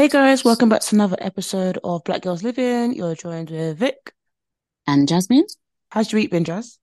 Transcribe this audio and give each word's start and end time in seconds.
Hey 0.00 0.08
guys, 0.08 0.46
welcome 0.46 0.70
back 0.70 0.80
to 0.80 0.96
another 0.96 1.18
episode 1.20 1.78
of 1.84 2.04
Black 2.04 2.22
Gals 2.22 2.42
Livin. 2.42 2.94
You're 2.94 3.14
joined 3.14 3.50
with 3.50 3.76
Vic. 3.76 4.14
And 4.86 5.06
Jasmine? 5.06 5.44
How's 5.90 6.10
your 6.10 6.22
week 6.22 6.30
been, 6.30 6.44
Jazz? 6.44 6.78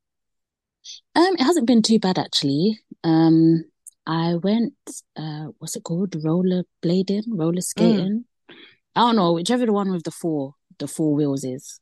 Um, 1.16 1.34
it 1.34 1.42
hasn't 1.42 1.66
been 1.66 1.82
too 1.82 1.98
bad 1.98 2.20
actually. 2.20 2.80
Um, 3.04 3.64
I 4.06 4.36
went, 4.36 4.76
uh, 5.16 5.48
what's 5.58 5.76
it 5.76 5.84
called? 5.84 6.16
Roller 6.24 6.62
blading, 6.86 7.24
roller 7.30 7.62
skating. 7.62 8.26
Mm. 8.52 8.56
I 8.96 9.00
don't 9.00 9.16
know, 9.16 9.34
whichever 9.34 9.66
the 9.66 9.74
one 9.74 9.92
with 9.92 10.04
the 10.04 10.12
four, 10.12 10.54
the 10.78 10.88
four 10.88 11.16
wheels 11.16 11.44
is 11.44 11.80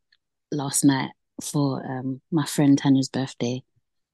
last 0.54 0.86
night 0.86 1.12
for 1.44 1.86
um 1.86 2.22
my 2.32 2.46
friend 2.46 2.78
Tanya's 2.78 3.10
birthday. 3.10 3.62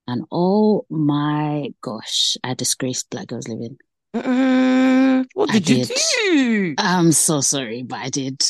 And 0.08 0.26
oh 0.32 0.88
my 0.90 1.70
gosh, 1.82 2.36
I 2.44 2.56
disgraced 2.56 3.12
Black 3.12 3.28
Gals 3.28 3.48
Livin. 3.48 3.78
Mm-mm. 4.14 5.26
What 5.34 5.52
did, 5.52 5.64
did, 5.64 5.90
you 5.90 5.96
do? 5.96 6.76
I'm 6.78 7.12
so 7.12 7.42
sorry, 7.42 7.84
but 7.84 8.00
I 8.00 8.10
did. 8.10 8.44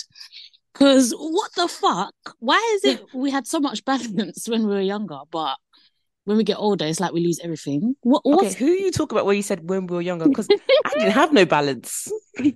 Because 0.74 1.14
what 1.14 1.52
the 1.56 1.68
fuck? 1.68 2.16
Why 2.40 2.58
is 2.76 2.94
it 2.94 3.06
we 3.14 3.30
had 3.30 3.46
so 3.46 3.60
much 3.60 3.86
balance 3.86 4.48
when 4.50 4.68
we 4.68 4.74
were 4.74 4.82
younger, 4.82 5.20
but 5.30 5.58
when 6.26 6.38
we 6.38 6.44
get 6.44 6.58
older, 6.58 6.86
it's 6.86 7.00
like 7.00 7.14
we 7.14 7.24
lose 7.24 7.40
everything? 7.44 7.96
What? 8.02 8.24
Okay, 8.26 8.54
who 8.54 8.66
you 8.66 8.92
talk 8.92 9.12
about 9.12 9.26
where 9.26 9.36
you 9.36 9.44
said 9.44 9.70
when 9.70 9.86
we 9.88 9.96
were 9.96 10.02
younger? 10.02 10.28
Because 10.28 10.48
I 10.50 10.90
didn't 10.96 11.12
have 11.12 11.34
no 11.34 11.46
balance. 11.46 12.12
no, 12.40 12.54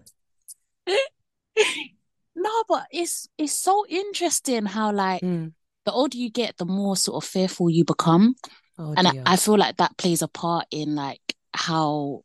but 2.67 2.87
it's 2.91 3.27
it's 3.37 3.53
so 3.53 3.85
interesting 3.87 4.65
how 4.65 4.91
like 4.91 5.21
mm. 5.21 5.53
the 5.85 5.91
older 5.91 6.17
you 6.17 6.31
get, 6.31 6.57
the 6.57 6.65
more 6.65 6.97
sort 6.97 7.23
of 7.23 7.29
fearful 7.29 7.69
you 7.69 7.85
become, 7.85 8.35
oh, 8.79 8.93
and 8.97 9.07
I, 9.07 9.13
I 9.25 9.35
feel 9.35 9.57
like 9.57 9.77
that 9.77 9.97
plays 9.97 10.23
a 10.23 10.27
part 10.27 10.65
in 10.71 10.95
like 10.95 11.21
how 11.53 12.23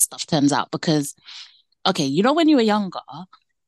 stuff 0.00 0.26
turns 0.26 0.52
out 0.52 0.70
because 0.70 1.14
okay, 1.86 2.04
you 2.04 2.22
know 2.22 2.32
when 2.32 2.48
you 2.48 2.56
were 2.56 2.62
younger 2.62 3.00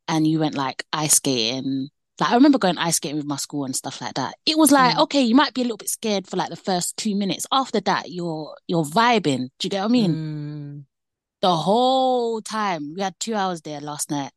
and 0.08 0.26
you 0.26 0.38
went 0.38 0.54
like 0.54 0.84
ice 0.92 1.14
skating, 1.14 1.88
like 2.20 2.30
I 2.30 2.34
remember 2.34 2.58
going 2.58 2.78
ice 2.78 2.96
skating 2.96 3.16
with 3.16 3.26
my 3.26 3.36
school 3.36 3.64
and 3.64 3.74
stuff 3.74 4.00
like 4.00 4.14
that. 4.14 4.34
It 4.46 4.58
was 4.58 4.70
like, 4.70 4.96
mm. 4.96 5.02
okay, 5.02 5.22
you 5.22 5.34
might 5.34 5.54
be 5.54 5.62
a 5.62 5.64
little 5.64 5.76
bit 5.76 5.88
scared 5.88 6.26
for 6.26 6.36
like 6.36 6.50
the 6.50 6.56
first 6.56 6.96
two 6.96 7.14
minutes. 7.14 7.46
After 7.50 7.80
that, 7.80 8.10
you're 8.10 8.54
you're 8.66 8.84
vibing. 8.84 9.48
Do 9.58 9.64
you 9.64 9.70
get 9.70 9.80
what 9.80 9.86
I 9.86 9.92
mean? 9.92 10.14
Mm. 10.14 10.84
The 11.40 11.56
whole 11.56 12.40
time. 12.40 12.94
We 12.94 13.02
had 13.02 13.14
two 13.18 13.34
hours 13.34 13.62
there 13.62 13.80
last 13.80 14.10
night. 14.10 14.30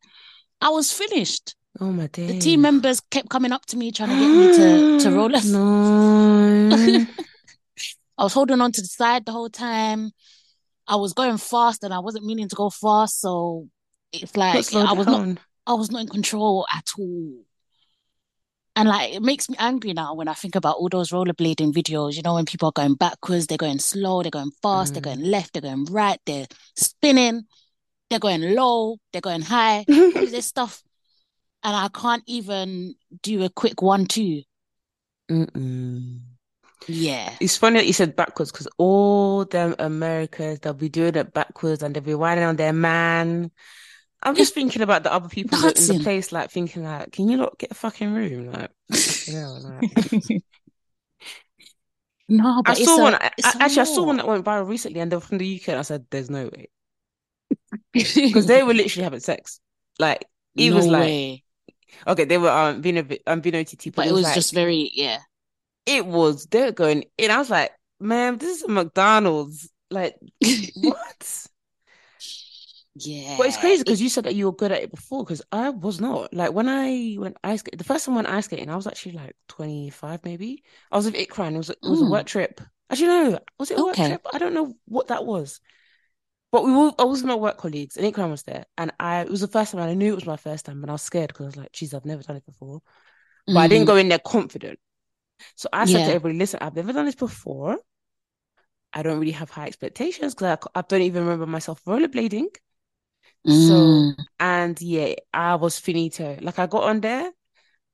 I 0.62 0.70
was 0.70 0.91
finished. 0.91 1.56
Oh 1.80 1.91
my 1.91 2.08
day. 2.08 2.28
The 2.28 2.40
team 2.40 2.62
members 2.62 3.02
kept 3.02 3.30
coming 3.30 3.52
up 3.52 3.66
to 3.68 3.78
me 3.78 3.91
trying 3.91 4.09
to 4.09 4.16
get 4.16 4.28
me 4.28 4.58
to 4.58 5.00
to 5.03 5.12
roll 5.16 5.36
us. 5.36 5.46
No. 5.46 6.70
I 8.18 8.24
was 8.24 8.34
holding 8.34 8.62
on 8.62 8.72
to 8.72 8.81
the 8.81 8.88
side 8.88 9.25
the 9.25 9.34
whole 9.34 9.50
time. 9.50 10.12
I 10.88 10.96
was 10.97 11.13
going 11.13 11.38
fast 11.38 11.84
and 11.84 11.94
I 11.94 12.00
wasn't 12.00 12.25
meaning 12.25 12.50
to 12.50 12.56
go 12.56 12.69
fast, 12.69 13.19
so 13.19 13.68
it's 14.12 14.35
like 14.35 14.73
I 14.73 14.94
was 14.94 15.07
down. 15.07 15.34
not 15.34 15.44
I 15.68 15.73
was 15.73 15.91
not 15.91 16.01
in 16.01 16.09
control 16.09 16.66
at 16.73 16.90
all. 16.97 17.46
And 18.78 18.90
like 18.90 19.13
it 19.13 19.22
makes 19.22 19.50
me 19.50 19.56
angry 19.57 19.94
now 19.94 20.16
when 20.16 20.28
I 20.28 20.34
think 20.34 20.56
about 20.56 20.75
all 20.75 20.90
those 20.90 21.12
rollerblading 21.12 21.73
videos, 21.73 22.16
you 22.16 22.22
know, 22.22 22.35
when 22.35 22.46
people 22.46 22.69
are 22.69 22.73
going 22.73 22.96
backwards, 22.96 23.47
they're 23.47 23.57
going 23.57 23.79
slow, 23.79 24.22
they're 24.22 24.31
going 24.31 24.51
fast, 24.62 24.91
mm. 24.91 24.96
they're 24.96 25.13
going 25.16 25.23
left, 25.23 25.53
they're 25.53 25.62
going 25.62 25.85
right, 25.85 26.19
they're 26.25 26.47
spinning, 26.75 27.44
they're 28.09 28.19
going 28.19 28.53
low, 28.53 28.97
they're 29.12 29.22
going 29.22 29.41
high, 29.41 29.85
this 29.88 30.46
stuff. 30.46 30.84
And 31.63 31.75
I 31.75 31.88
can't 31.88 32.23
even 32.28 32.96
do 33.23 33.44
a 33.44 33.50
quick 33.50 33.81
one 33.81 34.06
two. 34.06 34.44
Mm-mm. 35.31 36.19
Yeah. 36.88 37.34
It's 37.40 37.58
funny 37.58 37.80
that 37.80 37.88
you 37.88 37.94
said 37.94 38.16
backwards 38.16 38.52
because 38.52 38.68
all 38.78 39.46
them 39.46 39.75
Americans, 39.80 40.59
they'll 40.59 40.74
be 40.74 40.90
doing 40.90 41.16
it 41.16 41.34
backwards 41.34 41.84
and 41.84 41.96
they'll 41.96 42.03
be 42.03 42.16
whining 42.16 42.44
on 42.44 42.56
their 42.56 42.74
man. 42.74 43.52
I'm 44.22 44.36
just 44.36 44.53
thinking 44.53 44.81
about 44.81 45.03
the 45.03 45.14
other 45.14 45.30
people 45.30 45.58
in 45.59 45.74
the 45.74 46.00
place, 46.02 46.31
like 46.31 46.50
thinking 46.50 46.84
like, 46.84 47.12
can 47.12 47.30
you 47.30 47.38
not 47.38 47.58
get 47.59 47.72
a 47.72 47.75
fucking 47.75 48.12
room? 48.12 48.52
Like, 48.52 48.72
yeah, 49.28 49.47
like... 49.47 50.24
no, 52.30 52.62
I 52.66 52.74
saw 52.74 52.97
a, 52.97 53.02
one. 53.02 53.16
I, 53.16 53.31
actually, 53.44 53.81
I 53.81 53.84
saw 53.84 54.03
one 54.03 54.18
that 54.18 54.28
went 54.28 54.44
viral 54.44 54.68
recently, 54.68 55.00
and 55.00 55.12
they 55.12 55.16
were 55.16 55.22
from 55.22 55.38
the 55.38 55.56
UK. 55.56 55.69
And 55.69 55.78
I 55.78 55.84
said, 55.84 56.06
"There's 56.09 56.31
no 56.31 56.46
way," 56.46 56.69
because 57.94 58.47
they 58.47 58.64
were 58.64 58.74
literally 58.74 59.03
having 59.03 59.19
sex. 59.19 59.59
Like 60.00 60.25
it 60.56 60.72
no 60.72 60.75
was 60.75 60.88
like, 60.88 61.02
way. 61.02 61.44
okay, 62.08 62.25
they 62.25 62.40
were 62.40 62.50
um 62.50 62.81
being 62.81 62.97
a 62.97 63.03
bit 63.03 63.22
um 63.28 63.41
being 63.41 63.56
OTT, 63.56 63.85
but, 63.85 63.96
but 63.96 64.08
it 64.08 64.12
was, 64.12 64.22
was 64.22 64.24
like, 64.24 64.35
just 64.35 64.53
very 64.56 64.90
yeah 64.96 65.19
it 65.85 66.06
was 66.06 66.46
they're 66.47 66.72
going 66.72 67.06
and 67.19 67.31
I 67.31 67.38
was 67.38 67.50
like, 67.50 67.72
man, 68.00 68.38
this 68.38 68.57
is 68.57 68.63
a 68.63 68.69
McDonald's. 68.69 69.69
Like 69.91 70.16
what? 70.75 71.47
Yeah. 72.96 73.35
But 73.38 73.47
it's 73.47 73.57
crazy 73.57 73.84
because 73.84 74.01
you 74.01 74.09
said 74.09 74.23
that 74.23 74.35
you 74.35 74.46
were 74.46 74.56
good 74.56 74.72
at 74.72 74.81
it 74.81 74.91
before 74.91 75.23
because 75.23 75.41
I 75.51 75.69
was 75.69 76.00
not. 76.00 76.34
Like 76.34 76.53
when 76.53 76.69
I 76.69 77.18
went 77.19 77.38
ice 77.44 77.62
the 77.62 77.84
first 77.84 78.06
time 78.06 78.13
I 78.13 78.18
went 78.18 78.29
ice 78.29 78.46
skating, 78.46 78.69
I 78.69 78.75
was 78.75 78.88
actually 78.88 79.13
like 79.13 79.35
25 79.50 80.23
maybe. 80.23 80.63
I 80.91 80.97
was 80.97 81.06
with 81.06 81.16
Ikra 81.16 81.47
and 81.47 81.56
it 81.56 81.59
was, 81.59 81.69
it 81.69 81.78
was 81.81 82.00
mm. 82.00 82.07
a 82.07 82.12
work 82.12 82.25
trip. 82.25 82.62
Actually, 82.90 83.07
no, 83.07 83.40
was 83.59 83.72
it 83.72 83.78
a 83.78 83.81
okay. 83.81 83.85
work 83.85 83.96
trip? 83.96 84.28
I 84.34 84.38
don't 84.38 84.53
know 84.53 84.73
what 84.85 85.07
that 85.07 85.25
was. 85.25 85.59
But 86.52 86.63
we 86.63 86.72
were, 86.72 86.94
I 86.97 87.03
was 87.03 87.22
with 87.22 87.28
my 87.28 87.35
work 87.35 87.57
colleagues 87.57 87.97
and 87.97 88.12
Ikram 88.12 88.31
was 88.31 88.44
there. 88.44 88.66
And 88.78 88.94
I, 88.97 89.22
it 89.22 89.29
was 89.29 89.41
the 89.41 89.47
first 89.47 89.73
time 89.73 89.81
and 89.81 89.91
I 89.91 89.94
knew 89.94 90.13
it 90.13 90.16
was 90.16 90.25
my 90.25 90.38
first 90.38 90.66
time, 90.66 90.79
but 90.79 90.90
I 90.90 90.94
was 90.94 91.02
scared 91.02 91.28
because 91.28 91.44
I 91.44 91.47
was 91.47 91.57
like, 91.57 91.73
geez, 91.73 91.94
I've 91.94 92.06
never 92.06 92.23
done 92.23 92.38
it 92.38 92.46
before. 92.46 92.81
But 93.46 93.53
mm. 93.53 93.57
I 93.57 93.67
didn't 93.67 93.84
mm. 93.84 93.88
go 93.88 93.96
in 93.97 94.07
there 94.07 94.19
confident. 94.19 94.79
So 95.56 95.69
I 95.72 95.85
said 95.85 96.00
yeah. 96.00 96.06
to 96.07 96.13
everybody, 96.13 96.38
listen, 96.38 96.59
I've 96.62 96.75
never 96.75 96.94
done 96.94 97.06
this 97.06 97.16
before. 97.16 97.78
I 98.94 99.03
don't 99.03 99.19
really 99.19 99.31
have 99.31 99.50
high 99.50 99.68
expectations 99.68 100.34
because 100.34 100.57
I, 100.75 100.79
I, 100.79 100.84
don't 100.88 101.01
even 101.01 101.23
remember 101.23 101.46
myself 101.46 101.81
rollerblading. 101.85 102.47
Mm. 103.46 103.68
So, 103.68 104.23
and 104.40 104.81
yeah, 104.81 105.16
I 105.34 105.56
was 105.56 105.78
finito. 105.78 106.38
Like 106.41 106.59
I 106.59 106.68
got 106.68 106.84
on 106.84 107.01
there 107.01 107.31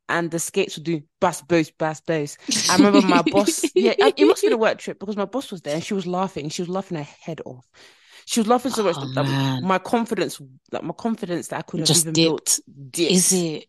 and 0.08 0.30
the 0.30 0.40
skates 0.40 0.78
would 0.78 0.84
do 0.84 1.02
bass 1.20 1.42
boost, 1.42 1.78
bass 1.78 2.02
boost. 2.02 2.38
I 2.70 2.76
remember 2.76 3.02
my 3.02 3.22
boss, 3.24 3.64
yeah, 3.74 3.94
it 3.98 4.26
must 4.26 4.44
be 4.44 4.50
the 4.50 4.58
work 4.58 4.78
trip 4.78 5.00
because 5.00 5.18
my 5.18 5.26
boss 5.26 5.52
was 5.52 5.62
there 5.62 5.76
and 5.76 5.84
she 5.84 5.94
was 5.94 6.06
laughing. 6.06 6.50
She 6.50 6.62
was 6.62 6.70
laughing 6.70 6.98
her 6.98 7.08
head 7.22 7.42
off. 7.46 7.66
She 8.26 8.40
was 8.40 8.48
laughing 8.48 8.72
so 8.72 8.84
much 8.84 8.96
oh, 8.98 9.12
that 9.14 9.64
my 9.64 9.80
confidence, 9.80 10.40
like 10.72 10.84
my 10.84 10.94
confidence 10.94 11.48
that 11.48 11.60
I 11.60 11.62
could 11.64 11.80
have 11.80 11.88
just 11.88 12.04
even 12.04 12.14
dipped. 12.14 12.28
built, 12.28 12.60
dipped. 12.92 13.12
Is 13.12 13.34
it? 13.34 13.68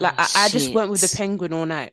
Like 0.00 0.14
oh, 0.16 0.30
I, 0.34 0.44
I, 0.44 0.48
just 0.48 0.72
went 0.72 0.90
with 0.90 1.00
the 1.00 1.14
penguin 1.16 1.52
all 1.52 1.66
night. 1.66 1.92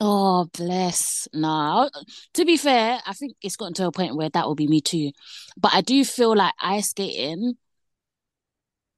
Oh, 0.00 0.48
bless. 0.56 1.28
No, 1.34 1.90
to 2.34 2.44
be 2.44 2.56
fair, 2.56 3.00
I 3.06 3.12
think 3.12 3.36
it's 3.42 3.56
gotten 3.56 3.74
to 3.74 3.86
a 3.86 3.92
point 3.92 4.16
where 4.16 4.30
that 4.30 4.46
will 4.46 4.54
be 4.54 4.66
me 4.66 4.80
too. 4.80 5.12
But 5.58 5.74
I 5.74 5.82
do 5.82 6.04
feel 6.04 6.34
like 6.34 6.54
ice 6.60 6.90
skating 6.90 7.54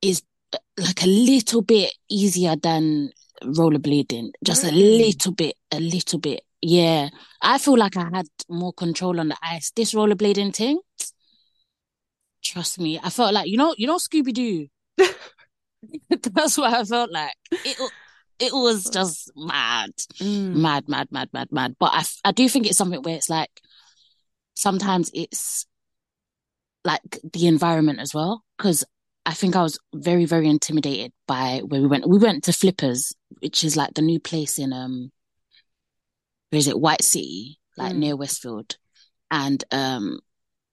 is 0.00 0.22
like 0.78 1.02
a 1.02 1.06
little 1.06 1.62
bit 1.62 1.92
easier 2.08 2.54
than 2.54 3.10
rollerblading. 3.42 4.30
Just 4.44 4.62
really? 4.64 5.02
a 5.02 5.06
little 5.06 5.32
bit, 5.32 5.56
a 5.72 5.80
little 5.80 6.18
bit. 6.20 6.42
Yeah. 6.60 7.08
I 7.40 7.58
feel 7.58 7.76
like 7.76 7.96
I 7.96 8.08
had 8.12 8.26
more 8.48 8.72
control 8.72 9.18
on 9.18 9.28
the 9.28 9.36
ice. 9.42 9.72
This 9.74 9.94
rollerblading 9.94 10.54
thing, 10.54 10.80
trust 12.44 12.78
me, 12.78 13.00
I 13.02 13.10
felt 13.10 13.34
like, 13.34 13.48
you 13.48 13.56
know, 13.56 13.74
you 13.76 13.88
know, 13.88 13.96
Scooby 13.96 14.32
Doo. 14.32 14.68
That's 16.10 16.58
what 16.58 16.72
I 16.72 16.84
felt 16.84 17.10
like. 17.10 17.34
It, 17.64 17.76
it 18.42 18.52
was 18.52 18.90
just 18.90 19.30
mad, 19.36 19.90
mm. 20.18 20.56
mad, 20.56 20.88
mad, 20.88 21.06
mad, 21.12 21.28
mad, 21.32 21.48
mad. 21.52 21.76
But 21.78 21.92
I, 21.92 22.02
I 22.24 22.32
do 22.32 22.48
think 22.48 22.66
it's 22.66 22.76
something 22.76 23.00
where 23.00 23.14
it's 23.14 23.30
like 23.30 23.62
sometimes 24.54 25.12
it's 25.14 25.64
like 26.84 27.20
the 27.32 27.46
environment 27.46 28.00
as 28.00 28.12
well. 28.12 28.42
Cause 28.58 28.84
I 29.24 29.34
think 29.34 29.54
I 29.54 29.62
was 29.62 29.78
very, 29.94 30.24
very 30.24 30.48
intimidated 30.48 31.12
by 31.28 31.60
where 31.64 31.80
we 31.80 31.86
went. 31.86 32.08
We 32.08 32.18
went 32.18 32.42
to 32.44 32.52
Flippers, 32.52 33.14
which 33.40 33.62
is 33.62 33.76
like 33.76 33.94
the 33.94 34.02
new 34.02 34.18
place 34.18 34.58
in, 34.58 34.72
um, 34.72 35.12
where 36.50 36.58
is 36.58 36.66
it? 36.66 36.80
White 36.80 37.02
City, 37.02 37.60
like 37.76 37.92
mm. 37.92 37.98
near 37.98 38.16
Westfield. 38.16 38.76
And, 39.30 39.62
um, 39.70 40.18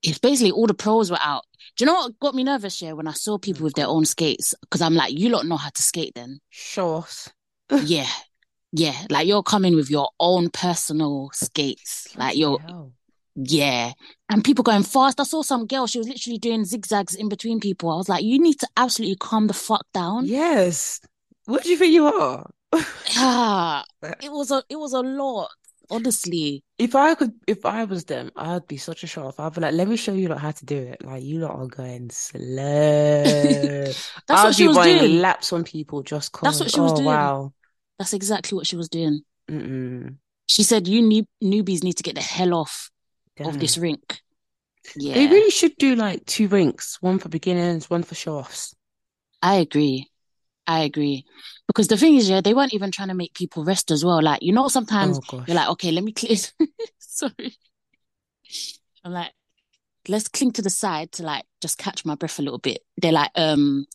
it's 0.01 0.17
basically 0.17 0.51
all 0.51 0.65
the 0.65 0.73
pros 0.73 1.11
were 1.11 1.19
out. 1.21 1.43
Do 1.77 1.83
you 1.83 1.85
know 1.85 1.93
what 1.93 2.19
got 2.19 2.33
me 2.33 2.43
nervous 2.43 2.79
here 2.79 2.95
when 2.95 3.07
I 3.07 3.11
saw 3.11 3.37
people 3.37 3.63
with 3.63 3.75
their 3.75 3.87
own 3.87 4.05
skates? 4.05 4.55
Because 4.61 4.81
I'm 4.81 4.95
like, 4.95 5.13
you 5.13 5.29
lot 5.29 5.45
know 5.45 5.57
how 5.57 5.69
to 5.69 5.81
skate 5.83 6.13
then. 6.15 6.39
Sure. 6.49 7.05
Yeah. 7.83 8.07
Yeah. 8.71 8.95
Like 9.09 9.27
you're 9.27 9.43
coming 9.43 9.75
with 9.75 9.89
your 9.89 10.09
own 10.19 10.49
personal 10.49 11.29
skates. 11.33 12.07
Like 12.15 12.37
you're 12.37 12.59
hell. 12.59 12.93
yeah. 13.35 13.93
And 14.29 14.43
people 14.43 14.63
going 14.63 14.83
fast. 14.83 15.19
I 15.19 15.23
saw 15.23 15.41
some 15.41 15.65
girl, 15.67 15.87
she 15.87 15.97
was 15.97 16.07
literally 16.07 16.37
doing 16.37 16.65
zigzags 16.65 17.15
in 17.15 17.29
between 17.29 17.59
people. 17.59 17.89
I 17.89 17.95
was 17.95 18.09
like, 18.09 18.23
you 18.23 18.39
need 18.39 18.59
to 18.59 18.67
absolutely 18.77 19.17
calm 19.17 19.47
the 19.47 19.53
fuck 19.53 19.85
down. 19.93 20.25
Yes. 20.25 21.01
What 21.45 21.63
do 21.63 21.69
you 21.69 21.77
think 21.77 21.93
you 21.93 22.07
are? 22.07 22.49
yeah. 23.15 23.81
It 24.21 24.31
was 24.31 24.51
a 24.51 24.63
it 24.69 24.77
was 24.77 24.93
a 24.93 25.01
lot. 25.01 25.49
Honestly, 25.91 26.63
if 26.77 26.93
I 26.93 27.15
could, 27.15 27.33
if 27.47 27.65
I 27.65 27.83
was 27.85 28.05
them, 28.05 28.29
I'd 28.35 28.67
be 28.67 28.77
such 28.77 29.03
a 29.03 29.07
show 29.07 29.25
off. 29.25 29.39
I'd 29.39 29.53
be 29.55 29.61
like, 29.61 29.73
"Let 29.73 29.87
me 29.87 29.95
show 29.97 30.13
you 30.13 30.27
lot 30.27 30.37
how 30.37 30.51
to 30.51 30.65
do 30.65 30.77
it." 30.77 31.03
Like 31.03 31.23
you 31.23 31.39
lot 31.39 31.57
are 31.57 31.65
going 31.65 32.09
slow. 32.11 33.23
That's 33.23 34.05
I'd 34.29 34.43
what 34.43 34.55
she 34.55 34.67
was 34.67 34.77
doing. 34.77 35.19
Laps 35.19 35.51
on 35.51 35.63
people 35.63 36.03
just 36.03 36.31
cause. 36.31 36.43
That's 36.43 36.59
what 36.59 36.71
she 36.71 36.79
was 36.79 36.91
oh, 36.91 36.95
doing. 36.97 37.07
Wow, 37.07 37.53
that's 37.99 38.13
exactly 38.13 38.55
what 38.55 38.65
she 38.65 38.77
was 38.77 38.89
doing. 38.89 39.21
Mm-mm. 39.49 40.15
She 40.47 40.63
said, 40.63 40.87
"You 40.87 41.01
new- 41.01 41.27
newbies 41.43 41.83
need 41.83 41.97
to 41.97 42.03
get 42.03 42.15
the 42.15 42.21
hell 42.21 42.55
off 42.55 42.89
Damn. 43.37 43.49
of 43.49 43.59
this 43.59 43.77
rink." 43.77 44.21
Yeah, 44.95 45.13
they 45.13 45.27
really 45.27 45.51
should 45.51 45.75
do 45.77 45.95
like 45.95 46.25
two 46.25 46.47
rinks, 46.47 46.97
one 47.01 47.19
for 47.19 47.29
beginners, 47.29 47.89
one 47.89 48.01
for 48.01 48.15
show 48.15 48.37
offs. 48.37 48.73
I 49.41 49.55
agree. 49.55 50.09
I 50.65 50.81
agree. 50.81 51.25
Because 51.67 51.87
the 51.87 51.97
thing 51.97 52.15
is, 52.15 52.29
yeah, 52.29 52.41
they 52.41 52.53
weren't 52.53 52.73
even 52.73 52.91
trying 52.91 53.07
to 53.07 53.13
make 53.13 53.33
people 53.33 53.63
rest 53.63 53.91
as 53.91 54.05
well. 54.05 54.21
Like, 54.21 54.43
you 54.43 54.53
know, 54.53 54.67
sometimes 54.67 55.19
oh, 55.33 55.43
you're 55.47 55.55
like, 55.55 55.69
okay, 55.69 55.91
let 55.91 56.03
me 56.03 56.11
clear. 56.11 56.37
Sorry. 56.99 57.57
I'm 59.03 59.11
like, 59.11 59.31
let's 60.07 60.27
cling 60.27 60.51
to 60.53 60.61
the 60.61 60.69
side 60.69 61.11
to 61.13 61.23
like 61.23 61.45
just 61.61 61.77
catch 61.77 62.05
my 62.05 62.15
breath 62.15 62.39
a 62.39 62.43
little 62.43 62.59
bit. 62.59 62.83
They're 62.97 63.11
like, 63.11 63.31
um, 63.35 63.85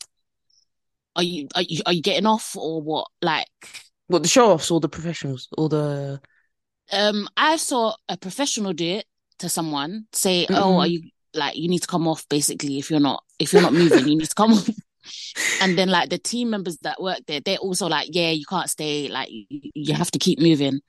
are 1.16 1.22
you 1.22 1.48
are 1.54 1.62
you 1.62 1.80
are 1.86 1.92
you 1.92 2.02
getting 2.02 2.26
off 2.26 2.56
or 2.56 2.82
what? 2.82 3.06
Like, 3.22 3.48
what 4.08 4.22
the 4.22 4.28
show 4.28 4.52
offs 4.52 4.70
or 4.70 4.80
the 4.80 4.88
professionals 4.88 5.48
or 5.56 5.68
the? 5.68 6.20
Um, 6.92 7.28
I 7.36 7.56
saw 7.56 7.94
a 8.08 8.16
professional 8.16 8.72
do 8.72 8.84
it 8.84 9.06
to 9.38 9.48
someone 9.48 10.06
say, 10.12 10.44
mm-hmm. 10.44 10.54
"Oh, 10.54 10.78
are 10.78 10.86
you 10.86 11.10
like 11.34 11.56
you 11.56 11.68
need 11.68 11.80
to 11.80 11.88
come 11.88 12.06
off?" 12.06 12.28
Basically, 12.28 12.78
if 12.78 12.90
you're 12.90 13.00
not 13.00 13.22
if 13.38 13.52
you're 13.52 13.62
not 13.62 13.72
moving, 13.72 14.06
you 14.06 14.18
need 14.18 14.28
to 14.28 14.34
come 14.34 14.52
off 14.52 14.68
and 15.60 15.78
then 15.78 15.88
like 15.88 16.10
the 16.10 16.18
team 16.18 16.50
members 16.50 16.78
that 16.78 17.00
work 17.00 17.20
there, 17.26 17.40
they're 17.40 17.58
also 17.58 17.86
like, 17.88 18.08
yeah, 18.12 18.30
you 18.30 18.44
can't 18.48 18.70
stay. 18.70 19.08
Like 19.08 19.28
you, 19.30 19.70
you 19.74 19.94
have 19.94 20.10
to 20.12 20.18
keep 20.18 20.40
moving. 20.40 20.80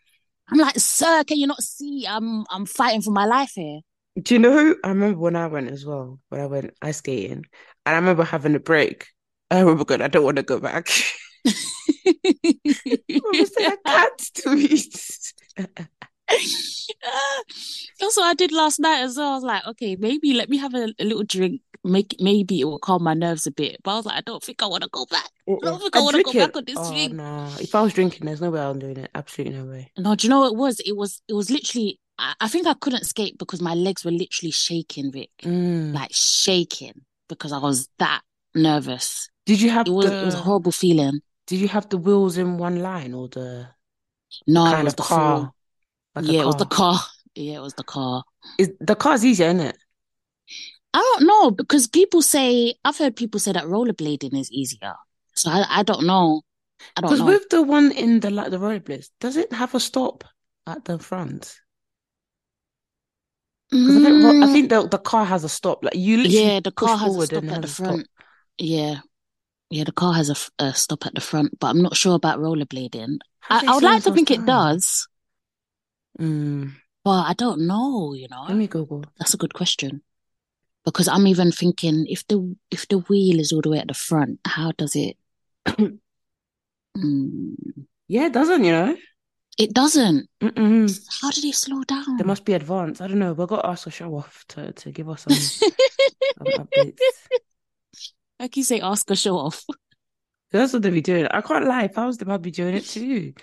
I'm 0.49 0.59
like, 0.59 0.77
sir, 0.77 1.23
can 1.23 1.37
you 1.37 1.47
not 1.47 1.61
see? 1.61 2.05
I'm 2.07 2.45
I'm 2.49 2.65
fighting 2.65 3.01
for 3.01 3.11
my 3.11 3.25
life 3.25 3.51
here. 3.55 3.81
Do 4.21 4.35
you 4.35 4.39
know? 4.39 4.51
Who 4.51 4.77
I 4.83 4.89
remember 4.89 5.19
when 5.19 5.35
I 5.35 5.47
went 5.47 5.71
as 5.71 5.85
well. 5.85 6.19
When 6.29 6.41
I 6.41 6.45
went 6.45 6.73
ice 6.81 6.97
skating, 6.97 7.45
and 7.85 7.95
I 7.95 7.95
remember 7.95 8.23
having 8.23 8.55
a 8.55 8.59
break. 8.59 9.07
I 9.51 9.59
remember 9.59 9.85
going, 9.85 10.01
I 10.01 10.07
don't 10.07 10.23
want 10.23 10.37
to 10.37 10.43
go 10.43 10.59
back. 10.59 10.89
I 11.45 11.51
can't 13.85 14.31
do 14.35 14.55
it. 14.55 15.33
That's 16.27 18.17
what 18.17 18.25
I 18.25 18.33
did 18.33 18.51
last 18.51 18.79
night 18.79 19.01
as 19.01 19.17
well. 19.17 19.31
I 19.31 19.35
was 19.35 19.43
like, 19.43 19.67
okay, 19.67 19.95
maybe 19.95 20.33
let 20.33 20.49
me 20.49 20.57
have 20.57 20.73
a, 20.73 20.93
a, 20.99 21.03
little 21.03 21.23
drink. 21.23 21.61
Make 21.83 22.15
maybe 22.19 22.61
it 22.61 22.65
will 22.65 22.79
calm 22.79 23.03
my 23.03 23.13
nerves 23.13 23.45
a 23.45 23.51
bit. 23.51 23.77
But 23.83 23.91
I 23.91 23.95
was 23.95 24.05
like, 24.07 24.17
I 24.17 24.21
don't 24.21 24.43
think 24.43 24.63
I 24.63 24.65
want 24.65 24.81
to 24.83 24.89
go 24.91 25.05
back. 25.05 25.29
I 25.47 25.55
don't 25.61 25.79
think 25.79 25.95
I, 25.95 25.99
I 25.99 26.01
want 26.01 26.15
to 26.15 26.23
go 26.23 26.33
back 26.33 26.57
on 26.57 26.65
this 26.65 26.77
oh. 26.79 27.07
No, 27.11 27.51
if 27.59 27.75
I 27.75 27.81
was 27.81 27.93
drinking, 27.93 28.25
there's 28.25 28.41
no 28.41 28.49
way 28.49 28.59
I'm 28.59 28.79
doing 28.79 28.97
it. 28.97 29.11
Absolutely 29.13 29.59
no 29.59 29.65
way. 29.65 29.91
No, 29.95 30.15
do 30.15 30.25
you 30.25 30.31
know 30.31 30.39
what 30.39 30.53
it 30.53 30.55
was? 30.55 30.79
It 30.79 30.95
was 30.95 31.21
it 31.27 31.33
was 31.33 31.51
literally. 31.51 31.99
I, 32.17 32.33
I 32.41 32.47
think 32.47 32.65
I 32.65 32.73
couldn't 32.73 33.05
skate 33.05 33.37
because 33.37 33.61
my 33.61 33.75
legs 33.75 34.03
were 34.03 34.09
literally 34.09 34.51
shaking, 34.51 35.11
Vic, 35.11 35.29
mm. 35.43 35.93
like 35.93 36.11
shaking 36.11 37.01
because 37.29 37.51
I 37.51 37.59
was 37.59 37.87
that 37.99 38.21
nervous. 38.55 39.29
Did 39.45 39.61
you 39.61 39.69
have? 39.69 39.85
It 39.85 39.91
was 39.91 40.07
the... 40.07 40.21
it 40.21 40.25
was 40.25 40.33
a 40.33 40.39
horrible 40.39 40.71
feeling. 40.71 41.21
Did 41.47 41.59
you 41.59 41.67
have 41.67 41.89
the 41.89 41.97
wheels 41.97 42.37
in 42.37 42.57
one 42.57 42.81
line 42.81 43.13
or 43.13 43.27
the? 43.27 43.67
No, 44.47 44.65
kind 44.65 44.81
it 44.81 44.83
was 44.85 44.93
of 44.93 44.97
the 44.97 45.03
car. 45.03 45.51
Like 46.15 46.25
yeah, 46.25 46.41
it 46.41 46.45
was 46.45 46.55
the 46.55 46.65
car. 46.65 46.99
Yeah, 47.35 47.57
it 47.57 47.61
was 47.61 47.73
the 47.73 47.83
car. 47.83 48.23
Is 48.57 48.71
the 48.79 48.95
car's 48.95 49.25
easier, 49.25 49.47
isn't 49.47 49.59
it? 49.59 49.77
I 50.93 50.99
don't 50.99 51.27
know 51.27 51.51
because 51.51 51.87
people 51.87 52.21
say 52.21 52.73
I've 52.83 52.97
heard 52.97 53.15
people 53.15 53.39
say 53.39 53.51
that 53.51 53.65
rollerblading 53.65 54.37
is 54.39 54.51
easier. 54.51 54.93
So 55.35 55.51
I, 55.51 55.65
I 55.69 55.83
don't 55.83 56.05
know. 56.05 56.41
I 56.95 57.01
don't 57.01 57.11
know. 57.11 57.17
Because 57.17 57.41
with 57.41 57.49
the 57.49 57.61
one 57.61 57.91
in 57.91 58.21
the 58.21 58.31
like 58.31 58.51
the 58.51 58.57
rollerblades, 58.57 59.09
does 59.19 59.35
it 59.35 59.51
have 59.51 59.75
a 59.75 59.79
stop 59.79 60.23
at 60.65 60.85
the 60.85 60.97
front? 60.97 61.59
Mm. 63.73 63.99
I 63.99 64.03
think, 64.03 64.43
I 64.43 64.53
think 64.53 64.69
the, 64.69 64.87
the 64.87 64.97
car 64.97 65.25
has 65.25 65.43
a 65.43 65.49
stop. 65.49 65.83
Like 65.83 65.95
you, 65.95 66.17
yeah, 66.19 66.59
the 66.59 66.71
car 66.71 66.97
has 66.97 67.15
a 67.15 67.25
stop 67.25 67.43
at 67.45 67.61
the 67.61 67.67
front. 67.67 68.07
Yeah, 68.57 68.99
yeah, 69.69 69.83
the 69.83 69.91
car 69.91 70.13
has 70.13 70.29
a, 70.29 70.63
a, 70.63 70.73
stop 70.73 71.05
at 71.05 71.15
the 71.15 71.21
front, 71.21 71.59
but 71.59 71.67
I'm 71.67 71.81
not 71.81 71.95
sure 71.95 72.15
about 72.15 72.39
rollerblading. 72.39 73.17
I, 73.49 73.65
I, 73.67 73.75
would 73.75 73.83
like 73.83 74.03
to 74.03 74.11
think 74.11 74.29
time? 74.29 74.41
it 74.41 74.45
does. 74.45 75.07
Mm. 76.19 76.73
But 77.03 77.21
I 77.21 77.33
don't 77.33 77.67
know, 77.67 78.13
you 78.13 78.27
know. 78.29 78.45
Let 78.47 78.57
me 78.57 78.67
Google. 78.67 79.03
That's 79.19 79.33
a 79.33 79.37
good 79.37 79.53
question. 79.53 80.01
Because 80.83 81.07
I'm 81.07 81.27
even 81.27 81.51
thinking 81.51 82.05
if 82.07 82.27
the 82.27 82.55
if 82.69 82.87
the 82.87 82.99
wheel 82.99 83.39
is 83.39 83.51
all 83.51 83.61
the 83.61 83.69
way 83.69 83.79
at 83.79 83.87
the 83.87 83.95
front, 83.95 84.39
how 84.45 84.71
does 84.77 84.95
it 84.95 85.17
mm. 86.97 87.55
Yeah, 88.07 88.27
it 88.27 88.33
doesn't, 88.33 88.63
you 88.63 88.71
know. 88.71 88.95
It 89.57 89.73
doesn't. 89.73 90.29
Mm-mm. 90.41 90.99
How 91.21 91.31
did 91.31 91.45
it 91.45 91.55
slow 91.55 91.83
down? 91.83 92.17
There 92.17 92.25
must 92.25 92.45
be 92.45 92.53
advanced. 92.53 93.01
I 93.01 93.07
don't 93.07 93.19
know. 93.19 93.33
We've 93.33 93.47
got 93.47 93.61
to 93.61 93.69
ask 93.69 93.87
a 93.87 93.91
show 93.91 94.15
off 94.15 94.43
to, 94.49 94.73
to 94.73 94.91
give 94.91 95.09
us 95.09 95.23
some, 95.27 95.33
some 95.33 96.47
updates. 96.47 96.99
Like 98.39 98.57
you 98.57 98.63
say, 98.63 98.81
ask 98.81 99.09
a 99.09 99.15
show 99.15 99.37
off. 99.37 99.63
That's 100.51 100.73
what 100.73 100.81
they'd 100.81 100.91
be 100.91 101.01
doing. 101.01 101.27
I 101.27 101.41
can't 101.41 101.65
lie. 101.65 101.83
If 101.83 101.97
I 101.97 102.05
was 102.05 102.17
them, 102.17 102.31
I'd 102.31 102.41
be 102.41 102.51
doing 102.51 102.75
it 102.75 102.85
too. 102.85 103.33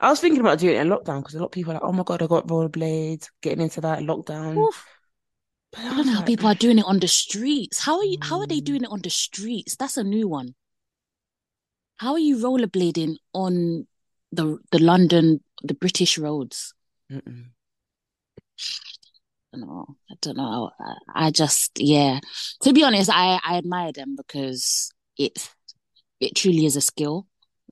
I 0.00 0.10
was 0.10 0.20
thinking 0.20 0.40
about 0.40 0.58
doing 0.58 0.76
it 0.76 0.80
in 0.80 0.88
lockdown 0.88 1.20
because 1.20 1.34
a 1.34 1.38
lot 1.38 1.46
of 1.46 1.52
people 1.52 1.72
are 1.72 1.74
like, 1.74 1.84
oh 1.84 1.92
my 1.92 2.02
God, 2.02 2.22
I 2.22 2.26
got 2.26 2.48
rollerblades, 2.48 3.28
getting 3.40 3.62
into 3.62 3.80
that 3.82 4.00
lockdown. 4.00 4.56
Oof. 4.56 4.84
I 5.76 5.84
don't 5.84 6.06
know 6.06 6.14
how 6.14 6.22
people 6.22 6.48
are 6.48 6.54
doing 6.54 6.78
it 6.78 6.84
on 6.84 6.98
the 6.98 7.08
streets. 7.08 7.78
How 7.78 7.98
are 7.98 8.04
you? 8.04 8.18
How 8.20 8.40
are 8.40 8.46
they 8.46 8.60
mm. 8.60 8.64
doing 8.64 8.82
it 8.82 8.90
on 8.90 9.00
the 9.00 9.10
streets? 9.10 9.76
That's 9.76 9.96
a 9.96 10.04
new 10.04 10.28
one. 10.28 10.54
How 11.96 12.12
are 12.12 12.18
you 12.18 12.36
rollerblading 12.36 13.16
on 13.32 13.86
the 14.32 14.58
the 14.70 14.78
London, 14.78 15.42
the 15.62 15.74
British 15.74 16.18
roads? 16.18 16.74
Mm-mm. 17.10 17.46
I 19.54 19.58
don't 19.58 19.68
know. 19.68 19.86
I 20.10 20.14
don't 20.20 20.36
know. 20.36 20.70
I, 21.14 21.30
just, 21.30 21.78
yeah. 21.78 22.20
To 22.62 22.72
be 22.72 22.84
honest, 22.84 23.10
I 23.12 23.38
I 23.44 23.58
admire 23.58 23.92
them 23.92 24.16
because 24.16 24.90
it's 25.18 25.50
it 26.20 26.34
truly 26.36 26.64
is 26.66 26.76
a 26.76 26.80
skill, 26.80 27.26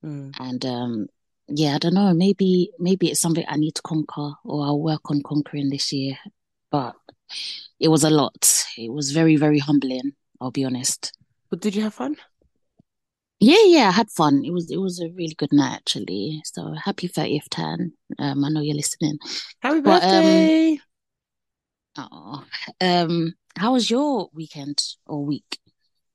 mm. 0.05 0.35
and 0.39 0.65
um, 0.67 1.07
yeah, 1.49 1.75
I 1.75 1.79
don't 1.79 1.95
know. 1.95 2.13
Maybe 2.13 2.71
maybe 2.79 3.09
it's 3.09 3.21
something 3.21 3.45
I 3.49 3.57
need 3.57 3.75
to 3.77 3.83
conquer 3.83 4.33
or 4.45 4.65
I'll 4.65 4.81
work 4.81 5.11
on 5.11 5.23
conquering 5.23 5.71
this 5.71 5.93
year. 5.93 6.19
But 6.71 6.95
it 7.79 7.89
was 7.89 8.05
a 8.05 8.11
lot. 8.11 8.67
It 8.77 8.93
was 8.93 9.11
very, 9.13 9.37
very 9.37 9.59
humbling, 9.59 10.13
I'll 10.41 10.51
be 10.51 10.65
honest. 10.65 11.13
But 11.49 11.61
did 11.61 11.75
you 11.75 11.83
have 11.83 11.95
fun? 11.95 12.17
Yeah, 13.41 13.65
yeah, 13.65 13.89
I 13.89 13.93
had 13.93 14.11
fun. 14.11 14.43
It 14.45 14.53
was 14.53 14.71
it 14.71 14.77
was 14.77 15.01
a 15.01 15.09
really 15.09 15.35
good 15.35 15.53
night 15.53 15.77
actually. 15.77 16.43
So 16.45 16.75
happy 16.75 17.09
30th 17.09 17.49
Tan. 17.51 17.93
Um, 18.19 18.45
I 18.45 18.51
know 18.51 18.61
you're 18.61 18.77
listening. 18.77 19.19
Happy 19.61 19.81
but, 19.81 20.03
birthday. 20.03 20.73
Um, 20.73 20.79
oh, 22.11 22.45
um, 22.81 23.35
how 23.57 23.73
was 23.73 23.91
your 23.91 24.29
weekend 24.33 24.83
or 25.07 25.25
week? 25.25 25.59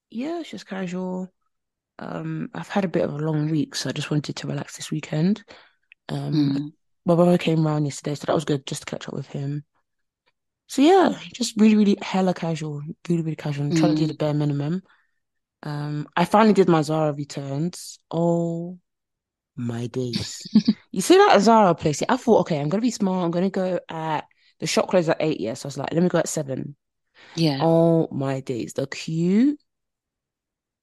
Yeah, 0.10 0.40
it's 0.40 0.52
just 0.52 0.68
casual. 0.68 1.32
Um, 2.00 2.50
I've 2.54 2.70
had 2.70 2.86
a 2.86 2.90
bit 2.90 3.04
of 3.04 3.14
a 3.14 3.18
long 3.18 3.50
week, 3.50 3.76
so 3.76 3.90
I 3.90 3.94
just 3.94 4.12
wanted 4.12 4.36
to 4.38 4.48
relax 4.48 4.76
this 4.76 4.92
weekend. 4.92 5.44
Um, 6.10 6.34
mm. 6.34 6.72
my 7.06 7.16
brother 7.16 7.38
came 7.38 7.66
around 7.66 7.86
yesterday, 7.86 8.16
so 8.16 8.26
that 8.26 8.36
was 8.36 8.46
good 8.46 8.66
just 8.66 8.82
to 8.82 8.92
catch 8.92 9.08
up 9.08 9.14
with 9.14 9.28
him. 9.28 9.64
So 10.68 10.82
yeah, 10.82 11.18
just 11.34 11.60
really, 11.60 11.76
really 11.76 11.98
hella 12.02 12.34
casual, 12.34 12.82
really, 13.08 13.22
really 13.22 13.36
casual. 13.36 13.66
I'm 13.66 13.72
mm. 13.72 13.80
trying 13.80 13.96
to 13.96 14.02
do 14.02 14.08
the 14.08 14.14
mm. 14.14 14.20
bare 14.20 14.34
minimum. 14.34 14.82
Um, 15.64 16.08
I 16.16 16.26
finally 16.26 16.54
did 16.54 16.70
my 16.70 16.82
Zara 16.82 17.14
returns. 17.14 18.00
Oh 18.12 18.80
my 19.56 19.88
days! 19.88 20.42
you 20.92 21.02
see 21.02 21.18
that 21.18 21.40
Zara 21.42 21.76
place? 21.76 22.04
I 22.08 22.18
thought, 22.18 22.42
okay, 22.42 22.60
I'm 22.60 22.70
gonna 22.70 22.82
be 22.82 22.92
smart. 22.92 23.26
I'm 23.26 23.32
gonna 23.32 23.50
go 23.50 23.80
at 23.90 24.26
the 24.60 24.68
shop 24.68 24.90
closed 24.90 25.10
at 25.10 25.18
eight. 25.20 25.40
Yes, 25.40 25.48
yeah, 25.48 25.54
so 25.54 25.68
I 25.68 25.70
was 25.70 25.78
like, 25.78 25.94
let 25.94 26.04
me 26.04 26.10
go 26.10 26.20
at 26.20 26.30
seven. 26.30 26.76
Yeah. 27.36 27.60
Oh 27.62 28.08
my 28.12 28.42
days! 28.42 28.74
The 28.74 28.88
queue 28.88 29.58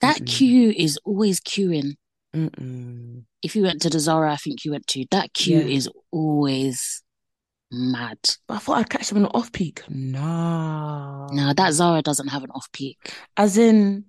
that 0.03 0.17
mm-hmm. 0.17 0.25
queue 0.25 0.75
is 0.77 0.99
always 1.05 1.41
queuing. 1.41 1.95
Mm-mm. 2.35 3.25
If 3.41 3.57
you 3.57 3.63
went 3.63 3.83
to 3.83 3.91
the 3.91 4.01
Zara, 4.01 4.33
I 4.33 4.37
think 4.37 4.65
you 4.65 4.73
went 4.73 4.87
to 4.89 5.05
that 5.11 5.33
queue 5.33 5.59
yeah. 5.59 5.77
is 5.77 5.89
always 6.11 7.03
mad. 7.71 8.19
But 8.47 8.55
I 8.55 8.59
thought 8.59 8.79
I'd 8.79 8.91
catch 8.91 9.09
them 9.09 9.19
in 9.19 9.25
an 9.25 9.31
off 9.33 9.53
peak. 9.53 9.83
No. 9.89 11.29
No, 11.31 11.53
that 11.55 11.73
Zara 11.73 12.03
doesn't 12.03 12.29
have 12.29 12.43
an 12.43 12.51
off 12.51 12.71
peak. 12.73 13.13
As 13.37 13.57
in, 13.57 14.07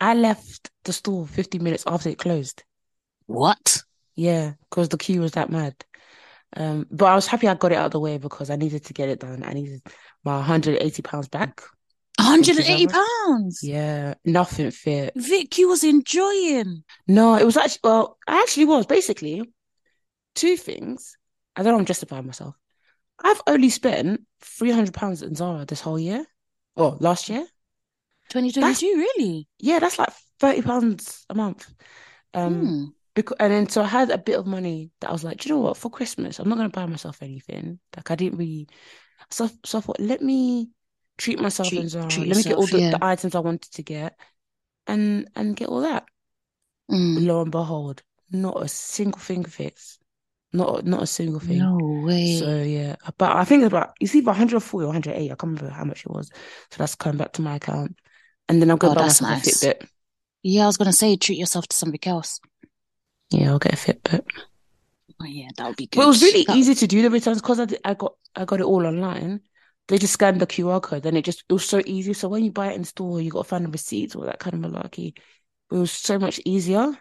I 0.00 0.14
left 0.14 0.70
the 0.84 0.92
store 0.92 1.26
15 1.26 1.62
minutes 1.62 1.84
after 1.86 2.08
it 2.08 2.18
closed. 2.18 2.64
What? 3.26 3.82
Yeah, 4.16 4.54
because 4.68 4.88
the 4.88 4.98
queue 4.98 5.20
was 5.20 5.32
that 5.32 5.50
mad. 5.50 5.74
Um, 6.56 6.86
but 6.90 7.06
I 7.06 7.14
was 7.14 7.26
happy 7.26 7.46
I 7.48 7.54
got 7.54 7.72
it 7.72 7.76
out 7.76 7.86
of 7.86 7.92
the 7.92 8.00
way 8.00 8.18
because 8.18 8.50
I 8.50 8.56
needed 8.56 8.84
to 8.86 8.92
get 8.92 9.08
it 9.08 9.20
done. 9.20 9.44
I 9.44 9.52
needed 9.52 9.82
my 10.24 10.36
180 10.36 11.02
pounds 11.02 11.28
back. 11.28 11.62
180 12.18 12.86
pounds. 12.88 13.60
Yeah, 13.62 14.14
nothing 14.24 14.70
fit. 14.70 15.12
Vic, 15.16 15.56
you 15.58 15.68
was 15.68 15.84
enjoying. 15.84 16.82
No, 17.06 17.36
it 17.36 17.44
was 17.44 17.56
actually 17.56 17.80
well, 17.84 18.18
I 18.26 18.40
actually 18.40 18.66
was 18.66 18.86
basically 18.86 19.50
two 20.34 20.56
things. 20.56 21.16
I 21.56 21.62
don't 21.62 21.72
know 21.72 21.78
I'm 21.78 21.84
justifying 21.84 22.26
myself. 22.26 22.56
I've 23.22 23.42
only 23.46 23.70
spent 23.70 24.22
300 24.40 24.94
pounds 24.94 25.22
in 25.22 25.34
Zara 25.34 25.64
this 25.64 25.80
whole 25.80 25.98
year. 25.98 26.24
Or 26.76 26.96
last 27.00 27.28
year. 27.28 27.46
2022, 28.30 28.86
really? 28.86 29.48
Yeah, 29.58 29.78
that's 29.80 29.98
like 29.98 30.12
30 30.38 30.62
pounds 30.62 31.26
a 31.28 31.34
month. 31.34 31.72
Um 32.34 32.54
hmm. 32.54 32.84
Because 33.14 33.36
and 33.40 33.52
then 33.52 33.68
so 33.68 33.82
I 33.82 33.86
had 33.86 34.10
a 34.10 34.18
bit 34.18 34.38
of 34.38 34.46
money 34.46 34.90
that 35.00 35.10
I 35.10 35.12
was 35.12 35.24
like, 35.24 35.38
do 35.38 35.48
you 35.48 35.54
know 35.54 35.60
what, 35.60 35.76
for 35.76 35.90
Christmas, 35.90 36.38
I'm 36.38 36.48
not 36.48 36.56
gonna 36.56 36.68
buy 36.68 36.86
myself 36.86 37.22
anything. 37.22 37.78
Like 37.96 38.10
I 38.10 38.14
didn't 38.14 38.38
really 38.38 38.68
so 39.30 39.48
so 39.64 39.78
I 39.78 39.80
thought, 39.80 40.00
let 40.00 40.22
me 40.22 40.70
treat 41.18 41.40
myself 41.40 41.68
treat, 41.68 41.82
in 41.82 41.88
Zara. 41.88 42.04
Let 42.04 42.18
yourself, 42.18 42.36
me 42.36 42.42
get 42.42 42.56
all 42.56 42.66
the, 42.66 42.80
yeah. 42.80 42.90
the, 42.90 43.04
items 43.04 43.34
I 43.34 43.40
wanted 43.40 43.70
to 43.72 43.82
get 43.82 44.16
and 44.86 45.28
and 45.34 45.56
get 45.56 45.68
all 45.68 45.82
that. 45.82 46.04
Mm. 46.90 47.26
Lo 47.26 47.42
and 47.42 47.50
behold, 47.50 48.02
not 48.30 48.62
a 48.62 48.68
single 48.68 49.20
thing 49.20 49.44
fits. 49.44 49.98
Not 50.52 50.84
not 50.84 51.02
a 51.02 51.06
single 51.06 51.38
thing. 51.38 51.58
No 51.58 51.78
way. 52.04 52.38
So 52.38 52.62
yeah. 52.62 52.96
But 53.18 53.36
I 53.36 53.44
think 53.44 53.64
about 53.64 53.92
it's 54.00 54.14
either 54.14 54.26
140 54.26 54.84
or 54.84 54.88
180. 54.88 55.26
I 55.26 55.28
can't 55.28 55.42
remember 55.42 55.70
how 55.70 55.84
much 55.84 56.00
it 56.00 56.10
was. 56.10 56.28
So 56.70 56.76
that's 56.78 56.96
coming 56.96 57.18
back 57.18 57.32
to 57.34 57.42
my 57.42 57.56
account. 57.56 57.96
And 58.48 58.60
then 58.60 58.70
I'm 58.70 58.78
gonna 58.78 58.94
oh, 58.94 58.96
buy 58.96 59.02
myself 59.02 59.30
nice. 59.30 59.62
a 59.62 59.74
Fitbit. 59.74 59.88
Yeah, 60.42 60.64
I 60.64 60.66
was 60.66 60.76
gonna 60.76 60.92
say 60.92 61.16
treat 61.16 61.38
yourself 61.38 61.68
to 61.68 61.76
something 61.76 62.00
else. 62.04 62.40
Yeah, 63.30 63.50
I'll 63.50 63.58
get 63.58 63.74
a 63.74 63.76
Fitbit. 63.76 64.24
Oh 65.20 65.26
yeah, 65.26 65.48
that 65.56 65.66
would 65.66 65.76
be 65.76 65.86
good. 65.86 65.98
But 65.98 66.04
it 66.04 66.08
was 66.08 66.22
really 66.22 66.44
that... 66.44 66.56
easy 66.56 66.74
to 66.74 66.86
do 66.86 67.02
the 67.02 67.10
returns 67.10 67.40
because 67.40 67.60
I, 67.60 67.66
I 67.84 67.94
got 67.94 68.14
I 68.34 68.44
got 68.44 68.60
it 68.60 68.66
all 68.66 68.86
online 68.86 69.40
they 69.90 69.98
just 69.98 70.12
scanned 70.12 70.40
the 70.40 70.46
QR 70.46 70.80
code. 70.80 71.02
Then 71.02 71.16
it 71.16 71.24
just 71.24 71.42
it 71.48 71.52
was 71.52 71.68
so 71.68 71.82
easy. 71.84 72.12
So 72.12 72.28
when 72.28 72.44
you 72.44 72.52
buy 72.52 72.70
it 72.70 72.76
in 72.76 72.84
store, 72.84 73.20
you 73.20 73.30
got 73.30 73.42
to 73.42 73.48
find 73.48 73.64
the 73.64 73.70
receipts 73.70 74.14
or 74.14 74.24
that 74.26 74.38
kind 74.38 74.54
of 74.54 74.70
malarkey. 74.70 75.16
It 75.70 75.74
was 75.74 75.90
so 75.90 76.16
much 76.18 76.40
easier. 76.44 76.92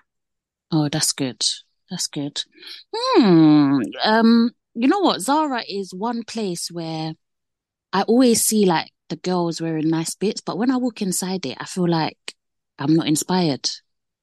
Oh, 0.71 0.89
that's 0.89 1.13
good. 1.13 1.41
That's 1.89 2.07
good. 2.07 2.43
Hmm. 2.93 3.77
Um. 4.03 4.51
You 4.73 4.87
know 4.87 4.99
what? 4.99 5.21
Zara 5.21 5.63
is 5.67 5.93
one 5.93 6.23
place 6.23 6.69
where 6.71 7.13
I 7.93 8.01
always 8.03 8.43
see 8.43 8.65
like 8.65 8.91
the 9.09 9.17
girls 9.17 9.61
wearing 9.61 9.89
nice 9.89 10.15
bits, 10.15 10.41
but 10.41 10.57
when 10.57 10.71
I 10.71 10.77
walk 10.77 11.01
inside 11.01 11.45
it, 11.45 11.57
I 11.59 11.65
feel 11.65 11.87
like 11.87 12.35
I'm 12.79 12.95
not 12.95 13.07
inspired. 13.07 13.69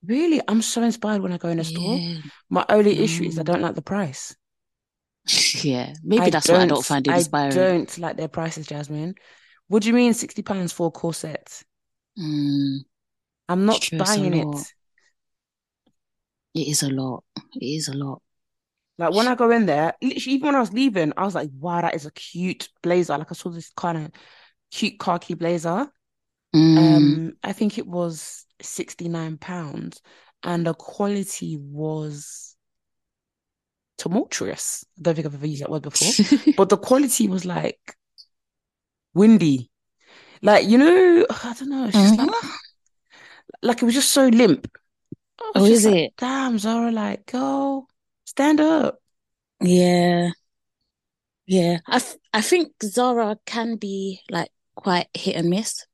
Really, 0.04 0.40
I'm 0.46 0.62
so 0.62 0.82
inspired 0.82 1.22
when 1.22 1.32
I 1.32 1.38
go 1.38 1.48
in 1.48 1.58
a 1.58 1.64
store. 1.64 1.96
Yeah. 1.96 2.18
My 2.48 2.64
only 2.68 2.96
mm. 2.96 3.00
issue 3.00 3.24
is 3.24 3.38
I 3.38 3.42
mm. 3.42 3.46
don't 3.46 3.62
like 3.62 3.74
the 3.74 3.82
price. 3.82 4.34
Yeah, 5.64 5.94
maybe 6.04 6.22
I 6.22 6.30
that's 6.30 6.48
why 6.48 6.60
I 6.60 6.66
don't 6.66 6.84
find 6.84 7.06
it 7.06 7.12
inspiring. 7.12 7.52
I 7.52 7.54
don't 7.54 7.98
like 7.98 8.16
their 8.16 8.28
prices, 8.28 8.66
Jasmine. 8.66 9.16
What 9.66 9.82
do 9.82 9.88
you 9.88 9.94
mean 9.94 10.14
sixty 10.14 10.42
pounds 10.42 10.72
for 10.72 10.88
a 10.88 10.90
corset? 10.90 11.64
Mm, 12.16 12.80
I'm 13.48 13.64
not 13.64 13.88
buying 13.98 14.34
it. 14.34 14.72
It 16.54 16.68
is 16.68 16.82
a 16.82 16.90
lot. 16.90 17.24
It 17.54 17.64
is 17.64 17.88
a 17.88 17.94
lot. 17.94 18.22
Like 18.98 19.12
when 19.12 19.28
I 19.28 19.34
go 19.34 19.50
in 19.50 19.66
there, 19.66 19.94
literally 20.00 20.36
even 20.36 20.46
when 20.46 20.54
I 20.54 20.60
was 20.60 20.72
leaving, 20.72 21.12
I 21.16 21.24
was 21.24 21.34
like, 21.34 21.50
"Wow, 21.58 21.82
that 21.82 21.94
is 21.94 22.06
a 22.06 22.12
cute 22.12 22.68
blazer." 22.82 23.18
Like 23.18 23.30
I 23.30 23.34
saw 23.34 23.50
this 23.50 23.70
kind 23.76 23.98
of 23.98 24.10
cute 24.70 24.98
khaki 24.98 25.34
blazer. 25.34 25.90
Mm. 26.54 26.78
Um, 26.78 27.32
I 27.42 27.52
think 27.52 27.76
it 27.76 27.86
was 27.86 28.45
sixty 28.60 29.08
nine 29.08 29.38
pounds, 29.38 30.00
and 30.42 30.66
the 30.66 30.74
quality 30.74 31.56
was 31.60 32.56
tumultuous. 33.98 34.84
I 34.98 35.02
don't 35.02 35.14
think 35.14 35.26
I've 35.26 35.34
ever 35.34 35.46
used 35.46 35.62
that 35.62 35.70
word 35.70 35.82
before, 35.82 36.54
but 36.56 36.68
the 36.68 36.76
quality 36.76 37.28
was 37.28 37.44
like 37.44 37.96
windy. 39.14 39.70
Like, 40.42 40.68
you 40.68 40.78
know, 40.78 41.26
I 41.30 41.54
don't 41.58 41.70
know. 41.70 41.84
It's 41.86 41.96
just 41.96 42.14
mm-hmm. 42.14 42.26
like, 42.26 42.52
like 43.62 43.82
it 43.82 43.86
was 43.86 43.94
just 43.94 44.10
so 44.10 44.28
limp. 44.28 44.70
Oh, 45.54 45.64
is 45.64 45.86
like, 45.86 45.94
it? 45.94 46.12
Damn, 46.18 46.58
Zara, 46.58 46.90
like, 46.90 47.26
go 47.26 47.86
stand 48.24 48.60
up. 48.60 48.98
Yeah. 49.60 50.30
Yeah. 51.46 51.78
I 51.86 52.42
think 52.42 52.72
Zara 52.82 53.38
can 53.46 53.76
be 53.76 54.20
like 54.30 54.50
quite 54.74 55.08
hit 55.14 55.36
and 55.36 55.48
miss. 55.48 55.86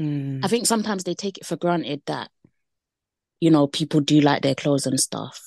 Mm. 0.00 0.44
I 0.44 0.48
think 0.48 0.66
sometimes 0.66 1.04
they 1.04 1.14
take 1.14 1.38
it 1.38 1.46
for 1.46 1.56
granted 1.56 2.02
that, 2.06 2.30
you 3.40 3.50
know, 3.50 3.66
people 3.66 4.00
do 4.00 4.20
like 4.20 4.42
their 4.42 4.54
clothes 4.54 4.86
and 4.86 4.98
stuff. 4.98 5.40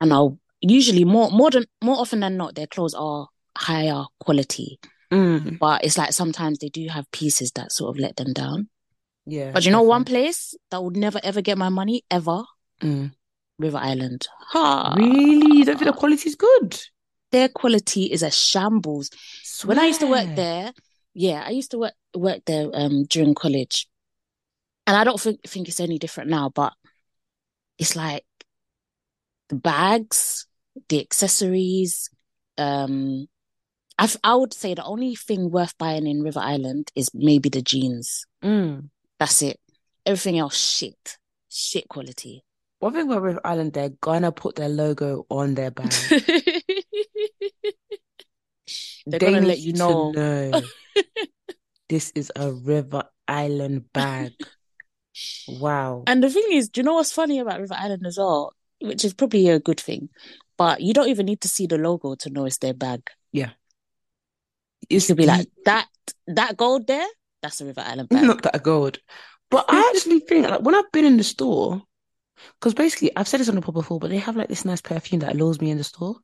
And 0.00 0.12
I'll 0.12 0.38
usually 0.60 1.04
more 1.04 1.30
more 1.30 1.50
than 1.50 1.64
more 1.82 1.96
often 1.96 2.20
than 2.20 2.36
not 2.36 2.54
their 2.54 2.66
clothes 2.66 2.94
are 2.94 3.28
higher 3.56 4.04
quality 4.20 4.78
mm. 5.12 5.58
but 5.58 5.84
it's 5.84 5.98
like 5.98 6.12
sometimes 6.12 6.58
they 6.58 6.68
do 6.68 6.86
have 6.88 7.10
pieces 7.10 7.52
that 7.52 7.72
sort 7.72 7.94
of 7.94 8.00
let 8.00 8.16
them 8.16 8.32
down 8.32 8.68
yeah 9.26 9.50
but 9.52 9.64
you 9.64 9.70
know 9.70 9.82
one 9.82 10.04
place 10.04 10.54
that 10.70 10.82
would 10.82 10.96
never 10.96 11.20
ever 11.22 11.40
get 11.40 11.58
my 11.58 11.68
money 11.68 12.02
ever 12.10 12.42
mm. 12.80 13.10
river 13.58 13.78
island 13.78 14.26
ha. 14.48 14.94
really 14.96 15.58
you 15.58 15.64
don't 15.64 15.78
think 15.78 15.90
the 15.90 15.96
quality 15.96 16.28
is 16.28 16.34
good 16.34 16.80
their 17.32 17.48
quality 17.48 18.04
is 18.04 18.22
a 18.22 18.30
shambles 18.30 19.10
Swear. 19.42 19.68
when 19.68 19.78
i 19.78 19.86
used 19.86 20.00
to 20.00 20.06
work 20.06 20.28
there 20.36 20.72
yeah 21.16 21.42
i 21.46 21.50
used 21.50 21.70
to 21.70 21.78
work 21.78 21.94
work 22.14 22.42
there 22.46 22.68
um 22.74 23.04
during 23.04 23.34
college 23.34 23.88
and 24.86 24.96
i 24.96 25.04
don't 25.04 25.20
think, 25.20 25.40
think 25.42 25.68
it's 25.68 25.80
any 25.80 25.98
different 25.98 26.30
now 26.30 26.48
but 26.48 26.72
it's 27.78 27.96
like 27.96 28.24
the 29.48 29.56
bags, 29.56 30.46
the 30.88 31.00
accessories. 31.00 32.10
Um, 32.58 33.26
I 33.98 34.10
I 34.24 34.34
would 34.34 34.52
say 34.52 34.74
the 34.74 34.84
only 34.84 35.14
thing 35.14 35.50
worth 35.50 35.76
buying 35.78 36.06
in 36.06 36.22
River 36.22 36.40
Island 36.40 36.90
is 36.94 37.10
maybe 37.14 37.48
the 37.48 37.62
jeans. 37.62 38.26
Mm. 38.42 38.90
That's 39.18 39.42
it. 39.42 39.58
Everything 40.04 40.38
else, 40.38 40.56
shit, 40.56 41.18
shit 41.48 41.88
quality. 41.88 42.44
One 42.78 42.92
thing 42.92 43.06
about 43.06 43.22
River 43.22 43.40
Island, 43.44 43.72
they're 43.72 43.90
gonna 44.00 44.32
put 44.32 44.56
their 44.56 44.68
logo 44.68 45.26
on 45.30 45.54
their 45.54 45.70
bag. 45.70 45.90
they're 46.08 46.20
they 49.06 49.18
gonna 49.18 49.40
let 49.40 49.58
you 49.58 49.72
know. 49.72 50.10
know 50.12 50.60
this 51.88 52.12
is 52.14 52.32
a 52.36 52.52
River 52.52 53.04
Island 53.28 53.92
bag. 53.92 54.32
Wow. 55.48 56.04
And 56.06 56.22
the 56.22 56.30
thing 56.30 56.46
is, 56.50 56.68
do 56.68 56.80
you 56.80 56.84
know 56.84 56.94
what's 56.94 57.12
funny 57.12 57.38
about 57.38 57.60
River 57.60 57.76
Island 57.78 58.06
as 58.06 58.18
well? 58.18 58.52
which 58.80 59.04
is 59.04 59.14
probably 59.14 59.48
a 59.48 59.60
good 59.60 59.80
thing. 59.80 60.08
But 60.58 60.80
you 60.80 60.94
don't 60.94 61.08
even 61.08 61.26
need 61.26 61.40
to 61.42 61.48
see 61.48 61.66
the 61.66 61.78
logo 61.78 62.14
to 62.16 62.30
know 62.30 62.46
it's 62.46 62.58
their 62.58 62.74
bag. 62.74 63.02
Yeah. 63.32 63.50
It's 64.88 65.06
to 65.08 65.14
be 65.14 65.26
like 65.26 65.48
that 65.64 65.86
that 66.26 66.56
gold 66.56 66.86
there, 66.86 67.06
that's 67.42 67.60
a 67.60 67.66
River 67.66 67.82
Island 67.84 68.08
bag. 68.08 68.24
Not 68.24 68.42
that 68.42 68.62
gold. 68.62 68.98
But 69.50 69.66
I 69.68 69.92
actually 69.94 70.20
think 70.20 70.48
like 70.48 70.62
when 70.62 70.74
I've 70.74 70.90
been 70.92 71.04
in 71.04 71.16
the 71.16 71.24
store, 71.24 71.82
because 72.58 72.74
basically 72.74 73.10
I've 73.16 73.28
said 73.28 73.40
this 73.40 73.48
on 73.48 73.54
the 73.54 73.62
pod 73.62 73.74
before, 73.74 73.98
but 73.98 74.10
they 74.10 74.18
have 74.18 74.36
like 74.36 74.48
this 74.48 74.64
nice 74.64 74.80
perfume 74.80 75.20
that 75.20 75.36
lures 75.36 75.60
me 75.60 75.70
in 75.70 75.78
the 75.78 75.84
store. 75.84 76.16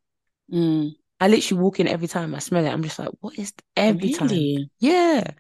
Mm. 0.53 0.93
I 1.23 1.29
literally 1.29 1.63
walk 1.63 1.79
in 1.79 1.87
every 1.87 2.09
time 2.09 2.35
I 2.35 2.41
smell 2.41 2.67
it. 2.67 2.69
I'm 2.69 2.83
just 2.83 2.99
like, 2.99 3.11
what 3.21 3.39
is 3.39 3.53
every 3.77 4.13
really? 4.19 4.57
time? 4.57 4.71
Yeah. 4.81 5.31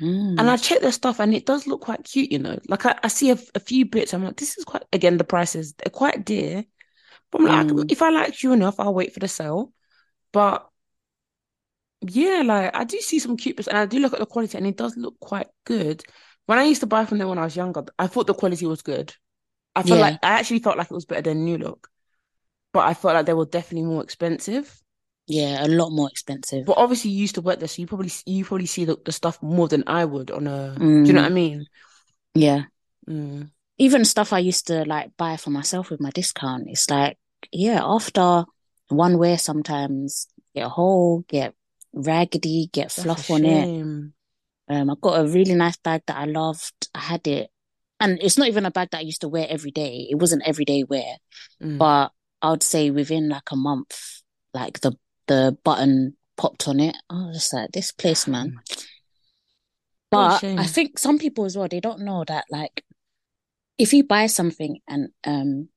Mm. 0.00 0.38
And 0.38 0.48
I 0.48 0.56
check 0.56 0.80
their 0.80 0.92
stuff 0.92 1.18
and 1.18 1.34
it 1.34 1.46
does 1.46 1.66
look 1.66 1.80
quite 1.80 2.04
cute, 2.04 2.30
you 2.30 2.38
know. 2.38 2.60
Like 2.68 2.86
I, 2.86 2.94
I 3.02 3.08
see 3.08 3.32
a, 3.32 3.38
a, 3.56 3.58
few 3.58 3.84
bits. 3.84 4.14
I'm 4.14 4.22
like, 4.22 4.36
this 4.36 4.56
is 4.56 4.64
quite 4.64 4.84
again, 4.92 5.16
the 5.16 5.24
prices, 5.24 5.74
they're 5.74 5.90
quite 5.90 6.24
dear. 6.24 6.64
But 7.32 7.40
I'm 7.40 7.46
like, 7.48 7.66
mm. 7.66 7.90
if 7.90 8.02
I 8.02 8.10
like 8.10 8.40
you 8.44 8.52
enough, 8.52 8.78
I'll 8.78 8.94
wait 8.94 9.12
for 9.12 9.18
the 9.18 9.26
sale. 9.26 9.72
But 10.32 10.64
yeah, 12.02 12.42
like 12.46 12.76
I 12.76 12.84
do 12.84 13.00
see 13.00 13.18
some 13.18 13.36
cute 13.36 13.56
bits 13.56 13.66
and 13.66 13.76
I 13.76 13.86
do 13.86 13.98
look 13.98 14.12
at 14.12 14.20
the 14.20 14.26
quality 14.26 14.56
and 14.56 14.66
it 14.68 14.76
does 14.76 14.96
look 14.96 15.18
quite 15.18 15.48
good. 15.64 16.04
When 16.46 16.60
I 16.60 16.66
used 16.66 16.82
to 16.82 16.86
buy 16.86 17.04
from 17.04 17.18
them 17.18 17.28
when 17.28 17.38
I 17.38 17.44
was 17.44 17.56
younger, 17.56 17.82
I 17.98 18.06
thought 18.06 18.28
the 18.28 18.34
quality 18.34 18.66
was 18.66 18.82
good. 18.82 19.12
I 19.74 19.82
felt 19.82 19.98
yeah. 19.98 20.04
like 20.06 20.18
I 20.22 20.38
actually 20.38 20.60
felt 20.60 20.78
like 20.78 20.92
it 20.92 20.94
was 20.94 21.04
better 21.04 21.22
than 21.22 21.44
New 21.44 21.58
Look. 21.58 21.88
But 22.72 22.86
I 22.86 22.94
felt 22.94 23.14
like 23.14 23.26
they 23.26 23.34
were 23.34 23.44
definitely 23.44 23.88
more 23.88 24.04
expensive. 24.04 24.81
Yeah, 25.26 25.64
a 25.64 25.68
lot 25.68 25.90
more 25.90 26.08
expensive. 26.10 26.66
But 26.66 26.78
obviously, 26.78 27.12
you 27.12 27.20
used 27.20 27.36
to 27.36 27.40
work 27.40 27.60
there, 27.60 27.68
so 27.68 27.80
you 27.80 27.86
probably 27.86 28.10
you 28.26 28.44
probably 28.44 28.66
see 28.66 28.84
the, 28.84 28.98
the 29.04 29.12
stuff 29.12 29.40
more 29.42 29.68
than 29.68 29.84
I 29.86 30.04
would 30.04 30.30
on 30.30 30.46
a. 30.46 30.74
Mm. 30.76 31.04
Do 31.04 31.08
you 31.08 31.12
know 31.12 31.22
what 31.22 31.28
I 31.28 31.30
mm. 31.30 31.34
mean? 31.34 31.66
Yeah. 32.34 32.62
Mm. 33.08 33.50
Even 33.78 34.04
stuff 34.04 34.32
I 34.32 34.38
used 34.40 34.66
to 34.66 34.84
like 34.84 35.10
buy 35.16 35.36
for 35.36 35.50
myself 35.50 35.90
with 35.90 36.00
my 36.00 36.10
discount. 36.10 36.64
It's 36.66 36.90
like 36.90 37.18
yeah, 37.50 37.80
after 37.84 38.44
one 38.88 39.18
wear, 39.18 39.38
sometimes 39.38 40.26
get 40.54 40.66
a 40.66 40.68
hole, 40.68 41.24
get 41.28 41.54
raggedy, 41.92 42.68
get 42.72 42.92
fluff 42.92 43.30
on 43.30 43.44
it. 43.44 44.12
Um, 44.68 44.90
I 44.90 44.94
got 45.00 45.20
a 45.20 45.26
really 45.26 45.54
nice 45.54 45.76
bag 45.76 46.02
that 46.06 46.16
I 46.16 46.24
loved. 46.24 46.88
I 46.94 47.00
had 47.00 47.26
it. 47.26 47.50
and 48.00 48.18
it's 48.20 48.38
not 48.38 48.48
even 48.48 48.66
a 48.66 48.70
bag 48.70 48.90
that 48.90 48.98
I 48.98 49.02
used 49.02 49.20
to 49.20 49.28
wear 49.28 49.46
every 49.48 49.70
day. 49.70 50.08
It 50.10 50.16
wasn't 50.16 50.42
everyday 50.46 50.84
wear, 50.84 51.16
mm. 51.62 51.78
but 51.78 52.10
I'd 52.42 52.62
say 52.62 52.90
within 52.90 53.28
like 53.28 53.50
a 53.50 53.56
month, 53.56 54.22
like 54.52 54.80
the 54.80 54.96
the 55.32 55.58
button 55.64 56.16
popped 56.36 56.68
on 56.68 56.80
it. 56.80 56.96
I 57.08 57.26
was 57.26 57.36
just 57.36 57.54
like, 57.54 57.72
this 57.72 57.92
place, 57.92 58.26
man. 58.26 58.60
But 60.10 60.44
I 60.44 60.66
think 60.66 60.98
some 60.98 61.18
people 61.18 61.46
as 61.46 61.56
well, 61.56 61.68
they 61.68 61.80
don't 61.80 62.00
know 62.00 62.24
that 62.28 62.44
like 62.50 62.84
if 63.78 63.94
you 63.94 64.04
buy 64.04 64.26
something 64.26 64.78
and 64.86 65.08
um 65.24 65.68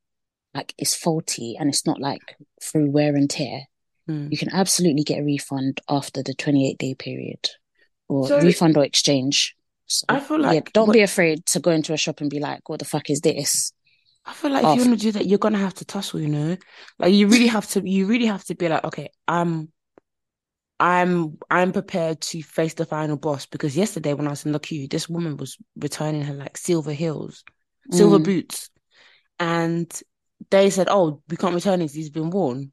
like 0.53 0.73
it's 0.77 0.93
faulty 0.93 1.55
and 1.57 1.69
it's 1.69 1.85
not 1.85 2.01
like 2.01 2.35
through 2.61 2.91
wear 2.91 3.15
and 3.15 3.29
tear, 3.29 3.61
mm. 4.09 4.29
you 4.29 4.37
can 4.37 4.53
absolutely 4.53 5.03
get 5.03 5.19
a 5.19 5.23
refund 5.23 5.79
after 5.89 6.21
the 6.21 6.33
28 6.33 6.77
day 6.77 6.93
period 6.95 7.49
or 8.09 8.27
so, 8.27 8.41
refund 8.41 8.75
or 8.75 8.83
exchange. 8.83 9.55
So, 9.85 10.05
I 10.09 10.19
feel 10.19 10.39
like 10.39 10.65
yeah, 10.65 10.71
don't 10.73 10.91
be 10.91 11.01
afraid 11.01 11.45
to 11.47 11.59
go 11.61 11.71
into 11.71 11.93
a 11.93 11.97
shop 11.97 12.19
and 12.19 12.29
be 12.29 12.39
like, 12.39 12.67
"What 12.67 12.79
the 12.79 12.85
fuck 12.85 13.09
is 13.09 13.21
this?" 13.21 13.71
I 14.25 14.33
feel 14.33 14.51
like 14.51 14.63
Off. 14.63 14.77
if 14.77 14.83
you 14.83 14.89
want 14.89 14.99
to 14.99 15.05
do 15.05 15.11
that, 15.13 15.27
you're 15.27 15.39
gonna 15.39 15.59
have 15.59 15.75
to 15.75 15.85
tussle. 15.85 16.19
You 16.19 16.29
know, 16.29 16.57
like 16.97 17.13
you 17.13 17.27
really 17.27 17.47
have 17.47 17.67
to. 17.69 17.87
You 17.87 18.07
really 18.07 18.25
have 18.25 18.43
to 18.45 18.55
be 18.55 18.67
like, 18.67 18.83
okay, 18.83 19.09
I'm, 19.27 19.71
I'm, 20.79 21.37
I'm 21.49 21.71
prepared 21.71 22.21
to 22.21 22.41
face 22.41 22.73
the 22.73 22.85
final 22.85 23.17
boss 23.17 23.45
because 23.45 23.77
yesterday 23.77 24.13
when 24.13 24.27
I 24.27 24.31
was 24.31 24.45
in 24.45 24.51
the 24.51 24.59
queue, 24.59 24.87
this 24.87 25.07
woman 25.07 25.37
was 25.37 25.57
returning 25.75 26.23
her 26.23 26.33
like 26.33 26.57
silver 26.57 26.91
heels, 26.91 27.43
silver 27.91 28.17
mm. 28.17 28.23
boots, 28.23 28.69
and 29.39 29.91
they 30.49 30.71
said, 30.71 30.87
"Oh, 30.89 31.21
we 31.29 31.37
can't 31.37 31.55
return 31.55 31.79
these. 31.79 31.93
These 31.93 32.07
have 32.07 32.13
been 32.13 32.31
worn," 32.31 32.71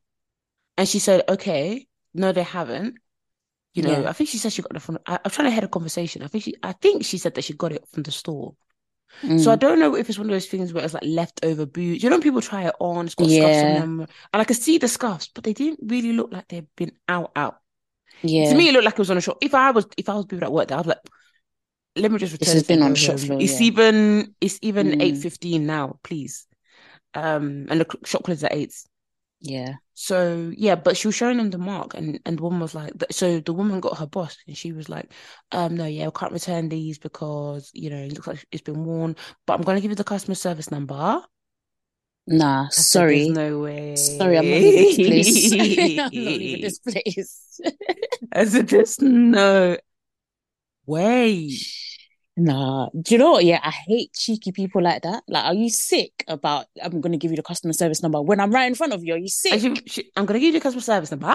and 0.79 0.89
she 0.89 1.01
said, 1.01 1.25
"Okay, 1.29 1.87
no, 2.15 2.33
they 2.33 2.45
haven't." 2.45 2.97
You 3.75 3.83
know, 3.83 4.03
yeah. 4.03 4.09
I 4.09 4.13
think 4.13 4.29
she 4.29 4.39
said 4.39 4.53
she 4.53 4.63
got 4.63 4.77
it 4.77 4.83
from. 4.83 4.99
I, 5.07 5.19
am 5.25 5.31
trying 5.31 5.47
to 5.47 5.51
head 5.51 5.65
a 5.65 5.69
conversation. 5.69 6.23
I 6.23 6.29
think 6.29 6.45
she, 6.45 6.55
I 6.63 6.73
think 6.73 7.05
she 7.05 7.19
said 7.19 7.35
that 7.35 7.45
she 7.45 7.55
got 7.55 7.73
it 7.73 7.85
from 7.91 8.03
the 8.03 8.11
store. 8.11 8.55
Mm. 9.23 9.38
So 9.38 9.52
I 9.52 9.57
don't 9.57 9.78
know 9.78 9.95
if 9.95 10.09
it's 10.09 10.19
one 10.19 10.26
of 10.26 10.33
those 10.33 10.47
things 10.47 10.73
where 10.73 10.83
it's 10.83 10.95
like 10.95 11.04
leftover 11.04 11.66
boots. 11.66 12.02
You 12.02 12.11
know, 12.11 12.19
people 12.19 12.40
try 12.40 12.64
it 12.64 12.75
on, 12.81 13.07
it's 13.07 13.14
got 13.14 13.28
yeah. 13.28 13.42
scuffs 13.42 13.64
on 13.64 13.75
them, 13.75 14.00
and 14.33 14.40
I 14.40 14.45
could 14.45 14.57
see 14.57 14.78
the 14.78 14.88
scuffs, 14.88 15.28
but 15.35 15.45
they 15.45 15.52
didn't 15.52 15.81
really 15.83 16.12
look 16.12 16.33
like 16.33 16.49
they'd 16.49 16.66
been 16.76 16.92
out 17.09 17.33
out. 17.37 17.59
Yeah, 18.23 18.50
to 18.50 18.57
me, 18.57 18.69
it 18.69 18.73
looked 18.73 18.85
like 18.85 18.95
it 18.95 18.99
was 18.99 19.11
on 19.11 19.19
a 19.19 19.21
shop. 19.21 19.38
If 19.40 19.54
I 19.54 19.71
was, 19.71 19.87
if 19.97 20.09
I 20.09 20.14
was 20.14 20.26
people 20.26 20.45
at 20.45 20.52
work, 20.52 20.69
there, 20.69 20.78
I 20.78 20.81
was 20.81 20.87
like, 20.87 20.99
let 21.97 22.11
me 22.11 22.19
just 22.19 22.33
return. 22.33 22.47
This 22.47 22.54
has 22.54 22.62
been 22.62 22.83
on 22.83 22.95
shop 22.95 23.19
floor. 23.19 23.40
It's 23.40 23.61
yeah. 23.61 23.66
even, 23.66 24.35
it's 24.40 24.59
even 24.62 24.88
mm. 24.88 25.02
eight 25.02 25.19
fifteen 25.19 25.66
now, 25.66 25.99
please. 26.02 26.47
Um, 27.14 27.66
and 27.69 27.81
the 27.81 27.87
shop 28.04 28.25
closes 28.25 28.45
at 28.45 28.54
eight. 28.54 28.75
Yeah. 29.43 29.75
So 29.95 30.53
yeah, 30.57 30.77
but 30.77 30.97
she 30.97 31.09
was 31.09 31.15
showing 31.15 31.39
him 31.39 31.51
the 31.51 31.59
mark, 31.59 31.95
and 31.95 32.19
and 32.25 32.39
the 32.39 32.43
woman 32.43 32.61
was 32.61 32.75
like, 32.75 32.93
so 33.11 33.41
the 33.41 33.53
woman 33.53 33.81
got 33.81 33.99
her 33.99 34.07
boss, 34.07 34.39
and 34.47 34.57
she 34.57 34.73
was 34.73 34.89
like, 34.89 35.13
um, 35.53 35.77
no, 35.77 35.85
yeah, 35.85 36.07
we 36.07 36.13
can't 36.13 36.33
return 36.33 36.69
these 36.69 36.99
because 36.99 37.71
you 37.75 37.91
know 37.91 37.99
it 37.99 38.13
looks 38.15 38.27
like 38.27 38.47
it's 38.53 38.63
been 38.63 38.85
worn, 38.85 39.17
but 39.47 39.55
I'm 39.55 39.63
gonna 39.63 39.81
give 39.81 39.91
you 39.91 39.97
the 39.97 40.05
customer 40.05 40.35
service 40.35 40.71
number. 40.71 41.23
Nah, 42.27 42.69
sorry, 42.71 43.29
no 43.29 43.61
way. 43.61 43.97
Sorry, 43.97 44.39
I'm 44.39 44.49
not 44.49 44.61
leaving 44.61 44.81
this 44.81 44.99
place. 44.99 45.53
I'm 45.59 45.95
not 45.97 46.13
leaving 46.13 46.61
this 46.61 46.79
place. 46.79 47.61
I 48.33 48.45
said, 48.45 48.69
there's 48.69 49.01
no 49.01 49.77
way. 50.87 51.51
Nah, 52.37 52.89
do 52.99 53.15
you 53.15 53.19
know 53.19 53.33
what? 53.33 53.45
Yeah, 53.45 53.61
I 53.62 53.71
hate 53.71 54.15
cheeky 54.15 54.53
people 54.53 54.83
like 54.83 55.03
that. 55.03 55.23
Like, 55.29 55.45
are 55.45 55.55
you 55.55 55.69
sick 55.69 56.25
about 56.29 56.67
I'm 56.83 57.01
gonna 57.01 57.19
give 57.19 57.31
you 57.31 57.37
the 57.37 57.43
customer 57.43 57.75
service 57.75 58.03
number 58.03 58.23
when 58.23 58.41
I'm 58.41 58.51
right 58.51 58.67
in 58.67 58.75
front 58.75 58.95
of 58.95 59.05
you? 59.05 59.15
Are 59.15 59.19
you 59.19 59.29
sick? 59.29 59.61
She, 59.61 59.75
she, 59.87 60.11
I'm 60.17 60.25
gonna 60.25 60.39
give 60.39 60.55
you 60.55 60.59
the 60.59 60.62
customer 60.62 60.81
service 60.81 61.11
number. 61.11 61.35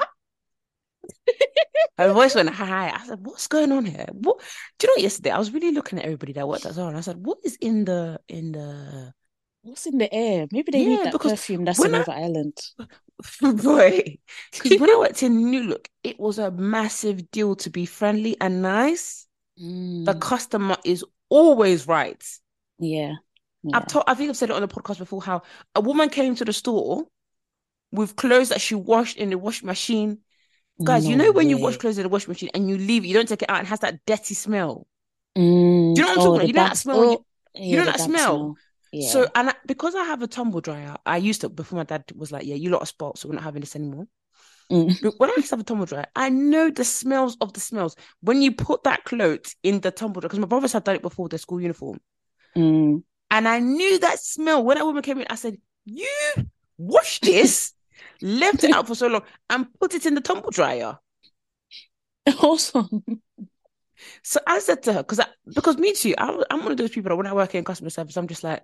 Her 1.98 2.14
voice 2.14 2.34
went 2.34 2.50
high. 2.50 2.90
I 2.90 3.06
said, 3.06 3.26
"What's 3.26 3.48
going 3.48 3.72
on 3.72 3.86
here? 3.86 4.08
What?" 4.12 4.42
Do 4.80 4.88
you 4.88 4.96
know? 4.96 5.04
Yesterday, 5.04 5.32
I 5.32 5.38
was 5.38 5.52
really 5.52 5.72
looking 5.72 6.00
at 6.00 6.06
everybody 6.06 6.34
that 6.34 6.48
worked 6.48 6.66
at 6.66 6.74
Zara, 6.74 6.90
and 6.90 6.98
I 6.98 7.02
said, 7.02 7.24
"What 7.24 7.38
is 7.44 7.58
in 7.62 7.86
the 7.86 8.20
in 8.28 8.54
the 8.54 9.14
what's 9.62 9.86
in 9.86 10.00
the 10.00 10.12
air? 10.12 10.48
Maybe 10.52 10.72
they 10.72 10.82
yeah, 10.82 10.90
need 10.90 11.06
that 11.06 11.20
perfume 11.20 11.64
that's 11.64 11.80
on 11.80 11.92
River 11.92 12.12
Island." 12.12 12.58
Boy, 13.42 14.18
because 14.52 14.80
when 14.80 14.90
I 14.90 14.98
worked 14.98 15.22
in 15.22 15.50
New 15.52 15.64
Look, 15.64 15.90
it 16.04 16.20
was 16.20 16.40
a 16.40 16.50
massive 16.50 17.30
deal 17.30 17.56
to 17.58 17.70
be 17.70 17.86
friendly 17.86 18.36
and 18.42 18.64
nice. 18.64 19.27
Mm. 19.62 20.06
The 20.06 20.16
customer 20.16 20.78
is 20.84 21.04
always 21.30 21.88
right. 21.88 22.24
Yeah. 22.80 23.14
yeah. 23.64 23.78
I've 23.78 23.88
told, 23.88 24.06
I 24.08 24.14
think 24.14 24.30
I've 24.30 24.38
said 24.38 24.50
it 24.50 24.56
on 24.56 24.62
the 24.62 24.68
podcast 24.68 25.00
before 25.00 25.22
how 25.22 25.42
a 25.76 25.82
woman 25.82 26.10
came 26.10 26.36
to 26.36 26.46
the 26.46 26.54
store 26.54 27.06
with 27.92 28.16
clothes 28.16 28.50
that 28.50 28.62
she 28.62 28.76
washed 28.76 29.18
in 29.18 29.30
the 29.30 29.38
wash 29.38 29.64
machine. 29.64 30.20
Guys, 30.84 31.06
no 31.06 31.10
you 31.10 31.16
know 31.16 31.32
when 31.32 31.48
way. 31.48 31.50
you 31.50 31.58
wash 31.58 31.78
clothes 31.78 31.98
in 31.98 32.04
the 32.04 32.10
washing 32.10 32.30
machine 32.30 32.50
and 32.54 32.70
you 32.70 32.78
leave 32.78 33.04
it, 33.04 33.08
you 33.08 33.14
don't 33.14 33.28
take 33.28 33.42
it 33.42 33.50
out 33.50 33.58
and 33.58 33.68
it 33.68 33.70
has 33.70 33.80
that 33.80 34.00
dirty 34.06 34.36
smell. 34.36 34.86
Mm. 35.36 35.96
Do 35.96 36.02
you 36.02 36.08
know 36.08 36.08
what 36.08 36.12
I'm 36.12 36.20
oh, 36.20 36.24
talking 36.24 36.36
about? 36.36 36.48
You 36.48 36.54
know 36.54 36.64
that 36.64 36.78
smell. 36.78 37.00
Oh, 37.00 37.12
you, 37.12 37.26
yeah, 37.56 37.66
you 37.66 37.78
know 37.78 37.86
that 37.86 38.00
smell. 38.00 38.36
smell. 38.36 38.56
Yeah. 38.92 39.10
So 39.10 39.28
and 39.36 39.50
I, 39.50 39.54
because 39.66 39.96
I 39.96 40.04
have 40.04 40.22
a 40.22 40.28
tumble 40.28 40.62
dryer, 40.62 40.96
I 41.06 41.18
used 41.18 41.42
to 41.42 41.50
before 41.50 41.78
my 41.78 41.84
dad 41.84 42.06
was 42.16 42.32
like, 42.32 42.46
"Yeah, 42.46 42.56
you 42.56 42.70
lot 42.70 42.84
are 42.84 42.86
spots, 42.86 43.22
so 43.22 43.30
we're 43.30 43.36
not 43.36 43.44
having 43.44 43.62
this 43.62 43.76
anymore." 43.76 44.08
Mm. 44.72 45.14
When 45.18 45.30
I 45.30 45.34
used 45.38 45.50
to 45.50 45.54
have 45.54 45.62
a 45.62 45.64
tumble 45.64 45.86
dryer, 45.86 46.08
I 46.16 46.30
know 46.30 46.70
the 46.70 46.84
smells 46.84 47.38
of 47.40 47.54
the 47.54 47.60
smells. 47.60 47.96
When 48.22 48.42
you 48.42 48.52
put 48.52 48.84
that 48.84 49.06
clothes 49.06 49.56
in 49.64 49.80
the 49.80 49.92
tumble 49.92 50.20
dryer, 50.22 50.30
because 50.30 50.40
my 50.40 50.48
brothers 50.48 50.74
had 50.74 50.84
done 50.84 50.96
it 50.98 51.02
before 51.02 51.30
their 51.30 51.40
school 51.40 51.62
uniform. 51.62 52.00
Mm. 52.56 53.04
And 53.32 53.48
I 53.48 53.60
knew 53.60 54.00
that 54.00 54.20
smell. 54.20 54.64
When 54.64 54.78
that 54.78 54.86
woman 54.86 55.04
came 55.04 55.20
in, 55.20 55.28
I 55.30 55.36
said, 55.36 55.58
You 55.86 56.10
washed 56.78 57.24
this, 57.24 57.74
left 58.22 58.64
it 58.64 58.74
out 58.74 58.88
for 58.88 58.96
so 58.96 59.08
long, 59.08 59.24
and 59.50 59.68
put 59.80 59.94
it 59.94 60.06
in 60.06 60.16
the 60.16 60.22
tumble 60.22 60.52
dryer. 60.52 60.98
Awesome. 62.42 63.04
So 64.22 64.40
I 64.46 64.60
said 64.60 64.84
to 64.84 64.94
her, 64.94 65.04
because 65.04 65.22
because 65.46 65.78
me 65.78 65.94
too, 65.94 66.14
I, 66.18 66.44
am 66.50 66.64
one 66.64 66.72
of 66.72 66.78
those 66.78 66.92
people 66.92 67.10
that 67.10 67.16
when 67.16 67.26
I 67.26 67.34
work 67.34 67.56
in 67.56 67.64
customer 67.64 67.90
service, 67.90 68.18
I'm 68.18 68.28
just 68.28 68.44
like, 68.44 68.64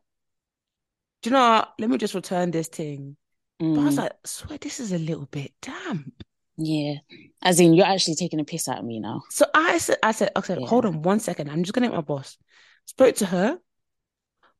do 1.21 1.29
you 1.29 1.33
know 1.33 1.49
what? 1.49 1.73
Let 1.79 1.89
me 1.89 1.97
just 1.97 2.13
return 2.13 2.51
this 2.51 2.67
thing. 2.67 3.15
Mm. 3.63 3.75
But 3.75 3.81
I 3.81 3.85
was 3.85 3.95
mm. 3.95 3.99
like, 3.99 4.11
swear 4.25 4.57
this 4.57 4.79
is 4.81 4.91
a 4.91 4.97
little 4.97 5.25
bit 5.25 5.53
damp. 5.61 6.23
Yeah. 6.57 6.95
As 7.41 7.59
in 7.59 7.73
you're 7.73 7.85
actually 7.85 8.15
taking 8.15 8.39
a 8.39 8.43
piss 8.43 8.67
out 8.67 8.79
of 8.79 8.85
me 8.85 8.99
now. 8.99 9.23
So 9.29 9.45
I 9.53 9.77
said 9.77 9.97
I 10.03 10.11
said, 10.11 10.31
I 10.35 10.41
said, 10.41 10.59
yeah. 10.59 10.67
hold 10.67 10.85
on 10.85 11.01
one 11.01 11.19
second. 11.19 11.49
I'm 11.49 11.63
just 11.63 11.73
gonna 11.73 11.87
hit 11.87 11.95
my 11.95 12.01
boss. 12.01 12.37
Spoke 12.85 13.15
to 13.15 13.25
her. 13.25 13.57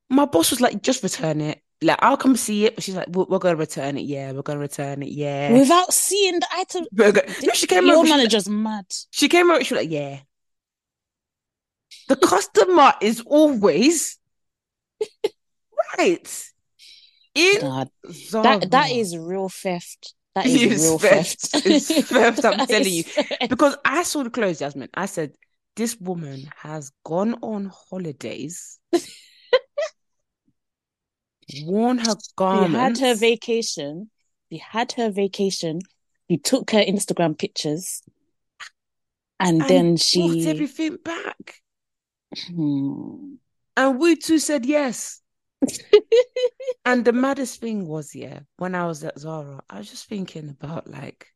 My 0.10 0.26
boss 0.26 0.52
was 0.52 0.62
like, 0.62 0.82
just 0.82 1.04
return 1.04 1.42
it. 1.42 1.62
Like, 1.82 2.00
I'll 2.02 2.18
come 2.18 2.38
see 2.38 2.66
it. 2.66 2.76
But 2.76 2.84
she's 2.84 2.96
like, 2.96 3.10
we're, 3.10 3.26
we're 3.26 3.40
gonna 3.40 3.58
return 3.58 3.98
it. 3.98 4.06
Yeah, 4.06 4.32
we're 4.32 4.42
gonna 4.42 4.60
return 4.60 5.04
it. 5.04 5.10
Yeah. 5.10 5.52
Without 5.52 5.92
seeing 5.94 6.40
the 6.40 6.48
item. 6.54 6.86
no, 6.94 7.54
she 7.54 7.68
came 7.68 7.86
Your 7.86 7.98
over. 7.98 8.08
Your 8.08 8.18
manager's 8.18 8.48
mad. 8.48 8.86
She 9.12 9.28
came 9.28 9.52
over, 9.52 9.64
she 9.64 9.74
was 9.74 9.84
like, 9.84 9.92
yeah. 9.92 10.20
The 12.08 12.16
customer 12.16 12.94
is 13.02 13.22
always 13.26 14.18
right 15.98 16.53
in 17.36 17.62
God, 17.62 17.90
that 18.32 18.72
that 18.72 18.92
is 18.92 19.18
real 19.18 19.50
theft. 19.50 20.14
That 20.36 20.46
is 20.46 20.62
it's 20.62 20.84
real 20.84 21.00
theft. 21.00 21.40
theft. 21.40 21.66
It's 21.66 22.10
theft. 22.10 22.46
I'm 22.46 22.58
telling 22.68 22.94
you, 22.94 23.04
theft. 23.04 23.50
because 23.50 23.78
I 23.84 24.04
saw 24.04 24.24
the 24.24 24.30
clothes, 24.30 24.60
Jasmine. 24.60 24.90
I 24.94 25.06
said, 25.06 25.34
this 25.76 25.98
woman 26.00 26.50
has 26.58 26.92
gone 27.04 27.36
on 27.42 27.72
holidays, 27.90 28.80
worn 31.64 31.98
her 32.00 32.16
garments. 32.36 33.00
She 33.00 33.06
had 33.06 33.10
her 33.10 33.20
vacation. 33.20 34.10
She 34.52 34.58
had 34.60 34.92
her 34.94 35.10
vacation. 35.10 35.80
He 36.28 36.38
took 36.38 36.72
her 36.72 36.80
Instagram 36.80 37.38
pictures, 37.38 38.02
and, 39.40 39.62
and 39.62 39.70
then 39.70 39.98
she 39.98 40.28
brought 40.28 40.48
everything 40.48 40.98
back. 41.04 41.56
Hmm. 42.48 43.36
And 43.76 44.00
we 44.00 44.16
too 44.16 44.38
said 44.38 44.68
yes 44.68 45.23
and 46.86 47.06
the 47.06 47.14
maddest 47.14 47.60
thing 47.60 47.88
was, 47.88 48.16
yeah, 48.16 48.40
when 48.58 48.76
I 48.76 48.86
was 48.86 49.04
at 49.04 49.20
Zara, 49.20 49.62
I 49.70 49.80
was 49.80 49.90
just 49.90 50.08
thinking 50.08 50.50
about 50.50 50.90
like, 50.90 51.28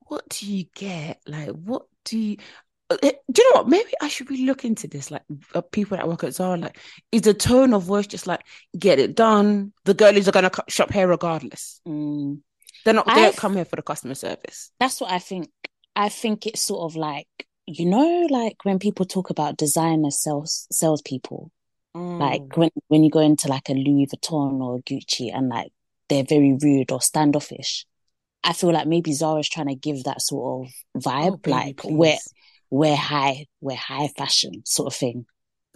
what 0.00 0.28
do 0.28 0.52
you 0.52 0.64
get? 0.74 1.20
Like, 1.26 1.50
what 1.50 1.86
do 2.04 2.18
you? 2.18 2.36
Uh, 2.90 2.96
eh, 3.02 3.12
do 3.30 3.42
you 3.42 3.50
know 3.52 3.60
what? 3.60 3.68
Maybe 3.68 3.90
I 4.00 4.08
should 4.08 4.28
be 4.28 4.46
looking 4.46 4.70
into 4.70 4.88
this. 4.88 5.10
Like, 5.10 5.22
uh, 5.54 5.60
people 5.60 5.96
that 5.96 6.08
work 6.08 6.24
at 6.24 6.34
Zara, 6.34 6.56
like, 6.56 6.78
is 7.12 7.22
the 7.22 7.34
tone 7.34 7.74
of 7.74 7.82
voice 7.82 8.06
just 8.06 8.26
like, 8.26 8.44
get 8.78 8.98
it 8.98 9.14
done? 9.14 9.72
The 9.84 9.94
girlies 9.94 10.28
are 10.28 10.32
gonna 10.32 10.50
shop 10.68 10.92
here 10.92 11.08
regardless. 11.08 11.80
Mm. 11.86 12.40
They're 12.84 12.94
not. 12.94 13.06
They 13.06 13.14
don't 13.14 13.36
come 13.36 13.56
here 13.56 13.64
for 13.64 13.76
the 13.76 13.82
customer 13.82 14.14
service. 14.14 14.70
That's 14.80 15.00
what 15.00 15.10
I 15.10 15.18
think. 15.18 15.50
I 15.94 16.08
think 16.08 16.46
it's 16.46 16.62
sort 16.62 16.90
of 16.90 16.96
like 16.96 17.26
you 17.68 17.84
know, 17.84 18.26
like 18.30 18.64
when 18.64 18.78
people 18.78 19.04
talk 19.04 19.28
about 19.28 19.58
designer 19.58 20.10
sales 20.10 20.66
salespeople, 20.72 21.50
Mm. 21.98 22.20
Like 22.20 22.56
when 22.56 22.70
when 22.86 23.02
you 23.02 23.10
go 23.10 23.20
into 23.20 23.48
like 23.48 23.68
a 23.68 23.74
Louis 23.74 24.06
Vuitton 24.06 24.60
or 24.60 24.78
Gucci 24.80 25.34
and 25.34 25.48
like 25.48 25.72
they're 26.08 26.24
very 26.24 26.56
rude 26.60 26.92
or 26.92 27.02
standoffish. 27.02 27.86
I 28.44 28.52
feel 28.52 28.72
like 28.72 28.86
maybe 28.86 29.12
Zara's 29.12 29.48
trying 29.48 29.66
to 29.66 29.74
give 29.74 30.04
that 30.04 30.22
sort 30.22 30.66
of 30.66 31.02
vibe, 31.02 31.40
oh, 31.46 31.50
like 31.50 31.78
please. 31.78 31.92
we're 31.92 32.18
we're 32.70 32.96
high, 32.96 33.46
we're 33.60 33.76
high 33.76 34.08
fashion 34.16 34.62
sort 34.64 34.92
of 34.92 34.96
thing. 34.96 35.26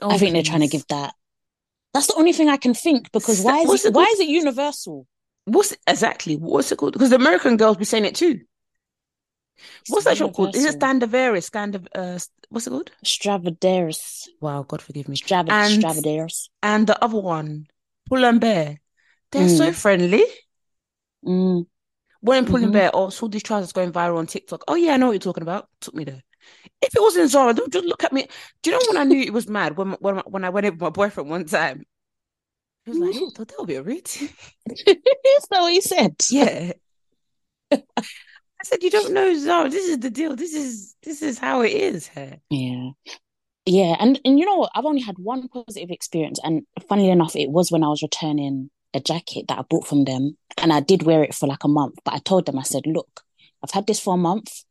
Oh, 0.01 0.11
I 0.11 0.19
think 0.19 0.21
please. 0.21 0.33
they're 0.33 0.51
trying 0.51 0.61
to 0.61 0.69
give 0.69 0.87
that. 0.89 1.15
That's 1.93 2.07
the 2.07 2.15
only 2.15 2.33
thing 2.33 2.49
I 2.49 2.57
can 2.57 2.73
think 2.73 3.11
because 3.11 3.43
why 3.43 3.63
is 3.63 3.85
it, 3.85 3.89
it 3.89 3.95
why 3.95 4.05
is 4.05 4.21
it 4.21 4.29
universal? 4.29 5.07
What's 5.45 5.73
it, 5.73 5.81
exactly 5.89 6.37
what's 6.37 6.71
it 6.71 6.79
called? 6.79 6.93
Because 6.93 7.11
the 7.11 7.17
American 7.17 7.57
girls 7.57 7.77
be 7.77 7.85
saying 7.85 8.05
it 8.05 8.15
too. 8.15 8.41
What's 9.89 10.05
that 10.05 10.17
shop 10.17 10.33
called? 10.33 10.55
Is 10.55 10.65
it 10.65 10.75
Stradivarius? 10.75 11.51
Scandiv- 11.51 11.89
uh, 11.95 12.19
what's 12.53 12.67
it 12.67 12.71
called? 12.71 12.91
Stradivarius. 13.03 14.29
Wow, 14.41 14.65
God 14.67 14.83
forgive 14.83 15.09
me. 15.09 15.17
Strav- 15.17 15.51
and. 15.51 15.83
And 16.63 16.87
the 16.87 17.03
other 17.03 17.19
one, 17.19 17.67
Pull 18.09 18.25
and 18.25 18.41
Bear. 18.41 18.81
They're 19.31 19.49
mm. 19.49 19.57
so 19.57 19.73
friendly. 19.73 20.25
Mm. 21.25 21.67
When 22.21 22.45
Pull 22.45 22.57
mm-hmm. 22.57 22.65
and 22.65 22.73
Bear, 22.73 22.91
oh, 22.93 23.09
saw 23.09 23.29
these 23.29 23.43
trousers 23.43 23.73
going 23.73 23.93
viral 23.93 24.19
on 24.19 24.27
TikTok. 24.27 24.65
Oh 24.69 24.75
yeah, 24.75 24.95
I 24.95 24.97
know 24.97 25.07
what 25.07 25.13
you're 25.13 25.21
talking 25.21 25.43
about. 25.43 25.69
Took 25.81 25.95
me 25.95 26.05
there. 26.05 26.23
If 26.81 26.95
it 26.95 27.01
was 27.01 27.17
in 27.17 27.29
Zara, 27.29 27.55
don't 27.55 27.73
just 27.73 27.87
look 27.87 28.05
at 28.05 28.13
me. 28.13 28.27
Do 28.63 28.71
you 28.71 28.77
know 28.77 28.83
when 28.89 28.97
I 28.97 29.05
knew 29.05 29.21
it 29.21 29.33
was 29.33 29.49
mad? 29.49 29.77
When 29.77 29.93
when 29.93 30.19
when 30.19 30.45
I 30.45 30.51
went 30.51 30.67
in 30.67 30.75
with 30.75 30.81
my 30.81 30.91
boyfriend 30.91 31.31
one 31.31 31.47
time, 31.47 31.85
he 32.85 32.91
was 32.91 32.99
like, 32.99 33.15
"Oh, 33.17 33.31
that'll 33.45 33.67
be 33.67 33.77
a 33.77 33.83
read." 33.83 34.07
Is 34.07 34.27
that 35.51 35.61
what 35.61 35.73
he 35.73 35.81
said? 35.81 36.17
Yeah. 36.31 36.73
I 38.63 38.65
said, 38.65 38.83
"You 38.83 38.91
don't 38.91 39.13
know 39.13 39.35
Zara. 39.37 39.69
This 39.69 39.89
is 39.89 39.99
the 39.99 40.11
deal. 40.11 40.37
This 40.37 40.55
is 40.55 40.95
this 41.03 41.23
is 41.23 41.39
how 41.39 41.63
it 41.63 41.73
is 41.73 42.07
here." 42.09 42.39
Yeah, 42.51 42.91
yeah, 43.67 43.97
and 43.99 44.21
and 44.25 44.39
you 44.39 44.47
know 44.47 44.57
what? 44.57 44.73
I've 44.75 44.85
only 44.85 45.03
had 45.03 45.19
one 45.19 45.49
positive 45.49 45.91
experience, 45.91 46.39
and 46.45 46.63
funnily 46.89 47.11
enough, 47.11 47.35
it 47.37 47.51
was 47.51 47.73
when 47.73 47.83
I 47.85 47.89
was 47.89 48.03
returning 48.03 48.71
a 48.95 49.01
jacket 49.01 49.47
that 49.49 49.59
I 49.59 49.63
bought 49.63 49.87
from 49.87 50.05
them, 50.05 50.37
and 50.59 50.73
I 50.73 50.81
did 50.81 51.03
wear 51.03 51.25
it 51.25 51.35
for 51.35 51.47
like 51.47 51.65
a 51.65 51.69
month. 51.69 51.95
But 52.05 52.15
I 52.15 52.19
told 52.19 52.47
them, 52.47 52.59
I 52.59 52.63
said, 52.63 52.87
"Look, 52.87 53.23
I've 53.63 53.73
had 53.73 53.87
this 53.87 54.01
for 54.01 54.15
a 54.15 54.19
month 54.19 54.65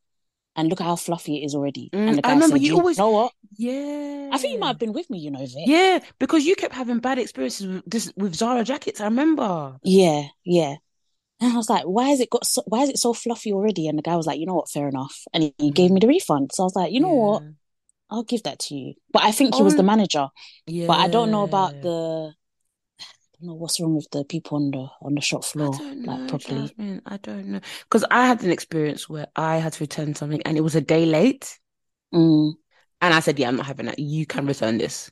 and 0.56 0.70
look 0.70 0.82
at 0.82 0.86
how 0.86 0.96
fluffy 0.96 1.38
it 1.42 1.46
is 1.46 1.56
already. 1.56 1.90
Mm, 1.94 2.08
and 2.10 2.18
the 2.18 2.22
guy 2.22 2.32
I 2.32 2.34
remember 2.34 2.58
said, 2.58 2.64
you, 2.64 2.74
you 2.74 2.80
always 2.80 2.98
know 2.98 3.10
what? 3.10 3.34
Yeah. 3.56 4.30
I 4.32 4.38
think 4.38 4.54
you 4.54 4.60
might 4.60 4.68
have 4.68 4.80
been 4.80 4.94
with 4.94 5.10
me, 5.10 5.20
you 5.20 5.32
know, 5.32 5.40
Vic. 5.40 5.66
Yeah, 5.66 6.00
because 6.20 6.46
you 6.46 6.56
kept 6.56 6.74
having 6.74 7.00
bad 7.00 7.20
experiences 7.20 7.68
with 7.68 7.84
this 7.86 8.12
with 8.18 8.36
Zara 8.36 8.64
jackets. 8.64 9.02
I 9.02 9.06
remember. 9.06 9.78
Yeah, 9.84 10.24
yeah. 10.44 10.76
And 11.42 11.54
I 11.54 11.58
was 11.58 11.70
like, 11.70 11.84
why 11.84 12.10
has 12.10 12.20
it 12.20 12.30
got 12.30 12.46
so 12.46 12.62
why 12.68 12.84
is 12.84 12.90
it 12.90 13.00
so 13.00 13.14
fluffy 13.14 13.52
already? 13.52 13.88
And 13.88 13.98
the 13.98 14.04
guy 14.04 14.16
was 14.16 14.28
like, 14.28 14.40
you 14.40 14.46
know 14.46 14.54
what, 14.54 14.70
fair 14.70 14.88
enough. 14.88 15.24
And 15.34 15.52
he, 15.58 15.72
gave 15.72 15.92
me 15.92 16.00
the 16.00 16.08
refund. 16.08 16.52
So 16.54 16.64
I 16.64 16.66
was 16.66 16.76
like, 16.76 16.94
you 16.94 17.00
know 17.00 17.10
yeah. 17.10 17.20
what? 17.20 17.44
I'll 18.12 18.24
give 18.24 18.44
that 18.44 18.60
to 18.60 18.76
you. 18.76 18.94
But 19.12 19.24
I 19.24 19.32
think 19.32 19.56
he 19.56 19.64
was 19.64 19.76
the 19.76 19.84
manager. 19.84 20.28
Yeah. 20.68 20.86
But 20.86 21.00
I 21.00 21.08
don't 21.08 21.32
know 21.32 21.44
about 21.44 21.82
the 21.82 22.34
know 23.42 23.54
what's 23.54 23.80
wrong 23.80 23.96
with 23.96 24.10
the 24.12 24.24
people 24.24 24.58
on 24.58 24.72
the 24.72 24.88
on 25.02 25.16
the 25.16 25.22
shop 25.22 25.44
floor, 25.44 25.72
know, 25.80 26.14
like 26.14 26.28
properly. 26.28 26.68
Jasmine, 26.68 27.02
I 27.06 27.18
don't 27.18 27.48
know 27.48 27.62
because 27.84 28.06
I 28.12 28.28
had 28.28 28.44
an 28.44 28.52
experience 28.52 29.10
where 29.10 29.28
I 29.36 29.58
had 29.58 29.74
to 29.74 29.84
return 29.84 30.14
something 30.16 30.42
and 30.44 30.58
it 30.58 30.62
was 30.62 30.76
a 30.76 30.82
day 30.82 31.06
late, 31.06 31.58
mm. 32.14 32.54
and 33.02 33.14
I 33.14 33.20
said, 33.20 33.40
"Yeah, 33.40 33.48
I'm 33.48 33.56
not 33.56 33.66
having 33.66 33.88
that. 33.88 34.00
You 34.00 34.26
can 34.26 34.46
return 34.46 34.78
this. 34.78 35.12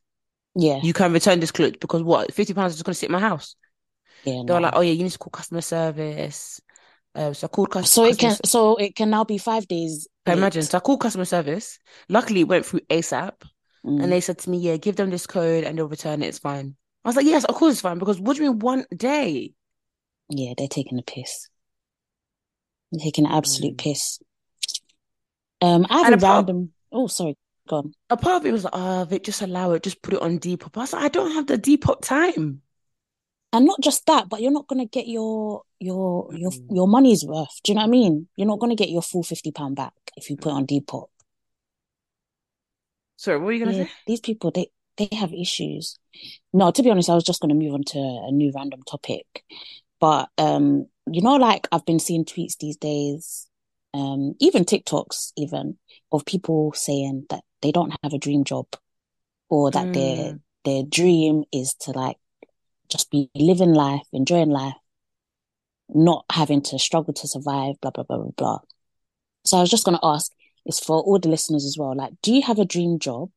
Yeah, 0.56 0.80
you 0.84 0.94
can 0.94 1.14
return 1.14 1.40
this 1.40 1.52
clothes 1.52 1.78
because 1.80 2.04
what? 2.04 2.34
Fifty 2.34 2.54
pounds 2.54 2.74
is 2.74 2.78
just 2.78 2.86
going 2.86 2.94
to 2.94 3.00
sit 3.00 3.10
in 3.10 3.14
my 3.14 3.20
house." 3.20 3.56
Yeah, 4.24 4.34
they 4.34 4.44
no. 4.44 4.54
were 4.56 4.62
like, 4.62 4.74
"Oh 4.76 4.82
yeah, 4.82 4.94
you 4.94 5.04
need 5.04 5.12
to 5.12 5.18
call 5.18 5.32
customer 5.32 5.62
service." 5.62 6.62
Uh, 7.16 7.34
so 7.34 7.46
I 7.46 7.48
called 7.48 7.72
customer. 7.72 7.86
So 7.86 8.12
it 8.12 8.20
can 8.20 8.38
so 8.46 8.76
it 8.76 8.96
can 8.96 9.10
now 9.10 9.24
be 9.24 9.38
five 9.38 9.68
days. 9.68 10.08
I 10.26 10.34
imagine. 10.34 10.64
So 10.64 10.78
I 10.78 10.82
called 10.82 11.02
customer 11.02 11.26
service. 11.26 11.80
Luckily, 12.08 12.42
it 12.42 12.48
went 12.48 12.66
through 12.66 12.82
ASAP, 12.90 13.34
mm. 13.86 14.04
and 14.04 14.12
they 14.12 14.22
said 14.22 14.38
to 14.40 14.50
me, 14.50 14.60
"Yeah, 14.60 14.78
give 14.78 14.96
them 14.96 15.10
this 15.10 15.26
code 15.26 15.64
and 15.64 15.78
they'll 15.78 15.88
return 15.88 16.22
it. 16.22 16.28
It's 16.28 16.40
fine." 16.40 16.76
I 17.04 17.10
was 17.10 17.16
like, 17.16 17.26
yes, 17.26 17.46
of 17.46 17.56
course 17.56 17.74
it's 17.74 17.82
fine 17.82 17.98
because 17.98 18.20
what 18.20 18.36
do 18.36 18.44
you 18.44 18.52
mean 18.52 18.60
one 18.60 18.86
day? 18.96 19.54
Yeah, 20.30 20.54
they're 20.58 20.68
taking 20.68 21.00
a 21.00 21.02
piss. 21.02 21.48
They're 22.92 23.04
taking 23.04 23.26
an 23.26 23.32
absolute 23.32 23.76
mm. 23.76 23.78
piss. 23.78 24.20
Um, 25.62 25.86
I 25.90 26.00
have 26.00 26.14
and 26.14 26.22
a, 26.22 26.26
a 26.26 26.30
random. 26.30 26.72
oh, 26.92 27.08
sorry, 27.08 27.38
gone. 27.68 27.94
A 28.10 28.18
part 28.18 28.42
of 28.42 28.46
it 28.46 28.52
was 28.52 28.64
like, 28.64 28.74
oh, 28.76 29.08
Vic, 29.10 29.24
just 29.24 29.42
allow 29.42 29.72
it, 29.72 29.84
just 29.84 30.02
put 30.02 30.14
it 30.14 30.22
on 30.22 30.40
Depop. 30.40 30.78
I 30.78 30.82
was 30.82 30.94
like, 30.94 31.04
I 31.04 31.08
don't 31.08 31.32
have 31.32 31.48
the 31.48 31.58
Depop 31.58 32.02
time. 32.02 32.62
And 33.52 33.66
not 33.66 33.82
just 33.82 34.06
that, 34.06 34.30
but 34.30 34.42
you're 34.42 34.52
not 34.52 34.68
gonna 34.68 34.86
get 34.86 35.08
your 35.08 35.64
your 35.80 36.30
your 36.36 36.52
your 36.70 36.88
money's 36.88 37.26
worth. 37.26 37.60
Do 37.64 37.72
you 37.72 37.76
know 37.76 37.82
what 37.82 37.88
I 37.88 37.92
mean? 37.92 38.28
You're 38.36 38.48
not 38.48 38.60
gonna 38.60 38.76
get 38.76 38.90
your 38.90 39.02
full 39.02 39.24
fifty 39.24 39.52
pound 39.52 39.76
back 39.76 39.94
if 40.16 40.30
you 40.30 40.38
put 40.38 40.54
on 40.54 40.68
Depop. 40.68 41.08
Sorry, 43.16 43.38
what 43.38 43.48
were 43.48 43.52
you 43.52 43.66
gonna 43.66 43.78
yeah, 43.78 43.84
say? 43.86 43.92
These 44.06 44.20
people, 44.22 44.52
they 44.52 44.72
they 45.00 45.10
have 45.16 45.34
issues. 45.34 45.98
No, 46.54 46.70
to 46.72 46.84
be 46.84 46.90
honest, 46.92 47.10
I 47.10 47.16
was 47.16 47.24
just 47.24 47.42
going 47.42 47.50
to 47.50 47.56
move 47.56 47.74
on 47.74 47.84
to 47.86 48.00
a 48.00 48.32
new 48.32 48.52
random 48.54 48.82
topic. 48.84 49.26
But 50.00 50.30
um, 50.38 50.88
you 51.10 51.22
know, 51.22 51.38
like 51.38 51.68
I've 51.72 51.86
been 51.86 52.00
seeing 52.00 52.26
tweets 52.26 52.58
these 52.58 52.78
days, 52.78 53.48
um, 53.94 54.36
even 54.40 54.66
TikToks, 54.66 55.32
even 55.38 55.78
of 56.12 56.26
people 56.26 56.74
saying 56.74 57.26
that 57.30 57.44
they 57.62 57.72
don't 57.72 57.96
have 58.04 58.14
a 58.14 58.20
dream 58.20 58.44
job, 58.44 58.68
or 59.50 59.72
that 59.72 59.88
mm. 59.88 59.94
their 59.94 60.40
their 60.66 60.84
dream 60.84 61.44
is 61.52 61.74
to 61.82 61.92
like 61.92 62.18
just 62.90 63.12
be 63.12 63.30
living 63.36 63.74
life, 63.74 64.08
enjoying 64.14 64.50
life, 64.50 64.76
not 65.90 66.26
having 66.32 66.62
to 66.64 66.80
struggle 66.80 67.14
to 67.14 67.28
survive, 67.28 67.76
blah 67.82 67.92
blah 67.92 68.04
blah 68.04 68.18
blah 68.18 68.32
blah. 68.38 68.60
So 69.46 69.58
I 69.58 69.62
was 69.62 69.70
just 69.70 69.86
going 69.86 69.98
to 69.98 70.06
ask, 70.06 70.32
is 70.66 70.80
for 70.80 71.02
all 71.02 71.20
the 71.20 71.30
listeners 71.30 71.66
as 71.66 71.78
well, 71.78 71.96
like, 71.96 72.14
do 72.22 72.34
you 72.34 72.42
have 72.44 72.60
a 72.60 72.66
dream 72.66 73.00
job? 73.00 73.30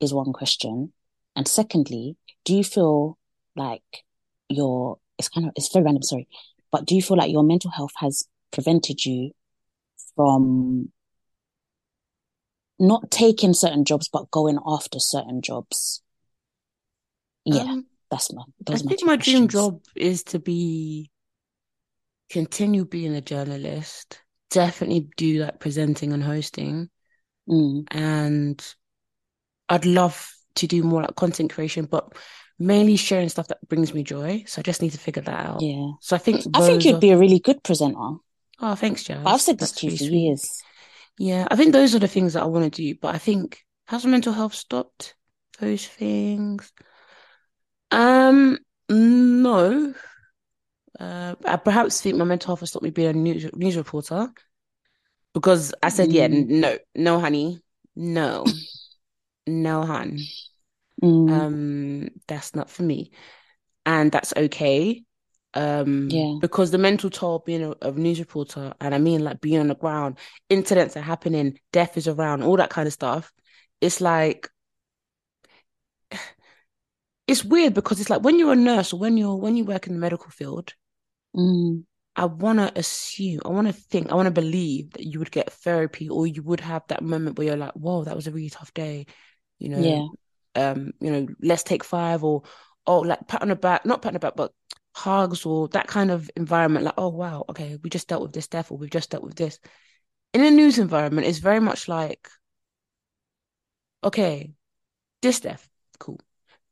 is 0.00 0.12
one 0.12 0.32
question. 0.32 0.92
And 1.34 1.46
secondly, 1.46 2.16
do 2.44 2.54
you 2.54 2.64
feel 2.64 3.18
like 3.54 4.04
your, 4.48 4.98
it's 5.18 5.28
kind 5.28 5.46
of, 5.46 5.52
it's 5.56 5.72
very 5.72 5.84
random, 5.84 6.02
sorry, 6.02 6.28
but 6.70 6.86
do 6.86 6.94
you 6.94 7.02
feel 7.02 7.16
like 7.16 7.30
your 7.30 7.42
mental 7.42 7.70
health 7.70 7.92
has 7.96 8.26
prevented 8.52 9.04
you 9.04 9.32
from 10.14 10.90
not 12.78 13.10
taking 13.10 13.54
certain 13.54 13.84
jobs, 13.84 14.08
but 14.08 14.30
going 14.30 14.58
after 14.66 14.98
certain 14.98 15.42
jobs? 15.42 16.02
Yeah, 17.44 17.62
um, 17.62 17.86
that's 18.16 18.32
my, 18.32 18.42
I 18.68 18.76
think 18.76 19.04
my 19.04 19.16
dream 19.16 19.48
job 19.48 19.80
is 19.94 20.24
to 20.24 20.38
be, 20.38 21.10
continue 22.30 22.84
being 22.84 23.14
a 23.14 23.20
journalist, 23.20 24.20
definitely 24.50 25.08
do 25.16 25.42
like 25.44 25.60
presenting 25.60 26.12
and 26.12 26.22
hosting. 26.22 26.88
Mm. 27.48 27.84
And 27.90 28.74
I'd 29.68 29.86
love 29.86 30.30
to 30.56 30.66
do 30.66 30.82
more 30.82 31.02
like 31.02 31.14
content 31.16 31.52
creation, 31.52 31.86
but 31.86 32.12
mainly 32.58 32.96
sharing 32.96 33.28
stuff 33.28 33.48
that 33.48 33.68
brings 33.68 33.92
me 33.94 34.02
joy. 34.02 34.44
So 34.46 34.60
I 34.60 34.62
just 34.62 34.82
need 34.82 34.92
to 34.92 34.98
figure 34.98 35.22
that 35.22 35.46
out. 35.46 35.62
Yeah. 35.62 35.90
So 36.00 36.16
I 36.16 36.18
think 36.18 36.42
I 36.54 36.66
think 36.66 36.84
you'd 36.84 36.96
are... 36.96 37.00
be 37.00 37.10
a 37.10 37.18
really 37.18 37.38
good 37.38 37.62
presenter. 37.62 38.16
Oh, 38.58 38.74
thanks, 38.74 39.04
Jazz. 39.04 39.22
I've 39.24 39.40
said 39.40 39.58
this 39.58 39.72
to 39.72 39.86
you 39.86 39.96
for 39.96 40.04
years. 40.04 40.62
Yeah, 41.18 41.46
I 41.50 41.56
think 41.56 41.72
those 41.72 41.94
are 41.94 41.98
the 41.98 42.08
things 42.08 42.32
that 42.32 42.42
I 42.42 42.46
want 42.46 42.72
to 42.72 42.82
do. 42.82 42.98
But 43.00 43.14
I 43.14 43.18
think 43.18 43.64
has 43.86 44.04
mental 44.04 44.32
health 44.32 44.54
stopped 44.54 45.14
those 45.58 45.86
things? 45.86 46.72
Um, 47.90 48.58
no. 48.88 49.94
Uh, 50.98 51.34
I 51.44 51.56
perhaps 51.56 52.00
think 52.00 52.16
my 52.16 52.24
mental 52.24 52.48
health 52.48 52.60
has 52.60 52.70
stopped 52.70 52.84
me 52.84 52.90
being 52.90 53.08
a 53.08 53.12
news 53.12 53.50
news 53.54 53.76
reporter 53.76 54.30
because 55.34 55.74
I 55.82 55.90
said, 55.90 56.08
mm. 56.08 56.12
yeah, 56.12 56.28
no, 56.28 56.78
no, 56.94 57.20
honey, 57.20 57.60
no. 57.94 58.44
no 59.46 59.84
hun 59.84 60.18
mm. 61.02 61.30
um 61.30 62.08
that's 62.26 62.54
not 62.54 62.70
for 62.70 62.82
me 62.82 63.10
and 63.84 64.10
that's 64.10 64.32
okay 64.36 65.02
um 65.54 66.08
yeah 66.10 66.34
because 66.40 66.70
the 66.70 66.78
mental 66.78 67.08
toll 67.08 67.42
being 67.46 67.62
a, 67.62 67.74
a, 67.88 67.92
news 67.92 68.18
reporter 68.18 68.74
and 68.80 68.94
i 68.94 68.98
mean 68.98 69.22
like 69.22 69.40
being 69.40 69.60
on 69.60 69.68
the 69.68 69.74
ground 69.74 70.18
incidents 70.50 70.96
are 70.96 71.02
happening 71.02 71.58
death 71.72 71.96
is 71.96 72.08
around 72.08 72.42
all 72.42 72.56
that 72.56 72.70
kind 72.70 72.86
of 72.86 72.92
stuff 72.92 73.32
it's 73.80 74.00
like 74.00 74.48
it's 77.26 77.44
weird 77.44 77.74
because 77.74 78.00
it's 78.00 78.10
like 78.10 78.22
when 78.22 78.38
you're 78.38 78.52
a 78.52 78.56
nurse 78.56 78.92
or 78.92 79.00
when 79.00 79.16
you're 79.16 79.36
when 79.36 79.56
you 79.56 79.64
work 79.64 79.86
in 79.86 79.94
the 79.94 79.98
medical 79.98 80.30
field 80.30 80.74
mm. 81.34 81.82
i 82.14 82.24
want 82.24 82.58
to 82.58 82.78
assume 82.78 83.40
i 83.44 83.48
want 83.48 83.66
to 83.66 83.72
think 83.72 84.10
i 84.10 84.14
want 84.14 84.26
to 84.26 84.30
believe 84.30 84.90
that 84.92 85.04
you 85.04 85.18
would 85.18 85.30
get 85.30 85.52
therapy 85.52 86.08
or 86.08 86.26
you 86.26 86.42
would 86.42 86.60
have 86.60 86.82
that 86.88 87.02
moment 87.02 87.36
where 87.36 87.48
you're 87.48 87.56
like 87.56 87.72
whoa 87.72 88.04
that 88.04 88.16
was 88.16 88.26
a 88.26 88.32
really 88.32 88.50
tough 88.50 88.72
day 88.74 89.06
you 89.58 89.68
know, 89.68 89.78
yeah. 90.54 90.70
um, 90.70 90.92
you 91.00 91.10
know, 91.10 91.26
let's 91.40 91.62
take 91.62 91.84
five 91.84 92.24
or 92.24 92.42
oh, 92.86 93.00
like 93.00 93.26
pat 93.26 93.42
on 93.42 93.48
the 93.48 93.56
back, 93.56 93.84
not 93.86 94.02
pat 94.02 94.10
on 94.10 94.14
the 94.14 94.20
back, 94.20 94.36
but 94.36 94.52
hugs 94.94 95.44
or 95.44 95.68
that 95.68 95.86
kind 95.86 96.10
of 96.10 96.30
environment, 96.36 96.84
like, 96.84 96.94
oh 96.98 97.08
wow, 97.08 97.44
okay, 97.48 97.78
we 97.82 97.90
just 97.90 98.08
dealt 98.08 98.22
with 98.22 98.32
this 98.32 98.48
death 98.48 98.70
or 98.70 98.78
we've 98.78 98.90
just 98.90 99.10
dealt 99.10 99.24
with 99.24 99.34
this. 99.34 99.58
In 100.34 100.42
a 100.42 100.50
news 100.50 100.78
environment, 100.78 101.26
it's 101.26 101.38
very 101.38 101.60
much 101.60 101.88
like, 101.88 102.28
okay, 104.04 104.52
this 105.22 105.40
death, 105.40 105.68
cool. 105.98 106.20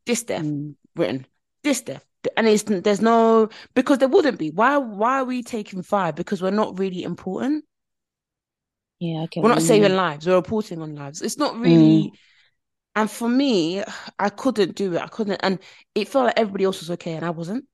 This 0.07 0.23
death 0.23 0.45
mm. 0.45 0.75
written. 0.97 1.27
This 1.63 1.83
death. 1.83 2.05
And 2.37 2.49
it's 2.49 2.63
there's 2.63 3.03
no 3.03 3.51
because 3.75 3.99
there 3.99 4.09
wouldn't 4.09 4.39
be. 4.39 4.51
Why 4.51 4.79
why 4.79 5.21
are 5.21 5.25
we 5.25 5.43
taking 5.43 5.83
five? 5.83 6.15
Because 6.15 6.41
we're 6.41 6.51
not 6.51 6.79
really 6.79 7.03
important. 7.03 7.65
Yeah, 8.99 9.27
we're 9.37 9.51
not 9.51 9.61
saving 9.61 9.95
lives. 9.95 10.27
We're 10.27 10.37
reporting 10.37 10.81
on 10.81 10.95
lives. 10.95 11.21
It's 11.21 11.37
not 11.37 11.59
really. 11.59 12.11
Mm 12.11 12.17
and 12.97 13.11
for 13.11 13.29
me, 13.29 13.83
I 14.19 14.29
couldn't 14.29 14.77
do 14.77 14.95
it. 14.95 15.03
I 15.03 15.09
couldn't, 15.09 15.41
and 15.43 15.59
it 15.95 16.09
felt 16.09 16.27
like 16.27 16.39
everybody 16.39 16.65
else 16.65 16.81
was 16.81 16.91
okay, 16.93 17.15
and 17.15 17.25
I 17.25 17.31
wasn't. 17.31 17.65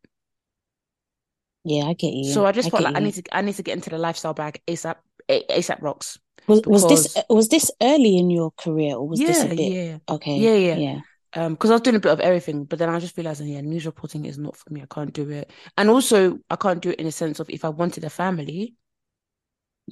Yeah, 1.64 1.84
I 1.84 1.92
get 1.92 2.14
you. 2.14 2.32
So 2.32 2.46
I 2.46 2.52
just 2.52 2.68
I 2.68 2.70
felt 2.70 2.84
like 2.84 2.94
you. 2.94 3.00
I 3.00 3.04
need 3.04 3.14
to, 3.14 3.22
I 3.32 3.42
need 3.42 3.54
to 3.56 3.62
get 3.62 3.74
into 3.74 3.90
the 3.90 3.98
lifestyle 3.98 4.34
bag 4.34 4.60
ASAP. 4.66 4.96
ASAP 5.28 5.80
Rocky. 5.80 6.18
Was 6.46 6.60
because... 6.60 6.82
was 6.82 6.88
this 6.88 7.24
was 7.28 7.48
this 7.48 7.70
early 7.82 8.16
in 8.16 8.30
your 8.30 8.50
career, 8.52 8.96
or 8.96 9.06
was 9.06 9.20
yeah, 9.20 9.26
this 9.26 9.44
a 9.44 9.48
bit? 9.48 9.60
Yeah, 9.60 9.98
okay, 10.08 10.36
yeah, 10.36 10.54
yeah, 10.54 10.76
yeah. 10.76 11.00
Um, 11.32 11.54
because 11.54 11.70
I 11.70 11.74
was 11.74 11.82
doing 11.82 11.96
a 11.96 12.00
bit 12.00 12.12
of 12.12 12.20
everything, 12.20 12.64
but 12.64 12.78
then 12.78 12.88
I 12.88 12.98
just 12.98 13.16
realized, 13.16 13.42
yeah, 13.44 13.60
news 13.60 13.86
reporting 13.86 14.24
is 14.24 14.36
not 14.36 14.56
for 14.56 14.72
me. 14.72 14.82
I 14.82 14.86
can't 14.92 15.12
do 15.12 15.28
it, 15.30 15.50
and 15.76 15.88
also 15.88 16.38
I 16.50 16.56
can't 16.56 16.82
do 16.82 16.90
it 16.90 16.98
in 16.98 17.06
a 17.06 17.12
sense 17.12 17.38
of 17.38 17.48
if 17.50 17.64
I 17.64 17.68
wanted 17.68 18.02
a 18.04 18.10
family, 18.10 18.74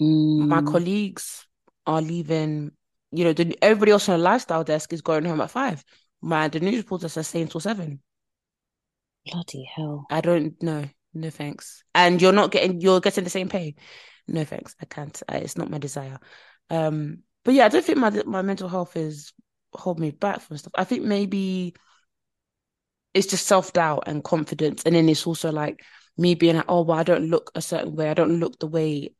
Mm. 0.00 0.48
My 0.48 0.62
colleagues 0.62 1.46
are 1.86 2.00
leaving. 2.00 2.72
You 3.10 3.24
know, 3.24 3.32
the, 3.32 3.56
everybody 3.62 3.92
else 3.92 4.08
on 4.08 4.18
the 4.18 4.24
lifestyle 4.24 4.64
desk 4.64 4.92
is 4.92 5.00
going 5.00 5.24
home 5.24 5.40
at 5.40 5.50
five. 5.50 5.84
My 6.20 6.48
the 6.48 6.60
news 6.60 6.76
reporters 6.76 7.16
are 7.16 7.22
staying 7.22 7.48
till 7.48 7.60
seven. 7.60 8.00
Bloody 9.26 9.68
hell! 9.74 10.06
I 10.10 10.20
don't 10.20 10.60
know. 10.62 10.84
No 11.14 11.30
thanks. 11.30 11.82
And 11.94 12.20
you're 12.20 12.32
not 12.32 12.50
getting. 12.50 12.80
You're 12.80 13.00
getting 13.00 13.24
the 13.24 13.30
same 13.30 13.48
pay. 13.48 13.76
No 14.26 14.44
thanks. 14.44 14.76
I 14.80 14.84
can't. 14.84 15.22
I, 15.28 15.38
it's 15.38 15.56
not 15.56 15.70
my 15.70 15.78
desire. 15.78 16.18
Um. 16.70 17.22
But 17.44 17.54
yeah, 17.54 17.64
I 17.64 17.68
don't 17.68 17.84
think 17.84 17.98
my 17.98 18.10
my 18.26 18.42
mental 18.42 18.68
health 18.68 18.96
is 18.96 19.32
hold 19.74 19.98
me 19.98 20.10
back 20.10 20.40
from 20.40 20.56
stuff. 20.56 20.72
I 20.76 20.84
think 20.84 21.04
maybe 21.04 21.74
it's 23.14 23.26
just 23.26 23.46
self 23.46 23.72
doubt 23.72 24.04
and 24.06 24.24
confidence, 24.24 24.82
and 24.84 24.94
then 24.94 25.08
it's 25.08 25.26
also 25.26 25.50
like 25.52 25.82
me 26.16 26.34
being 26.34 26.56
like, 26.56 26.64
oh 26.68 26.82
well, 26.82 26.98
I 26.98 27.02
don't 27.02 27.28
look 27.28 27.50
a 27.54 27.62
certain 27.62 27.94
way. 27.94 28.10
I 28.10 28.14
don't 28.14 28.38
look 28.40 28.58
the 28.58 28.66
way. 28.66 29.14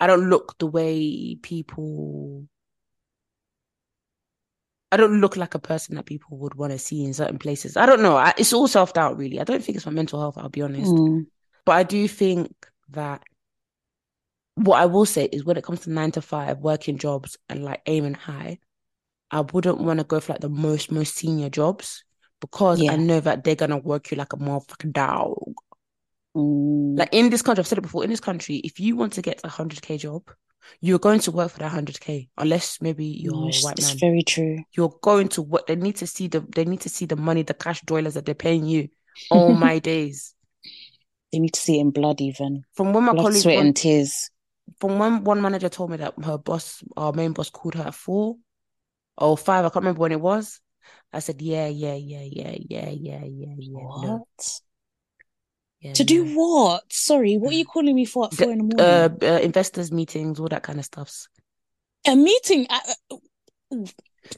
I 0.00 0.06
don't 0.06 0.28
look 0.28 0.58
the 0.58 0.66
way 0.66 1.36
people. 1.42 2.46
I 4.90 4.96
don't 4.96 5.20
look 5.20 5.36
like 5.36 5.54
a 5.54 5.58
person 5.58 5.96
that 5.96 6.06
people 6.06 6.38
would 6.38 6.54
want 6.54 6.72
to 6.72 6.78
see 6.78 7.04
in 7.04 7.12
certain 7.12 7.38
places. 7.38 7.76
I 7.76 7.84
don't 7.84 8.00
know. 8.00 8.16
I, 8.16 8.32
it's 8.38 8.52
all 8.52 8.68
self 8.68 8.94
doubt, 8.94 9.18
really. 9.18 9.40
I 9.40 9.44
don't 9.44 9.62
think 9.62 9.76
it's 9.76 9.86
my 9.86 9.92
mental 9.92 10.20
health. 10.20 10.38
I'll 10.38 10.48
be 10.48 10.62
honest, 10.62 10.90
mm. 10.90 11.26
but 11.64 11.72
I 11.72 11.82
do 11.82 12.08
think 12.08 12.52
that 12.90 13.22
what 14.54 14.80
I 14.80 14.86
will 14.86 15.06
say 15.06 15.26
is 15.26 15.44
when 15.44 15.56
it 15.56 15.64
comes 15.64 15.80
to 15.80 15.90
nine 15.90 16.10
to 16.12 16.22
five 16.22 16.58
working 16.58 16.98
jobs 16.98 17.36
and 17.48 17.64
like 17.64 17.82
aiming 17.86 18.14
high, 18.14 18.58
I 19.30 19.40
wouldn't 19.40 19.78
want 19.78 20.00
to 20.00 20.04
go 20.04 20.20
for 20.20 20.32
like 20.32 20.40
the 20.40 20.48
most 20.48 20.90
most 20.90 21.14
senior 21.14 21.50
jobs 21.50 22.04
because 22.40 22.80
yeah. 22.80 22.92
I 22.92 22.96
know 22.96 23.20
that 23.20 23.44
they're 23.44 23.54
gonna 23.54 23.78
work 23.78 24.10
you 24.10 24.16
like 24.16 24.32
a 24.32 24.36
motherfucking 24.36 24.92
dog. 24.92 25.54
Mm. 26.36 26.98
Like 26.98 27.10
in 27.12 27.30
this 27.30 27.42
country, 27.42 27.60
I've 27.60 27.66
said 27.66 27.78
it 27.78 27.82
before. 27.82 28.04
In 28.04 28.10
this 28.10 28.20
country, 28.20 28.56
if 28.56 28.80
you 28.80 28.96
want 28.96 29.12
to 29.14 29.22
get 29.22 29.40
a 29.44 29.48
hundred 29.48 29.82
k 29.82 29.98
job, 29.98 30.22
you're 30.80 30.98
going 30.98 31.20
to 31.20 31.30
work 31.30 31.50
for 31.50 31.58
that 31.58 31.70
hundred 31.70 32.00
k. 32.00 32.28
Unless 32.38 32.80
maybe 32.80 33.04
you're 33.04 33.34
a 33.34 33.50
white 33.50 33.80
man. 33.80 33.98
very 33.98 34.22
true. 34.22 34.58
You're 34.72 34.96
going 35.02 35.28
to 35.30 35.42
work. 35.42 35.66
They 35.66 35.76
need 35.76 35.96
to 35.96 36.06
see 36.06 36.28
the. 36.28 36.40
They 36.54 36.64
need 36.64 36.80
to 36.82 36.88
see 36.88 37.06
the 37.06 37.16
money, 37.16 37.42
the 37.42 37.54
cash 37.54 37.82
dollars 37.82 38.14
that 38.14 38.24
they're 38.24 38.34
paying 38.34 38.66
you. 38.66 38.88
All 39.30 39.52
my 39.54 39.78
days. 39.78 40.34
They 41.32 41.40
need 41.40 41.52
to 41.54 41.60
see 41.60 41.76
it 41.78 41.82
in 41.82 41.90
blood, 41.90 42.22
even 42.22 42.64
from 42.72 42.94
when 42.94 43.04
my 43.04 43.12
blood, 43.12 43.24
colleague 43.24 43.42
sweat, 43.42 43.58
and 43.58 43.76
tears. 43.76 44.30
From 44.80 44.98
when 44.98 45.24
one 45.24 45.42
manager 45.42 45.68
told 45.68 45.90
me 45.90 45.98
that 45.98 46.14
her 46.24 46.38
boss, 46.38 46.82
our 46.96 47.12
main 47.12 47.32
boss, 47.32 47.50
called 47.50 47.74
her 47.74 47.84
at 47.84 47.94
four 47.94 48.36
or 49.18 49.36
five. 49.36 49.64
I 49.64 49.68
can't 49.68 49.82
remember 49.84 50.00
when 50.00 50.12
it 50.12 50.20
was. 50.20 50.60
I 51.12 51.20
said, 51.20 51.40
yeah, 51.40 51.68
yeah, 51.68 51.94
yeah, 51.94 52.22
yeah, 52.22 52.54
yeah, 52.56 52.90
yeah, 52.90 53.24
yeah, 53.24 53.54
yeah. 53.58 53.78
What? 53.80 54.02
No. 54.02 54.26
Yeah, 55.80 55.92
to 55.92 56.02
no. 56.02 56.06
do 56.06 56.34
what? 56.34 56.92
Sorry, 56.92 57.36
what 57.36 57.52
are 57.52 57.56
you 57.56 57.64
calling 57.72 57.94
me 57.94 58.04
for 58.04 58.26
at 58.26 58.34
four 58.34 58.50
in 58.50 58.58
the 58.58 58.76
morning? 58.76 58.80
Uh, 58.80 59.08
uh, 59.22 59.40
investors 59.40 59.92
meetings, 59.92 60.40
all 60.40 60.48
that 60.48 60.62
kind 60.62 60.78
of 60.78 60.84
stuffs. 60.84 61.28
A 62.06 62.16
meeting? 62.16 62.66
At, 62.70 62.96
uh, 63.10 63.16
no, 63.70 63.86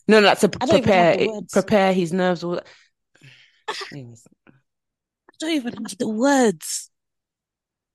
no, 0.08 0.20
that's 0.22 0.44
a 0.44 0.48
prepare 0.48 1.28
prepare 1.52 1.92
his 1.92 2.12
nerves. 2.12 2.44
All 2.44 2.56
that. 2.56 2.66
I 3.92 4.14
don't 5.38 5.50
even 5.52 5.72
have 5.84 5.96
the 5.98 6.08
words. 6.08 6.90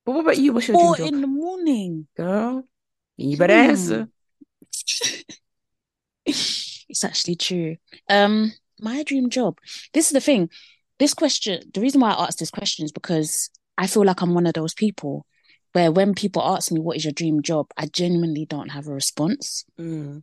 But 0.06 0.14
what 0.14 0.22
about 0.22 0.38
you? 0.38 0.54
What's 0.54 0.68
your 0.68 0.78
Four 0.78 1.02
in 1.06 1.22
the 1.22 1.28
morning, 1.28 2.08
girl. 2.16 2.68
You 3.18 3.38
better 3.38 3.54
hmm. 3.54 3.70
answer. 3.70 4.10
It's 6.96 7.04
actually 7.04 7.36
true. 7.36 7.76
Um, 8.10 8.54
my 8.80 9.04
dream 9.04 9.30
job. 9.30 9.60
This 9.94 10.06
is 10.06 10.12
the 10.14 10.22
thing. 10.22 10.50
This 10.98 11.14
question, 11.14 11.60
the 11.74 11.82
reason 11.82 12.00
why 12.00 12.12
I 12.12 12.24
asked 12.24 12.40
this 12.40 12.50
question 12.50 12.86
is 12.86 12.94
because 12.94 13.50
I 13.78 13.88
feel 13.88 14.06
like 14.06 14.22
I'm 14.22 14.34
one 14.34 14.48
of 14.48 14.54
those 14.54 14.74
people 14.74 15.26
where 15.74 15.92
when 15.92 16.14
people 16.14 16.42
ask 16.42 16.72
me 16.72 16.80
what 16.80 16.96
is 16.96 17.04
your 17.04 17.12
dream 17.12 17.42
job, 17.42 17.68
I 17.76 17.88
genuinely 17.88 18.46
don't 18.46 18.70
have 18.70 18.88
a 18.88 18.94
response. 18.94 19.66
Mm. 19.78 20.22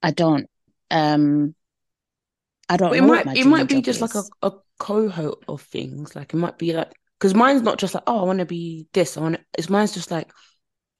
I 0.00 0.12
don't. 0.12 0.48
Um, 0.88 1.56
I 2.68 2.76
don't. 2.76 2.94
it 2.94 3.02
might. 3.02 3.36
it 3.36 3.46
might 3.46 3.68
be 3.68 3.82
just 3.82 4.00
is. 4.00 4.02
like 4.02 4.14
a, 4.14 4.46
a 4.46 4.52
cohort 4.78 5.42
of 5.48 5.62
things. 5.62 6.14
Like 6.14 6.32
it 6.32 6.36
might 6.36 6.58
be 6.58 6.74
like 6.74 6.92
because 7.18 7.34
mine's 7.34 7.62
not 7.62 7.78
just 7.78 7.94
like 7.94 8.04
oh 8.06 8.20
I 8.20 8.22
want 8.22 8.38
to 8.38 8.46
be 8.46 8.86
this. 8.92 9.16
I 9.16 9.20
want. 9.20 9.40
It's 9.58 9.68
mine's 9.68 9.94
just 9.94 10.12
like 10.12 10.30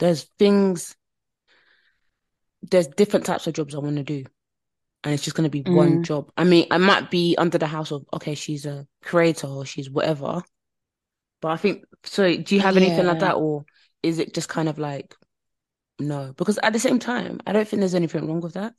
there's 0.01 0.25
things. 0.41 0.97
There's 2.63 2.89
different 2.89 3.27
types 3.27 3.47
of 3.47 3.55
jobs 3.55 3.77
I 3.77 3.79
want 3.79 3.95
to 3.95 4.03
do 4.03 4.25
and 5.05 5.15
it's 5.15 5.23
just 5.23 5.37
going 5.37 5.49
to 5.49 5.51
be 5.51 5.63
mm. 5.63 5.75
one 5.75 6.03
job. 6.03 6.31
I 6.37 6.45
mean, 6.45 6.67
I 6.71 6.79
might 6.79 7.11
be 7.11 7.37
under 7.39 7.59
the 7.59 7.67
house 7.67 7.93
of 7.93 8.05
okay, 8.15 8.35
she's 8.35 8.67
a 8.67 8.87
creator 9.03 9.47
or 9.47 9.65
she's 9.65 9.91
whatever. 9.91 10.43
But 11.41 11.49
I 11.49 11.57
think 11.57 11.85
so. 12.05 12.37
Do 12.37 12.55
you 12.55 12.61
have 12.61 12.77
yeah. 12.77 12.83
anything 12.83 13.07
like 13.07 13.21
that, 13.21 13.37
or 13.37 13.65
is 14.03 14.19
it 14.19 14.35
just 14.35 14.49
kind 14.49 14.69
of 14.69 14.79
like 14.79 15.15
no? 15.99 16.33
Because 16.37 16.59
at 16.63 16.73
the 16.73 16.79
same 16.79 16.99
time, 16.99 17.41
I 17.47 17.53
don't 17.53 17.67
think 17.67 17.81
there's 17.81 17.95
anything 17.95 18.27
wrong 18.27 18.41
with 18.41 18.55
that. 18.55 18.75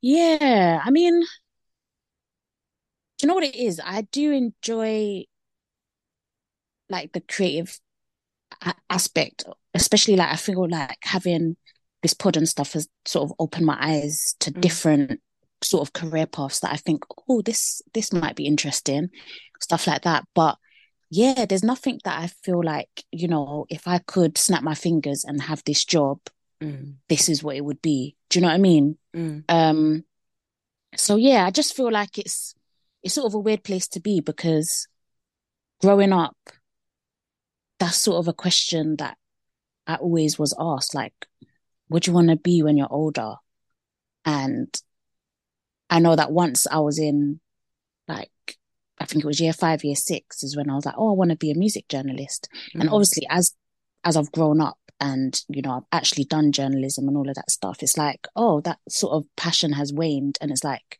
Yeah, 0.00 0.80
I 0.82 0.90
mean, 0.90 1.20
do 1.20 1.26
you 3.22 3.28
know 3.28 3.34
what 3.34 3.44
it 3.44 3.56
is? 3.56 3.80
I 3.84 4.02
do 4.02 4.32
enjoy 4.32 5.24
like 6.88 7.12
the 7.12 7.20
creative 7.20 7.78
aspect, 8.88 9.44
especially 9.74 10.16
like 10.16 10.32
I 10.32 10.36
feel 10.36 10.68
like 10.68 10.98
having 11.02 11.56
this 12.02 12.14
pod 12.14 12.36
and 12.36 12.48
stuff 12.48 12.72
has 12.74 12.88
sort 13.04 13.30
of 13.30 13.36
opened 13.38 13.66
my 13.66 13.76
eyes 13.80 14.34
to 14.40 14.50
mm. 14.50 14.60
different 14.60 15.20
sort 15.62 15.86
of 15.86 15.92
career 15.92 16.26
paths 16.26 16.60
that 16.60 16.72
I 16.72 16.76
think, 16.76 17.04
oh, 17.28 17.42
this 17.42 17.82
this 17.94 18.12
might 18.12 18.36
be 18.36 18.46
interesting, 18.46 19.08
stuff 19.60 19.86
like 19.86 20.02
that. 20.02 20.24
But 20.34 20.56
yeah, 21.10 21.46
there's 21.46 21.64
nothing 21.64 22.00
that 22.04 22.20
I 22.20 22.26
feel 22.26 22.62
like, 22.62 23.04
you 23.10 23.28
know, 23.28 23.66
if 23.68 23.86
I 23.86 23.98
could 23.98 24.36
snap 24.38 24.62
my 24.62 24.74
fingers 24.74 25.24
and 25.24 25.40
have 25.42 25.62
this 25.64 25.84
job, 25.84 26.18
mm. 26.62 26.94
this 27.08 27.28
is 27.28 27.42
what 27.42 27.56
it 27.56 27.64
would 27.64 27.80
be. 27.80 28.16
Do 28.28 28.38
you 28.38 28.42
know 28.42 28.48
what 28.48 28.54
I 28.54 28.58
mean? 28.58 28.98
Mm. 29.14 29.44
Um 29.48 30.04
so 30.96 31.16
yeah, 31.16 31.46
I 31.46 31.50
just 31.50 31.76
feel 31.76 31.90
like 31.90 32.18
it's 32.18 32.54
it's 33.02 33.14
sort 33.14 33.26
of 33.26 33.34
a 33.34 33.38
weird 33.38 33.62
place 33.62 33.88
to 33.88 34.00
be 34.00 34.20
because 34.20 34.88
growing 35.80 36.12
up, 36.12 36.36
that's 37.78 37.98
sort 37.98 38.18
of 38.18 38.28
a 38.28 38.32
question 38.32 38.96
that 38.96 39.16
I 39.86 39.96
always 39.96 40.38
was 40.38 40.54
asked, 40.58 40.94
like, 40.94 41.14
what 41.88 42.02
do 42.02 42.10
you 42.10 42.14
want 42.14 42.28
to 42.30 42.36
be 42.36 42.62
when 42.62 42.76
you're 42.76 42.92
older? 42.92 43.34
And 44.24 44.74
I 45.88 46.00
know 46.00 46.16
that 46.16 46.32
once 46.32 46.66
I 46.66 46.78
was 46.80 46.98
in 46.98 47.40
like, 48.08 48.30
I 48.98 49.04
think 49.04 49.24
it 49.24 49.26
was 49.26 49.40
year 49.40 49.52
five, 49.52 49.84
year 49.84 49.94
six 49.94 50.42
is 50.42 50.56
when 50.56 50.70
I 50.70 50.74
was 50.74 50.86
like, 50.86 50.96
oh, 50.96 51.10
I 51.10 51.14
want 51.14 51.30
to 51.30 51.36
be 51.36 51.50
a 51.50 51.56
music 51.56 51.88
journalist. 51.88 52.48
Mm-hmm. 52.52 52.80
And 52.80 52.90
obviously, 52.90 53.26
as 53.30 53.54
as 54.04 54.16
I've 54.16 54.32
grown 54.32 54.60
up 54.60 54.78
and 55.00 55.40
you 55.48 55.62
know 55.62 55.72
I've 55.72 55.98
actually 55.98 56.24
done 56.24 56.52
journalism 56.52 57.08
and 57.08 57.16
all 57.16 57.28
of 57.28 57.34
that 57.34 57.50
stuff, 57.50 57.82
it's 57.82 57.98
like, 57.98 58.26
oh, 58.34 58.60
that 58.62 58.78
sort 58.88 59.12
of 59.12 59.26
passion 59.36 59.72
has 59.72 59.92
waned, 59.92 60.38
and 60.40 60.50
it's 60.50 60.64
like, 60.64 60.98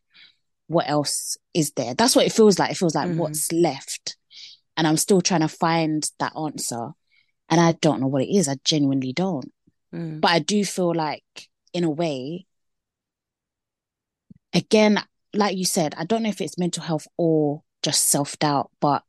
what 0.67 0.87
else 0.87 1.37
is 1.53 1.71
there? 1.71 1.95
That's 1.95 2.15
what 2.15 2.25
it 2.25 2.33
feels 2.33 2.59
like. 2.59 2.71
It 2.71 2.77
feels 2.77 2.95
like 2.95 3.09
mm-hmm. 3.09 3.19
what's 3.19 3.51
left, 3.51 4.15
and 4.77 4.85
I'm 4.87 4.97
still 4.97 5.21
trying 5.21 5.41
to 5.41 5.47
find 5.47 6.09
that 6.19 6.33
answer, 6.37 6.89
and 7.49 7.59
I 7.59 7.73
don't 7.73 7.99
know 7.99 8.07
what 8.07 8.23
it 8.23 8.33
is. 8.33 8.47
I 8.47 8.57
genuinely 8.63 9.11
don't. 9.11 9.51
Mm. 9.93 10.21
But 10.21 10.31
I 10.31 10.39
do 10.39 10.63
feel 10.65 10.93
like, 10.93 11.23
in 11.73 11.83
a 11.83 11.89
way, 11.89 12.45
again, 14.53 14.99
like 15.33 15.57
you 15.57 15.65
said, 15.65 15.93
I 15.97 16.05
don't 16.05 16.23
know 16.23 16.29
if 16.29 16.41
it's 16.41 16.57
mental 16.57 16.83
health 16.83 17.07
or 17.17 17.63
just 17.83 18.07
self 18.07 18.37
doubt, 18.39 18.71
but 18.79 19.03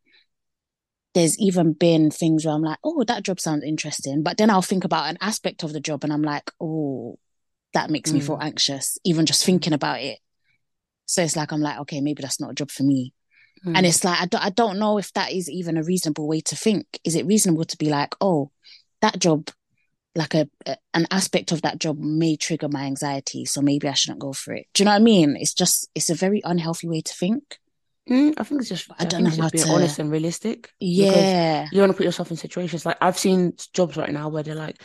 there's 1.14 1.38
even 1.38 1.72
been 1.72 2.10
things 2.10 2.44
where 2.44 2.54
I'm 2.54 2.62
like, 2.62 2.78
oh, 2.84 3.02
that 3.04 3.22
job 3.22 3.40
sounds 3.40 3.64
interesting. 3.64 4.22
But 4.22 4.36
then 4.36 4.50
I'll 4.50 4.62
think 4.62 4.84
about 4.84 5.08
an 5.08 5.18
aspect 5.20 5.62
of 5.62 5.72
the 5.72 5.80
job 5.80 6.04
and 6.04 6.12
I'm 6.12 6.22
like, 6.22 6.50
oh, 6.60 7.18
that 7.74 7.90
makes 7.90 8.10
mm. 8.10 8.14
me 8.14 8.20
feel 8.20 8.38
mm. 8.38 8.44
anxious, 8.44 8.98
even 9.04 9.26
just 9.26 9.44
thinking 9.44 9.72
about 9.72 10.00
it. 10.00 10.18
So 11.06 11.22
it's 11.22 11.36
like, 11.36 11.52
I'm 11.52 11.60
like, 11.60 11.78
okay, 11.80 12.00
maybe 12.00 12.22
that's 12.22 12.40
not 12.40 12.50
a 12.50 12.54
job 12.54 12.70
for 12.70 12.82
me. 12.82 13.14
Mm. 13.66 13.76
And 13.76 13.86
it's 13.86 14.04
like, 14.04 14.20
I 14.20 14.26
don't, 14.26 14.44
I 14.44 14.50
don't 14.50 14.78
know 14.78 14.98
if 14.98 15.12
that 15.14 15.32
is 15.32 15.50
even 15.50 15.76
a 15.76 15.82
reasonable 15.82 16.28
way 16.28 16.40
to 16.42 16.56
think. 16.56 16.86
Is 17.04 17.14
it 17.14 17.26
reasonable 17.26 17.64
to 17.64 17.76
be 17.78 17.88
like, 17.88 18.14
oh, 18.20 18.50
that 19.00 19.18
job 19.18 19.48
like 20.18 20.34
a, 20.34 20.48
a, 20.66 20.76
an 20.92 21.06
aspect 21.10 21.52
of 21.52 21.62
that 21.62 21.78
job 21.78 21.98
may 21.98 22.36
trigger 22.36 22.68
my 22.68 22.84
anxiety 22.84 23.44
so 23.44 23.62
maybe 23.62 23.88
i 23.88 23.92
shouldn't 23.94 24.20
go 24.20 24.32
for 24.32 24.52
it. 24.52 24.66
Do 24.74 24.82
you 24.82 24.84
know 24.84 24.90
what 24.90 25.00
i 25.00 25.02
mean? 25.02 25.36
It's 25.36 25.54
just 25.54 25.88
it's 25.94 26.10
a 26.10 26.14
very 26.14 26.42
unhealthy 26.44 26.88
way 26.88 27.00
to 27.00 27.14
think. 27.14 27.58
Mm, 28.10 28.34
i 28.38 28.42
think 28.42 28.62
it's 28.62 28.70
just 28.70 28.90
i, 28.92 28.94
I 29.00 29.04
don't 29.04 29.22
know 29.22 29.28
how 29.28 29.48
to 29.48 29.56
be 29.56 29.70
honest 29.70 29.98
and 29.98 30.10
realistic 30.10 30.70
yeah. 30.80 31.66
you 31.70 31.80
want 31.80 31.92
to 31.92 31.96
put 31.96 32.06
yourself 32.06 32.30
in 32.30 32.38
situations 32.38 32.86
like 32.86 32.96
i've 33.02 33.18
seen 33.18 33.52
jobs 33.74 33.98
right 33.98 34.10
now 34.10 34.30
where 34.30 34.42
they're 34.42 34.54
like 34.54 34.80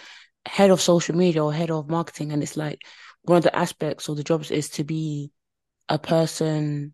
head 0.45 0.71
of 0.71 0.81
social 0.81 1.15
media 1.15 1.41
or 1.41 1.53
head 1.53 1.71
of 1.71 1.89
marketing 1.89 2.33
and 2.33 2.43
it's 2.43 2.57
like 2.57 2.81
one 3.21 3.37
of 3.37 3.43
the 3.43 3.55
aspects 3.55 4.09
of 4.09 4.17
the 4.17 4.25
jobs 4.25 4.51
is 4.51 4.67
to 4.71 4.83
be 4.83 5.31
a 5.87 5.97
person 5.97 6.93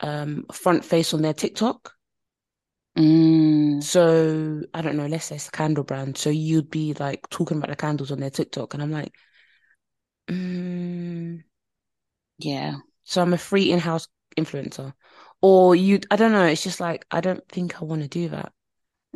um 0.00 0.46
front 0.52 0.84
face 0.84 1.14
on 1.14 1.22
their 1.22 1.32
tiktok 1.32 1.93
Mm. 2.96 3.82
So 3.82 4.62
I 4.72 4.80
don't 4.82 4.96
know, 4.96 5.06
let's 5.06 5.26
say 5.26 5.36
it's 5.36 5.48
a 5.48 5.50
candle 5.50 5.84
brand. 5.84 6.16
So 6.16 6.30
you'd 6.30 6.70
be 6.70 6.94
like 6.94 7.28
talking 7.28 7.58
about 7.58 7.70
the 7.70 7.76
candles 7.76 8.12
on 8.12 8.20
their 8.20 8.30
TikTok, 8.30 8.74
and 8.74 8.82
I'm 8.82 8.92
like, 8.92 9.12
mm. 10.28 11.42
yeah. 12.38 12.76
So 13.04 13.20
I'm 13.20 13.34
a 13.34 13.38
free 13.38 13.70
in-house 13.70 14.08
influencer, 14.38 14.92
or 15.42 15.74
you, 15.76 16.00
I 16.10 16.16
don't 16.16 16.32
know. 16.32 16.46
It's 16.46 16.62
just 16.62 16.80
like 16.80 17.04
I 17.10 17.20
don't 17.20 17.46
think 17.48 17.80
I 17.80 17.84
want 17.84 18.02
to 18.02 18.08
do 18.08 18.28
that. 18.30 18.52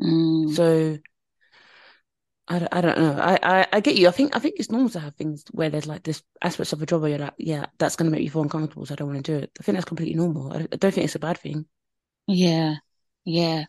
Mm. 0.00 0.54
So 0.54 0.98
I 2.50 2.58
don't, 2.58 2.74
I 2.74 2.80
don't 2.80 2.98
know. 2.98 3.12
I, 3.12 3.38
I, 3.42 3.66
I 3.74 3.80
get 3.80 3.96
you. 3.96 4.08
I 4.08 4.10
think 4.10 4.34
I 4.34 4.38
think 4.38 4.54
it's 4.58 4.70
normal 4.70 4.88
to 4.90 5.00
have 5.00 5.14
things 5.14 5.44
where 5.52 5.68
there's 5.70 5.86
like 5.86 6.02
this 6.02 6.22
aspects 6.42 6.72
of 6.72 6.80
a 6.82 6.86
job 6.86 7.02
where 7.02 7.10
you're 7.10 7.18
like, 7.18 7.34
yeah, 7.38 7.66
that's 7.78 7.94
going 7.96 8.10
to 8.10 8.16
make 8.16 8.24
you 8.24 8.30
feel 8.30 8.42
uncomfortable, 8.42 8.86
so 8.86 8.94
I 8.94 8.96
don't 8.96 9.08
want 9.12 9.24
to 9.24 9.32
do 9.32 9.44
it. 9.44 9.50
I 9.60 9.62
think 9.62 9.76
that's 9.76 9.84
completely 9.84 10.14
normal. 10.14 10.52
I, 10.52 10.60
I 10.72 10.76
don't 10.76 10.92
think 10.92 11.04
it's 11.04 11.14
a 11.14 11.18
bad 11.20 11.38
thing. 11.38 11.66
Yeah, 12.26 12.76
yeah. 13.28 13.64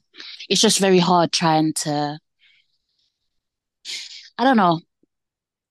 It's 0.48 0.62
just 0.62 0.80
very 0.80 1.00
hard 1.00 1.32
trying 1.32 1.74
to. 1.84 2.17
I 4.38 4.43
don't 4.43 4.58
know. 4.58 4.80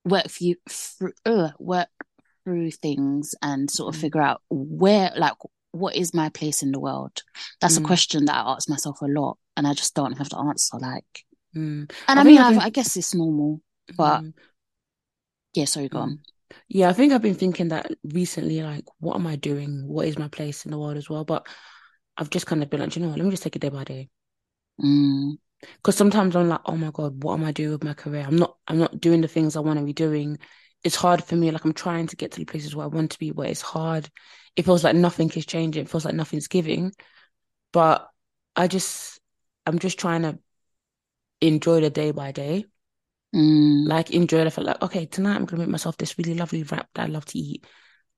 Work 0.05 0.29
through, 0.29 0.55
through 0.69 1.13
uh, 1.25 1.49
work 1.59 1.89
through 2.43 2.71
things 2.71 3.33
and 3.41 3.69
sort 3.69 3.93
of 3.93 3.99
mm. 3.99 4.01
figure 4.01 4.21
out 4.21 4.41
where, 4.49 5.11
like, 5.15 5.33
what 5.71 5.95
is 5.95 6.13
my 6.13 6.29
place 6.29 6.61
in 6.61 6.71
the 6.71 6.79
world? 6.79 7.21
That's 7.61 7.77
mm. 7.77 7.83
a 7.83 7.87
question 7.87 8.25
that 8.25 8.35
I 8.35 8.51
ask 8.53 8.69
myself 8.69 9.01
a 9.01 9.05
lot, 9.05 9.37
and 9.57 9.67
I 9.67 9.73
just 9.73 9.95
don't 9.95 10.17
have 10.17 10.29
the 10.29 10.37
answer. 10.37 10.77
Like, 10.77 11.25
mm. 11.55 11.91
and 12.07 12.19
I, 12.19 12.21
I 12.21 12.23
mean, 12.23 12.39
I, 12.39 12.65
I, 12.65 12.69
guess 12.69 12.95
it's 12.95 13.15
normal, 13.15 13.61
but 13.97 14.21
mm. 14.21 14.33
yeah. 15.55 15.65
Sorry, 15.65 15.89
go 15.89 15.99
on. 15.99 16.09
Mm. 16.11 16.19
Yeah, 16.67 16.89
I 16.89 16.93
think 16.93 17.11
I've 17.11 17.21
been 17.21 17.35
thinking 17.35 17.69
that 17.69 17.91
recently. 18.03 18.61
Like, 18.61 18.85
what 18.99 19.15
am 19.15 19.27
I 19.27 19.35
doing? 19.35 19.87
What 19.87 20.07
is 20.07 20.17
my 20.17 20.27
place 20.27 20.65
in 20.65 20.71
the 20.71 20.77
world 20.77 20.97
as 20.97 21.09
well? 21.09 21.25
But 21.25 21.47
I've 22.19 22.29
just 22.29 22.45
kind 22.45 22.61
of 22.61 22.69
been 22.69 22.81
like, 22.81 22.95
you 22.95 23.01
know 23.01 23.09
what? 23.09 23.17
Let 23.17 23.25
me 23.25 23.31
just 23.31 23.43
take 23.43 23.55
it 23.55 23.59
day 23.59 23.69
by 23.69 23.83
day. 23.83 24.09
Because 24.77 25.95
mm. 25.95 25.97
sometimes 25.97 26.35
I'm 26.35 26.49
like, 26.49 26.61
oh 26.65 26.77
my 26.77 26.91
god, 26.93 27.23
what 27.23 27.33
am 27.33 27.45
I 27.45 27.51
doing 27.51 27.71
with 27.71 27.83
my 27.83 27.95
career? 27.95 28.25
I'm 28.27 28.35
not. 28.35 28.57
I'm 28.67 28.77
not 28.77 28.99
doing 29.01 29.21
the 29.21 29.27
things 29.27 29.55
I 29.55 29.61
want 29.61 29.79
to 29.79 29.85
be 29.85 29.93
doing 29.93 30.37
it's 30.83 30.95
hard 30.95 31.23
for 31.23 31.35
me. 31.35 31.51
Like 31.51 31.65
I'm 31.65 31.73
trying 31.73 32.07
to 32.07 32.15
get 32.15 32.31
to 32.31 32.39
the 32.39 32.45
places 32.45 32.75
where 32.75 32.85
I 32.85 32.89
want 32.89 33.11
to 33.11 33.19
be, 33.19 33.31
where 33.31 33.49
it's 33.49 33.61
hard. 33.61 34.09
It 34.55 34.65
feels 34.65 34.83
like 34.83 34.95
nothing 34.95 35.29
is 35.31 35.45
changing. 35.45 35.83
It 35.83 35.89
feels 35.89 36.05
like 36.05 36.15
nothing's 36.15 36.47
giving. 36.47 36.93
But 37.71 38.07
I 38.55 38.67
just, 38.67 39.19
I'm 39.65 39.79
just 39.79 39.99
trying 39.99 40.23
to 40.23 40.39
enjoy 41.41 41.81
the 41.81 41.89
day 41.89 42.11
by 42.11 42.31
day. 42.31 42.65
Mm. 43.35 43.87
Like 43.87 44.11
enjoy 44.11 44.43
the 44.43 44.51
fact, 44.51 44.65
like 44.65 44.81
okay, 44.81 45.05
tonight 45.05 45.35
I'm 45.35 45.45
gonna 45.45 45.61
make 45.61 45.69
myself 45.69 45.97
this 45.97 46.17
really 46.17 46.33
lovely 46.33 46.63
wrap 46.63 46.87
that 46.95 47.03
I 47.03 47.11
love 47.11 47.25
to 47.25 47.37
eat, 47.37 47.65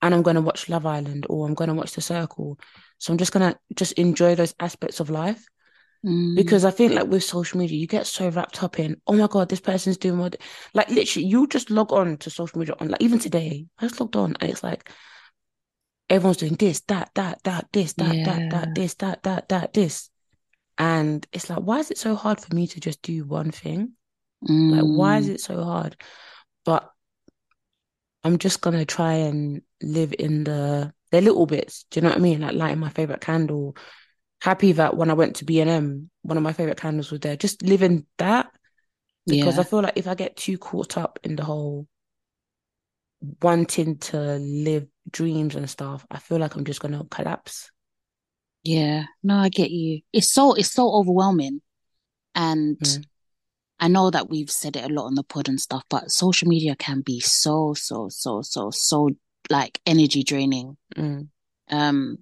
and 0.02 0.14
I'm 0.14 0.22
gonna 0.22 0.40
watch 0.40 0.70
Love 0.70 0.86
Island 0.86 1.26
or 1.30 1.46
I'm 1.46 1.54
gonna 1.54 1.74
watch 1.74 1.92
The 1.94 2.02
Circle. 2.02 2.58
So 3.02 3.12
I'm 3.12 3.18
just 3.18 3.32
gonna 3.32 3.58
just 3.76 3.94
enjoy 3.94 4.36
those 4.36 4.54
aspects 4.60 5.00
of 5.00 5.10
life. 5.10 5.44
Mm. 6.06 6.36
Because 6.36 6.66
I 6.66 6.72
think 6.72 6.94
like 6.94 7.08
with 7.08 7.24
social 7.24 7.60
media, 7.60 7.78
you 7.78 7.88
get 7.88 8.06
so 8.06 8.30
wrapped 8.30 8.62
up 8.62 8.80
in, 8.80 9.02
oh 9.08 9.14
my 9.14 9.28
God, 9.28 9.50
this 9.50 9.60
person's 9.60 9.98
doing 9.98 10.20
what 10.20 10.36
like 10.76 10.88
literally 10.90 11.28
you 11.28 11.48
just 11.48 11.72
log 11.72 11.92
on 11.92 12.18
to 12.18 12.30
social 12.30 12.60
media 12.60 12.76
on 12.80 12.90
like 12.90 13.02
even 13.02 13.18
today, 13.18 13.66
I 13.80 13.88
just 13.88 14.00
logged 14.00 14.16
on 14.16 14.36
and 14.40 14.52
it's 14.52 14.62
like 14.62 14.88
everyone's 16.12 16.38
doing 16.38 16.54
this, 16.54 16.82
that, 16.82 17.10
that, 17.16 17.42
that, 17.44 17.70
this, 17.74 17.94
that, 17.94 18.16
yeah. 18.16 18.26
that, 18.26 18.52
that, 18.52 18.76
this, 18.76 18.94
that, 18.96 19.24
that, 19.24 19.50
that, 19.50 19.74
this. 19.74 20.12
And 20.78 21.26
it's 21.32 21.50
like, 21.50 21.60
why 21.60 21.80
is 21.80 21.90
it 21.90 21.98
so 21.98 22.14
hard 22.16 22.40
for 22.40 22.54
me 22.54 22.68
to 22.68 22.80
just 22.80 23.02
do 23.02 23.26
one 23.26 23.50
thing? 23.50 23.94
Mm. 24.48 24.72
Like, 24.76 24.84
why 24.84 25.18
is 25.18 25.28
mm. 25.28 25.34
it 25.34 25.42
so 25.42 25.64
hard? 25.64 25.96
But 26.66 26.91
I'm 28.24 28.38
just 28.38 28.62
gonna 28.62 28.86
try 28.86 29.14
and 29.14 29.62
live 29.82 30.14
in 30.18 30.44
the 30.44 30.94
the 31.12 31.22
little 31.22 31.46
bits. 31.46 31.86
Do 31.90 32.00
you 32.00 32.04
know 32.04 32.10
what 32.10 32.18
I 32.18 32.22
mean? 32.22 32.42
Like 32.42 32.56
lighting 32.56 32.80
my 32.80 32.90
favorite 32.90 33.22
candle, 33.22 33.76
happy 34.42 34.72
that 34.74 34.96
when 34.96 35.10
I 35.10 35.14
went 35.14 35.38
to 35.38 35.46
B 35.46 35.60
and 35.60 35.70
M, 35.70 36.10
one 36.22 36.38
of 36.38 36.44
my 36.44 36.54
favorite 36.54 36.80
candles 36.80 37.12
was 37.12 37.20
there. 37.20 37.36
Just 37.36 37.62
living 37.62 38.06
that 38.18 38.48
because 39.26 39.56
yeah. 39.56 39.62
I 39.62 39.64
feel 39.64 39.82
like 39.82 39.98
if 39.98 40.08
I 40.08 40.16
get 40.16 40.36
too 40.36 40.58
caught 40.58 40.98
up 40.98 41.20
in 41.24 41.36
the 41.36 41.44
whole 41.44 41.88
wanting 43.42 43.98
to 44.00 44.38
live 44.38 44.88
dreams 45.10 45.56
and 45.56 45.70
stuff, 45.70 46.06
I 46.10 46.18
feel 46.18 46.40
like 46.40 46.56
I'm 46.56 46.66
just 46.66 46.80
gonna 46.80 47.04
collapse. 47.10 47.72
Yeah, 48.64 49.06
no, 49.24 49.38
I 49.38 49.50
get 49.50 49.72
you. 49.72 50.02
It's 50.14 50.32
so 50.32 50.54
it's 50.54 50.72
so 50.72 50.92
overwhelming, 50.94 51.62
and 52.36 52.78
mm. 52.78 53.06
I 53.82 53.88
know 53.88 54.12
that 54.12 54.30
we've 54.30 54.52
said 54.52 54.76
it 54.76 54.86
a 54.86 54.94
lot 54.94 55.08
on 55.08 55.16
the 55.16 55.24
pod 55.24 55.50
and 55.50 55.60
stuff, 55.60 55.84
but 55.90 56.12
social 56.12 56.48
media 56.48 56.76
can 56.76 57.02
be 57.02 57.20
so 57.20 57.74
so 57.74 58.10
so 58.10 58.44
so 58.44 58.70
so 58.70 59.10
like 59.50 59.82
energy 59.88 60.24
draining. 60.24 60.78
Mm. 60.96 61.30
Um, 61.70 62.18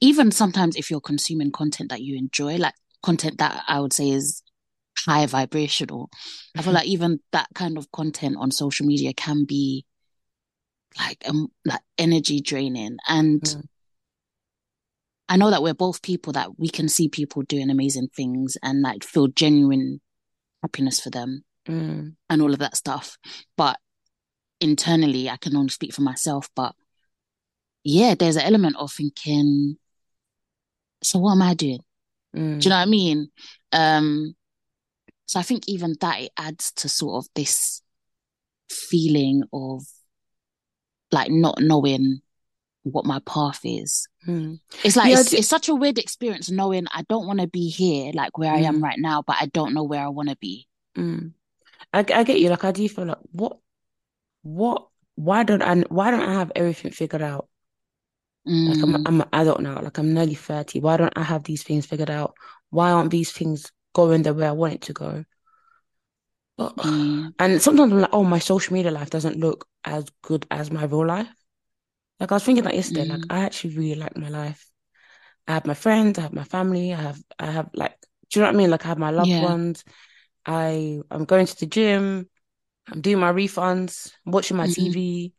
even 0.00 0.32
sometimes 0.32 0.74
if 0.74 0.90
you're 0.90 1.00
consuming 1.00 1.52
content 1.52 1.90
that 1.90 2.02
you 2.02 2.18
enjoy, 2.18 2.56
like 2.56 2.74
content 3.04 3.38
that 3.38 3.62
I 3.68 3.78
would 3.80 3.92
say 3.92 4.10
is 4.10 4.42
high 4.98 5.26
vibrational, 5.26 6.08
mm-hmm. 6.08 6.58
I 6.58 6.62
feel 6.62 6.72
like 6.74 6.88
even 6.88 7.20
that 7.30 7.46
kind 7.54 7.78
of 7.78 7.92
content 7.92 8.36
on 8.36 8.50
social 8.50 8.84
media 8.84 9.14
can 9.14 9.44
be 9.44 9.84
like 10.98 11.22
um 11.28 11.48
like 11.64 11.82
energy 11.98 12.40
draining 12.40 12.98
and 13.08 13.42
mm. 13.42 13.62
I 15.28 15.36
know 15.36 15.50
that 15.50 15.62
we're 15.62 15.74
both 15.74 16.02
people 16.02 16.34
that 16.34 16.58
we 16.58 16.68
can 16.68 16.88
see 16.88 17.08
people 17.08 17.42
doing 17.42 17.70
amazing 17.70 18.08
things 18.14 18.56
and 18.62 18.82
like 18.82 19.02
feel 19.02 19.26
genuine 19.26 20.00
happiness 20.64 20.98
for 20.98 21.10
them 21.10 21.44
mm. 21.68 22.14
and 22.30 22.42
all 22.42 22.52
of 22.52 22.58
that 22.58 22.76
stuff. 22.76 23.18
But 23.56 23.78
internally, 24.60 25.28
I 25.28 25.36
can 25.36 25.54
only 25.56 25.68
speak 25.68 25.92
for 25.92 26.00
myself. 26.00 26.48
But 26.56 26.74
yeah, 27.84 28.14
there's 28.14 28.36
an 28.36 28.42
element 28.42 28.76
of 28.78 28.90
thinking, 28.90 29.76
so 31.02 31.18
what 31.18 31.32
am 31.32 31.42
I 31.42 31.54
doing? 31.54 31.80
Mm. 32.34 32.60
Do 32.60 32.64
you 32.64 32.70
know 32.70 32.76
what 32.76 32.82
I 32.82 32.86
mean? 32.86 33.28
Um, 33.72 34.34
so 35.26 35.38
I 35.38 35.42
think 35.42 35.64
even 35.68 35.94
that 36.00 36.20
it 36.20 36.32
adds 36.38 36.72
to 36.76 36.88
sort 36.88 37.24
of 37.24 37.28
this 37.34 37.82
feeling 38.70 39.42
of 39.52 39.82
like 41.12 41.30
not 41.30 41.58
knowing 41.60 42.20
what 42.84 43.04
my 43.04 43.18
path 43.26 43.60
is. 43.64 44.06
Mm. 44.26 44.60
It's 44.84 44.96
like 44.96 45.10
yeah, 45.10 45.20
it's, 45.20 45.32
it's, 45.32 45.48
such 45.48 45.68
a 45.68 45.74
weird 45.74 45.98
experience 45.98 46.50
knowing 46.50 46.86
I 46.92 47.02
don't 47.08 47.26
want 47.26 47.40
to 47.40 47.46
be 47.46 47.68
here, 47.68 48.12
like 48.14 48.38
where 48.38 48.52
mm. 48.52 48.56
I 48.56 48.60
am 48.60 48.80
mm. 48.80 48.82
right 48.82 48.98
now, 48.98 49.22
but 49.22 49.36
I 49.40 49.46
don't 49.46 49.74
know 49.74 49.84
where 49.84 50.02
I 50.02 50.08
want 50.08 50.28
to 50.28 50.36
be. 50.36 50.68
Mm. 50.96 51.32
I, 51.92 52.00
I 52.00 52.24
get 52.24 52.40
you. 52.40 52.50
Like 52.50 52.64
I 52.64 52.72
do 52.72 52.88
feel 52.88 53.06
like 53.06 53.18
what, 53.32 53.58
what, 54.42 54.88
why 55.16 55.42
don't 55.42 55.62
I, 55.62 55.76
why 55.88 56.10
don't 56.10 56.28
I 56.28 56.34
have 56.34 56.52
everything 56.54 56.92
figured 56.92 57.22
out? 57.22 57.48
Like 58.46 58.82
I'm, 58.82 58.92
mm. 58.92 59.02
I'm 59.06 59.20
an 59.22 59.28
adult 59.32 59.60
now. 59.60 59.80
Like 59.80 59.96
I'm 59.96 60.12
nearly 60.12 60.34
30. 60.34 60.80
Why 60.80 60.98
don't 60.98 61.16
I 61.16 61.22
have 61.22 61.44
these 61.44 61.62
things 61.62 61.86
figured 61.86 62.10
out? 62.10 62.34
Why 62.68 62.90
aren't 62.90 63.10
these 63.10 63.32
things 63.32 63.72
going 63.94 64.22
the 64.22 64.34
way 64.34 64.46
I 64.46 64.52
want 64.52 64.74
it 64.74 64.82
to 64.82 64.92
go? 64.92 65.24
But, 66.58 66.76
mm. 66.76 67.32
And 67.38 67.62
sometimes 67.62 67.92
I'm 67.92 68.00
like, 68.00 68.10
oh, 68.12 68.22
my 68.22 68.38
social 68.38 68.74
media 68.74 68.90
life 68.90 69.10
doesn't 69.10 69.38
look 69.38 69.66
as 69.82 70.04
good 70.22 70.46
as 70.50 70.70
my 70.70 70.84
real 70.84 71.06
life. 71.06 71.28
Like 72.20 72.32
I 72.32 72.36
was 72.36 72.44
thinking 72.44 72.64
that 72.64 72.74
yesterday. 72.74 73.06
Mm. 73.06 73.10
Like 73.10 73.24
I 73.30 73.44
actually 73.44 73.76
really 73.76 74.00
like 74.00 74.16
my 74.16 74.28
life. 74.28 74.70
I 75.46 75.54
have 75.54 75.66
my 75.66 75.74
friends. 75.74 76.18
I 76.18 76.22
have 76.22 76.32
my 76.32 76.44
family. 76.44 76.92
I 76.92 77.00
have. 77.00 77.20
I 77.38 77.46
have 77.46 77.70
like. 77.74 77.96
Do 78.30 78.40
you 78.40 78.42
know 78.42 78.48
what 78.48 78.54
I 78.54 78.58
mean? 78.58 78.70
Like 78.70 78.84
I 78.84 78.88
have 78.88 78.98
my 78.98 79.10
loved 79.10 79.28
yeah. 79.28 79.42
ones. 79.42 79.84
I 80.46 81.00
I'm 81.10 81.24
going 81.24 81.46
to 81.46 81.60
the 81.60 81.66
gym. 81.66 82.28
I'm 82.88 83.00
doing 83.00 83.18
my 83.18 83.32
refunds. 83.32 84.12
I'm 84.26 84.32
watching 84.32 84.56
my 84.56 84.66
mm-hmm. 84.66 84.92
TV. 84.92 85.32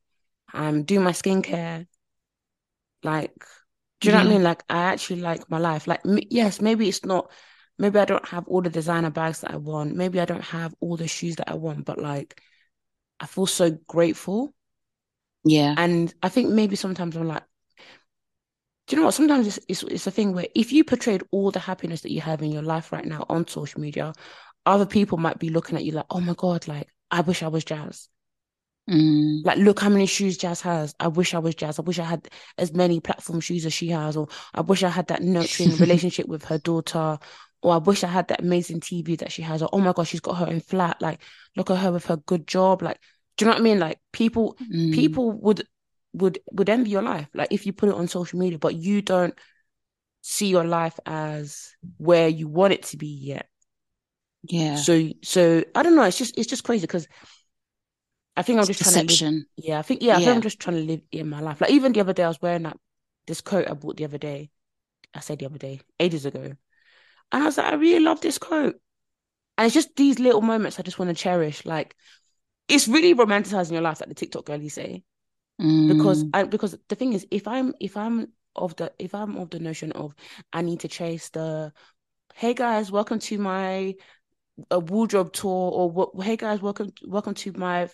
I'm 0.53 0.83
doing 0.83 1.03
my 1.03 1.11
skincare. 1.11 1.85
Like, 3.03 3.35
do 4.01 4.07
you 4.07 4.13
know 4.13 4.19
what 4.19 4.27
I 4.27 4.29
mean? 4.29 4.43
Like, 4.43 4.63
I 4.69 4.83
actually 4.83 5.21
like 5.21 5.49
my 5.49 5.59
life. 5.59 5.85
Like, 5.85 6.01
m- 6.05 6.19
yes, 6.29 6.59
maybe 6.59 6.89
it's 6.89 7.05
not, 7.05 7.29
maybe 7.77 7.99
I 7.99 8.05
don't 8.05 8.27
have 8.27 8.47
all 8.47 8.61
the 8.61 8.69
designer 8.69 9.11
bags 9.11 9.41
that 9.41 9.51
I 9.51 9.57
want. 9.57 9.95
Maybe 9.95 10.19
I 10.19 10.25
don't 10.25 10.43
have 10.43 10.73
all 10.79 10.97
the 10.97 11.07
shoes 11.07 11.35
that 11.35 11.49
I 11.49 11.53
want, 11.53 11.85
but 11.85 11.99
like, 11.99 12.41
I 13.19 13.27
feel 13.27 13.45
so 13.45 13.77
grateful. 13.87 14.54
Yeah. 15.45 15.75
And 15.77 16.13
I 16.21 16.29
think 16.29 16.49
maybe 16.49 16.75
sometimes 16.75 17.15
I'm 17.15 17.27
like, 17.27 17.43
do 18.87 18.95
you 18.95 18.99
know 18.99 19.05
what? 19.05 19.13
Sometimes 19.13 19.47
it's, 19.47 19.59
it's, 19.67 19.83
it's 19.83 20.07
a 20.07 20.11
thing 20.11 20.33
where 20.33 20.47
if 20.53 20.71
you 20.71 20.83
portrayed 20.83 21.23
all 21.31 21.51
the 21.51 21.59
happiness 21.59 22.01
that 22.01 22.11
you 22.11 22.21
have 22.21 22.41
in 22.41 22.51
your 22.51 22.61
life 22.61 22.91
right 22.91 23.05
now 23.05 23.25
on 23.29 23.47
social 23.47 23.81
media, 23.81 24.13
other 24.65 24.85
people 24.85 25.17
might 25.17 25.39
be 25.39 25.49
looking 25.49 25.77
at 25.77 25.85
you 25.85 25.91
like, 25.91 26.05
oh 26.09 26.19
my 26.19 26.33
God, 26.35 26.67
like, 26.67 26.87
I 27.09 27.21
wish 27.21 27.43
I 27.43 27.47
was 27.47 27.63
Jas. 27.63 28.09
Mm. 28.89 29.43
Like, 29.43 29.57
look 29.57 29.79
how 29.79 29.89
many 29.89 30.05
shoes 30.05 30.37
Jas 30.37 30.61
has. 30.61 30.93
I 30.99 31.07
wish 31.07 31.33
I 31.33 31.39
was 31.39 31.55
Jas. 31.55 31.79
I 31.79 31.83
wish 31.83 31.99
I 31.99 32.03
had 32.03 32.27
as 32.57 32.73
many 32.73 32.99
platform 32.99 33.39
shoes 33.39 33.65
as 33.65 33.73
she 33.73 33.89
has, 33.89 34.15
or 34.15 34.27
I 34.53 34.61
wish 34.61 34.83
I 34.83 34.89
had 34.89 35.07
that 35.07 35.23
nurturing 35.23 35.75
relationship 35.77 36.27
with 36.27 36.45
her 36.45 36.59
daughter, 36.59 37.17
or 37.61 37.73
I 37.73 37.77
wish 37.77 38.03
I 38.03 38.07
had 38.07 38.27
that 38.27 38.41
amazing 38.41 38.81
TV 38.81 39.17
that 39.19 39.31
she 39.31 39.41
has, 39.41 39.63
or 39.63 39.69
oh 39.73 39.79
my 39.79 39.93
gosh, 39.93 40.09
she's 40.09 40.19
got 40.19 40.37
her 40.37 40.47
own 40.47 40.59
flat. 40.59 41.01
Like, 41.01 41.21
look 41.55 41.71
at 41.71 41.77
her 41.77 41.91
with 41.91 42.05
her 42.05 42.17
good 42.17 42.45
job. 42.45 42.83
Like, 42.83 42.99
do 43.37 43.45
you 43.45 43.49
know 43.49 43.55
what 43.55 43.61
I 43.61 43.63
mean? 43.63 43.79
Like, 43.79 43.99
people, 44.11 44.57
mm. 44.61 44.93
people 44.93 45.31
would 45.31 45.67
would 46.13 46.39
would 46.51 46.69
envy 46.69 46.91
your 46.91 47.01
life, 47.01 47.27
like 47.33 47.51
if 47.51 47.65
you 47.65 47.73
put 47.73 47.89
it 47.89 47.95
on 47.95 48.07
social 48.07 48.39
media, 48.39 48.57
but 48.57 48.75
you 48.75 49.01
don't 49.01 49.37
see 50.21 50.47
your 50.47 50.63
life 50.63 50.99
as 51.05 51.75
where 51.97 52.27
you 52.27 52.47
want 52.47 52.73
it 52.73 52.83
to 52.83 52.97
be 52.97 53.07
yet. 53.07 53.47
Yeah. 54.43 54.75
So, 54.77 55.09
so 55.23 55.63
I 55.73 55.83
don't 55.83 55.95
know. 55.95 56.03
It's 56.03 56.17
just 56.17 56.37
it's 56.37 56.49
just 56.49 56.63
crazy 56.63 56.81
because 56.87 57.07
I 58.37 58.41
think 58.41 58.59
I'm 58.59 58.65
just 58.65 58.81
trying 58.81 59.07
to 59.07 59.25
live. 59.25 59.43
Yeah, 59.57 59.79
I 59.79 59.81
think 59.81 60.01
yeah, 60.01 60.15
I 60.15 60.17
think 60.17 60.29
I'm 60.29 60.41
just 60.41 60.59
trying 60.59 60.77
to 60.77 60.83
live 60.83 61.01
in 61.11 61.29
my 61.29 61.41
life. 61.41 61.61
Like 61.61 61.71
even 61.71 61.93
the 61.93 62.01
other 62.01 62.13
day, 62.13 62.23
I 62.23 62.27
was 62.27 62.41
wearing 62.41 62.63
that 62.63 62.77
this 63.27 63.41
coat 63.41 63.69
I 63.69 63.73
bought 63.73 63.97
the 63.97 64.05
other 64.05 64.17
day. 64.17 64.49
I 65.13 65.19
said 65.19 65.39
the 65.39 65.45
other 65.45 65.57
day, 65.57 65.79
ages 65.99 66.25
ago, 66.25 66.41
and 67.31 67.43
I 67.43 67.45
was 67.45 67.57
like, 67.57 67.71
I 67.71 67.75
really 67.75 68.03
love 68.03 68.21
this 68.21 68.37
coat. 68.37 68.75
And 69.57 69.65
it's 69.65 69.73
just 69.73 69.95
these 69.95 70.19
little 70.19 70.41
moments 70.41 70.79
I 70.79 70.83
just 70.83 70.99
want 70.99 71.09
to 71.09 71.15
cherish. 71.15 71.65
Like 71.65 71.95
it's 72.67 72.87
really 72.87 73.13
romanticizing 73.13 73.73
your 73.73 73.81
life, 73.81 73.99
like 73.99 74.09
the 74.09 74.15
TikTok 74.15 74.45
girlies 74.45 74.73
say. 74.73 75.03
Mm. 75.61 75.87
Because 75.87 76.25
I 76.33 76.43
because 76.43 76.77
the 76.89 76.95
thing 76.95 77.13
is, 77.13 77.25
if 77.31 77.47
I'm 77.47 77.73
if 77.79 77.95
I'm 77.95 78.27
of 78.55 78.75
the 78.75 78.91
if 78.99 79.13
I'm 79.13 79.37
of 79.37 79.49
the 79.49 79.59
notion 79.59 79.91
of 79.93 80.13
I 80.51 80.61
need 80.61 80.81
to 80.81 80.87
chase 80.87 81.29
the 81.29 81.71
hey 82.35 82.53
guys, 82.53 82.91
welcome 82.91 83.19
to 83.19 83.37
my 83.37 83.95
a 84.71 84.79
wardrobe 84.79 85.33
tour 85.33 85.71
or 85.71 85.91
what 85.91 86.11
hey 86.23 86.37
guys 86.37 86.61
welcome 86.61 86.91
welcome 87.05 87.33
to 87.33 87.51
my 87.53 87.89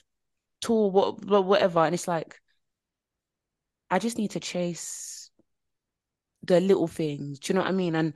tour 0.59 0.91
what 0.91 1.45
whatever 1.45 1.80
and 1.80 1.95
it's 1.95 2.07
like 2.07 2.39
I 3.89 3.97
just 3.97 4.17
need 4.17 4.32
to 4.32 4.39
chase 4.39 5.32
the 6.43 6.59
little 6.59 6.88
things 6.88 7.39
do 7.39 7.51
you 7.51 7.55
know 7.55 7.61
what 7.61 7.69
I 7.69 7.74
mean 7.74 7.95
and 7.95 8.13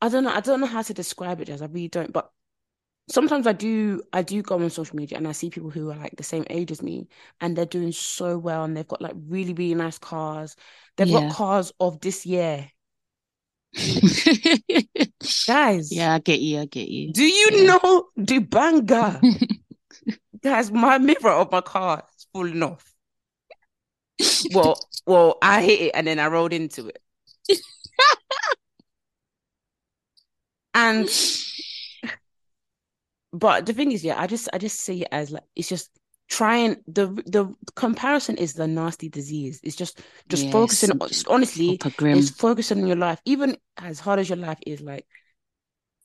I 0.00 0.08
don't 0.08 0.24
know 0.24 0.30
I 0.30 0.40
don't 0.40 0.60
know 0.60 0.66
how 0.66 0.82
to 0.82 0.94
describe 0.94 1.40
it 1.42 1.50
as 1.50 1.60
I 1.60 1.66
really 1.66 1.88
don't 1.88 2.12
but 2.12 2.30
sometimes 3.08 3.46
I 3.46 3.52
do 3.52 4.02
I 4.12 4.22
do 4.22 4.42
go 4.42 4.56
on 4.56 4.70
social 4.70 4.96
media 4.96 5.18
and 5.18 5.28
I 5.28 5.32
see 5.32 5.50
people 5.50 5.70
who 5.70 5.90
are 5.90 5.96
like 5.96 6.16
the 6.16 6.22
same 6.22 6.44
age 6.50 6.70
as 6.70 6.82
me 6.82 7.08
and 7.40 7.56
they're 7.56 7.64
doing 7.64 7.92
so 7.92 8.38
well 8.38 8.64
and 8.64 8.76
they've 8.76 8.86
got 8.86 9.00
like 9.00 9.14
really 9.28 9.52
really 9.52 9.74
nice 9.74 9.98
cars. 9.98 10.56
They've 10.96 11.06
yeah. 11.06 11.20
got 11.20 11.34
cars 11.34 11.72
of 11.78 12.00
this 12.00 12.26
year. 12.26 12.70
Guys. 15.46 15.92
Yeah 15.92 16.14
i 16.14 16.18
get 16.18 16.40
you 16.40 16.60
i 16.60 16.64
get 16.66 16.88
you. 16.88 17.12
Do 17.12 17.24
you 17.24 17.48
yeah. 17.52 17.64
know 17.64 18.08
the 18.16 18.38
banger 18.38 19.20
guys 20.42 20.70
my 20.70 20.98
mirror 20.98 21.30
of 21.30 21.52
my 21.52 21.60
car 21.60 22.04
is 22.16 22.26
falling 22.32 22.62
off. 22.62 22.84
Well 24.52 24.80
well 25.06 25.38
i 25.42 25.62
hit 25.62 25.80
it 25.80 25.90
and 25.94 26.06
then 26.06 26.18
i 26.18 26.26
rolled 26.26 26.52
into 26.52 26.88
it. 26.88 26.98
And 30.74 31.08
but 33.38 33.66
the 33.66 33.72
thing 33.72 33.92
is 33.92 34.04
yeah 34.04 34.20
i 34.20 34.26
just 34.26 34.48
i 34.52 34.58
just 34.58 34.80
see 34.80 35.02
it 35.02 35.08
as 35.12 35.30
like 35.30 35.44
it's 35.54 35.68
just 35.68 35.90
trying 36.28 36.76
the 36.88 37.06
the 37.26 37.54
comparison 37.74 38.36
is 38.36 38.54
the 38.54 38.66
nasty 38.66 39.08
disease. 39.08 39.60
It's 39.62 39.76
just 39.76 40.00
just 40.28 40.44
yes. 40.44 40.52
focusing 40.52 40.90
on 41.00 41.08
honestly 41.28 41.78
it's 41.82 42.30
focusing 42.30 42.82
on 42.82 42.86
your 42.86 42.96
life 42.96 43.20
even 43.24 43.56
as 43.76 44.00
hard 44.00 44.18
as 44.18 44.28
your 44.28 44.38
life 44.38 44.58
is 44.66 44.80
like 44.80 45.06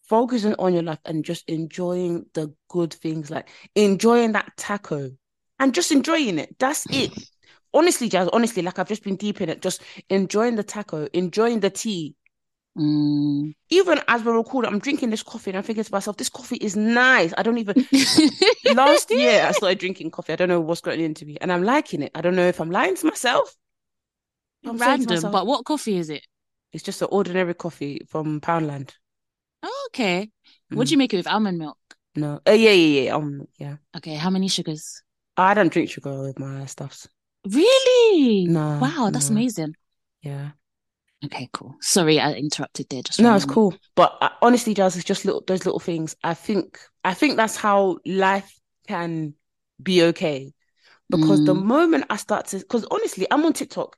focusing 0.07 0.55
on 0.59 0.73
your 0.73 0.83
life 0.83 0.99
and 1.05 1.25
just 1.25 1.49
enjoying 1.49 2.25
the 2.33 2.53
good 2.69 2.93
things 2.93 3.31
like 3.31 3.49
enjoying 3.75 4.33
that 4.33 4.51
taco 4.57 5.11
and 5.59 5.73
just 5.73 5.91
enjoying 5.91 6.37
it. 6.39 6.55
That's 6.59 6.85
it. 6.91 7.11
Honestly 7.73 8.09
Jas 8.09 8.27
honestly 8.33 8.61
like 8.63 8.79
i've 8.79 8.89
just 8.89 9.01
been 9.01 9.15
deep 9.15 9.39
in 9.39 9.47
it 9.47 9.61
just 9.61 9.81
enjoying 10.09 10.57
the 10.57 10.63
taco 10.63 11.07
enjoying 11.13 11.61
the 11.61 11.69
tea 11.69 12.13
Mm. 12.77 13.53
Even 13.69 13.99
as 14.07 14.23
we're 14.23 14.37
recording, 14.37 14.71
I'm 14.71 14.79
drinking 14.79 15.09
this 15.09 15.23
coffee 15.23 15.51
and 15.51 15.57
I'm 15.57 15.63
thinking 15.63 15.83
to 15.83 15.91
myself, 15.91 16.17
this 16.17 16.29
coffee 16.29 16.55
is 16.57 16.75
nice. 16.75 17.33
I 17.37 17.43
don't 17.43 17.57
even. 17.57 17.75
Last 18.73 19.11
year, 19.11 19.45
I 19.45 19.51
started 19.51 19.79
drinking 19.79 20.11
coffee. 20.11 20.33
I 20.33 20.35
don't 20.37 20.47
know 20.47 20.61
what's 20.61 20.81
going 20.81 21.01
into 21.01 21.25
me, 21.25 21.37
and 21.41 21.51
I'm 21.51 21.63
liking 21.63 22.01
it. 22.01 22.11
I 22.15 22.21
don't 22.21 22.35
know 22.35 22.47
if 22.47 22.61
I'm 22.61 22.71
lying 22.71 22.95
to 22.95 23.05
myself. 23.05 23.55
I'm 24.65 24.77
Random, 24.77 25.15
myself, 25.15 25.33
but 25.33 25.47
what 25.47 25.65
coffee 25.65 25.97
is 25.97 26.09
it? 26.09 26.25
It's 26.71 26.83
just 26.83 27.01
an 27.01 27.09
ordinary 27.11 27.53
coffee 27.53 28.01
from 28.07 28.39
Poundland. 28.39 28.91
Oh, 29.63 29.87
okay. 29.89 30.29
Mm. 30.71 30.77
What 30.77 30.87
do 30.87 30.91
you 30.91 30.97
make 30.97 31.13
it 31.13 31.17
with? 31.17 31.27
Almond 31.27 31.57
milk? 31.57 31.77
No. 32.15 32.39
Uh, 32.47 32.51
yeah, 32.51 32.71
yeah, 32.71 33.11
yeah. 33.11 33.39
Yeah. 33.57 33.75
Okay. 33.97 34.15
How 34.15 34.29
many 34.29 34.47
sugars? 34.47 35.03
I 35.35 35.53
don't 35.53 35.71
drink 35.71 35.89
sugar 35.89 36.21
with 36.21 36.39
my 36.39 36.65
stuffs. 36.65 37.07
Really? 37.45 38.45
No. 38.45 38.79
Wow, 38.81 39.09
that's 39.11 39.29
no. 39.29 39.35
amazing. 39.35 39.75
Yeah. 40.21 40.51
Okay, 41.23 41.49
cool. 41.53 41.75
Sorry, 41.81 42.19
I 42.19 42.33
interrupted 42.33 42.87
there. 42.89 43.03
Just 43.03 43.19
no, 43.19 43.35
it's 43.35 43.45
cool. 43.45 43.75
But 43.95 44.17
uh, 44.21 44.29
honestly, 44.41 44.73
Jas, 44.73 44.95
it's 44.95 45.05
just 45.05 45.23
little 45.23 45.43
those 45.45 45.65
little 45.65 45.79
things. 45.79 46.15
I 46.23 46.33
think 46.33 46.79
I 47.03 47.13
think 47.13 47.37
that's 47.37 47.55
how 47.55 47.97
life 48.05 48.59
can 48.87 49.35
be 49.81 50.03
okay. 50.03 50.53
Because 51.09 51.41
mm. 51.41 51.45
the 51.45 51.53
moment 51.53 52.05
I 52.09 52.15
start 52.15 52.47
to, 52.47 52.57
because 52.57 52.85
honestly, 52.89 53.27
I'm 53.29 53.45
on 53.45 53.53
TikTok. 53.53 53.97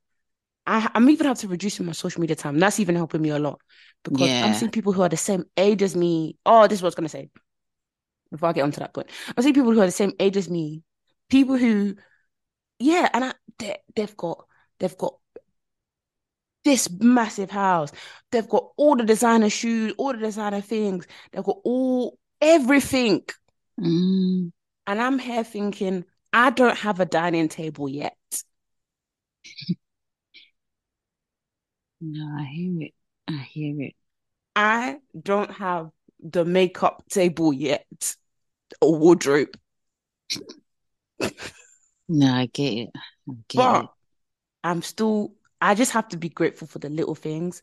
I, 0.66 0.90
am 0.96 1.10
even 1.10 1.28
have 1.28 1.38
to 1.40 1.48
reduce 1.48 1.80
my 1.80 1.92
social 1.92 2.22
media 2.22 2.36
time. 2.36 2.58
That's 2.58 2.80
even 2.80 2.96
helping 2.96 3.22
me 3.22 3.30
a 3.30 3.40
lot 3.40 3.60
because 4.04 4.30
yeah. 4.30 4.46
I'm 4.46 4.54
seeing 4.54 4.72
people 4.72 4.94
who 4.94 5.02
are 5.02 5.10
the 5.10 5.18
same 5.18 5.46
age 5.58 5.82
as 5.82 5.96
me. 5.96 6.38
Oh, 6.46 6.68
this 6.68 6.80
is 6.80 6.82
what 6.82 6.88
I 6.88 6.90
was 6.90 6.96
gonna 6.96 7.10
say. 7.10 7.30
Before 8.32 8.50
I 8.50 8.54
get 8.54 8.64
onto 8.64 8.80
that 8.80 8.94
point, 8.94 9.10
I'm 9.36 9.44
seeing 9.44 9.54
people 9.54 9.72
who 9.72 9.82
are 9.82 9.86
the 9.86 9.92
same 9.92 10.14
age 10.20 10.38
as 10.38 10.50
me. 10.50 10.82
People 11.30 11.58
who, 11.58 11.96
yeah, 12.80 13.10
and 13.14 13.26
I 13.26 13.34
they, 13.60 13.78
they've 13.96 14.18
got 14.18 14.46
they've 14.80 14.98
got 14.98 15.16
this 16.64 16.90
massive 17.00 17.52
house. 17.52 17.92
They've 18.32 18.48
got 18.48 18.70
all 18.78 18.96
the 18.96 19.04
designer 19.04 19.50
shoes, 19.50 19.94
all 19.98 20.14
the 20.14 20.20
designer 20.20 20.62
things. 20.62 21.06
They've 21.32 21.44
got 21.44 21.58
all 21.64 22.18
everything. 22.42 23.24
Mm. 23.80 24.52
And 24.88 25.02
I'm 25.02 25.20
here 25.20 25.44
thinking, 25.44 26.06
I 26.32 26.50
don't 26.50 26.78
have 26.78 27.00
a 27.00 27.06
dining 27.06 27.48
table 27.48 27.88
yet. 27.88 28.18
no, 32.02 32.36
I 32.40 32.46
hear 32.46 32.82
it. 32.82 32.94
I 33.28 33.38
hear 33.52 33.82
it. 33.82 33.96
I 34.56 34.98
don't 35.20 35.52
have 35.52 35.90
the 36.20 36.46
makeup 36.46 37.04
table 37.10 37.54
yet. 37.54 37.86
A 38.82 38.90
wardrobe. 38.90 39.50
no, 42.10 42.34
I 42.34 42.48
get 42.48 42.74
it. 42.74 42.90
I 42.96 43.34
get 43.48 43.58
but 43.58 43.84
it. 43.84 43.90
I'm 44.64 44.82
still 44.82 45.34
I 45.64 45.76
just 45.76 45.94
have 45.94 46.10
to 46.10 46.18
be 46.18 46.28
grateful 46.28 46.68
for 46.68 46.80
the 46.80 46.90
little 46.90 47.16
things. 47.16 47.62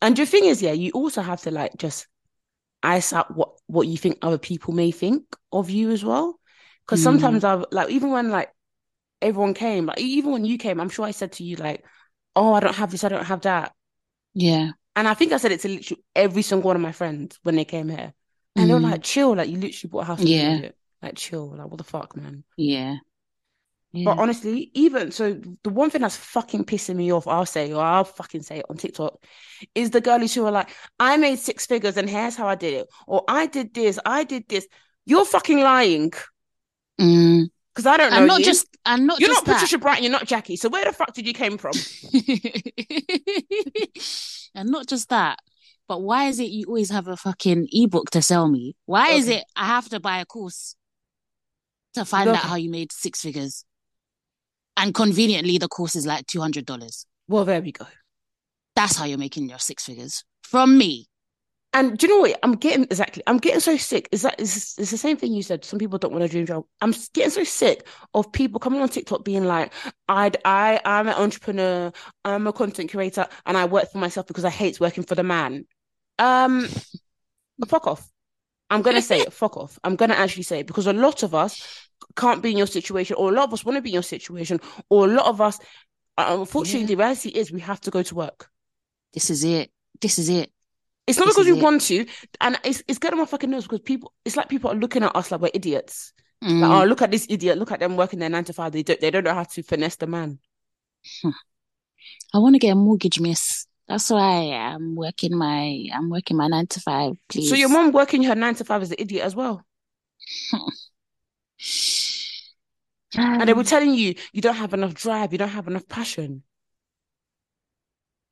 And 0.00 0.16
the 0.16 0.24
thing 0.24 0.44
is, 0.44 0.62
yeah, 0.62 0.72
you 0.72 0.92
also 0.92 1.22
have 1.22 1.40
to 1.42 1.50
like 1.50 1.76
just 1.76 2.06
ice 2.84 3.12
out 3.12 3.36
what 3.36 3.58
what 3.66 3.88
you 3.88 3.96
think 3.96 4.18
other 4.22 4.38
people 4.38 4.72
may 4.72 4.92
think 4.92 5.24
of 5.50 5.68
you 5.68 5.90
as 5.90 6.04
well. 6.04 6.38
Because 6.86 7.00
mm. 7.00 7.04
sometimes 7.04 7.42
I've 7.42 7.64
like 7.72 7.90
even 7.90 8.12
when 8.12 8.30
like 8.30 8.50
everyone 9.20 9.54
came, 9.54 9.86
like 9.86 10.00
even 10.00 10.30
when 10.30 10.44
you 10.44 10.56
came, 10.56 10.80
I'm 10.80 10.88
sure 10.88 11.04
I 11.04 11.10
said 11.10 11.32
to 11.32 11.44
you 11.44 11.56
like, 11.56 11.84
"Oh, 12.36 12.54
I 12.54 12.60
don't 12.60 12.76
have 12.76 12.92
this, 12.92 13.02
I 13.02 13.08
don't 13.08 13.24
have 13.24 13.40
that." 13.40 13.72
Yeah. 14.34 14.70
And 14.94 15.08
I 15.08 15.14
think 15.14 15.32
I 15.32 15.38
said 15.38 15.50
it 15.50 15.60
to 15.60 15.68
literally 15.68 16.04
every 16.14 16.42
single 16.42 16.68
one 16.68 16.76
of 16.76 16.82
my 16.82 16.92
friends 16.92 17.40
when 17.42 17.56
they 17.56 17.64
came 17.64 17.88
here, 17.88 18.14
and 18.54 18.64
mm. 18.64 18.68
they 18.68 18.74
were 18.74 18.80
like, 18.80 19.02
"Chill, 19.02 19.34
like 19.34 19.48
you 19.48 19.58
literally 19.58 19.90
bought 19.90 20.02
a 20.02 20.04
house." 20.04 20.20
Yeah. 20.22 20.70
Like 21.02 21.16
chill, 21.16 21.56
like 21.56 21.66
what 21.66 21.78
the 21.78 21.84
fuck, 21.84 22.16
man. 22.16 22.44
Yeah. 22.56 22.98
Yeah. 23.92 24.06
But 24.06 24.20
honestly, 24.20 24.70
even 24.72 25.12
so, 25.12 25.38
the 25.62 25.70
one 25.70 25.90
thing 25.90 26.00
that's 26.00 26.16
fucking 26.16 26.64
pissing 26.64 26.96
me 26.96 27.12
off, 27.12 27.28
I'll 27.28 27.44
say, 27.44 27.72
or 27.72 27.82
I'll 27.82 28.04
fucking 28.04 28.42
say 28.42 28.60
it 28.60 28.66
on 28.70 28.76
TikTok, 28.76 29.22
is 29.74 29.90
the 29.90 30.00
girlies 30.00 30.34
who 30.34 30.46
are 30.46 30.50
like, 30.50 30.70
I 30.98 31.18
made 31.18 31.38
six 31.38 31.66
figures 31.66 31.98
and 31.98 32.08
here's 32.08 32.34
how 32.34 32.48
I 32.48 32.54
did 32.54 32.72
it. 32.72 32.88
Or 33.06 33.22
I 33.28 33.46
did 33.46 33.74
this, 33.74 33.98
I 34.06 34.24
did 34.24 34.48
this. 34.48 34.66
You're 35.04 35.26
fucking 35.26 35.60
lying. 35.60 36.12
Because 36.96 37.00
mm. 37.00 37.50
I 37.86 37.96
don't 37.98 38.10
know. 38.10 38.18
And 38.18 38.26
not 38.26 38.38
you. 38.38 38.46
just, 38.46 38.66
and 38.86 39.06
not 39.06 39.20
you're 39.20 39.32
not 39.32 39.44
Patricia 39.44 39.76
Bright, 39.76 40.00
you're 40.00 40.10
not 40.10 40.26
Jackie. 40.26 40.56
So 40.56 40.70
where 40.70 40.86
the 40.86 40.92
fuck 40.92 41.12
did 41.12 41.26
you 41.26 41.34
came 41.34 41.58
from? 41.58 41.72
and 44.54 44.70
not 44.70 44.86
just 44.86 45.10
that, 45.10 45.38
but 45.86 46.00
why 46.00 46.28
is 46.28 46.40
it 46.40 46.44
you 46.44 46.64
always 46.66 46.90
have 46.90 47.08
a 47.08 47.16
fucking 47.18 47.68
ebook 47.72 48.08
to 48.12 48.22
sell 48.22 48.48
me? 48.48 48.74
Why 48.86 49.08
okay. 49.08 49.16
is 49.18 49.28
it 49.28 49.44
I 49.54 49.66
have 49.66 49.90
to 49.90 50.00
buy 50.00 50.20
a 50.20 50.24
course 50.24 50.76
to 51.92 52.06
find 52.06 52.30
Look, 52.30 52.38
out 52.38 52.44
how 52.44 52.56
you 52.56 52.70
made 52.70 52.90
six 52.90 53.20
figures? 53.20 53.66
And 54.76 54.94
conveniently, 54.94 55.58
the 55.58 55.68
course 55.68 55.96
is 55.96 56.06
like 56.06 56.26
$200. 56.26 57.06
Well, 57.28 57.44
there 57.44 57.60
we 57.60 57.72
go. 57.72 57.86
That's 58.74 58.96
how 58.96 59.04
you're 59.04 59.18
making 59.18 59.48
your 59.48 59.58
six 59.58 59.84
figures 59.84 60.24
from 60.42 60.76
me. 60.78 61.08
And 61.74 61.96
do 61.96 62.06
you 62.06 62.12
know 62.12 62.20
what? 62.20 62.38
I'm 62.42 62.52
getting 62.52 62.84
exactly. 62.84 63.22
I'm 63.26 63.38
getting 63.38 63.60
so 63.60 63.78
sick. 63.78 64.08
Is 64.12 64.22
that 64.22 64.34
it's, 64.38 64.78
it's 64.78 64.90
the 64.90 64.98
same 64.98 65.16
thing 65.16 65.32
you 65.32 65.42
said. 65.42 65.64
Some 65.64 65.78
people 65.78 65.98
don't 65.98 66.12
want 66.12 66.22
to 66.22 66.28
dream 66.28 66.44
job. 66.44 66.64
I'm 66.82 66.92
getting 67.14 67.30
so 67.30 67.44
sick 67.44 67.86
of 68.12 68.30
people 68.30 68.60
coming 68.60 68.82
on 68.82 68.90
TikTok 68.90 69.24
being 69.24 69.44
like, 69.44 69.72
"I, 70.06 70.30
I, 70.44 70.80
I'm 70.84 71.08
an 71.08 71.14
entrepreneur. 71.14 71.90
I'm 72.26 72.46
a 72.46 72.52
content 72.52 72.90
creator, 72.90 73.26
and 73.46 73.56
I 73.56 73.64
work 73.64 73.90
for 73.90 73.98
myself 73.98 74.26
because 74.26 74.44
I 74.44 74.50
hate 74.50 74.80
working 74.80 75.04
for 75.04 75.14
the 75.14 75.22
man." 75.22 75.64
Um, 76.18 76.68
fuck 77.68 77.86
off. 77.86 78.06
I'm 78.68 78.82
gonna 78.82 79.02
say 79.02 79.20
it. 79.20 79.32
Fuck 79.32 79.56
off. 79.56 79.78
I'm 79.82 79.96
gonna 79.96 80.14
actually 80.14 80.44
say 80.44 80.60
it 80.60 80.66
because 80.66 80.86
a 80.86 80.92
lot 80.92 81.22
of 81.22 81.34
us 81.34 81.90
can't 82.16 82.42
be 82.42 82.50
in 82.50 82.58
your 82.58 82.66
situation, 82.66 83.16
or 83.18 83.30
a 83.30 83.34
lot 83.34 83.44
of 83.44 83.52
us 83.52 83.64
want 83.64 83.76
to 83.76 83.82
be 83.82 83.90
in 83.90 83.94
your 83.94 84.02
situation, 84.02 84.60
or 84.88 85.06
a 85.06 85.12
lot 85.12 85.26
of 85.26 85.40
us, 85.40 85.58
uh, 86.18 86.36
unfortunately, 86.40 86.80
yeah. 86.80 86.86
the 86.86 86.96
reality 86.96 87.28
is 87.30 87.52
we 87.52 87.60
have 87.60 87.80
to 87.82 87.90
go 87.90 88.02
to 88.02 88.14
work. 88.14 88.50
This 89.12 89.30
is 89.30 89.44
it. 89.44 89.70
This 90.00 90.18
is 90.18 90.28
it. 90.28 90.50
It's 91.06 91.18
not 91.18 91.26
this 91.26 91.34
because 91.34 91.50
we 91.50 91.58
it. 91.58 91.62
want 91.62 91.80
to, 91.82 92.06
and 92.40 92.58
it's 92.64 92.82
it's 92.86 92.98
getting 92.98 93.18
on 93.18 93.24
my 93.24 93.26
fucking 93.26 93.50
nerves 93.50 93.64
because 93.64 93.80
people. 93.80 94.12
It's 94.24 94.36
like 94.36 94.48
people 94.48 94.70
are 94.70 94.76
looking 94.76 95.02
at 95.02 95.14
us 95.16 95.30
like 95.30 95.40
we're 95.40 95.50
idiots. 95.52 96.12
Mm. 96.42 96.60
Like, 96.60 96.70
oh, 96.70 96.84
look 96.86 97.02
at 97.02 97.10
this 97.10 97.26
idiot! 97.28 97.58
Look 97.58 97.72
at 97.72 97.80
them 97.80 97.96
working 97.96 98.18
their 98.18 98.28
nine 98.28 98.44
to 98.44 98.52
five. 98.52 98.72
They 98.72 98.82
don't. 98.82 99.00
They 99.00 99.10
don't 99.10 99.24
know 99.24 99.34
how 99.34 99.44
to 99.44 99.62
finesse 99.62 99.96
the 99.96 100.06
man. 100.06 100.38
I 102.34 102.38
want 102.38 102.54
to 102.54 102.58
get 102.58 102.72
a 102.72 102.74
mortgage, 102.74 103.20
miss. 103.20 103.66
That's 103.88 104.10
why 104.10 104.52
I'm 104.52 104.94
working 104.94 105.36
my 105.36 105.86
I'm 105.92 106.08
working 106.08 106.36
my 106.36 106.48
nine 106.48 106.66
to 106.68 106.80
five. 106.80 107.14
Please. 107.28 107.48
So 107.48 107.56
your 107.56 107.68
mom 107.68 107.92
working 107.92 108.22
her 108.24 108.34
nine 108.34 108.54
to 108.56 108.64
five 108.64 108.82
is 108.82 108.90
an 108.90 108.96
idiot 108.98 109.24
as 109.24 109.34
well. 109.34 109.64
and 113.14 113.48
they 113.48 113.52
were 113.52 113.64
telling 113.64 113.94
you 113.94 114.14
you 114.32 114.40
don't 114.40 114.54
have 114.54 114.74
enough 114.74 114.94
drive, 114.94 115.32
you 115.32 115.38
don't 115.38 115.48
have 115.48 115.68
enough 115.68 115.88
passion. 115.88 116.42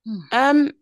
Hmm. 0.06 0.18
Um. 0.32 0.72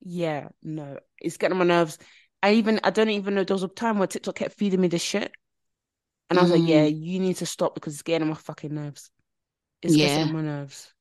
Yeah, 0.00 0.48
no, 0.62 0.98
it's 1.20 1.36
getting 1.36 1.58
on 1.58 1.66
my 1.66 1.74
nerves. 1.74 1.98
I 2.42 2.54
even 2.54 2.80
I 2.84 2.90
don't 2.90 3.10
even 3.10 3.34
know 3.34 3.44
there 3.44 3.54
was 3.54 3.62
a 3.62 3.68
time 3.68 3.98
where 3.98 4.06
TikTok 4.06 4.36
kept 4.36 4.56
feeding 4.56 4.80
me 4.80 4.88
this 4.88 5.02
shit, 5.02 5.32
and 6.30 6.38
I 6.38 6.42
was 6.42 6.50
mm. 6.50 6.60
like, 6.60 6.68
yeah, 6.68 6.88
hmm. 6.88 7.02
you 7.02 7.20
need 7.20 7.36
to 7.36 7.46
stop 7.46 7.74
because 7.74 7.94
it's 7.94 8.02
getting 8.02 8.22
on 8.22 8.28
my 8.28 8.34
fucking 8.34 8.74
nerves. 8.74 9.10
It's 9.82 9.96
yeah. 9.96 10.08
getting 10.08 10.28
on 10.28 10.32
my 10.34 10.42
nerves. 10.42 10.92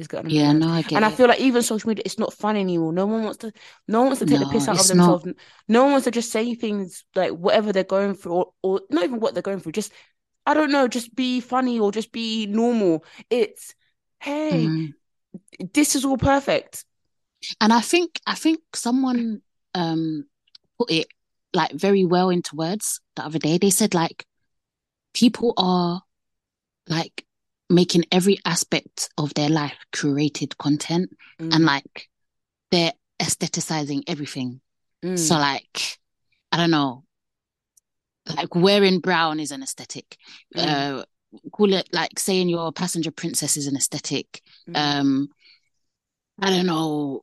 It's 0.00 0.08
getting 0.08 0.30
yeah, 0.30 0.52
no, 0.52 0.68
I 0.68 0.82
get 0.82 0.92
it. 0.92 0.96
and 0.96 1.04
it. 1.04 1.08
I 1.08 1.10
feel 1.12 1.28
like 1.28 1.40
even 1.40 1.62
social 1.62 1.88
media, 1.88 2.02
it's 2.04 2.18
not 2.18 2.32
fun 2.32 2.56
anymore. 2.56 2.92
No 2.92 3.06
one 3.06 3.22
wants 3.22 3.38
to, 3.38 3.52
no 3.86 4.00
one 4.00 4.08
wants 4.08 4.20
to 4.20 4.26
take 4.26 4.40
no, 4.40 4.46
the 4.46 4.52
piss 4.52 4.66
out 4.66 4.80
of 4.80 4.86
themselves. 4.86 5.26
Not. 5.26 5.36
No 5.68 5.82
one 5.82 5.92
wants 5.92 6.04
to 6.04 6.10
just 6.10 6.32
say 6.32 6.54
things 6.54 7.04
like 7.14 7.32
whatever 7.32 7.72
they're 7.72 7.84
going 7.84 8.14
through, 8.14 8.32
or, 8.32 8.52
or 8.62 8.80
not 8.90 9.04
even 9.04 9.20
what 9.20 9.34
they're 9.34 9.42
going 9.42 9.60
through. 9.60 9.72
Just 9.72 9.92
I 10.46 10.54
don't 10.54 10.72
know, 10.72 10.88
just 10.88 11.14
be 11.14 11.40
funny 11.40 11.78
or 11.78 11.92
just 11.92 12.12
be 12.12 12.46
normal. 12.46 13.04
It's 13.28 13.74
hey, 14.20 14.66
mm. 14.66 14.92
this 15.72 15.94
is 15.94 16.04
all 16.04 16.18
perfect. 16.18 16.84
And 17.60 17.72
I 17.72 17.80
think 17.80 18.20
I 18.26 18.34
think 18.34 18.60
someone 18.74 19.42
um 19.74 20.24
put 20.78 20.90
it 20.90 21.06
like 21.52 21.72
very 21.72 22.04
well 22.04 22.30
into 22.30 22.56
words 22.56 23.00
the 23.16 23.24
other 23.24 23.38
day. 23.38 23.58
They 23.58 23.70
said 23.70 23.94
like 23.94 24.24
people 25.12 25.54
are 25.56 26.02
like 26.88 27.24
making 27.70 28.04
every 28.10 28.38
aspect 28.44 29.08
of 29.16 29.32
their 29.34 29.48
life 29.48 29.76
curated 29.92 30.58
content 30.58 31.16
mm. 31.40 31.54
and 31.54 31.64
like 31.64 32.08
they're 32.70 32.92
aestheticizing 33.20 34.02
everything. 34.06 34.60
Mm. 35.04 35.18
So 35.18 35.36
like 35.36 35.98
I 36.52 36.56
don't 36.56 36.72
know, 36.72 37.04
like 38.36 38.54
wearing 38.54 38.98
brown 38.98 39.40
is 39.40 39.52
an 39.52 39.62
aesthetic. 39.62 40.18
Mm. 40.54 40.98
Uh, 41.00 41.04
call 41.52 41.72
it 41.72 41.88
like 41.92 42.18
saying 42.18 42.48
you're 42.48 42.72
passenger 42.72 43.12
princess 43.12 43.56
is 43.56 43.68
an 43.68 43.76
aesthetic. 43.76 44.42
Mm. 44.68 44.76
Um, 44.76 45.28
I 46.42 46.50
don't 46.50 46.66
know, 46.66 47.22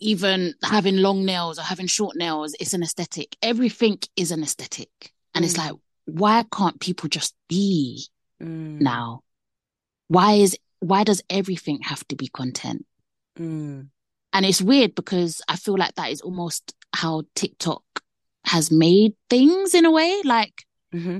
even 0.00 0.54
having 0.64 0.96
long 0.96 1.24
nails 1.24 1.58
or 1.58 1.62
having 1.62 1.86
short 1.86 2.16
nails, 2.16 2.56
it's 2.58 2.72
an 2.72 2.82
aesthetic. 2.82 3.36
Everything 3.42 3.98
is 4.16 4.32
an 4.32 4.42
aesthetic. 4.42 4.88
And 5.34 5.44
mm. 5.44 5.48
it's 5.48 5.58
like, 5.58 5.74
why 6.06 6.44
can't 6.52 6.80
people 6.80 7.08
just 7.08 7.34
be 7.48 8.04
mm. 8.42 8.80
now? 8.80 9.22
Why 10.10 10.32
is 10.32 10.58
why 10.80 11.04
does 11.04 11.22
everything 11.30 11.82
have 11.82 12.06
to 12.08 12.16
be 12.16 12.26
content? 12.26 12.84
Mm. 13.38 13.90
And 14.32 14.44
it's 14.44 14.60
weird 14.60 14.96
because 14.96 15.40
I 15.46 15.54
feel 15.54 15.76
like 15.76 15.94
that 15.94 16.10
is 16.10 16.20
almost 16.20 16.74
how 16.92 17.22
TikTok 17.36 17.84
has 18.44 18.72
made 18.72 19.12
things 19.28 19.72
in 19.72 19.84
a 19.84 19.90
way. 19.92 20.20
Like, 20.24 20.64
mm-hmm. 20.92 21.18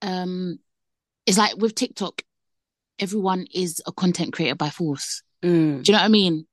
um, 0.00 0.58
it's 1.26 1.36
like 1.36 1.58
with 1.58 1.74
TikTok, 1.74 2.22
everyone 2.98 3.44
is 3.52 3.82
a 3.86 3.92
content 3.92 4.32
creator 4.32 4.54
by 4.54 4.70
force. 4.70 5.22
Mm. 5.42 5.82
Do 5.82 5.92
you 5.92 5.92
know 5.92 6.02
what 6.02 6.06
I 6.06 6.08
mean? 6.08 6.46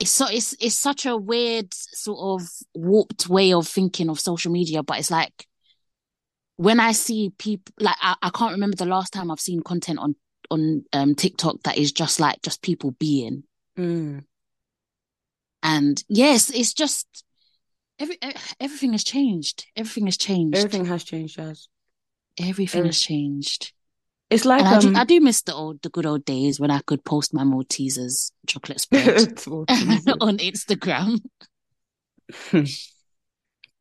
It's 0.00 0.10
so 0.10 0.26
it's 0.28 0.56
it's 0.58 0.74
such 0.74 1.06
a 1.06 1.16
weird 1.16 1.72
sort 1.72 2.18
of 2.42 2.48
warped 2.74 3.28
way 3.28 3.52
of 3.52 3.68
thinking 3.68 4.10
of 4.10 4.18
social 4.18 4.50
media, 4.50 4.82
but 4.82 4.98
it's 4.98 5.12
like 5.12 5.46
when 6.60 6.78
I 6.78 6.92
see 6.92 7.32
people 7.38 7.72
like 7.80 7.96
I, 8.02 8.16
I 8.20 8.28
can't 8.28 8.52
remember 8.52 8.76
the 8.76 8.84
last 8.84 9.14
time 9.14 9.30
I've 9.30 9.40
seen 9.40 9.62
content 9.62 9.98
on 9.98 10.14
on 10.50 10.84
um 10.92 11.14
TikTok 11.14 11.62
that 11.62 11.78
is 11.78 11.90
just 11.90 12.20
like 12.20 12.42
just 12.42 12.60
people 12.60 12.90
being. 12.90 13.44
Mm. 13.78 14.24
And 15.62 16.04
yes, 16.06 16.50
it's 16.50 16.74
just 16.74 17.24
every 17.98 18.18
everything 18.60 18.92
has 18.92 19.04
changed. 19.04 19.68
Everything 19.74 20.04
has 20.04 20.18
changed. 20.18 20.58
Everything 20.58 20.84
has 20.84 21.02
changed, 21.02 21.36
Jas. 21.36 21.68
Everything 22.38 22.80
Every- 22.80 22.88
has 22.90 23.00
changed. 23.00 23.72
It's 24.28 24.44
like 24.44 24.62
um, 24.62 24.74
I, 24.74 24.78
do, 24.78 24.94
I, 24.94 25.04
do, 25.04 25.20
miss 25.20 25.42
the 25.42 25.52
old, 25.52 25.82
the 25.82 25.88
good 25.88 26.06
old 26.06 26.24
days 26.24 26.60
when 26.60 26.70
I 26.70 26.78
could 26.86 27.04
post 27.04 27.34
my 27.34 27.42
Maltesers 27.42 28.30
chocolate 28.46 28.78
spread 28.80 29.08
on 30.20 30.38
Instagram. 30.38 31.18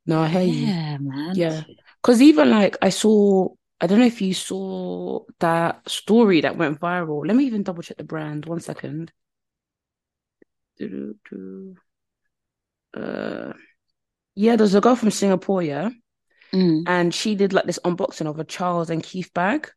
no, 0.08 0.22
I 0.22 0.28
hear 0.28 0.42
you. 0.42 0.66
Yeah, 0.66 0.98
man. 0.98 1.36
Yeah, 1.36 1.62
because 2.02 2.22
even 2.22 2.50
like 2.50 2.78
I 2.82 2.90
saw, 2.90 3.50
I 3.82 3.88
don't 3.88 4.00
know 4.00 4.06
if 4.06 4.22
you 4.22 4.34
saw 4.34 5.22
that 5.40 5.88
story 5.90 6.42
that 6.42 6.58
went 6.58 6.80
viral. 6.80 7.26
Let 7.26 7.36
me 7.36 7.46
even 7.46 7.64
double 7.64 7.84
check 7.84 7.98
the 7.98 8.04
brand. 8.04 8.46
One 8.46 8.62
second. 8.62 9.12
Uh, 12.94 13.54
yeah, 14.36 14.56
there's 14.56 14.76
a 14.76 14.82
girl 14.82 14.96
from 14.96 15.12
Singapore, 15.12 15.62
yeah, 15.62 15.90
mm. 16.54 16.84
and 16.88 17.14
she 17.14 17.36
did 17.36 17.54
like 17.54 17.66
this 17.66 17.80
unboxing 17.84 18.28
of 18.28 18.40
a 18.40 18.44
Charles 18.46 18.90
and 18.90 19.04
Keith 19.04 19.34
bag. 19.34 19.70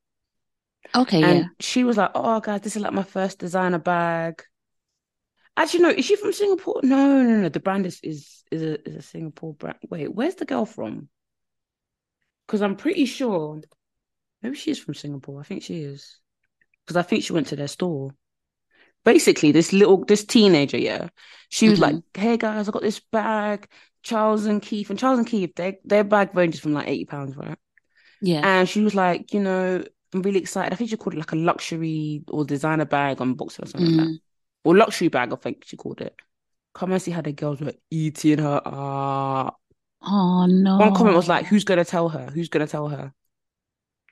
Okay, 0.94 1.22
and 1.22 1.38
yeah. 1.40 1.44
She 1.58 1.84
was 1.84 1.96
like, 1.96 2.12
"Oh, 2.14 2.40
guys, 2.40 2.60
this 2.60 2.76
is 2.76 2.82
like 2.82 2.92
my 2.92 3.02
first 3.02 3.38
designer 3.38 3.78
bag." 3.78 4.42
Actually, 5.56 5.82
no, 5.82 5.90
is 5.90 6.04
she 6.04 6.16
from 6.16 6.32
Singapore? 6.32 6.80
No, 6.82 7.22
no, 7.22 7.36
no. 7.40 7.48
The 7.48 7.60
brand 7.60 7.86
is 7.86 8.00
is 8.02 8.44
is 8.50 8.62
a 8.62 8.88
is 8.88 8.96
a 8.96 9.02
Singapore 9.02 9.54
brand. 9.54 9.78
Wait, 9.90 10.14
where's 10.14 10.36
the 10.36 10.44
girl 10.44 10.64
from? 10.64 11.08
Because 12.46 12.62
I'm 12.62 12.76
pretty 12.76 13.06
sure, 13.06 13.60
maybe 14.42 14.56
she's 14.56 14.78
from 14.78 14.94
Singapore. 14.94 15.40
I 15.40 15.44
think 15.44 15.62
she 15.62 15.82
is, 15.82 16.18
because 16.84 16.96
I 16.96 17.02
think 17.02 17.24
she 17.24 17.32
went 17.32 17.48
to 17.48 17.56
their 17.56 17.68
store. 17.68 18.10
Basically, 19.04 19.52
this 19.52 19.72
little 19.72 20.04
this 20.04 20.24
teenager, 20.24 20.78
yeah, 20.78 21.08
she 21.48 21.68
was 21.68 21.80
mm-hmm. 21.80 21.96
like, 21.96 22.04
"Hey 22.14 22.36
guys, 22.36 22.68
I 22.68 22.72
got 22.72 22.82
this 22.82 23.00
bag, 23.00 23.68
Charles 24.02 24.46
and 24.46 24.62
Keith, 24.62 24.90
and 24.90 24.98
Charles 24.98 25.18
and 25.18 25.26
Keith, 25.26 25.54
their 25.56 25.74
their 25.84 26.04
bag 26.04 26.34
ranges 26.34 26.60
from 26.60 26.72
like 26.72 26.88
eighty 26.88 27.04
pounds, 27.04 27.36
right?" 27.36 27.58
Yeah, 28.20 28.42
and 28.44 28.68
she 28.68 28.80
was 28.82 28.94
like, 28.94 29.32
you 29.32 29.40
know, 29.40 29.82
I'm 30.12 30.22
really 30.22 30.40
excited. 30.40 30.72
I 30.72 30.76
think 30.76 30.90
she 30.90 30.96
called 30.96 31.14
it 31.14 31.18
like 31.18 31.32
a 31.32 31.36
luxury 31.36 32.22
or 32.28 32.44
designer 32.44 32.84
bag 32.84 33.20
on 33.20 33.34
Boxer 33.34 33.64
or 33.64 33.66
something 33.66 33.90
mm. 33.90 33.96
like 33.96 34.06
that. 34.06 34.12
Mm. 34.12 34.20
Or 34.64 34.76
luxury 34.76 35.08
bag, 35.08 35.32
I 35.32 35.36
think 35.36 35.64
she 35.64 35.76
called 35.76 36.00
it. 36.00 36.14
Come 36.74 36.92
and 36.92 37.02
see 37.02 37.10
how 37.10 37.20
the 37.22 37.32
girls 37.32 37.60
were 37.60 37.74
eating 37.90 38.38
her 38.38 38.62
up. 38.64 39.58
Oh 40.04 40.46
no. 40.46 40.78
One 40.78 40.94
comment 40.94 41.16
was 41.16 41.28
like, 41.28 41.46
Who's 41.46 41.64
gonna 41.64 41.84
tell 41.84 42.08
her? 42.08 42.26
Who's 42.26 42.48
gonna 42.48 42.66
tell 42.66 42.88
her? 42.88 43.12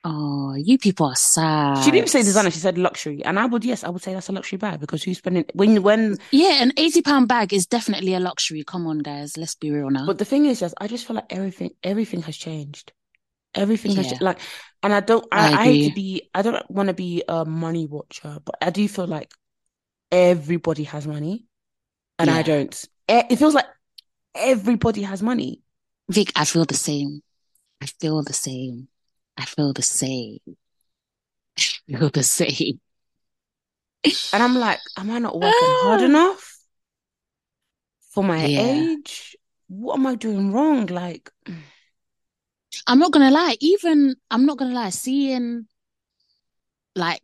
Oh, 0.02 0.54
you 0.54 0.78
people 0.78 1.06
are 1.06 1.14
sad. 1.14 1.78
She 1.78 1.90
didn't 1.90 1.96
even 1.96 2.08
say 2.08 2.22
designer, 2.22 2.50
she 2.50 2.58
said 2.58 2.78
luxury. 2.78 3.22
And 3.22 3.38
I 3.38 3.44
would 3.44 3.64
yes, 3.64 3.84
I 3.84 3.90
would 3.90 4.02
say 4.02 4.14
that's 4.14 4.30
a 4.30 4.32
luxury 4.32 4.56
bag 4.56 4.80
because 4.80 5.02
who's 5.02 5.18
spending 5.18 5.44
when 5.52 5.82
when 5.82 6.16
Yeah, 6.30 6.62
an 6.62 6.72
eighty 6.78 7.02
pound 7.02 7.28
bag 7.28 7.52
is 7.52 7.66
definitely 7.66 8.14
a 8.14 8.20
luxury. 8.20 8.64
Come 8.64 8.86
on, 8.86 9.00
guys, 9.00 9.36
let's 9.36 9.54
be 9.54 9.70
real 9.70 9.90
now. 9.90 10.06
But 10.06 10.16
the 10.18 10.24
thing 10.24 10.46
is 10.46 10.60
just 10.60 10.74
I 10.80 10.86
just 10.86 11.06
feel 11.06 11.16
like 11.16 11.30
everything 11.30 11.72
everything 11.82 12.22
has 12.22 12.36
changed. 12.36 12.92
Everything 13.54 13.92
yeah. 13.92 14.02
has 14.04 14.20
like, 14.20 14.38
and 14.82 14.94
I 14.94 15.00
don't. 15.00 15.26
I, 15.32 15.52
I, 15.52 15.60
I 15.60 15.64
hate 15.64 15.88
to 15.88 15.94
be. 15.94 16.30
I 16.32 16.42
don't 16.42 16.70
want 16.70 16.86
to 16.86 16.94
be 16.94 17.24
a 17.28 17.44
money 17.44 17.86
watcher, 17.86 18.38
but 18.44 18.54
I 18.62 18.70
do 18.70 18.86
feel 18.88 19.08
like 19.08 19.32
everybody 20.10 20.84
has 20.84 21.06
money, 21.06 21.46
and 22.18 22.30
yeah. 22.30 22.36
I 22.36 22.42
don't. 22.42 22.84
It 23.08 23.36
feels 23.36 23.54
like 23.54 23.66
everybody 24.34 25.02
has 25.02 25.20
money. 25.20 25.62
Vic, 26.10 26.32
I 26.34 26.44
feel 26.44 26.64
the 26.64 26.74
same. 26.74 27.22
I 27.80 27.86
feel 27.86 28.22
the 28.24 28.32
same. 28.32 28.88
I 29.36 29.44
feel 29.44 29.72
the 29.72 29.82
same. 29.82 30.38
I 31.56 31.62
feel 31.98 32.10
the 32.10 32.24
same. 32.24 32.80
And 34.32 34.42
I'm 34.42 34.56
like, 34.56 34.80
am 34.98 35.10
I 35.12 35.20
not 35.20 35.34
working 35.34 35.52
hard 35.52 36.02
enough 36.02 36.58
for 38.10 38.24
my 38.24 38.44
yeah. 38.44 38.60
age? 38.60 39.36
What 39.68 39.98
am 39.98 40.06
I 40.08 40.16
doing 40.16 40.52
wrong? 40.52 40.86
Like. 40.86 41.30
I'm 42.88 42.98
not 42.98 43.12
gonna 43.12 43.30
lie, 43.30 43.56
even 43.60 44.16
I'm 44.32 44.46
not 44.46 44.58
gonna 44.58 44.74
lie, 44.74 44.90
seeing 44.90 45.66
like 46.96 47.22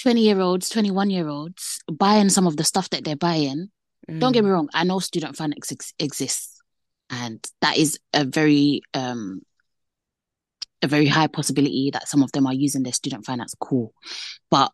20 0.00 0.22
year 0.22 0.40
olds, 0.40 0.70
21 0.70 1.10
year 1.10 1.28
olds 1.28 1.80
buying 1.92 2.30
some 2.30 2.48
of 2.48 2.56
the 2.56 2.64
stuff 2.64 2.90
that 2.90 3.04
they're 3.04 3.16
buying. 3.16 3.70
Mm. 4.10 4.18
Don't 4.18 4.32
get 4.32 4.42
me 4.42 4.50
mm. 4.50 4.54
wrong, 4.54 4.68
I 4.74 4.82
know 4.82 4.98
student 4.98 5.36
finance 5.36 5.70
ex- 5.70 5.94
exists 6.00 6.55
and 7.10 7.44
that 7.60 7.76
is 7.76 7.98
a 8.12 8.24
very 8.24 8.82
um 8.94 9.40
a 10.82 10.86
very 10.86 11.06
high 11.06 11.26
possibility 11.26 11.90
that 11.92 12.08
some 12.08 12.22
of 12.22 12.32
them 12.32 12.46
are 12.46 12.54
using 12.54 12.82
their 12.82 12.92
student 12.92 13.24
finance 13.24 13.54
cool. 13.58 13.92
But 14.50 14.72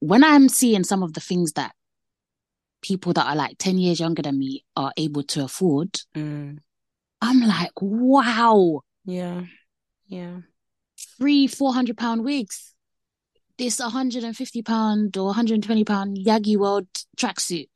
when 0.00 0.22
I'm 0.22 0.48
seeing 0.48 0.84
some 0.84 1.02
of 1.02 1.14
the 1.14 1.20
things 1.20 1.52
that 1.52 1.72
people 2.82 3.12
that 3.14 3.26
are 3.26 3.36
like 3.36 3.56
10 3.58 3.78
years 3.78 3.98
younger 3.98 4.22
than 4.22 4.38
me 4.38 4.64
are 4.76 4.92
able 4.96 5.22
to 5.24 5.44
afford, 5.44 5.96
mm. 6.14 6.58
I'm 7.20 7.40
like, 7.40 7.72
wow, 7.80 8.82
yeah. 9.04 9.42
Yeah. 10.06 10.38
Three, 11.18 11.46
four 11.46 11.72
hundred 11.72 11.96
pound 11.96 12.24
wigs. 12.24 12.74
This 13.56 13.80
150 13.80 14.62
pound 14.62 15.16
or 15.16 15.26
120 15.26 15.84
pound 15.84 16.16
Yagi 16.16 16.56
World 16.56 16.86
tracksuit. 17.16 17.68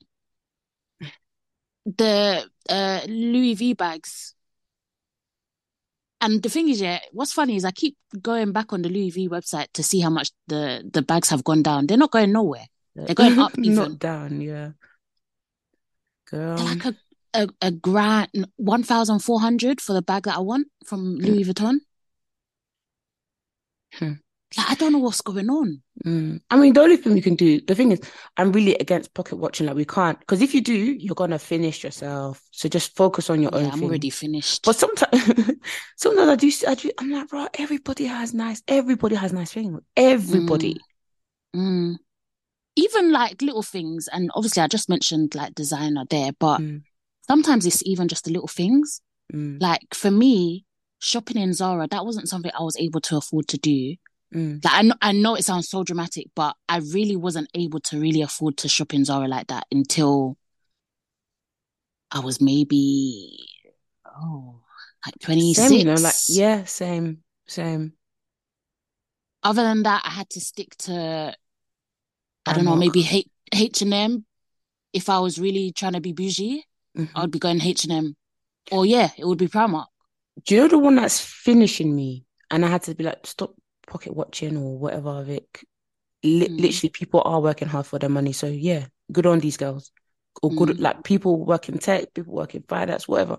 The 1.84 2.48
uh, 2.68 3.00
Louis 3.06 3.54
V 3.54 3.74
bags. 3.74 4.34
And 6.20 6.42
the 6.42 6.48
thing 6.48 6.68
is, 6.68 6.80
yeah, 6.80 7.00
what's 7.10 7.32
funny 7.32 7.56
is 7.56 7.64
I 7.64 7.72
keep 7.72 7.96
going 8.20 8.52
back 8.52 8.72
on 8.72 8.82
the 8.82 8.88
Louis 8.88 9.10
V 9.10 9.28
website 9.28 9.66
to 9.74 9.82
see 9.82 10.00
how 10.00 10.10
much 10.10 10.30
the, 10.46 10.88
the 10.90 11.02
bags 11.02 11.30
have 11.30 11.42
gone 11.42 11.62
down. 11.62 11.86
They're 11.86 11.98
not 11.98 12.12
going 12.12 12.32
nowhere. 12.32 12.66
They're 12.94 13.14
going 13.14 13.38
up 13.38 13.52
even. 13.58 13.74
not 13.74 13.98
down, 13.98 14.40
yeah. 14.40 14.70
Girl. 16.30 16.56
They're 16.56 16.66
like 16.66 16.84
a 16.84 16.96
a, 17.34 17.48
a 17.60 17.70
grand 17.70 18.28
1400 18.56 19.80
for 19.80 19.92
the 19.92 20.02
bag 20.02 20.24
that 20.24 20.36
I 20.36 20.40
want 20.40 20.68
from 20.84 21.16
Louis 21.16 21.44
Vuitton. 21.44 21.78
Hmm. 23.94 24.12
Like, 24.56 24.70
I 24.70 24.74
don't 24.74 24.92
know 24.92 24.98
what's 24.98 25.20
going 25.20 25.48
on. 25.48 25.82
Mm. 26.04 26.40
I 26.50 26.56
mean, 26.56 26.72
the 26.72 26.80
only 26.80 26.96
thing 26.96 27.14
we 27.14 27.20
can 27.20 27.34
do, 27.34 27.60
the 27.60 27.74
thing 27.74 27.92
is, 27.92 28.00
I'm 28.36 28.52
really 28.52 28.74
against 28.76 29.14
pocket 29.14 29.36
watching. 29.36 29.66
Like, 29.66 29.76
we 29.76 29.84
can't, 29.84 30.18
because 30.20 30.42
if 30.42 30.54
you 30.54 30.60
do, 30.60 30.74
you're 30.74 31.14
gonna 31.14 31.38
finish 31.38 31.84
yourself. 31.84 32.42
So 32.50 32.68
just 32.68 32.96
focus 32.96 33.30
on 33.30 33.40
your 33.40 33.50
yeah, 33.52 33.58
own. 33.58 33.64
I'm 33.66 33.78
thing. 33.78 33.88
already 33.88 34.10
finished. 34.10 34.64
But 34.64 34.76
sometimes, 34.76 35.50
sometimes 35.96 36.28
I 36.28 36.36
do, 36.36 36.52
I 36.68 36.74
do. 36.74 36.90
I'm 36.98 37.10
like, 37.10 37.28
bro, 37.28 37.46
everybody 37.54 38.06
has 38.06 38.34
nice. 38.34 38.62
Everybody 38.68 39.16
has 39.16 39.32
nice 39.32 39.52
things. 39.52 39.78
Everybody. 39.96 40.74
Mm. 40.74 40.78
Mm. 41.54 41.96
even 42.76 43.12
like 43.12 43.42
little 43.42 43.62
things, 43.62 44.08
and 44.12 44.30
obviously 44.34 44.62
I 44.62 44.66
just 44.66 44.88
mentioned 44.88 45.34
like 45.34 45.54
designer 45.54 46.04
there, 46.08 46.32
but 46.38 46.60
mm. 46.60 46.82
sometimes 47.26 47.66
it's 47.66 47.82
even 47.86 48.08
just 48.08 48.24
the 48.24 48.32
little 48.32 48.48
things. 48.48 49.02
Mm. 49.32 49.60
Like 49.60 49.94
for 49.94 50.10
me, 50.10 50.64
shopping 50.98 51.36
in 51.36 51.52
Zara, 51.52 51.86
that 51.88 52.04
wasn't 52.04 52.28
something 52.28 52.52
I 52.58 52.62
was 52.62 52.76
able 52.78 53.00
to 53.02 53.16
afford 53.16 53.48
to 53.48 53.58
do. 53.58 53.96
Mm. 54.34 54.64
Like 54.64 54.74
I 54.74 54.82
know, 54.82 54.94
I 55.02 55.12
know 55.12 55.34
it 55.34 55.44
sounds 55.44 55.68
so 55.68 55.84
dramatic, 55.84 56.28
but 56.34 56.56
I 56.68 56.78
really 56.78 57.16
wasn't 57.16 57.48
able 57.54 57.80
to 57.80 58.00
really 58.00 58.22
afford 58.22 58.56
to 58.58 58.68
shop 58.68 58.94
in 58.94 59.04
Zara 59.04 59.28
like 59.28 59.48
that 59.48 59.66
until 59.70 60.36
I 62.10 62.20
was 62.20 62.40
maybe 62.40 63.38
oh 64.06 64.60
like 65.04 65.18
twenty 65.20 65.54
six. 65.54 65.72
You 65.72 65.84
know, 65.84 65.94
like 65.94 66.14
yeah, 66.28 66.64
same, 66.64 67.22
same. 67.46 67.92
Other 69.42 69.62
than 69.62 69.82
that, 69.82 70.02
I 70.04 70.10
had 70.10 70.30
to 70.30 70.40
stick 70.40 70.76
to 70.78 71.34
I 72.46 72.52
don't 72.52 72.64
know, 72.64 72.76
maybe 72.76 73.06
H 73.08 73.28
H 73.52 73.82
and 73.82 73.94
M. 73.94 74.24
If 74.92 75.08
I 75.08 75.18
was 75.20 75.38
really 75.38 75.72
trying 75.72 75.94
to 75.94 76.00
be 76.00 76.12
bougie, 76.12 76.64
mm-hmm. 76.96 77.16
I 77.16 77.22
would 77.22 77.30
be 77.30 77.38
going 77.38 77.60
H 77.60 77.84
and 77.84 77.92
M. 77.92 78.16
Or 78.70 78.86
yeah, 78.86 79.10
it 79.16 79.26
would 79.26 79.38
be 79.38 79.48
Primark. 79.48 79.86
Do 80.46 80.54
you 80.54 80.60
know 80.62 80.68
the 80.68 80.78
one 80.78 80.96
that's 80.96 81.20
finishing 81.20 81.94
me? 81.94 82.24
And 82.50 82.64
I 82.64 82.68
had 82.68 82.82
to 82.84 82.94
be 82.94 83.04
like, 83.04 83.26
stop 83.26 83.54
pocket 83.86 84.14
watching 84.14 84.56
or 84.56 84.78
whatever 84.78 85.10
of 85.10 85.28
it. 85.28 85.46
L- 86.24 86.30
mm. 86.30 86.60
Literally, 86.60 86.90
people 86.90 87.22
are 87.24 87.40
working 87.40 87.68
hard 87.68 87.86
for 87.86 87.98
their 87.98 88.10
money. 88.10 88.32
So 88.32 88.46
yeah, 88.46 88.86
good 89.10 89.26
on 89.26 89.40
these 89.40 89.56
girls. 89.56 89.90
Or 90.42 90.50
good, 90.50 90.70
mm. 90.70 90.80
like 90.80 91.04
people 91.04 91.44
working 91.44 91.78
tech, 91.78 92.14
people 92.14 92.34
working 92.34 92.64
finance, 92.66 93.06
whatever. 93.06 93.38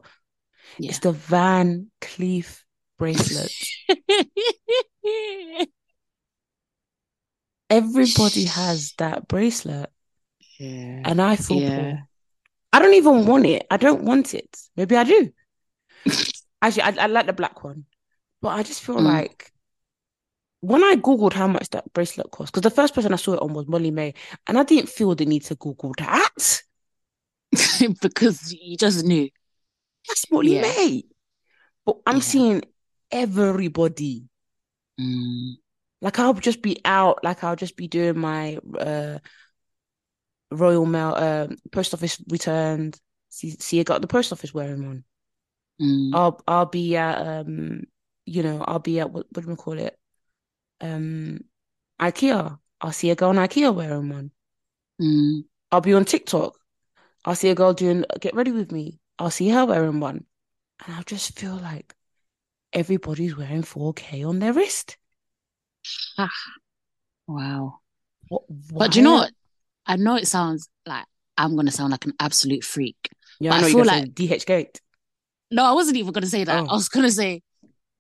Yeah. 0.78 0.90
It's 0.90 1.00
the 1.00 1.12
Van 1.12 1.90
Cleef 2.02 2.62
bracelet. 2.98 3.52
Everybody 7.70 8.46
has 8.46 8.94
that 9.00 9.28
bracelet. 9.28 9.90
Yeah. 10.60 11.02
And 11.06 11.22
I 11.22 11.36
feel 11.36 11.62
yeah. 11.62 12.02
I 12.72 12.80
don't 12.80 12.94
even 12.94 13.26
want 13.26 13.46
it. 13.46 13.66
I 13.70 13.78
don't 13.78 14.04
want 14.04 14.34
it. 14.34 14.58
Maybe 14.76 14.96
I 14.96 15.04
do. 15.04 15.32
Actually, 16.62 16.84
I, 16.84 16.96
I, 17.00 17.06
like 17.08 17.28
the 17.28 17.34
black 17.34 17.64
one. 17.64 17.86
But 18.42 18.50
I 18.50 18.64
just 18.64 18.82
feel 18.84 18.98
mm. 18.98 19.04
like 19.04 19.53
when 20.64 20.82
I 20.82 20.96
Googled 20.96 21.34
how 21.34 21.48
much 21.48 21.70
that 21.72 21.92
bracelet 21.92 22.32
cost, 22.32 22.54
because 22.54 22.62
the 22.62 22.74
first 22.74 22.96
person 22.96 23.12
I 23.12 23.18
saw 23.18 23.34
it 23.34 23.42
on 23.42 23.54
was 23.54 23.68
Molly-Mae, 23.68 24.14
and 24.48 24.58
I 24.58 24.64
didn't 24.64 24.88
feel 24.88 25.14
the 25.14 25.26
need 25.26 25.44
to 25.44 25.56
Google 25.56 25.94
that. 25.98 26.62
because 28.02 28.54
you 28.54 28.78
just 28.78 29.04
knew. 29.04 29.30
That's 30.08 30.32
Molly 30.32 30.56
yeah. 30.56 30.62
May. 30.62 31.04
But 31.86 31.98
I'm 32.08 32.16
yeah. 32.16 32.22
seeing 32.22 32.64
everybody. 33.12 34.24
Mm. 34.98 35.56
Like 36.02 36.20
I'll 36.20 36.34
just 36.34 36.62
be 36.62 36.80
out, 36.86 37.22
like 37.26 37.44
I'll 37.44 37.58
just 37.58 37.76
be 37.76 37.90
doing 37.90 38.18
my 38.18 38.58
uh 38.80 39.20
Royal 40.50 40.86
Mail 40.86 41.14
uh, 41.18 41.48
post 41.74 41.94
office 41.94 42.22
returns. 42.30 43.02
See 43.28 43.50
see 43.50 43.82
I 43.82 43.84
got 43.84 44.00
the 44.00 44.08
post 44.08 44.32
office 44.32 44.54
wearing 44.54 44.86
one. 44.86 45.04
Mm. 45.82 46.12
I'll 46.14 46.42
I'll 46.48 46.68
be 46.68 46.96
at 46.96 47.18
um 47.18 47.82
you 48.26 48.44
know, 48.44 48.64
I'll 48.66 48.80
be 48.80 49.02
at 49.02 49.12
what, 49.12 49.26
what 49.30 49.44
do 49.44 49.50
we 49.50 49.58
call 49.58 49.78
it? 49.78 49.98
Um 50.84 51.46
IKEA. 52.00 52.60
I'll 52.82 52.92
see 52.92 53.10
a 53.10 53.16
girl 53.16 53.32
in 53.32 53.38
IKEA 53.38 53.74
wearing 53.74 54.10
one. 54.10 54.32
Mm. 55.02 55.46
I'll 55.72 55.82
be 55.82 55.94
on 55.94 56.06
TikTok. 56.06 56.58
I'll 57.26 57.36
see 57.36 57.50
a 57.50 57.56
girl 57.56 57.74
doing 57.74 58.06
get 58.20 58.36
ready 58.36 58.52
with 58.52 58.72
me. 58.72 59.00
I'll 59.18 59.32
see 59.32 59.50
her 59.50 59.66
wearing 59.66 60.00
one. 60.00 60.26
And 60.86 60.96
I'll 60.96 61.04
just 61.04 61.40
feel 61.40 61.56
like 61.56 61.96
everybody's 62.74 63.38
wearing 63.38 63.64
4K 63.64 64.28
on 64.28 64.40
their 64.40 64.54
wrist. 64.54 64.98
Ah, 66.18 66.30
wow. 67.28 67.80
What, 68.28 68.44
but 68.50 68.92
do 68.92 69.00
you 69.00 69.04
know 69.04 69.14
what? 69.14 69.32
I 69.86 69.96
know 69.96 70.16
it 70.16 70.28
sounds 70.28 70.68
like 70.86 71.06
I'm 71.38 71.56
gonna 71.56 71.72
sound 71.72 71.92
like 71.92 72.06
an 72.06 72.14
absolute 72.20 72.64
freak. 72.64 72.98
Yeah, 73.40 73.54
I, 73.54 73.62
know 73.62 73.68
I 73.68 73.72
feel 73.72 73.86
like 73.86 74.14
DHgate. 74.14 74.80
No, 75.52 75.64
I 75.64 75.74
wasn't 75.74 75.98
even 75.98 76.12
gonna 76.12 76.26
say 76.26 76.44
that. 76.44 76.64
Oh. 76.64 76.68
I 76.68 76.74
was 76.74 76.90
gonna 76.90 77.12
say 77.12 77.42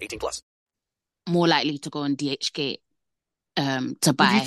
18 0.00 0.18
plus. 0.18 0.42
More 1.28 1.48
likely 1.48 1.78
to 1.78 1.90
go 1.90 2.00
on 2.00 2.16
DHgate 2.16 2.78
um, 3.56 3.96
to 4.00 4.12
buy. 4.12 4.46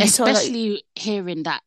Especially 0.00 0.84
hearing 0.94 1.42
that 1.42 1.62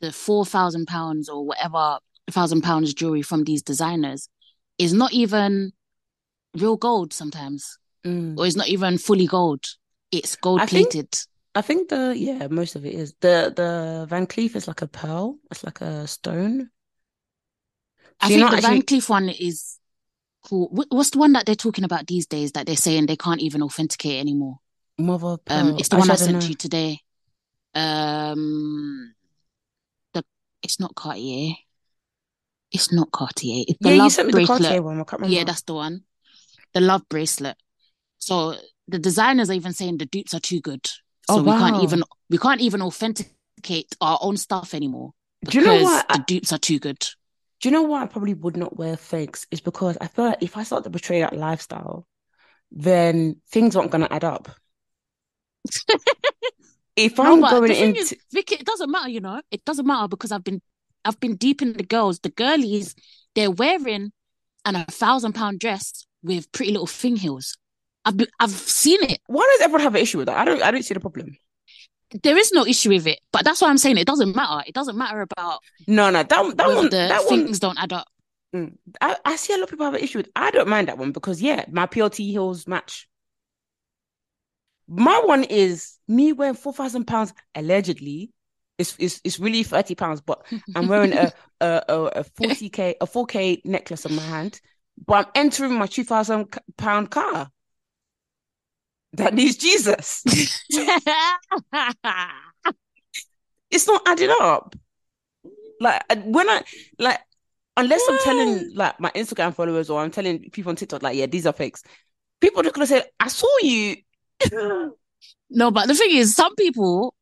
the 0.00 0.12
4,000 0.12 0.86
pounds 0.86 1.28
or 1.28 1.44
whatever 1.44 1.98
thousand 2.30 2.62
pounds 2.62 2.94
jewelry 2.94 3.22
from 3.22 3.44
these 3.44 3.62
designers 3.62 4.28
is 4.78 4.92
not 4.92 5.12
even 5.12 5.72
real 6.54 6.76
gold 6.76 7.12
sometimes. 7.12 7.78
mm. 8.04 8.38
or 8.38 8.46
it's 8.46 8.56
not 8.56 8.68
even 8.68 8.98
fully 8.98 9.26
gold. 9.26 9.64
It's 10.10 10.36
gold 10.36 10.66
plated. 10.68 11.14
I 11.54 11.62
think 11.62 11.88
the 11.88 12.14
yeah, 12.16 12.46
most 12.48 12.76
of 12.76 12.86
it 12.86 12.94
is 12.94 13.14
the 13.20 13.52
the 13.54 14.06
Van 14.08 14.26
Cleef 14.26 14.56
is 14.56 14.66
like 14.66 14.82
a 14.82 14.86
pearl. 14.86 15.38
It's 15.50 15.64
like 15.64 15.80
a 15.80 16.06
stone. 16.06 16.70
I 18.20 18.28
think 18.28 18.40
the 18.40 18.56
actually... 18.56 18.60
Van 18.62 18.82
Cleef 18.82 19.08
one 19.08 19.28
is 19.28 19.78
cool. 20.42 20.68
What's 20.70 21.10
the 21.10 21.18
one 21.18 21.32
that 21.32 21.46
they're 21.46 21.54
talking 21.54 21.84
about 21.84 22.06
these 22.06 22.26
days 22.26 22.52
that 22.52 22.66
they're 22.66 22.76
saying 22.76 23.06
they 23.06 23.16
can't 23.16 23.40
even 23.40 23.62
authenticate 23.62 24.20
anymore? 24.20 24.58
Mother 24.98 25.38
Um, 25.48 25.76
it's 25.78 25.88
the 25.88 25.96
one 25.96 26.10
I 26.10 26.16
sent 26.16 26.48
you 26.48 26.54
today. 26.54 27.00
Um, 27.74 29.14
the 30.12 30.24
it's 30.62 30.78
not 30.78 30.94
Cartier. 30.94 31.54
It's 32.70 32.92
not 32.92 33.10
Cartier. 33.12 33.64
It's 33.68 33.78
the 33.80 33.90
yeah, 33.90 33.96
love 33.96 34.04
you 34.04 34.10
sent 34.10 34.26
me 34.28 34.32
bracelet. 34.32 34.58
the 34.58 34.64
Cartier 34.64 34.82
one. 34.82 34.94
I 35.00 35.04
can't 35.04 35.12
remember. 35.12 35.34
Yeah, 35.34 35.44
that's 35.44 35.62
the 35.62 35.74
one. 35.74 36.02
The 36.74 36.80
love 36.80 37.02
bracelet. 37.08 37.56
So 38.18 38.56
the 38.88 38.98
designers 38.98 39.50
are 39.50 39.54
even 39.54 39.72
saying 39.72 39.98
the 39.98 40.06
dupes 40.06 40.34
are 40.34 40.40
too 40.40 40.60
good. 40.60 40.86
So 41.28 41.38
oh, 41.38 41.42
wow. 41.42 41.54
we 41.54 41.60
can't 41.60 41.82
even 41.84 42.02
we 42.30 42.38
can't 42.38 42.60
even 42.60 42.82
authenticate 42.82 43.94
our 44.00 44.18
own 44.20 44.36
stuff 44.36 44.74
anymore. 44.74 45.12
Do 45.44 45.58
you 45.58 45.64
know 45.64 45.82
what? 45.82 46.08
The 46.08 46.24
dupes 46.26 46.52
are 46.52 46.58
too 46.58 46.78
good. 46.78 47.04
Do 47.62 47.68
you 47.68 47.72
know 47.72 47.82
why 47.82 48.02
I 48.02 48.06
probably 48.06 48.34
would 48.34 48.56
not 48.56 48.76
wear 48.76 48.96
fakes? 48.96 49.46
Is 49.52 49.60
because 49.60 49.96
I 50.00 50.08
feel 50.08 50.26
like 50.26 50.42
if 50.42 50.56
I 50.56 50.64
start 50.64 50.82
to 50.82 50.90
portray 50.90 51.20
that 51.20 51.36
lifestyle, 51.36 52.06
then 52.72 53.40
things 53.50 53.76
aren't 53.76 53.92
gonna 53.92 54.08
add 54.10 54.24
up. 54.24 54.48
if 56.96 57.20
I'm 57.20 57.40
no, 57.40 57.50
going 57.50 57.70
into 57.70 58.00
is, 58.00 58.14
Vicky, 58.32 58.56
it 58.56 58.66
doesn't 58.66 58.90
matter, 58.90 59.10
you 59.10 59.20
know. 59.20 59.40
It 59.52 59.64
doesn't 59.64 59.86
matter 59.86 60.08
because 60.08 60.32
I've 60.32 60.42
been 60.42 60.60
I've 61.04 61.20
been 61.20 61.36
deep 61.36 61.62
in 61.62 61.74
the 61.74 61.84
girls. 61.84 62.18
The 62.18 62.30
girlies, 62.30 62.96
they're 63.36 63.50
wearing 63.50 64.10
an 64.64 64.76
a 64.76 64.84
thousand 64.86 65.34
pound 65.34 65.60
dress 65.60 66.04
with 66.24 66.50
pretty 66.50 66.72
little 66.72 66.88
thing 66.88 67.14
heels. 67.14 67.56
I've 68.04 68.16
been, 68.16 68.28
I've 68.40 68.50
seen 68.50 69.04
it. 69.04 69.20
Why 69.26 69.48
does 69.52 69.64
everyone 69.64 69.82
have 69.82 69.94
an 69.94 70.02
issue 70.02 70.18
with 70.18 70.26
that? 70.26 70.36
I 70.36 70.44
don't 70.44 70.62
I 70.62 70.72
don't 70.72 70.82
see 70.82 70.94
the 70.94 71.00
problem. 71.00 71.36
There 72.22 72.36
is 72.36 72.52
no 72.52 72.66
issue 72.66 72.90
with 72.90 73.06
it, 73.06 73.20
but 73.32 73.44
that's 73.44 73.60
why 73.60 73.68
I'm 73.68 73.78
saying 73.78 73.98
it 73.98 74.06
doesn't 74.06 74.34
matter. 74.34 74.62
It 74.66 74.74
doesn't 74.74 74.96
matter 74.96 75.20
about 75.20 75.60
no, 75.86 76.10
no. 76.10 76.22
That 76.22 76.56
that 76.56 76.68
one, 76.68 76.84
the 76.84 76.90
that 76.90 77.22
things 77.28 77.60
one, 77.60 77.76
don't 77.76 77.82
add 77.82 77.92
up. 77.92 78.06
Mm, 78.54 78.76
I, 79.00 79.16
I 79.24 79.36
see 79.36 79.54
a 79.54 79.56
lot 79.56 79.64
of 79.64 79.70
people 79.70 79.86
have 79.86 79.94
an 79.94 80.00
issue 80.00 80.18
with. 80.18 80.28
I 80.36 80.50
don't 80.50 80.68
mind 80.68 80.88
that 80.88 80.98
one 80.98 81.12
because 81.12 81.40
yeah, 81.40 81.64
my 81.70 81.86
PLT 81.86 82.18
heels 82.30 82.66
match. 82.66 83.08
My 84.88 85.22
one 85.24 85.44
is 85.44 85.98
me 86.08 86.32
wearing 86.32 86.54
four 86.54 86.72
thousand 86.72 87.06
pounds 87.06 87.32
allegedly. 87.54 88.32
It's, 88.78 88.96
it's 88.98 89.20
it's 89.24 89.38
really 89.38 89.62
thirty 89.62 89.94
pounds, 89.94 90.20
but 90.20 90.44
I'm 90.74 90.88
wearing 90.88 91.12
a 91.12 91.32
a 91.60 92.24
forty 92.36 92.68
k 92.68 92.96
a 93.00 93.06
four 93.06 93.26
k 93.26 93.62
necklace 93.64 94.04
on 94.04 94.14
my 94.14 94.22
hand, 94.22 94.60
but 95.06 95.26
I'm 95.26 95.32
entering 95.34 95.74
my 95.74 95.86
two 95.86 96.04
thousand 96.04 96.58
pound 96.76 97.10
car 97.10 97.50
that 99.14 99.34
needs 99.34 99.56
Jesus. 99.56 100.22
it's 103.70 103.86
not 103.86 104.02
adding 104.06 104.34
up. 104.40 104.74
Like 105.80 106.02
when 106.24 106.48
I 106.48 106.62
like 106.98 107.18
unless 107.76 108.02
I'm 108.08 108.18
telling 108.20 108.72
like 108.74 109.00
my 109.00 109.10
Instagram 109.10 109.54
followers 109.54 109.90
or 109.90 110.00
I'm 110.00 110.10
telling 110.10 110.50
people 110.50 110.70
on 110.70 110.76
TikTok 110.76 111.02
like 111.02 111.16
yeah 111.16 111.26
these 111.26 111.46
are 111.46 111.52
fakes. 111.52 111.82
People 112.40 112.60
are 112.60 112.64
just 112.64 112.74
gonna 112.74 112.86
say 112.86 113.02
I 113.18 113.28
saw 113.28 113.48
you. 113.62 113.96
no, 115.50 115.70
but 115.70 115.86
the 115.86 115.94
thing 115.94 116.10
is, 116.12 116.34
some 116.34 116.54
people 116.56 117.14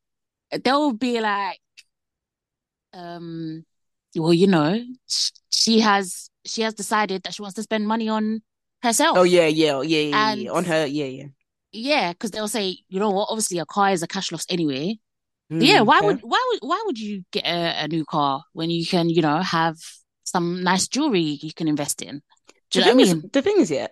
they'll 0.65 0.93
be 0.93 1.21
like, 1.21 1.59
um, 2.93 3.65
well, 4.17 4.35
you 4.35 4.47
know, 4.47 4.83
she 5.51 5.81
has 5.81 6.31
she 6.45 6.63
has 6.63 6.75
decided 6.75 7.23
that 7.23 7.35
she 7.35 7.43
wants 7.43 7.55
to 7.57 7.63
spend 7.63 7.87
money 7.87 8.09
on 8.09 8.43
herself. 8.83 9.17
Oh 9.19 9.23
yeah, 9.23 9.47
yeah, 9.47 9.81
yeah, 9.83 10.01
yeah, 10.01 10.35
yeah. 10.35 10.51
on 10.51 10.65
her, 10.65 10.87
yeah, 10.87 11.07
yeah. 11.07 11.27
Yeah, 11.73 12.13
because 12.13 12.31
they'll 12.31 12.49
say, 12.49 12.79
you 12.89 12.99
know 12.99 13.11
what? 13.11 13.29
Obviously, 13.31 13.59
a 13.59 13.67
car 13.67 13.91
is 13.91 14.03
a 14.03 14.07
cash 14.07 14.33
loss 14.33 14.47
anyway. 14.49 14.99
Mm, 15.53 15.65
yeah, 15.65 15.81
why 15.81 16.01
would 16.01 16.21
why 16.23 16.45
would 16.51 16.69
why 16.69 16.83
would 16.87 16.99
you 16.99 17.25
get 17.33 17.45
a, 17.45 17.85
a, 17.85 17.89
new 17.89 18.05
car 18.05 18.43
when 18.53 18.71
you 18.71 18.87
can, 18.87 19.09
you 19.09 19.21
know, 19.21 19.39
have 19.39 19.77
some 20.25 20.63
nice 20.63 20.87
jewelry 20.87 21.39
you 21.43 21.53
can 21.53 21.67
invest 21.69 22.03
in? 22.03 22.23
Do 22.71 22.79
you 22.79 22.85
know 22.85 22.93
what 22.93 22.93
I 22.93 22.97
mean? 22.97 23.25
Is, 23.25 23.31
the 23.33 23.43
thing 23.43 23.57
is, 23.59 23.71
yeah, 23.71 23.89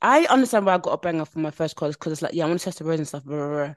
I 0.00 0.24
understand 0.26 0.64
why 0.64 0.74
I 0.74 0.78
got 0.78 0.92
a 0.92 0.98
banger 0.98 1.26
for 1.26 1.40
my 1.40 1.50
first 1.50 1.76
car 1.76 1.90
because 1.90 2.12
it's 2.12 2.22
like, 2.22 2.32
yeah, 2.32 2.44
I 2.44 2.48
want 2.48 2.60
to 2.60 2.64
test 2.64 2.78
the 2.78 2.84
roads 2.84 3.00
and 3.00 3.08
stuff. 3.08 3.24
Blah, 3.24 3.36
blah, 3.36 3.48
blah. 3.48 3.74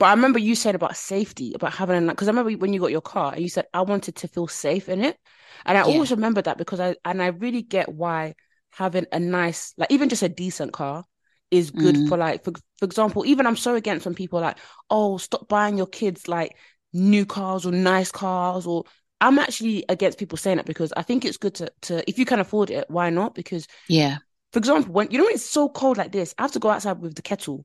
But 0.00 0.06
I 0.06 0.14
remember 0.14 0.38
you 0.38 0.56
said 0.56 0.74
about 0.74 0.96
safety, 0.96 1.52
about 1.54 1.74
having 1.74 2.08
a 2.08 2.10
because 2.10 2.26
I 2.26 2.32
remember 2.32 2.52
when 2.58 2.72
you 2.72 2.80
got 2.80 2.90
your 2.90 3.00
car 3.00 3.32
and 3.32 3.42
you 3.42 3.48
said 3.48 3.66
I 3.72 3.82
wanted 3.82 4.16
to 4.16 4.28
feel 4.28 4.48
safe 4.48 4.88
in 4.88 5.04
it, 5.04 5.18
and 5.66 5.78
I 5.78 5.82
yeah. 5.82 5.86
always 5.86 6.10
remember 6.10 6.42
that 6.42 6.58
because 6.58 6.80
I 6.80 6.96
and 7.04 7.22
I 7.22 7.28
really 7.28 7.62
get 7.62 7.88
why 7.88 8.34
having 8.70 9.06
a 9.12 9.20
nice, 9.20 9.74
like 9.76 9.92
even 9.92 10.08
just 10.08 10.22
a 10.22 10.28
decent 10.28 10.72
car, 10.72 11.04
is 11.50 11.70
good 11.70 11.96
mm. 11.96 12.08
for 12.08 12.16
like 12.16 12.44
for, 12.44 12.52
for 12.78 12.84
example 12.84 13.26
even 13.26 13.46
i'm 13.46 13.56
so 13.56 13.74
against 13.74 14.06
when 14.06 14.14
people 14.14 14.40
like 14.40 14.56
oh 14.88 15.18
stop 15.18 15.48
buying 15.48 15.76
your 15.76 15.86
kids 15.86 16.28
like 16.28 16.56
new 16.92 17.26
cars 17.26 17.66
or 17.66 17.72
nice 17.72 18.10
cars 18.10 18.66
or 18.66 18.84
i'm 19.20 19.38
actually 19.38 19.84
against 19.88 20.18
people 20.18 20.38
saying 20.38 20.56
that 20.56 20.66
because 20.66 20.92
i 20.96 21.02
think 21.02 21.24
it's 21.24 21.36
good 21.36 21.54
to 21.54 21.70
to 21.80 22.08
if 22.08 22.18
you 22.18 22.24
can 22.24 22.40
afford 22.40 22.70
it 22.70 22.84
why 22.88 23.10
not 23.10 23.34
because 23.34 23.66
yeah 23.88 24.18
for 24.52 24.58
example 24.58 24.92
when 24.92 25.10
you 25.10 25.18
know 25.18 25.24
when 25.24 25.34
it's 25.34 25.48
so 25.48 25.68
cold 25.68 25.96
like 25.96 26.12
this 26.12 26.34
i 26.38 26.42
have 26.42 26.52
to 26.52 26.58
go 26.58 26.70
outside 26.70 27.00
with 27.00 27.14
the 27.14 27.22
kettle 27.22 27.64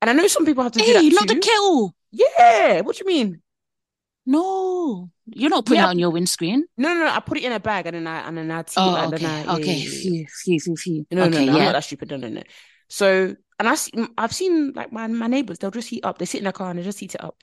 and 0.00 0.10
i 0.10 0.12
know 0.12 0.26
some 0.26 0.46
people 0.46 0.62
have 0.62 0.72
to 0.72 0.80
hey, 0.80 0.86
do 0.86 1.10
that 1.10 1.14
not 1.14 1.28
too. 1.28 1.34
the 1.34 1.40
kettle 1.40 1.94
yeah 2.12 2.80
what 2.80 2.96
do 2.96 3.04
you 3.04 3.06
mean 3.06 3.40
no, 4.26 5.10
you're 5.26 5.50
not 5.50 5.64
putting 5.66 5.80
yeah. 5.80 5.86
it 5.86 5.90
on 5.90 5.98
your 5.98 6.10
windscreen. 6.10 6.64
No, 6.76 6.94
no, 6.94 7.00
no. 7.00 7.10
I 7.10 7.20
put 7.20 7.38
it 7.38 7.44
in 7.44 7.52
a 7.52 7.58
bag 7.58 7.86
and 7.86 7.96
then 7.96 8.06
I 8.06 8.28
and 8.28 8.38
then 8.38 8.50
I 8.50 8.62
tea 8.62 8.74
oh, 8.76 8.90
like 8.90 9.14
okay. 9.14 9.26
I, 9.26 9.56
okay, 9.56 9.74
yeah, 9.74 10.00
yeah, 10.02 10.26
phew, 10.44 10.60
phew, 10.60 10.76
phew, 10.76 11.06
No, 11.10 11.24
okay, 11.24 11.46
no, 11.46 11.52
no. 11.52 11.58
I'm 11.58 11.64
not 11.64 11.72
that 11.72 11.84
stupid. 11.84 12.10
No, 12.10 12.16
no, 12.16 12.28
no. 12.28 12.42
So, 12.90 13.36
and 13.58 13.68
I 13.68 13.76
see, 13.76 13.92
I've 14.18 14.34
seen 14.34 14.72
like 14.74 14.92
my 14.92 15.06
my 15.06 15.28
neighbors, 15.28 15.58
they'll 15.58 15.70
just 15.70 15.88
heat 15.88 16.04
up. 16.04 16.18
They 16.18 16.26
sit 16.26 16.38
in 16.38 16.44
their 16.44 16.52
car 16.52 16.70
and 16.70 16.78
they 16.78 16.82
just 16.82 16.98
heat 16.98 17.14
it 17.14 17.24
up. 17.24 17.36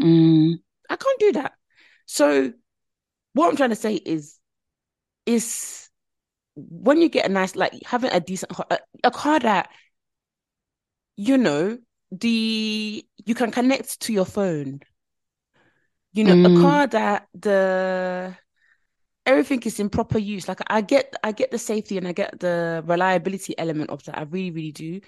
Mm. 0.00 0.54
I 0.90 0.96
can't 0.96 1.20
do 1.20 1.32
that. 1.32 1.52
So, 2.04 2.52
what 3.32 3.48
I'm 3.48 3.56
trying 3.56 3.70
to 3.70 3.76
say 3.76 3.94
is, 3.94 4.38
is 5.24 5.88
when 6.56 7.00
you 7.00 7.08
get 7.08 7.26
a 7.26 7.28
nice, 7.28 7.54
like 7.54 7.72
having 7.86 8.10
a 8.12 8.18
decent 8.18 8.52
a, 8.70 8.78
a 9.04 9.10
car 9.12 9.38
that, 9.38 9.70
you 11.16 11.38
know, 11.38 11.78
the 12.10 13.06
you 13.24 13.34
can 13.34 13.52
connect 13.52 14.00
to 14.00 14.12
your 14.12 14.26
phone. 14.26 14.80
You 16.12 16.24
know, 16.24 16.34
mm. 16.34 16.58
a 16.58 16.60
car 16.60 16.86
that 16.88 17.28
the 17.34 18.36
everything 19.28 19.62
is 19.62 19.78
in 19.78 19.90
proper 19.90 20.18
use. 20.18 20.48
Like 20.48 20.60
I 20.66 20.80
get, 20.80 21.14
I 21.22 21.32
get 21.32 21.50
the 21.50 21.58
safety 21.58 21.98
and 21.98 22.08
I 22.08 22.12
get 22.12 22.40
the 22.40 22.82
reliability 22.86 23.56
element 23.58 23.90
of 23.90 24.02
that. 24.04 24.18
I 24.18 24.22
really, 24.22 24.50
really 24.50 24.72
do. 24.72 25.00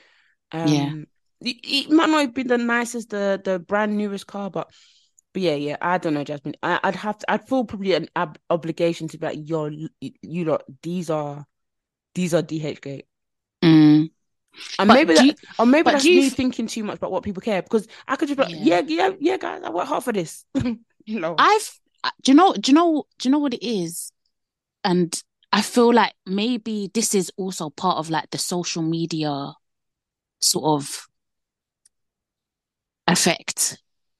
Um, 0.53 0.69
yeah. 0.69 0.95
It, 1.43 1.57
it 1.65 1.91
might 1.91 2.11
not 2.11 2.35
be 2.35 2.43
the 2.43 2.59
nicest, 2.59 3.11
the 3.11 3.41
the 3.43 3.59
brand 3.59 3.97
newest 3.97 4.27
car, 4.27 4.51
but 4.51 4.71
but 5.33 5.43
yeah, 5.43 5.55
yeah. 5.55 5.77
I 5.81 5.97
don't 5.97 6.15
know, 6.15 6.25
Jasmine. 6.25 6.57
I, 6.63 6.79
would 6.85 6.97
have 6.97 7.19
to. 7.19 7.31
I'd 7.31 7.49
feel 7.49 7.65
probably 7.65 7.95
an 7.95 8.09
ab- 8.15 8.39
obligation 8.51 9.09
to 9.09 9.19
be 9.19 9.27
like, 9.27 9.49
yo, 9.49 9.71
you, 10.01 10.45
lot, 10.45 10.65
these 10.83 11.09
are 11.09 11.47
these 12.15 12.35
are 12.35 12.43
DHgate. 12.43 13.05
Mm. 13.65 14.11
And 14.79 14.89
but 14.89 14.95
maybe 14.95 15.15
that, 15.15 15.25
you, 15.25 15.35
or 15.59 15.65
maybe 15.65 15.91
that's 15.91 16.05
me 16.05 16.29
thinking 16.29 16.67
too 16.67 16.85
much 16.85 16.97
about 16.97 17.13
what 17.13 17.23
people 17.23 17.41
care 17.41 17.63
because 17.63 17.87
I 18.07 18.17
could 18.17 18.29
just 18.29 18.37
be 18.37 18.45
like, 18.45 18.55
yeah, 18.59 18.81
yeah, 18.81 19.09
yeah, 19.09 19.11
yeah 19.21 19.37
guys, 19.37 19.63
I 19.65 19.71
work 19.71 19.87
hard 19.87 20.05
for 20.05 20.13
this. 20.13 20.45
you 21.05 21.21
know, 21.21 21.37
I've 21.39 21.80
do 22.23 22.33
you 22.33 22.37
know 22.37 22.53
do 22.55 22.71
you 22.71 22.75
know 22.75 23.05
do 23.19 23.29
you 23.29 23.33
know 23.33 23.39
what 23.39 23.55
it 23.55 23.67
is 23.67 24.13
and 24.85 25.23
i 25.53 25.61
feel 25.61 25.93
like 25.93 26.15
maybe 26.27 26.91
this 26.95 27.15
is 27.15 27.31
also 27.37 27.71
part 27.71 27.99
of 27.99 28.11
like 28.11 28.31
the 28.31 28.39
social 28.39 28.83
media 28.83 29.53
sort 30.41 30.65
of 30.65 31.07
effect 33.07 33.79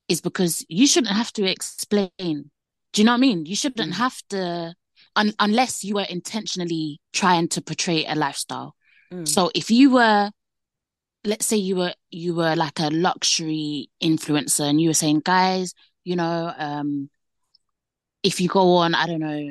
is 0.09 0.21
because 0.21 0.65
you 0.69 0.87
shouldn't 0.87 1.17
have 1.17 1.33
to 1.33 1.45
explain 1.45 2.11
do 2.19 3.01
you 3.01 3.05
know 3.05 3.13
what 3.13 3.19
i 3.19 3.21
mean 3.21 3.47
you 3.47 3.57
shouldn't 3.57 3.93
mm. 3.93 3.97
have 3.97 4.21
to 4.29 4.75
un- 5.17 5.35
unless 5.39 5.85
you 5.85 5.95
were 5.95 6.07
intentionally 6.09 7.01
trying 7.13 7.49
to 7.49 7.63
portray 7.63 8.05
a 8.07 8.15
lifestyle 8.15 8.75
mm. 9.13 9.27
so 9.27 9.51
if 9.55 9.71
you 9.71 9.91
were 9.91 10.31
let's 11.25 11.47
say 11.47 11.57
you 11.57 11.77
were 11.77 11.93
you 12.11 12.35
were 12.35 12.57
like 12.57 12.81
a 12.81 12.89
luxury 12.91 13.89
influencer 14.03 14.69
and 14.69 14.81
you 14.81 14.89
were 14.89 14.95
saying 14.95 15.21
guys 15.25 15.75
you 16.05 16.17
know 16.17 16.53
um 16.57 17.09
if 18.23 18.41
you 18.41 18.49
go 18.49 18.77
on, 18.77 18.95
I 18.95 19.07
don't 19.07 19.21
know, 19.21 19.49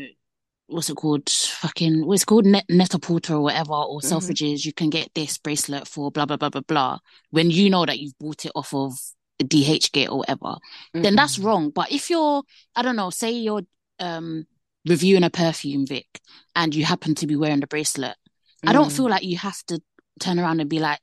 what's 0.67 0.89
it 0.89 0.95
called? 0.95 1.29
Fucking, 1.29 2.05
what's 2.05 2.23
it 2.23 2.25
called? 2.25 2.45
Net, 2.45 2.65
Net-a-Porter 2.69 3.35
or 3.35 3.41
whatever, 3.41 3.73
or 3.73 3.99
mm-hmm. 3.99 4.13
Selfridges, 4.15 4.65
you 4.65 4.73
can 4.73 4.89
get 4.89 5.13
this 5.13 5.37
bracelet 5.37 5.87
for 5.87 6.11
blah, 6.11 6.25
blah, 6.25 6.37
blah, 6.37 6.49
blah, 6.49 6.61
blah. 6.61 6.99
When 7.31 7.49
you 7.51 7.69
know 7.69 7.85
that 7.85 7.99
you've 7.99 8.17
bought 8.19 8.45
it 8.45 8.51
off 8.55 8.73
of 8.73 8.93
DHgate 9.41 10.09
or 10.09 10.19
whatever, 10.19 10.39
mm-hmm. 10.39 11.01
then 11.01 11.15
that's 11.15 11.37
mm-hmm. 11.37 11.47
wrong. 11.47 11.69
But 11.71 11.91
if 11.91 12.09
you're, 12.09 12.43
I 12.75 12.81
don't 12.81 12.95
know, 12.95 13.09
say 13.09 13.31
you're 13.31 13.63
um 13.99 14.45
reviewing 14.85 15.23
a 15.23 15.29
perfume, 15.29 15.85
Vic, 15.85 16.07
and 16.55 16.73
you 16.73 16.85
happen 16.85 17.15
to 17.15 17.27
be 17.27 17.35
wearing 17.35 17.59
the 17.59 17.67
bracelet, 17.67 18.15
mm. 18.63 18.69
I 18.69 18.73
don't 18.73 18.91
feel 18.91 19.07
mm. 19.07 19.11
like 19.11 19.23
you 19.23 19.37
have 19.37 19.61
to 19.67 19.81
turn 20.19 20.39
around 20.39 20.61
and 20.61 20.69
be 20.69 20.79
like, 20.79 21.01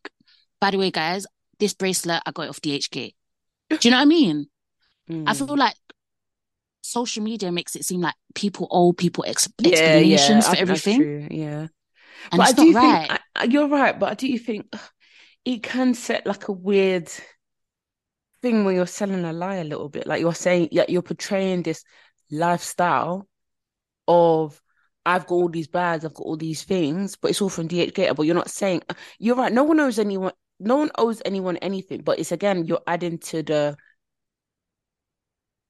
by 0.61 0.71
the 0.71 0.79
way, 0.79 0.91
guys, 0.91 1.27
this 1.59 1.75
bracelet, 1.75 2.23
I 2.25 2.31
got 2.31 2.45
it 2.45 2.49
off 2.49 2.61
DHgate. 2.61 3.15
Do 3.69 3.79
you 3.83 3.91
know 3.91 3.99
what 3.99 4.03
I 4.03 4.07
mean? 4.07 4.47
Mm. 5.11 5.25
I 5.27 5.35
feel 5.35 5.57
like 5.57 5.75
social 6.87 7.23
media 7.23 7.53
makes 7.53 7.77
it 7.77 7.85
seem 7.85 8.01
like 8.01 8.15
people 8.35 8.69
owe 8.71 8.93
people 8.93 9.25
ex- 9.27 9.49
yeah, 9.59 9.69
explanations 9.69 10.45
yeah, 10.45 10.55
for 10.55 10.57
everything. 10.57 11.29
Yeah, 11.31 11.67
and 12.33 12.39
but 12.39 12.49
I 12.49 12.53
do 12.53 12.73
right. 12.73 13.09
think 13.09 13.21
I, 13.35 13.45
you're 13.45 13.69
right, 13.69 13.99
but 13.99 14.11
I 14.11 14.15
do 14.15 14.39
think 14.39 14.75
it 15.45 15.63
can 15.63 15.95
set 15.95 16.27
like 16.27 16.49
a 16.49 16.53
weird 16.53 17.11
thing 18.43 18.65
where 18.65 18.75
you're 18.75 18.87
selling 18.87 19.25
a 19.25 19.33
lie 19.33 19.57
a 19.57 19.65
little 19.65 19.89
bit. 19.89 20.07
Like 20.07 20.21
you're 20.21 20.35
saying, 20.35 20.69
yeah, 20.73 20.85
you're 20.89 21.03
portraying 21.03 21.63
this 21.63 21.85
lifestyle 22.31 23.29
of 24.09 24.61
I've 25.05 25.27
got 25.27 25.35
all 25.37 25.49
these 25.49 25.69
bags, 25.69 26.05
I've 26.05 26.15
got 26.15 26.25
all 26.25 26.37
these 26.37 26.65
things, 26.65 27.17
but 27.17 27.31
it's 27.31 27.41
all 27.41 27.49
from 27.49 27.69
DH 27.69 27.95
But 27.95 28.23
you're 28.23 28.35
not 28.35 28.51
saying 28.51 28.83
uh, 28.89 28.95
you're 29.19 29.37
right. 29.37 29.53
No 29.53 29.63
one 29.63 29.77
knows 29.77 29.99
anyone. 29.99 30.33
No 30.59 30.77
one 30.77 30.91
owes 30.97 31.23
anyone 31.25 31.57
anything. 31.59 32.03
But 32.03 32.19
it's 32.19 32.33
again, 32.33 32.67
you're 32.67 32.83
adding 32.87 33.19
to 33.19 33.43
the 33.43 33.77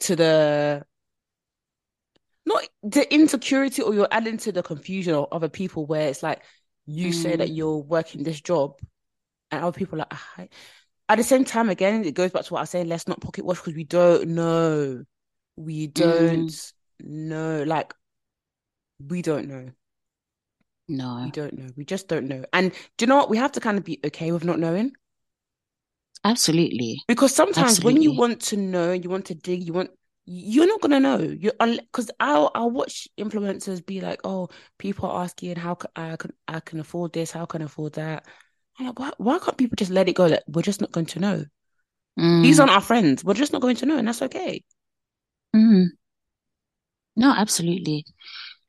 to 0.00 0.16
the 0.16 0.84
not 2.46 2.62
the 2.82 3.12
insecurity, 3.12 3.82
or 3.82 3.92
you're 3.92 4.08
adding 4.10 4.38
to 4.38 4.52
the 4.52 4.62
confusion 4.62 5.14
of 5.14 5.28
other 5.32 5.48
people. 5.48 5.84
Where 5.84 6.08
it's 6.08 6.22
like 6.22 6.42
you 6.86 7.10
mm. 7.10 7.14
say 7.14 7.36
that 7.36 7.48
mm. 7.48 7.56
you're 7.56 7.78
working 7.78 8.22
this 8.22 8.40
job, 8.40 8.74
and 9.50 9.64
other 9.64 9.76
people 9.76 10.00
are 10.00 10.06
like, 10.38 10.52
at 11.08 11.18
the 11.18 11.24
same 11.24 11.44
time, 11.44 11.68
again, 11.68 12.04
it 12.04 12.14
goes 12.14 12.30
back 12.30 12.44
to 12.44 12.52
what 12.52 12.60
I 12.60 12.62
was 12.62 12.70
saying. 12.70 12.88
Let's 12.88 13.08
not 13.08 13.20
pocket 13.20 13.44
watch 13.44 13.58
because 13.58 13.74
we 13.74 13.84
don't 13.84 14.28
know. 14.28 15.04
We 15.56 15.88
don't 15.88 16.48
mm. 16.48 16.72
know. 17.00 17.64
Like 17.64 17.92
we 19.04 19.22
don't 19.22 19.48
know. 19.48 19.70
No, 20.88 21.22
we 21.24 21.30
don't 21.32 21.52
know. 21.58 21.68
We 21.76 21.84
just 21.84 22.06
don't 22.06 22.28
know. 22.28 22.44
And 22.52 22.72
do 22.96 23.04
you 23.04 23.06
know 23.08 23.16
what? 23.16 23.30
We 23.30 23.38
have 23.38 23.52
to 23.52 23.60
kind 23.60 23.76
of 23.76 23.84
be 23.84 23.98
okay 24.04 24.30
with 24.30 24.44
not 24.44 24.60
knowing. 24.60 24.92
Absolutely. 26.22 27.02
Because 27.08 27.34
sometimes 27.34 27.78
Absolutely. 27.78 27.92
when 27.92 28.02
you 28.02 28.12
want 28.18 28.40
to 28.42 28.56
know, 28.56 28.92
you 28.92 29.10
want 29.10 29.26
to 29.26 29.34
dig, 29.34 29.64
you 29.64 29.72
want 29.72 29.90
you're 30.26 30.66
not 30.66 30.80
gonna 30.80 31.00
know. 31.00 31.18
You 31.18 31.52
because 31.58 32.10
I'll 32.20 32.50
I'll 32.54 32.70
watch 32.70 33.08
influencers 33.18 33.84
be 33.84 34.00
like, 34.00 34.20
oh, 34.24 34.48
people 34.78 35.08
are 35.08 35.22
asking 35.22 35.56
how 35.56 35.74
can 35.74 35.90
I 35.96 36.16
can 36.16 36.32
I 36.48 36.60
can 36.60 36.80
afford 36.80 37.12
this, 37.12 37.30
how 37.30 37.46
can 37.46 37.62
I 37.62 37.66
afford 37.66 37.94
that. 37.94 38.26
I'm 38.78 38.86
like, 38.86 38.98
why, 38.98 39.12
why 39.18 39.38
can't 39.38 39.56
people 39.56 39.76
just 39.76 39.90
let 39.90 40.08
it 40.08 40.16
go? 40.16 40.28
That 40.28 40.44
we're 40.48 40.62
just 40.62 40.80
not 40.80 40.92
going 40.92 41.06
to 41.06 41.20
know. 41.20 41.44
Mm. 42.18 42.42
These 42.42 42.60
aren't 42.60 42.72
our 42.72 42.80
friends. 42.80 43.24
We're 43.24 43.34
just 43.34 43.52
not 43.52 43.62
going 43.62 43.76
to 43.76 43.86
know, 43.86 43.98
and 43.98 44.08
that's 44.08 44.22
okay. 44.22 44.62
Mm. 45.54 45.86
No, 47.16 47.32
absolutely. 47.32 48.04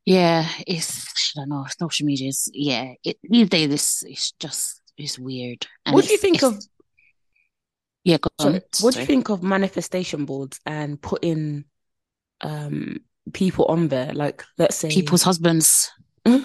Yeah, 0.05 0.47
it's 0.65 1.33
I 1.35 1.41
don't 1.41 1.49
know. 1.49 1.65
Social 1.79 2.05
media 2.05 2.29
is 2.29 2.49
yeah. 2.53 2.93
It, 3.03 3.17
these 3.23 3.49
days, 3.49 3.69
this 3.69 4.03
is 4.03 4.33
just 4.39 4.81
it's 4.97 5.19
weird. 5.19 5.67
And 5.85 5.93
what 5.93 6.05
do 6.05 6.11
you 6.11 6.17
think 6.17 6.43
of? 6.43 6.57
Yeah, 8.07 8.17
go 8.17 8.29
sorry, 8.39 8.61
What 8.81 8.93
do 8.93 9.01
you 9.01 9.05
think 9.05 9.29
of 9.29 9.43
manifestation 9.43 10.25
boards 10.25 10.59
and 10.65 11.01
putting 11.01 11.65
um 12.41 13.01
people 13.33 13.65
on 13.65 13.89
there? 13.89 14.13
Like, 14.13 14.43
let's 14.57 14.75
say 14.77 14.89
people's 14.89 15.23
husbands. 15.23 15.91
um, 16.25 16.41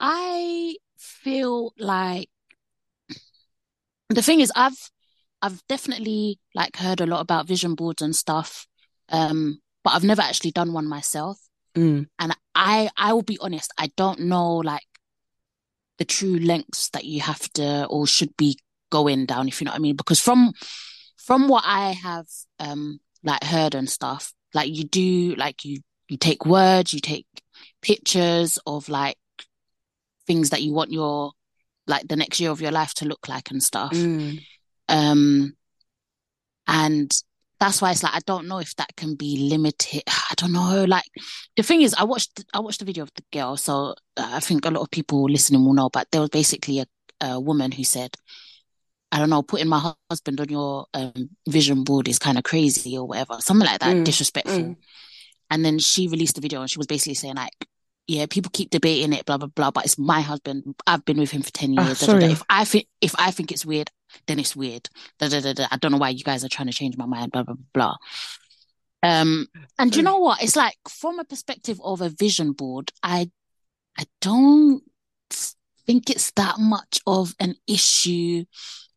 I 0.00 0.76
feel 0.98 1.72
like 1.78 2.28
the 4.08 4.22
thing 4.22 4.40
is, 4.40 4.52
I've 4.54 4.90
I've 5.42 5.62
definitely 5.68 6.38
like 6.54 6.76
heard 6.76 7.00
a 7.00 7.06
lot 7.06 7.20
about 7.20 7.46
vision 7.46 7.74
boards 7.74 8.02
and 8.02 8.14
stuff 8.14 8.66
um, 9.10 9.60
but 9.84 9.94
I've 9.94 10.04
never 10.04 10.22
actually 10.22 10.50
done 10.50 10.72
one 10.72 10.88
myself. 10.88 11.38
Mm. 11.76 12.06
And 12.18 12.36
I, 12.54 12.90
I 12.96 13.12
will 13.12 13.22
be 13.22 13.38
honest, 13.40 13.72
I 13.78 13.90
don't 13.96 14.20
know 14.20 14.56
like 14.56 14.82
the 15.98 16.04
true 16.04 16.38
lengths 16.38 16.90
that 16.90 17.04
you 17.04 17.20
have 17.20 17.52
to 17.54 17.86
or 17.86 18.06
should 18.06 18.36
be 18.36 18.58
going 18.90 19.26
down, 19.26 19.48
if 19.48 19.60
you 19.60 19.64
know 19.64 19.72
what 19.72 19.78
I 19.78 19.80
mean. 19.80 19.96
Because 19.96 20.20
from 20.20 20.52
from 21.16 21.48
what 21.48 21.64
I 21.66 21.92
have 21.92 22.26
um 22.58 23.00
like 23.22 23.44
heard 23.44 23.74
and 23.74 23.88
stuff, 23.88 24.32
like 24.54 24.68
you 24.68 24.84
do 24.84 25.34
like 25.34 25.64
you 25.64 25.80
you 26.08 26.16
take 26.16 26.46
words, 26.46 26.92
you 26.92 27.00
take 27.00 27.26
pictures 27.82 28.58
of 28.66 28.88
like 28.88 29.18
things 30.26 30.50
that 30.50 30.62
you 30.62 30.72
want 30.72 30.92
your 30.92 31.32
like 31.86 32.06
the 32.06 32.16
next 32.16 32.40
year 32.40 32.50
of 32.50 32.60
your 32.60 32.70
life 32.70 32.94
to 32.94 33.04
look 33.06 33.28
like 33.28 33.50
and 33.50 33.62
stuff. 33.62 33.92
Mm. 33.92 34.40
Um 34.88 35.56
and 36.66 37.10
that's 37.60 37.82
why 37.82 37.90
it's 37.90 38.02
like 38.02 38.14
I 38.14 38.20
don't 38.20 38.46
know 38.46 38.58
if 38.58 38.74
that 38.76 38.94
can 38.96 39.14
be 39.14 39.48
limited. 39.50 40.02
I 40.08 40.34
don't 40.36 40.52
know. 40.52 40.84
Like 40.84 41.04
the 41.56 41.62
thing 41.62 41.82
is, 41.82 41.94
I 41.94 42.04
watched 42.04 42.44
I 42.54 42.60
watched 42.60 42.80
the 42.80 42.84
video 42.84 43.02
of 43.04 43.12
the 43.14 43.22
girl, 43.32 43.56
so 43.56 43.94
uh, 44.16 44.30
I 44.32 44.40
think 44.40 44.64
a 44.64 44.70
lot 44.70 44.82
of 44.82 44.90
people 44.90 45.24
listening 45.24 45.64
will 45.64 45.74
know. 45.74 45.90
But 45.90 46.08
there 46.10 46.20
was 46.20 46.30
basically 46.30 46.80
a, 46.80 46.86
a 47.20 47.40
woman 47.40 47.72
who 47.72 47.84
said, 47.84 48.16
"I 49.10 49.18
don't 49.18 49.30
know, 49.30 49.42
putting 49.42 49.68
my 49.68 49.94
husband 50.10 50.40
on 50.40 50.48
your 50.48 50.86
um, 50.94 51.30
vision 51.48 51.84
board 51.84 52.08
is 52.08 52.18
kind 52.18 52.38
of 52.38 52.44
crazy 52.44 52.96
or 52.96 53.06
whatever, 53.06 53.38
something 53.40 53.66
like 53.66 53.80
that, 53.80 53.96
mm. 53.96 54.04
disrespectful." 54.04 54.58
Mm. 54.58 54.76
And 55.50 55.64
then 55.64 55.78
she 55.78 56.08
released 56.08 56.36
the 56.36 56.40
video, 56.40 56.60
and 56.60 56.70
she 56.70 56.78
was 56.78 56.86
basically 56.86 57.14
saying 57.14 57.36
like, 57.36 57.52
yeah, 58.06 58.26
people 58.26 58.50
keep 58.52 58.70
debating 58.70 59.12
it, 59.12 59.26
blah 59.26 59.36
blah 59.36 59.48
blah. 59.48 59.70
But 59.70 59.84
it's 59.84 59.98
my 59.98 60.20
husband. 60.20 60.74
I've 60.86 61.04
been 61.04 61.18
with 61.18 61.30
him 61.30 61.42
for 61.42 61.50
ten 61.50 61.74
ah, 61.78 61.86
years. 61.86 62.08
Oh, 62.08 62.16
If 62.18 62.42
I 62.48 62.64
think 62.64 62.86
if 63.00 63.14
I 63.18 63.30
think 63.30 63.50
it's 63.50 63.66
weird, 63.66 63.90
then 64.26 64.38
it's 64.38 64.56
weird. 64.56 64.88
Da, 65.18 65.28
da, 65.28 65.52
da, 65.52 65.66
I 65.70 65.76
don't 65.76 65.92
know 65.92 65.98
why 65.98 66.10
you 66.10 66.24
guys 66.24 66.44
are 66.44 66.48
trying 66.48 66.68
to 66.68 66.74
change 66.74 66.96
my 66.96 67.06
mind. 67.06 67.32
Blah 67.32 67.44
blah 67.44 67.56
blah. 67.72 67.96
Um, 69.02 69.46
and 69.78 69.94
you 69.94 70.02
know 70.02 70.18
what? 70.18 70.42
It's 70.42 70.56
like 70.56 70.76
from 70.88 71.18
a 71.18 71.24
perspective 71.24 71.80
of 71.82 72.00
a 72.00 72.08
vision 72.08 72.52
board, 72.52 72.92
I 73.02 73.30
I 73.96 74.04
don't 74.20 74.82
think 75.86 76.10
it's 76.10 76.30
that 76.32 76.58
much 76.58 77.00
of 77.06 77.34
an 77.40 77.54
issue. 77.66 78.44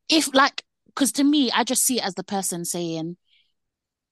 If 0.09 0.33
like, 0.33 0.63
because 0.87 1.11
to 1.13 1.23
me, 1.23 1.51
I 1.51 1.63
just 1.63 1.83
see 1.83 1.97
it 1.99 2.05
as 2.05 2.15
the 2.15 2.23
person 2.23 2.65
saying, 2.65 3.17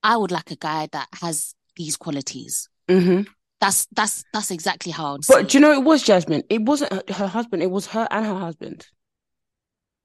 I 0.02 0.18
would 0.18 0.32
like 0.32 0.50
a 0.52 0.56
guy 0.56 0.88
that 0.92 1.08
has 1.22 1.54
these 1.76 1.98
qualities. 1.98 2.70
Mm-hmm. 2.88 3.30
That's 3.60 3.88
that's 3.92 4.24
that's 4.34 4.52
exactly 4.52 4.92
how. 4.92 5.18
but 5.28 5.50
do 5.50 5.58
you 5.58 5.62
know 5.62 5.74
it 5.74 5.84
was 5.84 6.02
Jasmine? 6.02 6.44
It 6.50 6.62
wasn't 6.62 6.94
her, 6.94 7.04
her, 7.14 7.28
husband. 7.28 7.62
It 7.62 7.70
was 7.70 7.88
her 7.88 8.08
and 8.10 8.26
her 8.26 8.40
husband. 8.40 8.88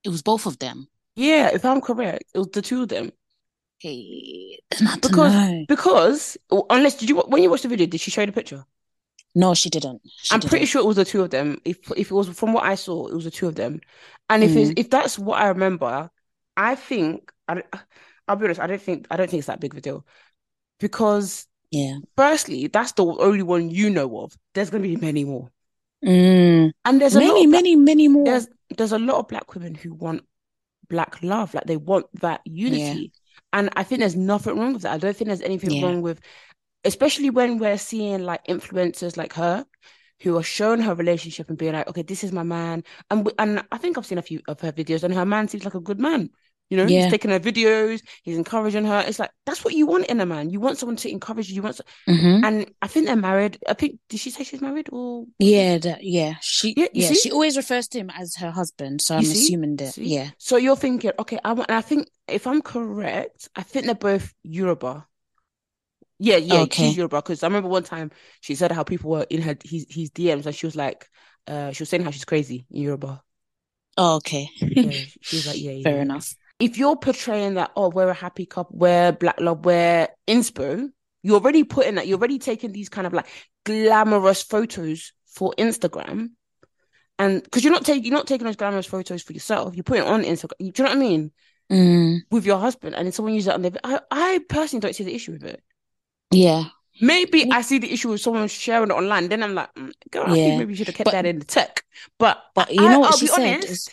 It 0.05 0.09
was 0.11 0.23
both 0.23 0.47
of 0.47 0.59
them. 0.59 0.89
Yeah, 1.17 1.51
if 1.53 1.65
I'm 1.65 1.81
correct, 1.81 2.25
it 2.35 2.39
was 2.39 2.49
the 2.49 2.63
two 2.63 2.83
of 2.83 2.89
them. 2.89 3.13
Hey, 3.81 4.59
not 4.81 5.01
because 5.03 5.67
because 5.69 6.37
unless 6.71 6.97
did 6.97 7.09
you 7.09 7.19
when 7.21 7.43
you 7.43 7.51
watched 7.51 7.63
the 7.65 7.69
video, 7.69 7.87
did 7.87 8.01
she 8.01 8.11
show 8.11 8.23
you 8.23 8.27
the 8.27 8.33
picture? 8.33 8.65
No, 9.35 9.55
she 9.55 9.69
didn't. 9.69 10.01
She 10.23 10.35
I'm 10.35 10.41
didn't. 10.41 10.51
pretty 10.51 10.67
sure 10.67 10.81
it 10.81 10.87
was 10.87 10.97
the 10.97 11.05
two 11.05 11.23
of 11.23 11.31
them. 11.31 11.59
If 11.65 11.91
if 11.97 12.11
it 12.11 12.15
was 12.15 12.29
from 12.29 12.53
what 12.53 12.65
I 12.65 12.77
saw, 12.77 13.07
it 13.09 13.15
was 13.15 13.25
the 13.25 13.31
two 13.31 13.49
of 13.49 13.57
them. 13.57 13.81
And 14.31 14.45
if 14.45 14.53
mm. 14.53 14.73
if 14.77 14.91
that's 14.91 15.19
what 15.19 15.41
I 15.41 15.49
remember, 15.49 16.11
I 16.57 16.75
think 16.77 17.33
I, 17.49 17.63
I'll 18.29 18.37
be 18.37 18.45
honest. 18.45 18.61
I 18.61 18.67
don't 18.67 18.81
think 18.81 19.07
I 19.11 19.17
don't 19.17 19.29
think 19.29 19.41
it's 19.41 19.49
that 19.49 19.61
big 19.61 19.75
of 19.75 19.79
a 19.79 19.81
deal 19.81 20.07
because 20.79 21.47
yeah. 21.75 21.99
Firstly, 22.17 22.69
that's 22.69 22.93
the 22.93 23.05
only 23.05 23.43
one 23.43 23.69
you 23.69 23.91
know 23.91 24.21
of. 24.21 24.39
There's 24.55 24.71
going 24.71 24.85
to 24.85 24.89
be 24.89 24.95
many 24.95 25.25
more. 25.25 25.51
Mm. 26.05 26.73
And 26.85 27.01
there's 27.01 27.15
many, 27.15 27.47
many, 27.47 27.77
many 27.77 28.09
more. 28.09 28.25
There's 28.25 28.49
there's 28.77 28.93
a 28.93 28.99
lot 28.99 29.19
of 29.19 29.29
black 29.29 29.55
women 29.55 29.75
who 29.75 29.95
want 29.95 30.23
black 30.89 31.23
love, 31.23 31.55
like 31.55 31.65
they 31.65 31.77
want 31.77 32.07
that 32.21 32.41
unity. 32.45 33.13
Yeah. 33.13 33.39
And 33.53 33.71
I 33.77 33.85
think 33.85 34.01
there's 34.01 34.17
nothing 34.17 34.59
wrong 34.59 34.75
with 34.75 34.83
that. 34.83 34.93
I 34.93 34.99
don't 34.99 35.17
think 35.17 35.29
there's 35.29 35.41
anything 35.41 35.71
yeah. 35.71 35.85
wrong 35.85 36.03
with, 36.03 36.21
especially 36.85 37.31
when 37.31 37.59
we're 37.59 37.79
seeing 37.79 38.25
like 38.25 38.45
influencers 38.47 39.17
like 39.17 39.33
her, 39.35 39.65
who 40.21 40.37
are 40.37 40.43
showing 40.43 40.81
her 40.81 40.95
relationship 40.95 41.49
and 41.49 41.59
being 41.59 41.73
like, 41.73 41.89
okay, 41.89 42.03
this 42.03 42.25
is 42.25 42.33
my 42.33 42.43
man. 42.43 42.83
And 43.11 43.31
and 43.39 43.65
I 43.71 43.79
think 43.79 43.97
I've 43.97 44.07
seen 44.07 44.19
a 44.19 44.23
few 44.23 44.41
of 44.49 44.61
her 44.61 44.73
videos, 44.73 45.05
and 45.05 45.15
her 45.15 45.27
man 45.27 45.49
seems 45.49 45.65
like 45.65 45.75
a 45.75 45.81
good 45.81 46.01
man. 46.01 46.31
You 46.75 46.83
know, 46.83 46.89
yeah. 46.89 47.03
he's 47.03 47.13
taking 47.13 47.31
her 47.31 47.39
videos, 47.39 48.03
he's 48.25 48.37
encouraging 48.37 48.85
her. 48.85 49.05
It's 49.07 49.21
like 49.21 49.31
that's 49.47 49.65
what 49.65 49.75
you 49.75 49.87
want 49.87 50.07
in 50.07 50.21
a 50.21 50.27
man. 50.27 50.51
You 50.51 50.59
want 50.59 50.77
someone 50.77 50.97
to 50.97 51.09
encourage 51.09 51.49
you. 51.49 51.55
You 51.55 51.63
want, 51.63 51.81
mm-hmm. 52.09 52.45
and 52.45 52.69
I 52.83 52.89
think 52.89 53.07
they're 53.07 53.15
married. 53.15 53.59
I 53.69 53.75
think 53.75 54.01
did 54.09 54.19
she 54.19 54.31
say 54.31 54.43
she's 54.43 54.61
married 54.61 54.89
or? 54.91 55.25
Yeah, 55.39 55.79
yeah. 56.01 56.35
She 56.41 56.75
yeah, 56.77 56.89
yeah 56.93 57.13
she 57.13 57.31
always 57.31 57.57
refers 57.57 57.87
to 57.89 57.99
him 58.01 58.11
as 58.11 58.35
her 58.37 58.51
husband. 58.51 59.03
So 59.03 59.15
I'm 59.15 59.21
assuming 59.21 59.77
that 59.77 59.95
see? 59.95 60.07
yeah. 60.07 60.31
So 60.39 60.57
you're 60.57 60.75
thinking, 60.75 61.13
okay, 61.17 61.39
I 61.45 61.53
want. 61.53 61.71
I 61.71 61.81
think 61.81 62.09
if 62.27 62.49
I'm 62.49 62.61
correct, 62.61 63.49
I 63.55 63.63
think 63.63 63.87
they're 63.87 63.95
both 63.95 64.35
Yoruba. 64.43 65.07
Yeah, 66.19 66.39
yeah, 66.39 66.63
okay. 66.63 66.89
she's 66.89 66.97
Yoruba. 66.97 67.19
Because 67.19 67.45
I 67.45 67.47
remember 67.47 67.69
one 67.69 67.85
time 67.85 68.11
she 68.41 68.57
said 68.57 68.73
how 68.73 68.83
people 68.83 69.13
were 69.13 69.27
in 69.31 69.43
her 69.43 69.57
his 69.63 69.87
his 69.89 70.11
DMs, 70.11 70.47
and 70.47 70.55
she 70.57 70.67
was 70.67 70.75
like, 70.75 71.09
uh, 71.47 71.71
she 71.71 71.83
was 71.85 71.89
saying 71.89 72.03
how 72.03 72.11
she's 72.11 72.25
crazy 72.25 72.67
in 72.69 72.83
Yoruba. 72.83 73.23
Oh, 73.97 74.17
okay. 74.17 74.49
yeah, 74.59 74.91
she 75.21 75.37
was 75.37 75.47
like, 75.47 75.57
yeah, 75.61 75.81
fair 75.85 76.01
enough 76.01 76.35
if 76.59 76.79
you're 76.79 76.97
portraying 76.97 77.55
that, 77.55 77.73
oh, 77.77 77.91
we're 77.91 78.09
a 78.09 78.15
happy 78.15 78.47
couple, 78.47 78.77
we're 78.79 79.13
black 79.13 79.41
love, 79.41 79.65
we're 79.65 80.09
inspo, 80.27 80.89
you're 81.23 81.37
already 81.37 81.65
putting 81.65 81.97
that, 81.97 82.07
you're 82.07 82.19
already 82.19 82.39
taking 82.39 82.73
these 82.73 82.89
kind 82.89 83.07
of 83.07 83.13
like 83.13 83.27
glamorous 83.65 84.43
photos 84.43 85.13
for 85.27 85.53
Instagram. 85.59 86.31
And 87.19 87.43
because 87.43 87.63
you're 87.63 87.73
not 87.73 87.85
taking 87.85 88.05
you're 88.05 88.15
not 88.15 88.27
taking 88.27 88.47
those 88.47 88.57
glamorous 88.57 88.87
photos 88.87 89.23
for 89.23 89.33
yourself, 89.33 89.75
you're 89.75 89.85
putting 89.85 90.05
it 90.05 90.09
on 90.09 90.25
Instagram. 90.25 90.59
Do 90.59 90.65
you 90.65 90.73
know 90.79 90.85
what 90.85 90.97
I 90.97 91.01
mean? 91.01 91.33
Mm. 91.71 92.19
With 92.31 92.45
your 92.45 92.59
husband, 92.59 92.95
and 92.95 93.07
then 93.07 93.13
someone 93.13 93.35
uses 93.35 93.49
it 93.49 93.55
on 93.55 93.63
their. 93.63 93.73
I, 93.83 94.01
I 94.11 94.41
personally 94.49 94.81
don't 94.81 94.95
see 94.95 95.05
the 95.05 95.15
issue 95.15 95.33
with 95.33 95.45
it. 95.45 95.63
Yeah. 96.31 96.65
Maybe 97.01 97.51
I 97.51 97.63
see 97.63 97.79
the 97.79 97.93
issue 97.93 98.11
with 98.11 98.21
someone 98.21 98.47
sharing 98.49 98.91
it 98.91 98.95
online. 98.95 99.29
Then 99.29 99.43
I'm 99.43 99.55
like, 99.55 99.73
mm, 99.75 99.93
girl, 100.11 100.37
yeah. 100.37 100.59
maybe 100.59 100.73
you 100.73 100.77
should 100.77 100.89
have 100.89 100.97
kept 100.97 101.07
but, 101.07 101.13
that 101.13 101.27
in 101.27 101.39
the 101.39 101.45
tech. 101.45 101.83
But 102.19 102.43
but 102.55 102.73
you 102.73 102.83
know 102.83 103.01
what 103.01 103.13
I'll 103.13 103.17
she 103.17 103.27
said 103.27 103.55
honest, 103.57 103.69
is, 103.69 103.89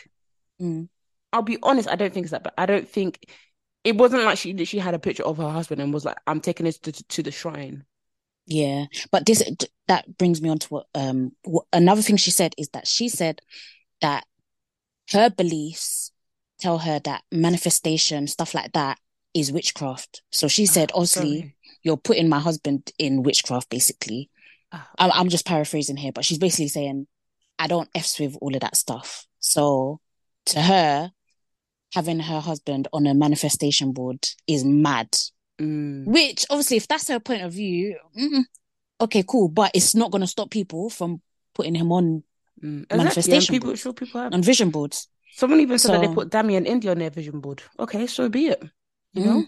mm. 0.61 0.89
I'll 1.33 1.41
be 1.41 1.57
honest, 1.63 1.89
I 1.89 1.95
don't 1.95 2.13
think 2.13 2.25
it's 2.25 2.31
that 2.31 2.43
But 2.43 2.53
I 2.57 2.65
don't 2.65 2.87
think 2.87 3.25
it 3.83 3.95
wasn't 3.95 4.23
like 4.23 4.37
she 4.37 4.65
she 4.65 4.79
had 4.79 4.93
a 4.93 4.99
picture 4.99 5.23
of 5.23 5.37
her 5.37 5.49
husband 5.49 5.81
and 5.81 5.93
was 5.93 6.05
like, 6.05 6.17
I'm 6.27 6.41
taking 6.41 6.65
this 6.65 6.77
to, 6.79 6.91
to 6.91 7.23
the 7.23 7.31
shrine. 7.31 7.85
Yeah, 8.45 8.85
but 9.11 9.25
this 9.25 9.43
that 9.87 10.17
brings 10.17 10.41
me 10.41 10.49
on 10.49 10.59
to 10.59 10.67
what 10.67 10.87
um 10.95 11.31
what, 11.43 11.65
another 11.71 12.01
thing 12.01 12.17
she 12.17 12.31
said 12.31 12.53
is 12.57 12.69
that 12.69 12.87
she 12.87 13.07
said 13.07 13.41
that 14.01 14.25
her 15.11 15.29
beliefs 15.29 16.11
tell 16.59 16.79
her 16.79 16.99
that 16.99 17.23
manifestation 17.31 18.27
stuff 18.27 18.53
like 18.53 18.71
that 18.73 18.99
is 19.33 19.51
witchcraft. 19.51 20.21
So 20.31 20.47
she 20.47 20.65
said, 20.65 20.91
oh, 20.93 20.99
obviously, 20.99 21.39
sorry. 21.39 21.55
you're 21.83 21.97
putting 21.97 22.29
my 22.29 22.39
husband 22.39 22.91
in 22.97 23.23
witchcraft, 23.23 23.69
basically. 23.69 24.29
Oh. 24.71 24.83
I'm, 24.99 25.11
I'm 25.11 25.29
just 25.29 25.45
paraphrasing 25.45 25.97
here, 25.97 26.11
but 26.11 26.25
she's 26.25 26.37
basically 26.37 26.67
saying, 26.67 27.07
I 27.57 27.67
don't 27.67 27.89
f 27.95 28.19
with 28.19 28.37
all 28.41 28.53
of 28.53 28.61
that 28.61 28.75
stuff. 28.75 29.25
So 29.39 29.99
to 30.47 30.61
her, 30.61 31.11
having 31.93 32.19
her 32.19 32.39
husband 32.39 32.87
on 32.93 33.05
a 33.07 33.13
manifestation 33.13 33.91
board 33.91 34.27
is 34.47 34.63
mad. 34.63 35.09
Mm. 35.59 36.05
Which 36.05 36.45
obviously, 36.49 36.77
if 36.77 36.87
that's 36.87 37.07
her 37.09 37.19
point 37.19 37.43
of 37.43 37.53
view, 37.53 37.97
okay, 38.99 39.23
cool. 39.27 39.49
But 39.49 39.71
it's 39.73 39.93
not 39.93 40.11
going 40.11 40.21
to 40.21 40.27
stop 40.27 40.49
people 40.49 40.89
from 40.89 41.21
putting 41.53 41.75
him 41.75 41.91
on 41.91 42.23
mm. 42.63 42.89
manifestation 42.89 43.37
exactly. 43.37 43.59
people, 43.59 43.75
sure 43.75 43.93
people 43.93 44.21
have. 44.21 44.33
on 44.33 44.41
vision 44.41 44.69
boards. 44.69 45.07
Someone 45.33 45.59
even 45.59 45.79
said 45.79 45.89
so, 45.89 45.93
that 45.93 46.07
they 46.07 46.13
put 46.13 46.29
Damian 46.29 46.65
India 46.65 46.91
on 46.91 46.99
their 46.99 47.09
vision 47.09 47.39
board. 47.39 47.61
Okay, 47.79 48.07
so 48.07 48.27
be 48.29 48.47
it. 48.47 48.61
You 49.13 49.23
mm. 49.23 49.25
know, 49.25 49.45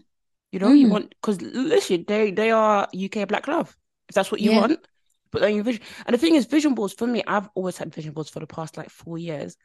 you 0.52 0.60
know, 0.60 0.72
you 0.72 0.88
mm. 0.88 0.92
want 0.92 1.10
because 1.10 1.42
listen, 1.42 2.06
they 2.08 2.32
they 2.32 2.52
are 2.52 2.88
UK 2.94 3.28
Black 3.28 3.48
Love. 3.48 3.76
If 4.10 4.16
that's 4.16 4.32
what 4.32 4.42
you 4.42 4.52
yeah. 4.52 4.60
want, 4.60 4.88
put 5.32 5.44
on 5.44 5.56
your 5.56 5.64
vision. 5.64 5.82
And 6.06 6.14
the 6.14 6.18
thing 6.18 6.36
is, 6.36 6.46
vision 6.46 6.76
boards 6.76 6.94
for 6.94 7.08
me, 7.08 7.24
I've 7.26 7.50
always 7.56 7.78
had 7.78 7.94
vision 7.94 8.14
boards 8.14 8.30
for 8.30 8.40
the 8.40 8.48
past 8.48 8.78
like 8.78 8.90
four 8.90 9.18
years, 9.18 9.58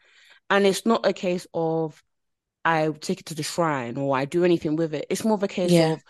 and 0.49 0.67
it's 0.67 0.87
not 0.87 1.07
a 1.07 1.13
case 1.13 1.47
of 1.53 2.03
I 2.69 2.91
take 3.01 3.21
it 3.21 3.27
to 3.27 3.35
the 3.35 3.43
shrine 3.43 3.97
or 3.97 4.15
I 4.15 4.27
do 4.27 4.45
anything 4.45 4.77
with 4.77 4.93
it. 4.93 5.07
It's 5.09 5.25
more 5.25 5.35
of 5.35 5.43
a 5.43 5.49
case 5.49 5.71
yeah. 5.71 5.95
of 5.95 6.03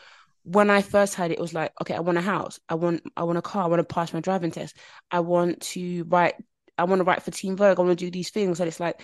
when 0.43 0.71
I 0.71 0.83
first 0.83 1.15
had 1.15 1.31
it, 1.31 1.35
it 1.35 1.41
was 1.41 1.55
like, 1.55 1.73
okay, 1.81 1.95
I 1.95 2.01
want 2.01 2.19
a 2.19 2.23
house, 2.23 2.59
I 2.69 2.75
want, 2.75 3.03
I 3.17 3.23
want 3.23 3.39
a 3.39 3.43
car, 3.43 3.63
I 3.63 3.67
want 3.69 3.79
to 3.79 3.95
pass 3.95 4.13
my 4.13 4.21
driving 4.21 4.51
test, 4.51 4.77
I 5.09 5.21
want 5.21 5.61
to 5.61 6.03
write, 6.05 6.35
I 6.77 6.85
want 6.85 6.99
to 6.99 7.05
write 7.05 7.23
for 7.23 7.31
Teen 7.31 7.55
Vogue, 7.55 7.79
I 7.79 7.83
want 7.83 7.97
to 7.97 8.05
do 8.05 8.11
these 8.11 8.31
things, 8.31 8.59
and 8.59 8.67
it's 8.67 8.81
like, 8.81 9.01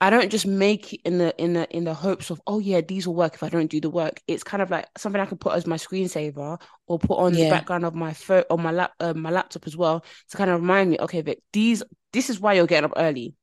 I 0.00 0.08
don't 0.10 0.30
just 0.30 0.46
make 0.46 0.94
it 0.94 1.00
in 1.04 1.18
the 1.18 1.34
in 1.38 1.54
the 1.54 1.68
in 1.76 1.84
the 1.84 1.94
hopes 1.94 2.30
of, 2.30 2.40
oh 2.46 2.58
yeah, 2.58 2.80
these 2.80 3.06
will 3.06 3.14
work 3.14 3.34
if 3.34 3.42
I 3.42 3.48
don't 3.48 3.70
do 3.70 3.80
the 3.80 3.90
work. 3.90 4.20
It's 4.26 4.44
kind 4.44 4.62
of 4.62 4.70
like 4.70 4.86
something 4.96 5.20
I 5.20 5.26
can 5.26 5.38
put 5.38 5.54
as 5.54 5.66
my 5.66 5.76
screensaver 5.76 6.60
or 6.86 6.98
put 6.98 7.18
on 7.18 7.34
yeah. 7.34 7.44
the 7.44 7.50
background 7.50 7.84
of 7.84 7.94
my 7.94 8.12
phone 8.12 8.44
on 8.50 8.62
my 8.62 8.70
lap 8.70 8.92
uh, 9.00 9.14
my 9.14 9.30
laptop 9.30 9.66
as 9.66 9.76
well 9.76 10.04
to 10.30 10.36
kind 10.36 10.50
of 10.50 10.60
remind 10.60 10.90
me, 10.90 10.98
okay, 11.00 11.22
Vic, 11.22 11.40
these 11.52 11.82
this 12.12 12.30
is 12.30 12.40
why 12.40 12.54
you're 12.54 12.66
getting 12.66 12.90
up 12.90 12.96
early. 12.96 13.34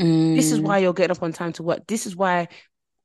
Mm. 0.00 0.36
This 0.36 0.52
is 0.52 0.60
why 0.60 0.78
you're 0.78 0.94
getting 0.94 1.16
up 1.16 1.22
on 1.22 1.32
time 1.32 1.52
to 1.54 1.62
work. 1.62 1.86
This 1.86 2.06
is 2.06 2.16
why 2.16 2.48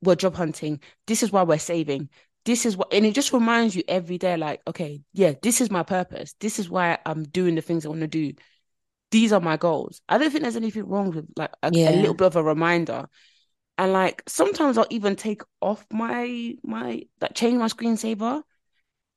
we're 0.01 0.15
job 0.15 0.35
hunting. 0.35 0.79
This 1.05 1.23
is 1.23 1.31
why 1.31 1.43
we're 1.43 1.59
saving 1.59 2.09
this 2.47 2.65
is 2.65 2.77
what 2.77 2.91
and 2.93 3.05
it 3.05 3.13
just 3.13 3.33
reminds 3.33 3.75
you 3.75 3.83
every 3.89 4.17
day 4.17 4.37
like 4.37 4.61
okay 4.65 5.01
yeah 5.11 5.33
this 5.41 5.59
is 5.59 5.69
my 5.69 5.83
purpose 5.83 6.33
this 6.39 6.59
is 6.59 6.69
why 6.69 6.97
i'm 7.05 7.23
doing 7.23 7.55
the 7.55 7.61
things 7.61 7.85
i 7.85 7.89
want 7.89 7.99
to 7.99 8.07
do 8.07 8.31
these 9.11 9.33
are 9.33 9.41
my 9.41 9.57
goals 9.57 10.01
i 10.07 10.17
don't 10.17 10.31
think 10.31 10.43
there's 10.43 10.55
anything 10.55 10.87
wrong 10.87 11.11
with 11.11 11.25
like 11.35 11.51
a, 11.61 11.69
yeah. 11.73 11.89
a, 11.89 11.91
little 11.97 12.13
bit 12.13 12.27
of 12.27 12.37
a 12.37 12.43
reminder 12.43 13.05
and 13.77 13.91
like 13.91 14.23
sometimes 14.27 14.77
i'll 14.77 14.87
even 14.89 15.17
take 15.17 15.41
off 15.59 15.85
my 15.91 16.55
my 16.63 17.01
like 17.19 17.33
change 17.33 17.57
my 17.57 17.67
screensaver 17.67 18.41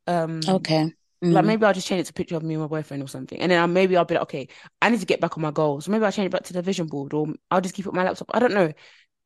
um 0.08 0.40
okay 0.48 0.92
mm. 1.22 1.32
like 1.32 1.44
maybe 1.44 1.64
i'll 1.64 1.74
just 1.74 1.86
change 1.86 2.00
it 2.00 2.04
to 2.04 2.10
a 2.10 2.14
picture 2.14 2.36
of 2.36 2.42
me 2.42 2.54
and 2.54 2.62
my 2.62 2.68
boyfriend 2.68 3.02
or 3.02 3.08
something 3.08 3.40
and 3.40 3.50
then 3.50 3.60
I'll, 3.60 3.66
maybe 3.66 3.96
i'll 3.96 4.04
be 4.04 4.14
like 4.14 4.24
okay 4.24 4.48
i 4.80 4.90
need 4.90 5.00
to 5.00 5.06
get 5.06 5.20
back 5.20 5.36
on 5.36 5.42
my 5.42 5.50
goals 5.50 5.88
maybe 5.88 6.04
i'll 6.04 6.12
change 6.12 6.26
it 6.26 6.32
back 6.32 6.44
to 6.44 6.52
the 6.52 6.62
vision 6.62 6.86
board 6.86 7.14
or 7.14 7.28
i'll 7.50 7.60
just 7.60 7.74
keep 7.74 7.86
it 7.86 7.90
on 7.90 7.96
my 7.96 8.04
laptop 8.04 8.30
i 8.32 8.38
don't 8.38 8.54
know 8.54 8.72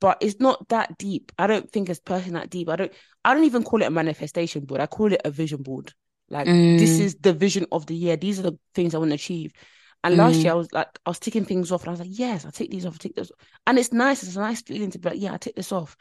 but 0.05 0.19
it's 0.21 0.39
not 0.39 0.69
that 0.69 0.99
deep. 0.99 1.33
I 1.39 1.47
don't 1.47 1.71
think 1.71 1.89
it's 1.89 1.99
personally 1.99 2.41
that 2.41 2.51
deep. 2.51 2.69
I 2.69 2.77
don't 2.77 2.93
I 3.25 3.33
don't 3.33 3.45
even 3.45 3.63
call 3.63 3.81
it 3.81 3.87
a 3.87 3.91
manifestation 3.91 4.67
board. 4.67 4.83
I 4.83 4.87
call 4.87 5.11
it 5.11 5.23
a 5.25 5.31
vision 5.31 5.63
board. 5.63 5.95
Like 6.29 6.47
mm. 6.47 6.79
this 6.79 6.99
is 6.99 7.15
the 7.17 7.33
vision 7.33 7.65
of 7.73 7.87
the 7.87 7.95
year. 7.95 8.19
These 8.19 8.39
are 8.39 8.43
the 8.43 8.59
things 8.75 8.95
I 8.95 8.99
want 8.99 9.13
to 9.13 9.15
achieve. 9.15 9.55
And 10.03 10.15
mm. 10.15 10.19
last 10.19 10.37
year 10.37 10.53
I 10.53 10.57
was 10.57 10.71
like 10.73 10.89
I 11.07 11.11
was 11.11 11.19
ticking 11.19 11.47
things 11.47 11.73
off 11.73 11.83
and 11.83 11.89
I 11.89 11.93
was 11.93 12.01
like, 12.01 12.19
yes, 12.19 12.45
I'll 12.45 12.53
take 12.53 12.71
these 12.71 12.85
off, 12.85 12.93
I'll 12.93 12.99
take 12.99 13.15
those. 13.15 13.33
And 13.67 13.79
it's 13.79 13.95
nice, 13.95 14.23
it's 14.23 14.37
a 14.37 14.41
nice 14.41 14.61
feeling 14.61 14.91
to 14.91 14.99
be 14.99 15.09
like, 15.09 15.21
yeah, 15.21 15.33
I 15.33 15.39
take 15.39 15.57
this 15.57 15.73
off. 15.73 15.97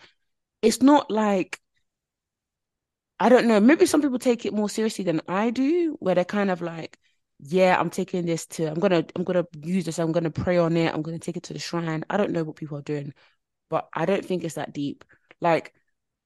It's 0.62 0.82
not 0.82 1.10
like 1.10 1.60
I 3.24 3.30
don't 3.30 3.48
know, 3.48 3.60
maybe 3.60 3.86
some 3.86 4.02
people 4.02 4.20
take 4.20 4.46
it 4.46 4.54
more 4.54 4.70
seriously 4.70 5.04
than 5.04 5.22
I 5.28 5.50
do, 5.50 5.96
where 6.00 6.16
they're 6.16 6.26
kind 6.26 6.52
of 6.52 6.62
like, 6.62 6.98
yeah, 7.40 7.80
I'm 7.80 7.90
taking 7.90 8.26
this 8.26 8.46
to 8.48 8.68
I'm 8.68 8.80
gonna 8.80 9.06
I'm 9.16 9.24
gonna 9.24 9.46
use 9.62 9.86
this, 9.86 10.00
I'm 10.00 10.12
gonna 10.12 10.32
pray 10.32 10.58
on 10.58 10.78
it, 10.78 10.94
I'm 10.94 11.02
gonna 11.02 11.20
take 11.20 11.38
it 11.38 11.44
to 11.44 11.54
the 11.54 11.60
shrine. 11.60 12.06
I 12.10 12.18
don't 12.18 12.32
know 12.32 12.44
what 12.44 12.56
people 12.56 12.78
are 12.78 12.82
doing 12.82 13.14
but 13.74 13.90
I 13.92 14.06
don't 14.06 14.24
think 14.24 14.44
it's 14.44 14.54
that 14.54 14.72
deep. 14.72 15.04
Like 15.42 15.74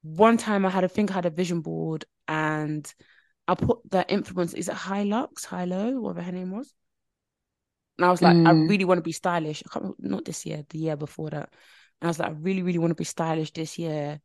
one 0.01 0.35
time 0.35 0.65
I 0.65 0.69
had 0.69 0.83
a 0.83 0.89
think 0.89 1.11
I 1.11 1.13
had 1.13 1.25
a 1.25 1.29
vision 1.29 1.61
board 1.61 2.03
and 2.27 2.85
I 3.47 3.55
put 3.55 3.89
the 3.89 4.05
influence, 4.11 4.53
is 4.53 4.67
it 4.67 4.75
High 4.75 5.03
Lux, 5.03 5.45
High 5.45 5.63
Low, 5.63 6.01
whatever 6.01 6.23
her 6.23 6.31
name 6.33 6.51
was? 6.51 6.73
And 7.97 8.05
I 8.05 8.11
was 8.11 8.21
like, 8.21 8.35
mm. 8.35 8.45
I 8.45 8.51
really 8.51 8.83
want 8.83 8.97
to 8.97 9.01
be 9.01 9.13
stylish. 9.13 9.63
I 9.65 9.69
can't 9.71 9.83
remember, 9.83 10.15
not 10.15 10.25
this 10.25 10.45
year, 10.45 10.65
the 10.67 10.77
year 10.77 10.97
before 10.97 11.29
that. 11.29 11.49
And 12.01 12.07
I 12.07 12.07
was 12.07 12.19
like, 12.19 12.27
I 12.27 12.33
really, 12.33 12.63
really 12.63 12.79
want 12.79 12.91
to 12.91 12.95
be 12.95 13.05
stylish 13.05 13.53
this 13.53 13.79
year. 13.79 14.19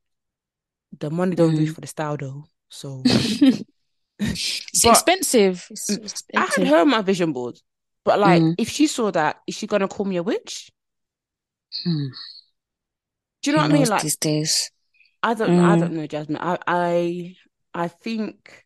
The 0.98 1.08
money 1.08 1.36
don't 1.36 1.54
mm. 1.54 1.58
do 1.58 1.72
for 1.72 1.80
the 1.80 1.86
style 1.86 2.16
though. 2.16 2.44
So 2.72 3.02
it's 4.18 4.84
expensive. 4.84 5.66
It's 5.70 5.90
expensive. 5.90 6.24
I 6.34 6.40
had 6.40 6.66
her 6.68 6.78
on 6.78 6.90
my 6.90 7.02
vision 7.02 7.32
board. 7.32 7.60
But 8.04 8.18
like, 8.18 8.42
mm. 8.42 8.54
if 8.58 8.70
she 8.70 8.86
saw 8.86 9.10
that, 9.10 9.40
is 9.46 9.54
she 9.54 9.66
gonna 9.66 9.88
call 9.88 10.06
me 10.06 10.16
a 10.16 10.22
witch? 10.22 10.70
Hmm. 11.84 12.06
Do 13.42 13.50
you 13.50 13.56
know 13.56 13.62
what 13.62 13.70
I 13.70 13.74
mean? 13.74 13.86
Like 13.86 14.02
these 14.02 14.16
days. 14.16 14.70
I 15.22 15.34
don't 15.34 15.50
mm. 15.50 15.62
I 15.62 15.78
don't 15.78 15.92
know, 15.92 16.06
Jasmine. 16.06 16.38
I 16.40 16.58
I 16.66 17.36
I 17.74 17.88
think 17.88 18.64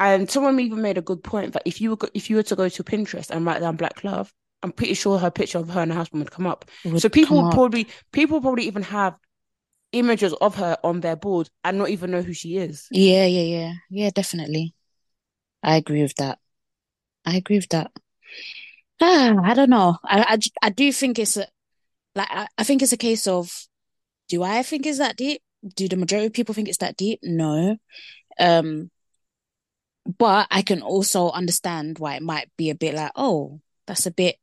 and 0.00 0.30
someone 0.30 0.58
even 0.58 0.80
made 0.80 0.98
a 0.98 1.02
good 1.02 1.22
point 1.22 1.52
that 1.52 1.62
if 1.66 1.80
you 1.80 1.90
were 1.90 2.08
if 2.14 2.30
you 2.30 2.36
were 2.36 2.42
to 2.44 2.56
go 2.56 2.68
to 2.68 2.84
Pinterest 2.84 3.30
and 3.30 3.44
write 3.44 3.60
down 3.60 3.76
black 3.76 4.02
love, 4.02 4.32
I'm 4.62 4.72
pretty 4.72 4.94
sure 4.94 5.18
her 5.18 5.30
picture 5.30 5.58
of 5.58 5.68
her 5.68 5.82
and 5.82 5.92
her 5.92 5.98
husband 5.98 6.22
would 6.22 6.32
come 6.32 6.46
up. 6.46 6.64
Would 6.84 7.02
so 7.02 7.10
people 7.10 7.42
would 7.42 7.52
probably 7.52 7.86
people 8.12 8.40
probably 8.40 8.64
even 8.64 8.82
have 8.82 9.14
images 9.98 10.32
of 10.34 10.56
her 10.56 10.76
on 10.84 11.00
their 11.00 11.16
board 11.16 11.48
and 11.64 11.78
not 11.78 11.90
even 11.90 12.10
know 12.10 12.22
who 12.22 12.32
she 12.32 12.56
is. 12.56 12.86
Yeah, 12.90 13.26
yeah, 13.26 13.42
yeah. 13.42 13.72
Yeah, 13.90 14.10
definitely. 14.14 14.74
I 15.62 15.76
agree 15.76 16.02
with 16.02 16.14
that. 16.16 16.38
I 17.24 17.36
agree 17.36 17.56
with 17.56 17.68
that. 17.70 17.90
Ah, 19.00 19.36
I 19.42 19.54
don't 19.54 19.70
know. 19.70 19.98
I, 20.04 20.22
I, 20.62 20.66
I 20.66 20.70
do 20.70 20.92
think 20.92 21.18
it's 21.18 21.36
a, 21.36 21.46
like 22.14 22.28
I, 22.30 22.46
I 22.56 22.64
think 22.64 22.82
it's 22.82 22.92
a 22.92 22.96
case 22.96 23.26
of 23.26 23.66
do 24.28 24.42
I 24.42 24.62
think 24.62 24.86
it's 24.86 24.98
that 24.98 25.16
deep? 25.16 25.42
Do 25.74 25.88
the 25.88 25.96
majority 25.96 26.26
of 26.26 26.32
people 26.32 26.54
think 26.54 26.68
it's 26.68 26.78
that 26.78 26.96
deep? 26.96 27.20
No. 27.22 27.76
Um 28.38 28.90
but 30.18 30.46
I 30.50 30.62
can 30.62 30.82
also 30.82 31.30
understand 31.30 31.98
why 31.98 32.14
it 32.16 32.22
might 32.22 32.50
be 32.56 32.70
a 32.70 32.74
bit 32.74 32.94
like, 32.94 33.12
oh, 33.16 33.60
that's 33.86 34.06
a 34.06 34.10
bit 34.10 34.36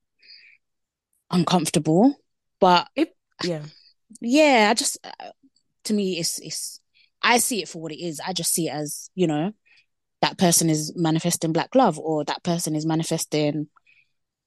uncomfortable. 1.32 2.16
But 2.60 2.88
it, 2.95 3.16
yeah, 3.43 3.64
yeah, 4.22 4.68
I 4.70 4.74
just 4.74 4.97
to 5.86 5.94
me, 5.94 6.20
it's 6.20 6.40
it's 6.40 6.80
I 7.22 7.38
see 7.38 7.62
it 7.62 7.70
for 7.70 7.82
what 7.82 7.92
it 7.92 8.04
is. 8.04 8.20
I 8.26 8.34
just 8.34 8.54
see 8.54 8.68
it 8.68 8.74
as 8.74 9.10
you 9.16 9.28
know 9.28 9.54
that 10.22 10.38
person 10.38 10.70
is 10.70 10.94
manifesting 10.96 11.52
black 11.52 11.76
love, 11.76 12.00
or 12.00 12.24
that 12.26 12.44
person 12.44 12.76
is 12.76 12.86
manifesting 12.86 13.68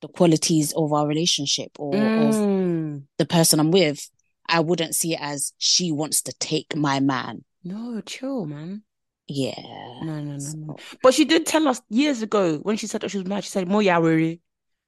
the 0.01 0.09
qualities 0.09 0.72
of 0.72 0.93
our 0.93 1.07
relationship 1.07 1.70
or 1.78 1.93
mm. 1.93 2.97
of 2.97 3.03
the 3.18 3.26
person 3.26 3.61
I'm 3.61 3.70
with, 3.70 4.11
I 4.49 4.61
wouldn't 4.61 4.95
see 4.95 5.14
it 5.14 5.20
as 5.20 5.53
she 5.59 5.93
wants 5.93 6.22
to 6.22 6.32
take 6.39 6.76
my 6.76 7.01
man. 7.01 7.45
No, 7.64 8.01
chill, 8.03 8.47
man. 8.47 8.82
Yeah. 9.26 9.61
No, 10.03 10.20
no, 10.20 10.37
no, 10.37 10.53
no. 10.55 10.76
But 11.03 11.14
she 11.14 11.24
did 11.24 11.47
tell 11.47 11.66
us 11.66 11.80
years 11.89 12.22
ago 12.22 12.59
when 12.59 12.76
she 12.76 12.87
said 12.87 13.01
that 13.01 13.11
she 13.11 13.18
was 13.18 13.26
mad, 13.26 13.45
she 13.45 13.51
said, 13.51 13.68
Moyawari. 13.68 14.41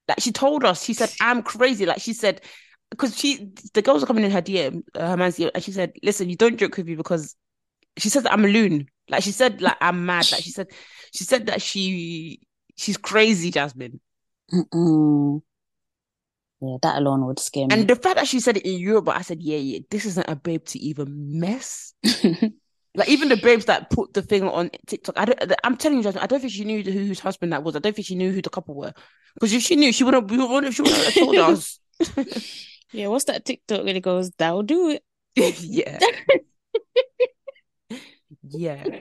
Like 0.07 0.21
she 0.21 0.33
told 0.33 0.65
us, 0.65 0.85
she 0.85 0.95
said, 0.95 1.11
I'm 1.21 1.43
crazy. 1.43 1.87
Like 1.87 2.01
she 2.01 2.13
said, 2.13 2.41
because 2.91 3.16
she, 3.16 3.53
the 3.74 3.82
girls 3.82 4.03
are 4.03 4.07
coming 4.07 4.24
in 4.24 4.30
her 4.30 4.43
DM, 4.43 4.82
uh, 4.95 5.09
her 5.09 5.16
man's 5.16 5.36
DM, 5.36 5.51
and 5.55 5.62
she 5.62 5.72
said, 5.72 5.93
listen, 6.03 6.28
you 6.28 6.36
don't 6.36 6.57
joke 6.57 6.76
with 6.76 6.86
me 6.86 6.95
because 6.95 7.36
she 7.97 8.09
says 8.09 8.22
that 8.22 8.32
I'm 8.32 8.45
a 8.45 8.49
loon. 8.49 8.89
Like 9.09 9.22
she 9.22 9.32
said, 9.32 9.61
like 9.61 9.76
I'm 9.80 10.07
mad. 10.07 10.30
Like 10.30 10.43
she 10.43 10.51
said, 10.51 10.68
she 11.12 11.24
said 11.24 11.47
that 11.47 11.62
she, 11.62 12.41
she's 12.76 12.97
crazy, 12.97 13.51
Jasmine. 13.51 14.01
Mm-mm. 14.53 15.43
Yeah, 16.61 16.76
that 16.82 16.99
alone 16.99 17.24
would 17.26 17.39
scare 17.39 17.66
me. 17.66 17.74
And 17.74 17.89
the 17.89 17.95
fact 17.95 18.16
that 18.16 18.26
she 18.26 18.41
said 18.41 18.57
it 18.57 18.66
in 18.66 18.78
Europe, 18.78 19.09
I 19.09 19.22
said, 19.22 19.43
yeah, 19.43 19.59
yeah, 19.59 19.80
this 19.91 20.05
isn't 20.05 20.28
a 20.28 20.34
babe 20.34 20.64
to 20.66 20.78
even 20.78 21.39
mess. 21.39 21.95
like 22.03 23.09
even 23.09 23.28
the 23.28 23.36
babes 23.36 23.66
that 23.66 23.91
put 23.91 24.12
the 24.12 24.22
thing 24.22 24.43
on 24.43 24.70
TikTok, 24.86 25.18
I 25.18 25.24
don't. 25.26 25.53
I'm 25.62 25.76
telling 25.76 25.99
you, 25.99 26.05
Jasmine, 26.05 26.22
I 26.22 26.26
don't 26.26 26.41
think 26.41 26.53
she 26.53 26.64
knew 26.64 26.82
who, 26.82 26.91
whose 26.91 27.20
husband 27.20 27.53
that 27.53 27.62
was. 27.62 27.76
I 27.76 27.78
don't 27.78 27.95
think 27.95 28.07
she 28.07 28.16
knew 28.16 28.32
who 28.32 28.43
the 28.43 28.51
couple 28.51 28.74
were. 28.74 28.93
Because 29.34 29.53
if 29.53 29.62
she 29.62 29.76
knew, 29.76 29.93
she 29.93 30.03
wouldn't. 30.03 30.30
We 30.30 30.39
wouldn't. 30.39 30.74
She 30.74 30.82
wouldn't 30.82 31.05
have 31.05 31.14
told 31.14 31.36
us. 31.36 31.78
yeah, 32.93 33.09
what's 33.09 33.24
that 33.24 33.45
TikTok 33.45 33.84
when 33.84 33.97
it 33.97 34.01
goes? 34.01 34.30
That'll 34.39 34.62
do 34.62 34.91
it. 34.91 35.03
yeah. 35.61 35.99
yeah. 38.43 39.01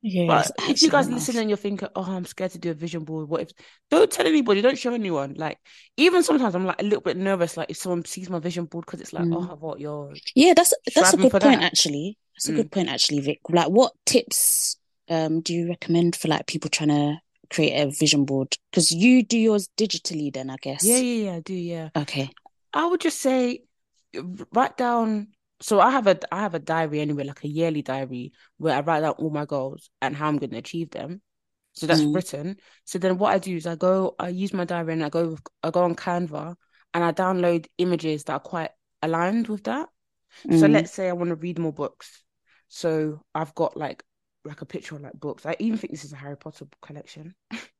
Yeah, 0.00 0.44
if 0.60 0.80
you 0.80 0.90
guys 0.90 1.10
listen 1.10 1.36
and 1.38 1.50
you're 1.50 1.56
thinking, 1.56 1.88
"Oh, 1.96 2.04
I'm 2.04 2.24
scared 2.24 2.52
to 2.52 2.58
do 2.58 2.70
a 2.70 2.74
vision 2.74 3.02
board," 3.02 3.28
what 3.28 3.40
if? 3.40 3.50
Don't 3.90 4.08
tell 4.08 4.28
anybody. 4.28 4.60
Don't 4.60 4.78
show 4.78 4.94
anyone. 4.94 5.34
Like 5.36 5.58
even 5.96 6.22
sometimes 6.22 6.54
I'm 6.54 6.64
like 6.64 6.80
a 6.80 6.84
little 6.84 7.00
bit 7.00 7.16
nervous. 7.16 7.56
Like 7.56 7.70
if 7.70 7.78
someone 7.78 8.04
sees 8.04 8.30
my 8.30 8.38
vision 8.38 8.66
board 8.66 8.86
because 8.86 9.00
it's 9.00 9.12
like, 9.12 9.24
mm. 9.24 9.34
"Oh, 9.34 9.56
what 9.56 9.80
you're." 9.80 10.14
Yeah, 10.36 10.54
that's 10.54 10.72
that's 10.94 11.14
a 11.14 11.16
good 11.16 11.32
point 11.32 11.42
that. 11.42 11.62
actually. 11.62 12.16
That's 12.36 12.48
a 12.48 12.52
mm. 12.52 12.56
good 12.56 12.70
point 12.70 12.88
actually, 12.88 13.20
Vic. 13.20 13.40
Like, 13.48 13.70
what 13.70 13.92
tips 14.06 14.76
um 15.08 15.40
do 15.40 15.52
you 15.52 15.68
recommend 15.68 16.14
for 16.14 16.28
like 16.28 16.46
people 16.46 16.70
trying 16.70 16.90
to 16.90 17.16
create 17.50 17.80
a 17.80 17.90
vision 17.90 18.24
board? 18.24 18.54
Because 18.70 18.92
you 18.92 19.24
do 19.24 19.36
yours 19.36 19.68
digitally, 19.76 20.32
then 20.32 20.48
I 20.48 20.56
guess. 20.62 20.84
Yeah, 20.84 20.98
yeah, 20.98 21.24
yeah, 21.24 21.36
I 21.36 21.40
do. 21.40 21.54
Yeah. 21.54 21.88
Okay. 21.96 22.30
I 22.72 22.86
would 22.86 23.00
just 23.00 23.20
say, 23.20 23.64
write 24.52 24.76
down. 24.76 25.28
So 25.60 25.80
I 25.80 25.90
have 25.90 26.06
a 26.06 26.18
I 26.32 26.40
have 26.40 26.54
a 26.54 26.60
diary 26.60 27.00
anyway, 27.00 27.24
like 27.24 27.42
a 27.42 27.48
yearly 27.48 27.82
diary 27.82 28.32
where 28.58 28.76
I 28.76 28.80
write 28.80 29.00
down 29.00 29.12
all 29.12 29.30
my 29.30 29.44
goals 29.44 29.90
and 30.00 30.14
how 30.14 30.28
I'm 30.28 30.38
going 30.38 30.50
to 30.50 30.58
achieve 30.58 30.90
them. 30.90 31.20
So 31.72 31.86
that's 31.86 32.00
mm. 32.00 32.14
written. 32.14 32.56
So 32.84 32.98
then 32.98 33.18
what 33.18 33.34
I 33.34 33.38
do 33.38 33.56
is 33.56 33.66
I 33.66 33.76
go, 33.76 34.14
I 34.18 34.28
use 34.28 34.52
my 34.52 34.64
diary 34.64 34.92
and 34.92 35.04
I 35.04 35.08
go, 35.08 35.36
I 35.62 35.70
go 35.70 35.82
on 35.82 35.94
Canva 35.94 36.56
and 36.94 37.04
I 37.04 37.12
download 37.12 37.66
images 37.78 38.24
that 38.24 38.32
are 38.32 38.40
quite 38.40 38.70
aligned 39.02 39.48
with 39.48 39.64
that. 39.64 39.88
Mm. 40.46 40.60
So 40.60 40.66
let's 40.66 40.92
say 40.92 41.08
I 41.08 41.12
want 41.12 41.30
to 41.30 41.36
read 41.36 41.58
more 41.58 41.72
books. 41.72 42.24
So 42.68 43.22
I've 43.34 43.54
got 43.54 43.76
like 43.76 44.02
like 44.44 44.60
a 44.60 44.66
picture 44.66 44.96
of 44.96 45.02
like 45.02 45.18
books. 45.18 45.46
I 45.46 45.56
even 45.58 45.78
think 45.78 45.92
this 45.92 46.04
is 46.04 46.12
a 46.12 46.16
Harry 46.16 46.36
Potter 46.36 46.66
collection. 46.82 47.34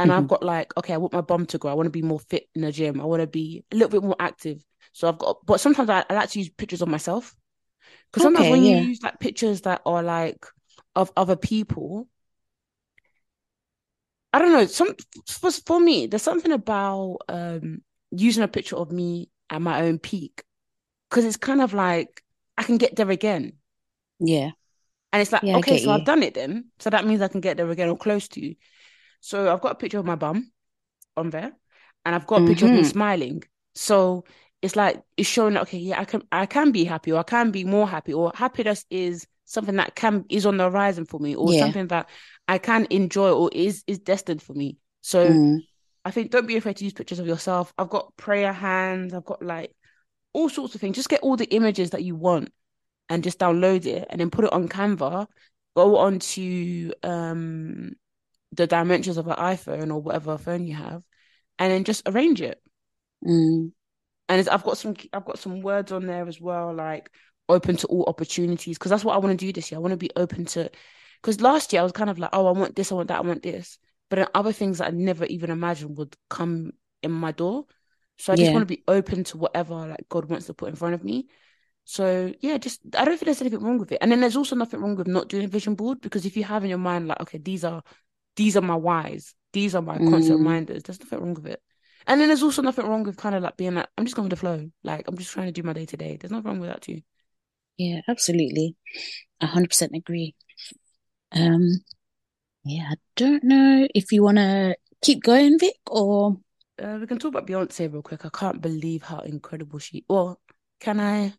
and 0.00 0.10
mm-hmm. 0.10 0.18
I've 0.18 0.28
got 0.28 0.42
like, 0.42 0.74
okay, 0.78 0.94
I 0.94 0.96
want 0.96 1.12
my 1.12 1.20
bum 1.20 1.44
to 1.46 1.58
grow. 1.58 1.70
I 1.70 1.74
want 1.74 1.86
to 1.86 1.90
be 1.90 2.00
more 2.00 2.18
fit 2.18 2.48
in 2.54 2.62
the 2.62 2.72
gym. 2.72 3.02
I 3.02 3.04
want 3.04 3.20
to 3.20 3.26
be 3.26 3.64
a 3.70 3.74
little 3.74 3.90
bit 3.90 4.02
more 4.02 4.16
active. 4.18 4.64
So 4.92 5.06
I've 5.06 5.18
got, 5.18 5.44
but 5.44 5.60
sometimes 5.60 5.90
I, 5.90 6.04
I 6.08 6.14
like 6.14 6.30
to 6.30 6.38
use 6.38 6.48
pictures 6.48 6.80
of 6.80 6.88
myself. 6.88 7.36
Because 8.10 8.22
sometimes 8.22 8.46
okay, 8.46 8.50
when 8.50 8.64
yeah. 8.64 8.80
you 8.80 8.88
use 8.88 9.02
like 9.02 9.20
pictures 9.20 9.60
that 9.62 9.82
are 9.84 10.02
like 10.02 10.46
of 10.96 11.12
other 11.18 11.36
people, 11.36 12.08
I 14.32 14.38
don't 14.38 14.52
know. 14.52 14.64
Some 14.64 14.94
for, 15.28 15.50
for 15.50 15.78
me, 15.78 16.06
there's 16.06 16.22
something 16.22 16.52
about 16.52 17.18
um 17.28 17.82
using 18.10 18.42
a 18.42 18.48
picture 18.48 18.76
of 18.76 18.90
me 18.90 19.28
at 19.50 19.60
my 19.60 19.82
own 19.82 19.98
peak 19.98 20.42
because 21.10 21.26
it's 21.26 21.36
kind 21.36 21.60
of 21.60 21.74
like 21.74 22.22
I 22.56 22.62
can 22.62 22.78
get 22.78 22.96
there 22.96 23.10
again. 23.10 23.52
Yeah. 24.18 24.52
And 25.12 25.20
it's 25.20 25.32
like, 25.32 25.42
yeah, 25.42 25.56
okay, 25.58 25.78
so 25.78 25.84
you. 25.84 25.90
I've 25.90 26.06
done 26.06 26.22
it 26.22 26.34
then. 26.34 26.70
So 26.78 26.88
that 26.90 27.04
means 27.04 27.20
I 27.20 27.28
can 27.28 27.40
get 27.40 27.56
there 27.56 27.68
again 27.68 27.88
or 27.88 27.96
close 27.96 28.28
to 28.28 28.40
you. 28.40 28.54
So 29.20 29.52
I've 29.52 29.60
got 29.60 29.72
a 29.72 29.76
picture 29.76 29.98
of 29.98 30.06
my 30.06 30.16
bum 30.16 30.50
on 31.16 31.30
there 31.30 31.52
and 32.04 32.14
I've 32.14 32.26
got 32.26 32.36
a 32.36 32.38
mm-hmm. 32.40 32.48
picture 32.48 32.66
of 32.66 32.72
me 32.72 32.78
mm-hmm. 32.78 32.88
smiling. 32.88 33.42
So 33.74 34.24
it's 34.62 34.76
like 34.76 35.02
it's 35.16 35.28
showing 35.28 35.54
that 35.54 35.62
okay, 35.62 35.78
yeah, 35.78 36.00
I 36.00 36.04
can 36.04 36.22
I 36.32 36.46
can 36.46 36.72
be 36.72 36.84
happy 36.84 37.12
or 37.12 37.20
I 37.20 37.24
can 37.24 37.50
be 37.50 37.64
more 37.64 37.88
happy 37.88 38.12
or 38.12 38.32
happiness 38.34 38.84
is 38.90 39.26
something 39.44 39.76
that 39.76 39.94
can 39.94 40.24
is 40.28 40.46
on 40.46 40.56
the 40.56 40.64
horizon 40.64 41.04
for 41.04 41.18
me 41.18 41.34
or 41.34 41.52
yeah. 41.52 41.60
something 41.60 41.88
that 41.88 42.08
I 42.46 42.58
can 42.58 42.86
enjoy 42.90 43.30
or 43.30 43.50
is 43.52 43.84
is 43.86 43.98
destined 43.98 44.42
for 44.42 44.54
me. 44.54 44.78
So 45.00 45.28
mm. 45.28 45.58
I 46.04 46.10
think 46.10 46.30
don't 46.30 46.46
be 46.46 46.56
afraid 46.56 46.76
to 46.76 46.84
use 46.84 46.92
pictures 46.92 47.18
of 47.18 47.26
yourself. 47.26 47.72
I've 47.78 47.90
got 47.90 48.16
prayer 48.16 48.52
hands, 48.52 49.14
I've 49.14 49.24
got 49.24 49.42
like 49.42 49.74
all 50.32 50.48
sorts 50.48 50.74
of 50.74 50.80
things. 50.80 50.96
Just 50.96 51.08
get 51.08 51.22
all 51.22 51.36
the 51.36 51.52
images 51.52 51.90
that 51.90 52.04
you 52.04 52.14
want 52.14 52.52
and 53.08 53.24
just 53.24 53.38
download 53.38 53.86
it 53.86 54.06
and 54.08 54.20
then 54.20 54.30
put 54.30 54.44
it 54.44 54.52
on 54.52 54.68
Canva, 54.68 55.26
go 55.74 55.96
on 55.96 56.18
to 56.20 56.92
um 57.02 57.92
the 58.52 58.66
dimensions 58.66 59.16
of 59.16 59.26
an 59.28 59.36
iPhone 59.36 59.90
or 59.90 60.00
whatever 60.00 60.36
phone 60.38 60.66
you 60.66 60.74
have, 60.74 61.02
and 61.58 61.72
then 61.72 61.84
just 61.84 62.02
arrange 62.06 62.40
it. 62.40 62.60
Mm. 63.26 63.72
And 64.28 64.48
I've 64.48 64.62
got 64.64 64.78
some 64.78 64.94
I've 65.12 65.24
got 65.24 65.38
some 65.38 65.60
words 65.60 65.92
on 65.92 66.06
there 66.06 66.26
as 66.26 66.40
well, 66.40 66.74
like 66.74 67.10
open 67.48 67.76
to 67.78 67.86
all 67.88 68.04
opportunities, 68.06 68.78
because 68.78 68.90
that's 68.90 69.04
what 69.04 69.14
I 69.14 69.18
want 69.18 69.38
to 69.38 69.46
do 69.46 69.52
this 69.52 69.70
year. 69.70 69.78
I 69.78 69.82
want 69.82 69.92
to 69.92 69.96
be 69.96 70.10
open 70.16 70.44
to 70.46 70.70
because 71.22 71.40
last 71.40 71.72
year 71.72 71.80
I 71.80 71.84
was 71.84 71.92
kind 71.92 72.10
of 72.10 72.18
like, 72.18 72.30
oh, 72.32 72.46
I 72.46 72.52
want 72.52 72.76
this, 72.76 72.92
I 72.92 72.94
want 72.94 73.08
that, 73.08 73.18
I 73.18 73.22
want 73.22 73.42
this. 73.42 73.78
But 74.08 74.16
then 74.16 74.28
other 74.34 74.52
things 74.52 74.78
that 74.78 74.88
I 74.88 74.90
never 74.90 75.24
even 75.26 75.50
imagined 75.50 75.96
would 75.98 76.16
come 76.28 76.72
in 77.02 77.12
my 77.12 77.32
door. 77.32 77.66
So 78.18 78.32
I 78.32 78.36
just 78.36 78.52
want 78.52 78.62
to 78.62 78.74
be 78.74 78.82
open 78.86 79.24
to 79.24 79.38
whatever 79.38 79.74
like 79.74 80.06
God 80.10 80.26
wants 80.26 80.46
to 80.46 80.54
put 80.54 80.68
in 80.68 80.74
front 80.74 80.94
of 80.94 81.02
me. 81.02 81.28
So 81.84 82.32
yeah, 82.40 82.58
just 82.58 82.80
I 82.96 83.04
don't 83.04 83.16
think 83.16 83.24
there's 83.24 83.40
anything 83.40 83.60
wrong 83.60 83.78
with 83.78 83.92
it. 83.92 83.98
And 84.00 84.12
then 84.12 84.20
there's 84.20 84.36
also 84.36 84.54
nothing 84.56 84.80
wrong 84.80 84.94
with 84.96 85.06
not 85.06 85.28
doing 85.28 85.44
a 85.44 85.48
vision 85.48 85.74
board 85.74 86.00
because 86.00 86.26
if 86.26 86.36
you 86.36 86.44
have 86.44 86.62
in 86.62 86.68
your 86.68 86.78
mind 86.78 87.08
like, 87.08 87.20
okay, 87.20 87.38
these 87.38 87.64
are 87.64 87.82
these 88.40 88.56
are 88.56 88.62
my 88.62 88.74
whys, 88.74 89.34
these 89.52 89.74
are 89.74 89.82
my 89.82 89.98
mm. 89.98 90.08
constant 90.08 90.38
reminders, 90.38 90.82
there's 90.82 90.98
nothing 90.98 91.18
wrong 91.18 91.34
with 91.34 91.46
it. 91.46 91.60
And 92.06 92.18
then 92.18 92.28
there's 92.28 92.42
also 92.42 92.62
nothing 92.62 92.86
wrong 92.86 93.02
with 93.02 93.18
kind 93.18 93.34
of 93.34 93.42
like 93.42 93.58
being 93.58 93.74
like, 93.74 93.86
I'm 93.98 94.06
just 94.06 94.16
going 94.16 94.30
with 94.30 94.38
the 94.38 94.40
flow. 94.40 94.70
Like 94.82 95.06
I'm 95.06 95.18
just 95.18 95.30
trying 95.30 95.48
to 95.48 95.52
do 95.52 95.62
my 95.62 95.74
day 95.74 95.84
to 95.84 95.96
day. 95.98 96.16
There's 96.16 96.30
nothing 96.30 96.46
wrong 96.46 96.58
with 96.58 96.70
that 96.70 96.80
too. 96.80 97.02
Yeah, 97.76 98.00
absolutely. 98.08 98.76
hundred 99.42 99.68
percent 99.68 99.92
agree. 99.94 100.34
Um 101.32 101.68
yeah, 102.64 102.88
I 102.92 102.94
don't 103.16 103.44
know 103.44 103.86
if 103.94 104.10
you 104.10 104.22
wanna 104.22 104.74
keep 105.02 105.22
going, 105.22 105.58
Vic, 105.58 105.74
or 105.86 106.38
uh, 106.82 106.96
we 106.98 107.06
can 107.06 107.18
talk 107.18 107.34
about 107.34 107.46
Beyonce 107.46 107.92
real 107.92 108.00
quick. 108.00 108.24
I 108.24 108.30
can't 108.30 108.62
believe 108.62 109.02
how 109.02 109.18
incredible 109.18 109.80
she. 109.80 110.06
Well, 110.08 110.40
can 110.80 110.98
I? 110.98 111.34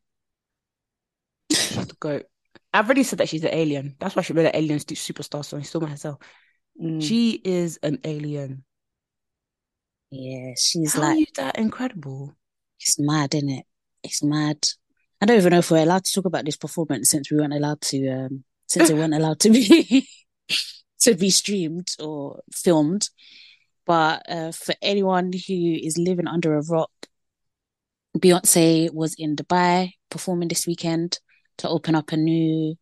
She's 1.51 1.87
the 1.87 1.95
goat. 1.99 2.25
I've 2.71 2.85
already 2.85 3.03
said 3.03 3.17
that 3.19 3.29
she's 3.29 3.43
an 3.43 3.53
alien. 3.53 3.95
That's 3.99 4.15
why 4.15 4.21
she 4.21 4.33
made 4.33 4.45
an 4.45 4.55
alien 4.55 4.77
superstar 4.77 5.43
song. 5.43 5.63
Still 5.63 5.81
myself. 5.81 6.19
Mm. 6.79 7.01
She 7.01 7.41
is 7.43 7.79
an 7.81 7.99
alien. 8.03 8.63
Yeah, 10.11 10.53
she's 10.57 10.93
how 10.93 11.01
like 11.01 11.19
you 11.19 11.25
that 11.35 11.57
incredible. 11.57 12.35
It's 12.79 12.99
mad, 12.99 13.33
isn't 13.33 13.49
it? 13.49 13.65
It's 14.03 14.23
mad. 14.23 14.57
I 15.21 15.25
don't 15.25 15.37
even 15.37 15.51
know 15.51 15.59
if 15.59 15.71
we're 15.71 15.83
allowed 15.83 16.03
to 16.03 16.11
talk 16.11 16.25
about 16.25 16.45
this 16.45 16.57
performance 16.57 17.09
since 17.09 17.31
we 17.31 17.37
weren't 17.37 17.53
allowed 17.53 17.81
to. 17.81 18.07
Um, 18.09 18.43
since 18.67 18.89
it 18.89 18.95
weren't 18.95 19.13
allowed 19.13 19.39
to 19.41 19.49
be 19.49 20.07
to 21.01 21.15
be 21.15 21.29
streamed 21.29 21.89
or 21.99 22.41
filmed. 22.53 23.09
But 23.85 24.29
uh, 24.29 24.51
for 24.51 24.73
anyone 24.81 25.31
who 25.33 25.77
is 25.83 25.97
living 25.97 26.27
under 26.27 26.55
a 26.55 26.63
rock, 26.63 26.91
Beyonce 28.17 28.93
was 28.93 29.15
in 29.17 29.35
Dubai 29.35 29.91
performing 30.09 30.47
this 30.47 30.65
weekend 30.67 31.19
to 31.57 31.67
open 31.67 31.95
up 31.95 32.11
a 32.11 32.17
new 32.17 32.75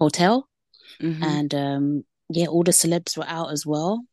hotel. 0.00 0.48
Mm-hmm. 1.00 1.22
And 1.22 1.54
um, 1.54 2.04
yeah, 2.28 2.46
all 2.46 2.62
the 2.62 2.72
celebs 2.72 3.16
were 3.16 3.26
out 3.26 3.52
as 3.52 3.64
well, 3.66 4.04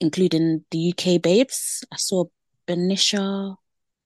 including 0.00 0.64
the 0.70 0.92
UK 0.92 1.20
babes. 1.22 1.84
I 1.92 1.96
saw 1.96 2.24
Benisha 2.66 3.56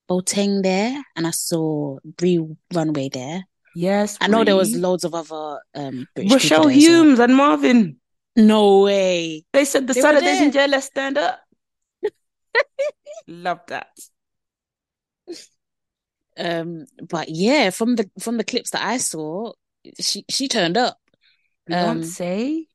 Boateng 0.09 0.63
there, 0.63 1.01
and 1.15 1.27
I 1.27 1.31
saw 1.31 1.99
Bree 2.03 2.45
Runway 2.73 3.09
there. 3.09 3.43
Yes, 3.75 4.17
I 4.19 4.27
know 4.27 4.43
there 4.43 4.55
was 4.55 4.75
loads 4.75 5.03
of 5.03 5.13
other 5.13 5.61
um 5.75 6.07
British 6.15 6.33
Rochelle 6.33 6.67
Humes 6.67 7.19
well. 7.19 7.25
and 7.25 7.35
Marvin. 7.35 7.97
No 8.35 8.81
way. 8.81 9.43
They 9.53 9.65
said 9.65 9.87
the 9.87 9.93
they 9.93 10.01
Saturdays 10.01 10.41
in 10.41 10.51
jail, 10.51 10.69
let's 10.69 10.87
stand 10.87 11.17
up. 11.17 11.41
Love 13.27 13.59
that. 13.67 13.89
Um, 16.37 16.85
but 17.07 17.29
yeah, 17.29 17.69
from 17.69 17.97
the 17.97 18.09
from 18.19 18.37
the 18.37 18.43
clips 18.43 18.69
that 18.71 18.83
I 18.83 18.97
saw, 18.97 19.51
she 19.99 20.25
she 20.29 20.47
turned 20.47 20.77
up. 20.77 20.97
Um, 21.69 22.03
say. 22.03 22.68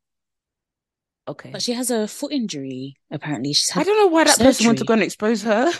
Okay. 1.27 1.51
But 1.51 1.62
she 1.62 1.72
has 1.72 1.91
a 1.91 2.07
foot 2.07 2.33
injury, 2.33 2.97
apparently. 3.11 3.53
She's 3.53 3.75
I 3.75 3.83
don't 3.83 3.97
know 3.97 4.09
why 4.09 4.25
that 4.25 4.37
surgery. 4.37 4.47
person 4.47 4.66
wants 4.66 4.81
to 4.83 4.87
go 4.87 4.93
and 4.95 5.03
expose 5.03 5.43
her. 5.43 5.72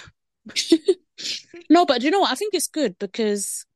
no, 1.70 1.84
but 1.84 2.01
do 2.01 2.07
you 2.07 2.11
know 2.11 2.20
what? 2.20 2.32
I 2.32 2.34
think 2.34 2.55
it's 2.55 2.68
good 2.68 2.99
because 2.99 3.66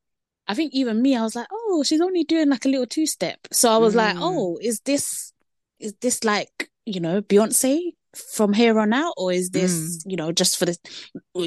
I 0.47 0.55
think 0.55 0.73
even 0.73 1.03
me, 1.03 1.15
I 1.15 1.23
was 1.23 1.37
like, 1.37 1.49
oh, 1.53 1.83
she's 1.85 2.01
only 2.01 2.25
doing 2.25 2.49
like 2.49 2.65
a 2.65 2.69
little 2.69 2.87
two 2.87 3.07
step. 3.07 3.39
So 3.53 3.71
I 3.71 3.77
was 3.77 3.93
mm. 3.93 3.99
like, 3.99 4.17
oh, 4.19 4.59
is 4.63 4.81
this 4.81 5.33
is 5.79 5.95
this 6.01 6.25
like, 6.25 6.71
you 6.87 7.01
know, 7.01 7.21
Beyonce 7.21 7.93
from 8.35 8.55
here 8.55 8.79
on 8.81 8.95
out? 8.95 9.15
Or 9.19 9.31
is 9.31 9.51
this, 9.51 9.99
mm. 9.99 10.11
you 10.11 10.17
know, 10.17 10.33
just 10.33 10.59
for 10.59 10.65
this 10.65 10.79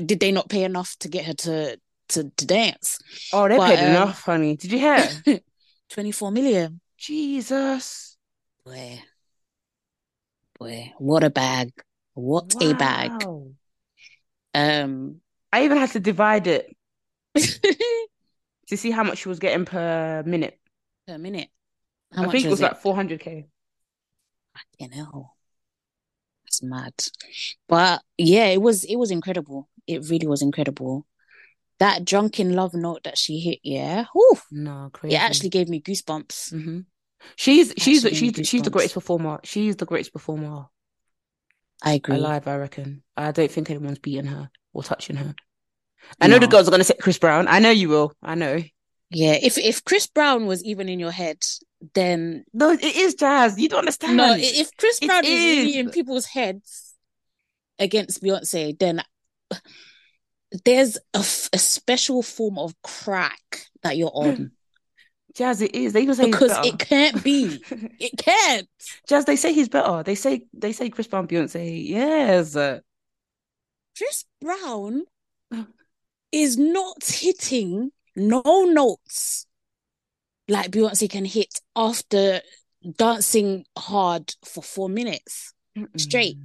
did 0.06 0.20
they 0.20 0.32
not 0.32 0.50
pay 0.50 0.64
enough 0.64 0.96
to 1.00 1.08
get 1.08 1.26
her 1.26 1.34
to 1.34 1.80
to, 2.10 2.32
to 2.38 2.46
dance? 2.46 3.00
Oh, 3.34 3.48
they 3.48 3.58
but, 3.58 3.76
paid 3.76 3.80
um, 3.80 3.90
enough, 3.90 4.22
honey. 4.22 4.56
Did 4.56 4.72
you 4.72 4.80
hear? 4.80 5.10
24 5.90 6.32
million. 6.32 6.80
Jesus. 6.98 8.18
Boy. 8.64 9.02
Boy, 10.62 10.94
what 11.00 11.24
a 11.24 11.32
bag. 11.32 11.72
What 12.14 12.54
wow. 12.54 12.70
a 12.70 12.74
bag. 12.76 13.12
Um 14.54 15.22
I 15.52 15.66
even 15.66 15.80
had 15.80 15.90
to 15.94 16.00
divide 16.00 16.46
it 16.46 16.78
to 17.36 18.78
see 18.78 18.92
how 18.92 19.04
much 19.04 19.18
she 19.18 19.30
was 19.30 19.40
getting 19.40 19.66
per 19.66 20.22
minute. 20.24 20.60
Per 21.08 21.18
minute. 21.18 21.50
How 22.14 22.26
I 22.26 22.30
think 22.30 22.46
it 22.46 22.50
was 22.52 22.62
it? 22.62 22.66
like 22.66 22.84
400k. 22.84 23.48
You 24.78 24.90
know, 24.90 25.32
that's 26.46 26.62
mad. 26.62 26.94
But 27.68 28.04
yeah, 28.20 28.46
it 28.46 28.62
was 28.62 28.84
it 28.84 28.98
was 28.98 29.10
incredible. 29.10 29.68
It 29.88 30.08
really 30.12 30.28
was 30.28 30.44
incredible. 30.44 31.08
That 31.80 32.06
drunken 32.06 32.54
love 32.54 32.76
note 32.76 33.06
that 33.06 33.18
she 33.18 33.40
hit, 33.40 33.60
yeah. 33.64 34.06
Whew, 34.14 34.38
no, 34.52 34.92
crazy. 34.94 35.16
It 35.16 35.22
actually 35.24 35.50
gave 35.50 35.70
me 35.70 35.82
goosebumps. 35.82 36.54
Mm-hmm. 36.54 36.80
She's 37.36 37.74
she's 37.78 38.02
she's 38.02 38.48
she's 38.48 38.62
the 38.62 38.70
greatest 38.70 38.94
performer. 38.94 39.40
She's 39.44 39.76
the 39.76 39.86
greatest 39.86 40.14
performer. 40.14 40.66
I 41.84 41.94
agree. 41.94 42.16
Alive, 42.16 42.48
I 42.48 42.58
reckon. 42.58 43.04
I 43.18 43.32
don't 43.32 43.52
think 43.52 43.70
anyone's 43.70 44.00
beating 44.00 44.26
her 44.26 44.50
or 44.74 44.84
touching 44.84 45.16
her. 45.16 45.34
I 46.20 46.28
know 46.28 46.36
no. 46.36 46.40
the 46.40 46.48
girls 46.48 46.68
are 46.68 46.72
going 46.72 46.80
to 46.80 46.86
say 46.86 46.96
Chris 47.00 47.18
Brown. 47.18 47.48
I 47.48 47.60
know 47.60 47.70
you 47.70 47.90
will. 47.90 48.14
I 48.22 48.36
know. 48.36 48.62
Yeah, 49.10 49.38
if 49.42 49.58
if 49.58 49.84
Chris 49.84 50.08
Brown 50.08 50.46
was 50.46 50.64
even 50.64 50.88
in 50.88 51.00
your 51.00 51.12
head, 51.12 51.38
then 51.94 52.46
no, 52.54 52.72
it 52.72 52.84
is 52.84 53.16
jazz. 53.16 53.60
You 53.60 53.70
don't 53.70 53.80
understand. 53.80 54.18
No, 54.18 54.36
if 54.38 54.76
Chris 54.78 55.00
Brown 55.00 55.26
is. 55.26 55.32
is 55.32 55.58
really 55.58 55.80
in 55.80 55.90
people's 55.90 56.26
heads 56.26 56.94
against 57.78 58.24
Beyonce, 58.24 58.78
then 58.78 59.04
there's 60.66 60.98
a, 61.14 61.20
a 61.20 61.60
special 61.60 62.24
form 62.24 62.58
of 62.58 62.74
crack 62.82 63.68
that 63.84 63.98
you're 63.98 64.12
on. 64.14 64.52
Jazz, 65.36 65.62
it 65.62 65.74
is. 65.74 65.94
They 65.94 66.02
even 66.02 66.16
say 66.16 66.30
because 66.30 66.58
it 66.66 66.78
can't 66.80 67.24
be. 67.24 67.64
it 68.00 68.12
can't. 68.18 68.68
Jazz, 69.08 69.26
they 69.26 69.36
say 69.36 69.54
he's 69.54 69.70
better. 69.70 70.04
They 70.04 70.16
say 70.16 70.44
they 70.54 70.74
say 70.74 70.90
Chris 70.90 71.08
Brown, 71.08 71.28
Beyonce. 71.28 71.88
Yes. 71.88 72.54
Chris 73.98 74.26
Brown 74.42 75.04
is 76.32 76.58
not 76.58 77.04
hitting 77.04 77.92
no 78.16 78.42
notes 78.66 79.46
like 80.48 80.72
Beyonce 80.72 81.10
can 81.10 81.26
hit 81.26 81.62
after 81.76 82.42
dancing 82.98 83.66
hard 83.78 84.34
for 84.44 84.62
four 84.62 84.90
minutes 84.90 85.54
Mm-mm. 85.78 86.00
straight. 86.00 86.38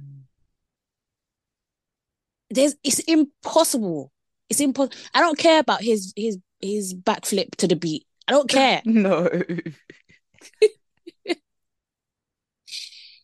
There's 2.49 2.75
it's 2.83 2.99
impossible. 2.99 4.11
It's 4.49 4.61
impossible. 4.61 4.97
I 5.13 5.19
don't 5.19 5.37
care 5.37 5.59
about 5.59 5.81
his 5.81 6.13
his 6.15 6.37
his 6.61 6.93
backflip 6.93 7.55
to 7.57 7.67
the 7.67 7.75
beat. 7.75 8.06
I 8.27 8.31
don't 8.31 8.49
care. 8.49 8.81
no. 8.85 9.29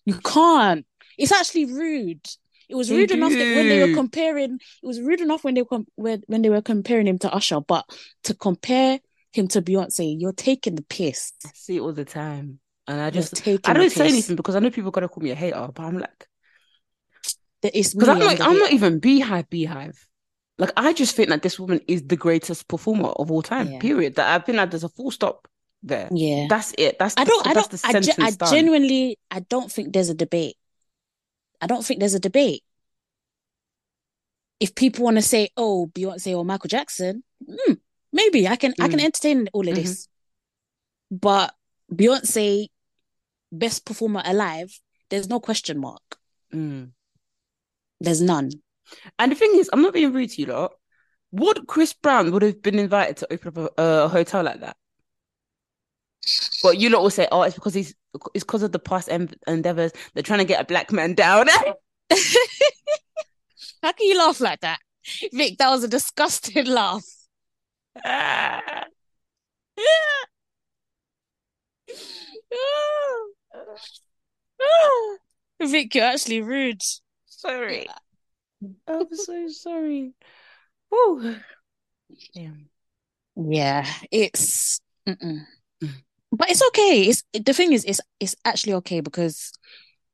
you 0.05 0.15
can't. 0.23 0.85
It's 1.17 1.31
actually 1.31 1.65
rude. 1.65 2.25
It 2.69 2.75
was 2.75 2.89
rude 2.89 3.11
enough 3.11 3.31
when 3.31 3.69
they 3.69 3.87
were 3.87 3.93
comparing. 3.93 4.55
It 4.55 4.87
was 4.87 5.01
rude 5.01 5.21
enough 5.21 5.43
when 5.43 5.53
they 5.53 5.61
were 5.61 5.79
when, 5.95 6.23
when 6.27 6.41
they 6.41 6.49
were 6.49 6.61
comparing 6.61 7.07
him 7.07 7.19
to 7.19 7.31
Usher, 7.33 7.59
but 7.61 7.85
to 8.23 8.33
compare 8.33 8.99
him 9.31 9.47
to 9.49 9.61
Beyonce, 9.61 10.15
you're 10.19 10.31
taking 10.33 10.75
the 10.75 10.83
piss. 10.83 11.33
I 11.45 11.49
see 11.53 11.77
it 11.77 11.81
all 11.81 11.93
the 11.93 12.05
time, 12.05 12.59
and 12.87 13.01
I 13.01 13.09
just 13.09 13.47
I 13.47 13.73
don't 13.73 13.91
say 13.91 14.07
anything 14.07 14.35
because 14.35 14.55
I 14.55 14.59
know 14.59 14.71
people 14.71 14.89
are 14.89 14.91
gonna 14.91 15.09
call 15.09 15.23
me 15.23 15.31
a 15.31 15.35
hater, 15.35 15.69
but 15.73 15.83
I'm 15.83 15.99
like, 15.99 16.27
because 17.61 18.09
I'm 18.09 18.19
not 18.19 18.41
I'm 18.41 18.57
not 18.57 18.71
even 18.71 19.01
Beyhive 19.01 19.49
Beyhive. 19.49 19.97
Like 20.57 20.71
I 20.77 20.93
just 20.93 21.15
think 21.15 21.29
that 21.29 21.41
this 21.41 21.59
woman 21.59 21.81
is 21.87 22.03
the 22.03 22.15
greatest 22.15 22.67
performer 22.67 23.09
of 23.09 23.31
all 23.31 23.41
time. 23.41 23.71
Yeah. 23.71 23.79
Period. 23.79 24.15
That 24.15 24.39
I 24.39 24.43
think 24.43 24.57
that 24.57 24.71
there's 24.71 24.83
a 24.83 24.89
full 24.89 25.11
stop 25.11 25.47
there. 25.81 26.07
Yeah, 26.11 26.47
that's 26.49 26.73
it. 26.77 26.97
That's 26.99 27.15
I 27.17 27.23
don't. 27.23 27.43
The, 27.43 27.49
I 27.49 27.53
don't. 27.53 27.85
I, 27.85 27.99
ge- 27.99 28.19
I 28.19 28.49
genuinely. 28.49 29.17
I 29.31 29.39
don't 29.41 29.71
think 29.71 29.93
there's 29.93 30.09
a 30.09 30.13
debate. 30.13 30.55
I 31.61 31.67
don't 31.67 31.83
think 31.83 31.99
there's 31.99 32.13
a 32.13 32.19
debate. 32.19 32.63
If 34.59 34.75
people 34.75 35.05
want 35.05 35.17
to 35.17 35.23
say, 35.23 35.49
"Oh, 35.57 35.87
Beyonce 35.87 36.35
or 36.37 36.45
Michael 36.45 36.67
Jackson," 36.67 37.23
mm, 37.47 37.79
maybe 38.11 38.47
I 38.47 38.55
can. 38.55 38.71
Mm. 38.73 38.83
I 38.83 38.87
can 38.89 38.99
mm. 38.99 39.05
entertain 39.05 39.49
all 39.53 39.67
of 39.67 39.73
mm-hmm. 39.73 39.83
this. 39.83 40.07
But 41.09 41.53
Beyonce, 41.91 42.67
best 43.51 43.85
performer 43.85 44.21
alive. 44.23 44.79
There's 45.09 45.29
no 45.29 45.39
question 45.39 45.79
mark. 45.79 46.17
Mm. 46.53 46.91
There's 47.99 48.21
none. 48.21 48.51
And 49.19 49.31
the 49.31 49.35
thing 49.35 49.51
is, 49.55 49.69
I'm 49.73 49.81
not 49.81 49.93
being 49.93 50.13
rude 50.13 50.29
to 50.31 50.41
you 50.41 50.47
lot. 50.47 50.73
Would 51.31 51.67
Chris 51.67 51.93
Brown 51.93 52.31
would 52.31 52.41
have 52.41 52.61
been 52.61 52.77
invited 52.77 53.17
to 53.17 53.33
open 53.33 53.57
up 53.57 53.73
a, 53.77 53.83
a 53.83 54.07
hotel 54.07 54.43
like 54.43 54.59
that? 54.59 54.77
But 56.61 56.77
you 56.77 56.89
lot 56.89 57.01
will 57.01 57.09
say, 57.09 57.27
"Oh, 57.31 57.41
it's 57.41 57.55
because 57.55 57.73
he's 57.73 57.93
it's 58.33 58.45
because 58.45 58.63
of 58.63 58.71
the 58.71 58.79
past 58.79 59.09
en- 59.09 59.33
endeavors. 59.47 59.91
They're 60.13 60.23
trying 60.23 60.39
to 60.39 60.45
get 60.45 60.61
a 60.61 60.65
black 60.65 60.91
man 60.91 61.15
down." 61.15 61.47
How 63.81 63.91
can 63.91 64.07
you 64.07 64.17
laugh 64.17 64.39
like 64.39 64.61
that, 64.61 64.79
Vic? 65.33 65.57
That 65.57 65.69
was 65.69 65.83
a 65.83 65.87
disgusting 65.87 66.65
laugh. 66.67 67.03
Vic, 75.61 75.95
you're 75.95 76.05
actually 76.05 76.41
rude. 76.41 76.81
Sorry. 77.25 77.87
I'm 78.87 79.07
so 79.11 79.47
sorry. 79.47 80.13
Oh, 80.91 81.35
Damn. 82.33 82.69
Yeah, 83.35 83.85
it's. 84.11 84.79
Mm-mm. 85.07 85.45
But 86.31 86.49
it's 86.49 86.63
okay. 86.69 87.03
It's 87.03 87.23
the 87.33 87.53
thing 87.53 87.73
is, 87.73 87.83
it's 87.85 87.99
it's 88.19 88.35
actually 88.45 88.73
okay 88.75 89.01
because 89.01 89.51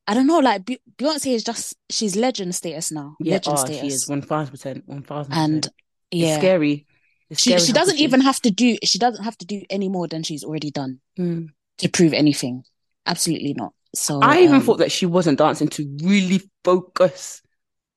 I 0.08 0.14
don't 0.14 0.28
know. 0.28 0.40
Like 0.40 0.66
Beyonce 0.66 1.34
is 1.34 1.44
just 1.44 1.76
she's 1.90 2.16
legend 2.16 2.56
status 2.56 2.92
now. 2.92 3.16
Yeah, 3.20 3.36
legend 3.36 3.58
oh, 3.58 3.60
status. 3.62 3.82
she 3.82 3.88
is 3.88 4.08
one 4.08 4.22
thousand 4.22 4.52
percent, 4.52 4.84
one 4.86 5.04
thousand. 5.04 5.34
And 5.34 5.68
yeah, 6.12 6.28
it's 6.28 6.38
scary. 6.38 6.86
It's 7.30 7.42
she 7.42 7.58
she 7.60 7.72
doesn't 7.72 8.00
even 8.00 8.22
have 8.22 8.42
to 8.42 8.52
do. 8.52 8.78
She 8.84 9.00
doesn't 9.00 9.24
have 9.24 9.38
to 9.38 9.46
do 9.46 9.62
any 9.70 9.88
more 9.88 10.08
than 10.08 10.24
she's 10.24 10.44
already 10.44 10.72
done 10.72 11.00
mm. 11.18 11.48
to 11.78 11.90
prove 11.90 12.14
anything. 12.14 12.64
Absolutely 13.06 13.54
not. 13.54 13.74
So 13.96 14.20
I 14.22 14.40
even 14.42 14.56
um, 14.56 14.62
thought 14.62 14.80
that 14.80 14.92
she 14.92 15.06
wasn't 15.06 15.40
dancing 15.40 15.68
to 15.70 15.98
really 16.04 16.42
focus 16.64 17.42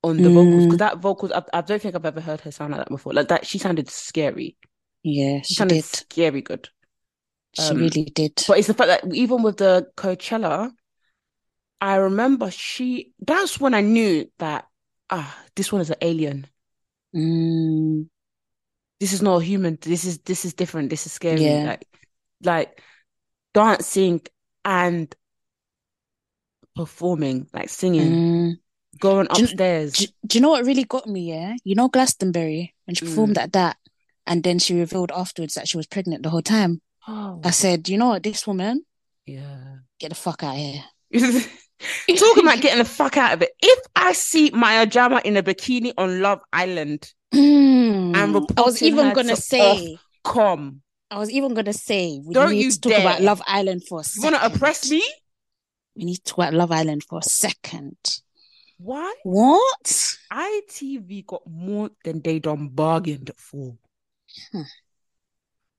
on 0.03 0.17
the 0.17 0.29
mm. 0.29 0.33
vocals 0.33 0.63
because 0.65 0.77
that 0.79 0.97
vocals 0.97 1.31
I, 1.31 1.43
I, 1.53 1.61
don't 1.61 1.81
think 1.81 1.95
I've 1.95 2.05
ever 2.05 2.19
heard 2.19 2.41
her 2.41 2.51
sound 2.51 2.71
like 2.71 2.81
that 2.81 2.89
before. 2.89 3.13
Like 3.13 3.29
that, 3.29 3.45
she 3.45 3.57
sounded 3.57 3.89
scary. 3.89 4.57
Yeah, 5.01 5.39
she, 5.41 5.53
she 5.53 5.53
sounded 5.55 5.75
did. 5.75 5.85
scary 5.85 6.41
good. 6.41 6.69
She 7.53 7.63
um, 7.63 7.77
really 7.77 8.05
did. 8.05 8.43
But 8.47 8.59
it's 8.59 8.67
the 8.67 8.73
fact 8.73 8.87
that 8.87 9.15
even 9.15 9.43
with 9.43 9.57
the 9.57 9.87
Coachella, 9.95 10.71
I 11.79 11.95
remember 11.95 12.51
she. 12.51 13.13
That's 13.19 13.59
when 13.59 13.73
I 13.73 13.81
knew 13.81 14.29
that 14.39 14.65
ah, 15.09 15.37
this 15.55 15.71
one 15.71 15.81
is 15.81 15.89
an 15.89 15.97
alien. 16.01 16.47
Mm. 17.15 18.07
This 18.99 19.13
is 19.13 19.21
not 19.21 19.41
a 19.41 19.43
human. 19.43 19.77
This 19.81 20.05
is 20.05 20.19
this 20.19 20.45
is 20.45 20.53
different. 20.53 20.89
This 20.89 21.05
is 21.05 21.13
scary. 21.13 21.45
Yeah. 21.45 21.63
Like, 21.63 21.87
like 22.43 22.81
dancing 23.53 24.21
and 24.65 25.13
performing, 26.75 27.47
like 27.53 27.69
singing. 27.69 28.11
Mm 28.11 28.57
going 29.03 29.27
upstairs. 29.29 29.91
Do, 29.93 30.05
do, 30.05 30.11
do, 30.27 30.37
you 30.37 30.41
know 30.41 30.49
what 30.51 30.65
really 30.65 30.85
got 30.85 31.05
me? 31.05 31.29
Yeah, 31.29 31.55
you 31.65 31.75
know 31.75 31.89
Glastonbury 31.89 32.73
when 32.85 32.95
she 32.95 33.05
performed 33.05 33.35
mm. 33.35 33.43
at 33.43 33.51
that, 33.51 33.77
and 34.25 34.43
then 34.43 34.59
she 34.59 34.79
revealed 34.79 35.11
afterwards 35.13 35.55
that 35.55 35.67
she 35.67 35.77
was 35.77 35.85
pregnant 35.85 36.23
the 36.23 36.29
whole 36.29 36.41
time. 36.41 36.81
Oh. 37.07 37.41
I 37.43 37.51
said, 37.51 37.89
you 37.89 37.97
know 37.97 38.09
what, 38.09 38.23
this 38.23 38.47
woman, 38.47 38.85
yeah, 39.25 39.75
get 39.99 40.09
the 40.09 40.15
fuck 40.15 40.41
out 40.43 40.55
of 40.55 40.61
here. 40.61 40.83
Talking 42.15 42.43
about 42.43 42.61
getting 42.61 42.79
the 42.79 42.85
fuck 42.85 43.17
out 43.17 43.33
of 43.33 43.41
it. 43.41 43.51
If 43.61 43.79
I 43.93 44.13
see 44.13 44.51
Maya 44.51 44.85
Jama 44.85 45.21
in 45.25 45.35
a 45.35 45.43
bikini 45.43 45.91
on 45.97 46.21
Love 46.21 46.39
Island, 46.53 47.11
mm. 47.33 48.15
and 48.15 48.35
I 48.57 48.61
was 48.61 48.81
even 48.81 49.13
gonna 49.13 49.35
say, 49.35 49.97
"Come." 50.23 50.81
I 51.11 51.19
was 51.19 51.29
even 51.29 51.53
gonna 51.53 51.73
say, 51.73 52.19
we 52.25 52.33
Don't 52.33 52.51
need 52.51 52.63
you 52.63 52.71
to 52.71 52.79
talk 52.79 52.91
dare. 52.93 53.01
about 53.01 53.21
Love 53.21 53.41
Island 53.45 53.83
for 53.87 53.99
a 53.99 54.03
second. 54.03 54.31
You 54.31 54.39
wanna 54.39 54.55
oppress 54.55 54.89
me? 54.89 55.03
We 55.95 56.05
need 56.05 56.15
to 56.15 56.23
talk 56.23 56.37
about 56.39 56.53
Love 56.55 56.71
Island 56.71 57.03
for 57.03 57.19
a 57.19 57.21
second. 57.21 57.97
Why? 58.83 59.13
What? 59.23 60.17
ITV 60.31 61.25
got 61.25 61.47
more 61.47 61.89
than 62.03 62.21
they 62.21 62.39
done 62.39 62.67
bargained 62.67 63.31
for. 63.37 63.77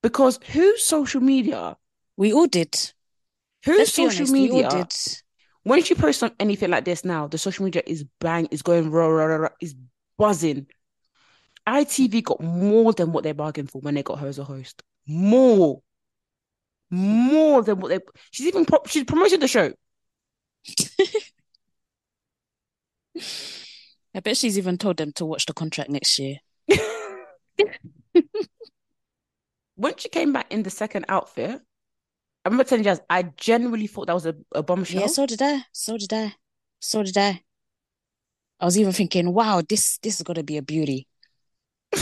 Because 0.03 0.41
whose 0.53 0.83
social 0.83 1.21
media? 1.21 1.77
We 2.17 2.33
all 2.33 2.47
did. 2.47 2.75
Whose 3.67 3.93
social 3.93 4.27
media? 4.29 4.87
When 5.65 5.83
you 5.85 5.97
post 5.97 6.23
on 6.23 6.33
anything 6.41 6.71
like 6.71 6.87
this 6.87 7.05
now, 7.05 7.27
the 7.27 7.37
social 7.37 7.65
media 7.67 7.83
is 7.87 8.05
bang, 8.21 8.47
is 8.47 8.63
going 8.63 8.91
raw, 8.91 9.07
raw, 9.07 9.25
raw, 9.25 9.49
is 9.61 9.75
buzzing. 10.17 10.67
ITV 11.67 12.23
got 12.23 12.41
more 12.41 12.95
than 12.95 13.13
what 13.13 13.25
they 13.25 13.33
bargained 13.33 13.71
for 13.71 13.81
when 13.81 13.95
they 13.95 14.03
got 14.03 14.19
her 14.19 14.29
as 14.29 14.39
a 14.39 14.45
host. 14.45 14.83
More. 15.07 15.83
More 16.89 17.63
than 17.63 17.81
what 17.81 17.89
they 17.89 18.01
she's 18.31 18.47
even 18.47 18.65
pro- 18.65 18.85
she's 18.87 19.05
promoted 19.05 19.41
the 19.41 19.49
show. 19.49 19.73
I 24.15 24.21
bet 24.21 24.37
she's 24.37 24.59
even 24.59 24.79
told 24.79 24.97
them 24.97 25.13
to 25.15 25.25
watch 25.25 25.47
the 25.47 25.53
contract 25.53 25.91
next 25.91 26.19
year. 26.19 26.37
when 29.77 29.97
she 29.97 30.09
came 30.09 30.33
back 30.33 30.53
in 30.53 30.63
the 30.63 30.71
second 30.71 31.07
outfit, 31.09 31.61
I 32.45 32.49
remember 32.49 32.65
telling 32.65 32.85
you, 32.85 32.97
I 33.09 33.23
genuinely 33.37 33.87
thought 33.87 34.07
that 34.07 34.15
was 34.15 34.27
a, 34.27 34.35
a 34.55 34.63
bombshell. 34.63 35.01
Yeah, 35.01 35.07
so 35.09 35.27
did 35.27 35.43
I. 35.43 35.63
So 35.73 35.97
did 35.97 36.13
I. 36.13 36.35
So 36.79 37.03
did 37.03 37.17
I. 37.17 37.41
I 38.61 38.65
was 38.65 38.79
even 38.79 38.93
thinking, 38.93 39.33
wow, 39.33 39.63
this 39.67 39.99
this 39.99 40.17
is 40.17 40.23
gonna 40.23 40.43
be 40.43 40.57
a 40.57 40.63
beauty. 40.63 41.09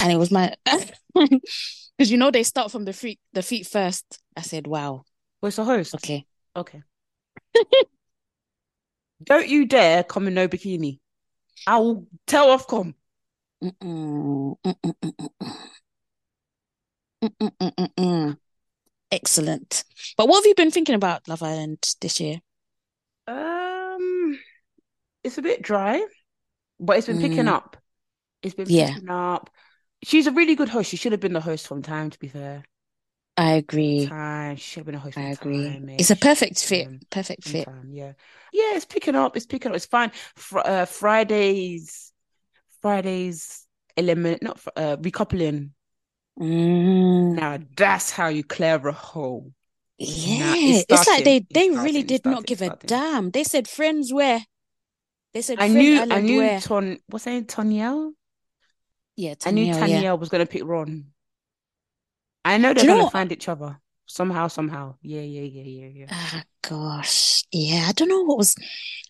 And 0.01 0.12
it 0.12 0.16
was 0.16 0.30
my 0.30 0.55
because 1.14 2.10
you 2.10 2.16
know 2.16 2.30
they 2.30 2.43
start 2.43 2.70
from 2.70 2.84
the 2.84 2.93
feet 2.93 3.20
the 3.32 3.43
feet 3.43 3.66
first. 3.66 4.18
I 4.36 4.43
said, 4.43 4.66
wow. 4.66 5.05
Where's 5.40 5.56
the 5.56 5.64
host? 5.64 5.94
Okay. 5.94 6.26
Okay. 6.56 6.82
Don't 9.23 9.49
you 9.49 9.66
dare 9.66 10.03
come 10.03 10.27
in 10.27 10.35
no 10.35 10.49
bikini. 10.49 10.99
I 11.66 11.78
will 11.78 12.07
tell 12.27 12.57
Ofcom. 12.57 12.94
Excellent. 19.11 19.85
But 20.16 20.28
what 20.28 20.36
have 20.36 20.47
you 20.47 20.55
been 20.55 20.70
thinking 20.70 20.94
about 20.94 21.28
Love 21.28 21.43
Island 21.43 21.78
this 22.01 22.19
year? 22.19 22.40
Um, 23.27 24.39
it's 25.23 25.39
a 25.39 25.43
bit 25.43 25.62
dry, 25.62 26.05
but 26.81 26.97
it's 26.97 27.07
been 27.07 27.19
mm. 27.19 27.28
picking 27.28 27.49
up. 27.49 27.77
It's 28.43 28.55
been 28.55 28.69
yeah. 28.69 28.94
picking 28.94 29.11
up. 29.11 29.51
She's 30.03 30.27
a 30.27 30.32
really 30.32 30.57
good 30.57 30.69
host. 30.69 30.90
She 30.90 30.97
should 30.97 31.12
have 31.12 31.20
been 31.20 31.32
the 31.32 31.40
host 31.40 31.69
from 31.69 31.82
time, 31.82 32.11
to 32.11 32.19
be 32.19 32.28
fair. 32.28 32.65
I 33.36 33.52
agree. 33.52 34.06
Time. 34.06 34.56
She 34.56 34.62
should 34.62 34.80
have 34.80 34.86
been 34.86 34.94
a 34.94 34.98
host. 34.98 35.16
I 35.16 35.30
agree. 35.30 35.64
Time, 35.64 35.88
it's 35.90 36.10
a 36.10 36.16
perfect 36.16 36.62
fit. 36.62 37.09
Perfect 37.10 37.44
fit. 37.44 37.64
Time, 37.64 37.90
yeah 37.90 38.12
yeah, 38.52 38.76
it's 38.76 38.84
picking 38.84 39.16
up. 39.16 39.36
It's 39.36 39.46
picking 39.46 39.70
up. 39.70 39.76
It's 39.76 39.86
fine. 39.86 40.12
Fr- 40.36 40.59
uh, 40.59 40.84
Fridays, 40.84 42.12
Fridays 42.82 43.66
element, 43.96 44.42
not 44.42 44.60
uh, 44.76 44.96
recoupling. 44.98 45.70
Mm. 46.38 47.34
Now 47.34 47.59
that's 47.76 48.10
how 48.10 48.28
you 48.28 48.44
clear 48.44 48.76
a 48.76 48.92
hole. 48.92 49.52
Yeah, 49.98 50.54
it's, 50.56 50.86
it's, 50.88 51.06
like 51.06 51.24
they 51.24 51.46
they 51.52 51.70
really 51.70 52.02
did 52.02 52.24
not 52.24 52.44
give 52.44 52.62
a 52.62 52.76
damn. 52.86 53.30
They 53.30 53.44
said 53.44 53.68
friends 53.68 54.12
where. 54.12 54.44
They 55.32 55.40
said 55.40 55.60
I 55.60 55.68
knew 55.68 56.00
I 56.00 56.20
knew 56.20 56.38
where. 56.38 56.60
Ton 56.60 56.98
what's 57.06 57.24
her 57.24 57.30
name. 57.30 58.14
Yeah, 59.16 59.34
I 59.44 59.50
knew 59.50 59.72
Toniel 59.72 60.02
yeah. 60.02 60.12
was 60.12 60.28
gonna 60.28 60.46
pick 60.46 60.62
Ron. 60.64 61.11
I 62.44 62.59
know 62.59 62.74
they're 62.74 62.86
gonna 62.86 63.10
find 63.10 63.31
each 63.32 63.48
other 63.48 63.78
somehow, 64.06 64.48
somehow. 64.48 64.97
Yeah, 65.02 65.23
yeah, 65.23 65.43
yeah, 65.43 65.62
yeah, 65.62 65.89
yeah. 65.94 66.06
Ah, 66.10 66.43
gosh, 66.69 67.44
yeah. 67.51 67.86
I 67.89 67.93
don't 67.93 68.09
know 68.09 68.24
what 68.24 68.39
was, 68.39 68.55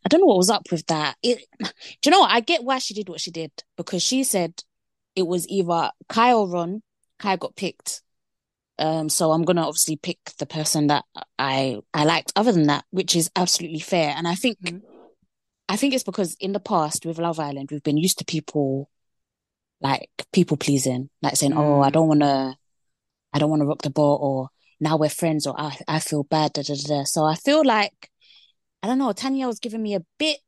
I 0.05 0.09
don't 0.09 0.21
know 0.21 0.27
what 0.27 0.39
was 0.39 0.51
up 0.51 0.71
with 0.71 0.87
that. 0.87 1.17
It, 1.23 1.45
do 1.61 1.67
you 2.05 2.11
know? 2.11 2.21
What? 2.21 2.31
I 2.31 2.41
get 2.41 2.65
why 2.65 2.79
she 2.79 2.95
did 2.95 3.09
what 3.09 3.21
she 3.21 3.31
did 3.31 3.51
because 3.77 4.03
she 4.03 4.25
said 4.25 4.63
it 5.17 5.27
was 5.27 5.49
either 5.49 5.91
Kai 6.09 6.33
or 6.33 6.49
Ron. 6.49 6.83
Kai 7.19 7.37
got 7.37 7.57
picked, 7.57 8.03
um. 8.79 9.09
So 9.09 9.33
I'm 9.33 9.45
gonna 9.45 9.67
obviously 9.67 9.97
pick 9.97 10.19
the 10.39 10.47
person 10.47 10.89
that 10.89 11.05
I 11.39 11.79
I 11.95 12.05
liked. 12.05 12.33
Other 12.37 12.53
than 12.53 12.67
that, 12.67 12.85
which 12.91 13.15
is 13.17 13.31
absolutely 13.37 13.81
fair, 13.81 14.15
and 14.17 14.27
I 14.27 14.35
think, 14.35 14.61
mm-hmm. 14.61 14.79
I 15.69 15.77
think 15.77 15.95
it's 15.95 16.05
because 16.05 16.37
in 16.41 16.53
the 16.53 16.61
past 16.61 17.07
with 17.07 17.19
Love 17.19 17.39
Island 17.39 17.71
we've 17.71 17.83
been 17.83 17.97
used 17.97 18.19
to 18.19 18.25
people 18.25 18.91
like 19.81 20.09
people 20.33 20.57
pleasing, 20.57 21.11
like 21.23 21.37
saying, 21.37 21.53
mm. 21.53 21.59
"Oh, 21.59 21.81
I 21.81 21.91
mm. 21.91 21.93
don't 21.93 22.09
want 22.09 22.21
to." 22.21 22.57
I 23.33 23.39
don't 23.39 23.51
want 23.51 23.61
to 23.63 23.67
rock 23.67 23.83
the 23.83 23.91
boat 23.91 24.17
or 24.17 24.49
now 24.81 24.97
we're 24.97 25.09
friends 25.09 25.47
or 25.47 25.59
I, 25.59 25.77
I 25.87 25.99
feel 26.01 26.25
bad. 26.25 26.53
Da, 26.53 26.63
da, 26.63 26.75
da. 26.75 27.05
So 27.05 27.25
I 27.25 27.35
feel 27.35 27.65
like, 27.65 28.11
I 28.83 28.89
don't 28.89 28.99
know, 28.99 29.13
Tanya 29.13 29.47
was 29.47 29.61
giving 29.61 29.83
me 29.83 29.95
a 29.95 30.05
bit, 30.19 30.39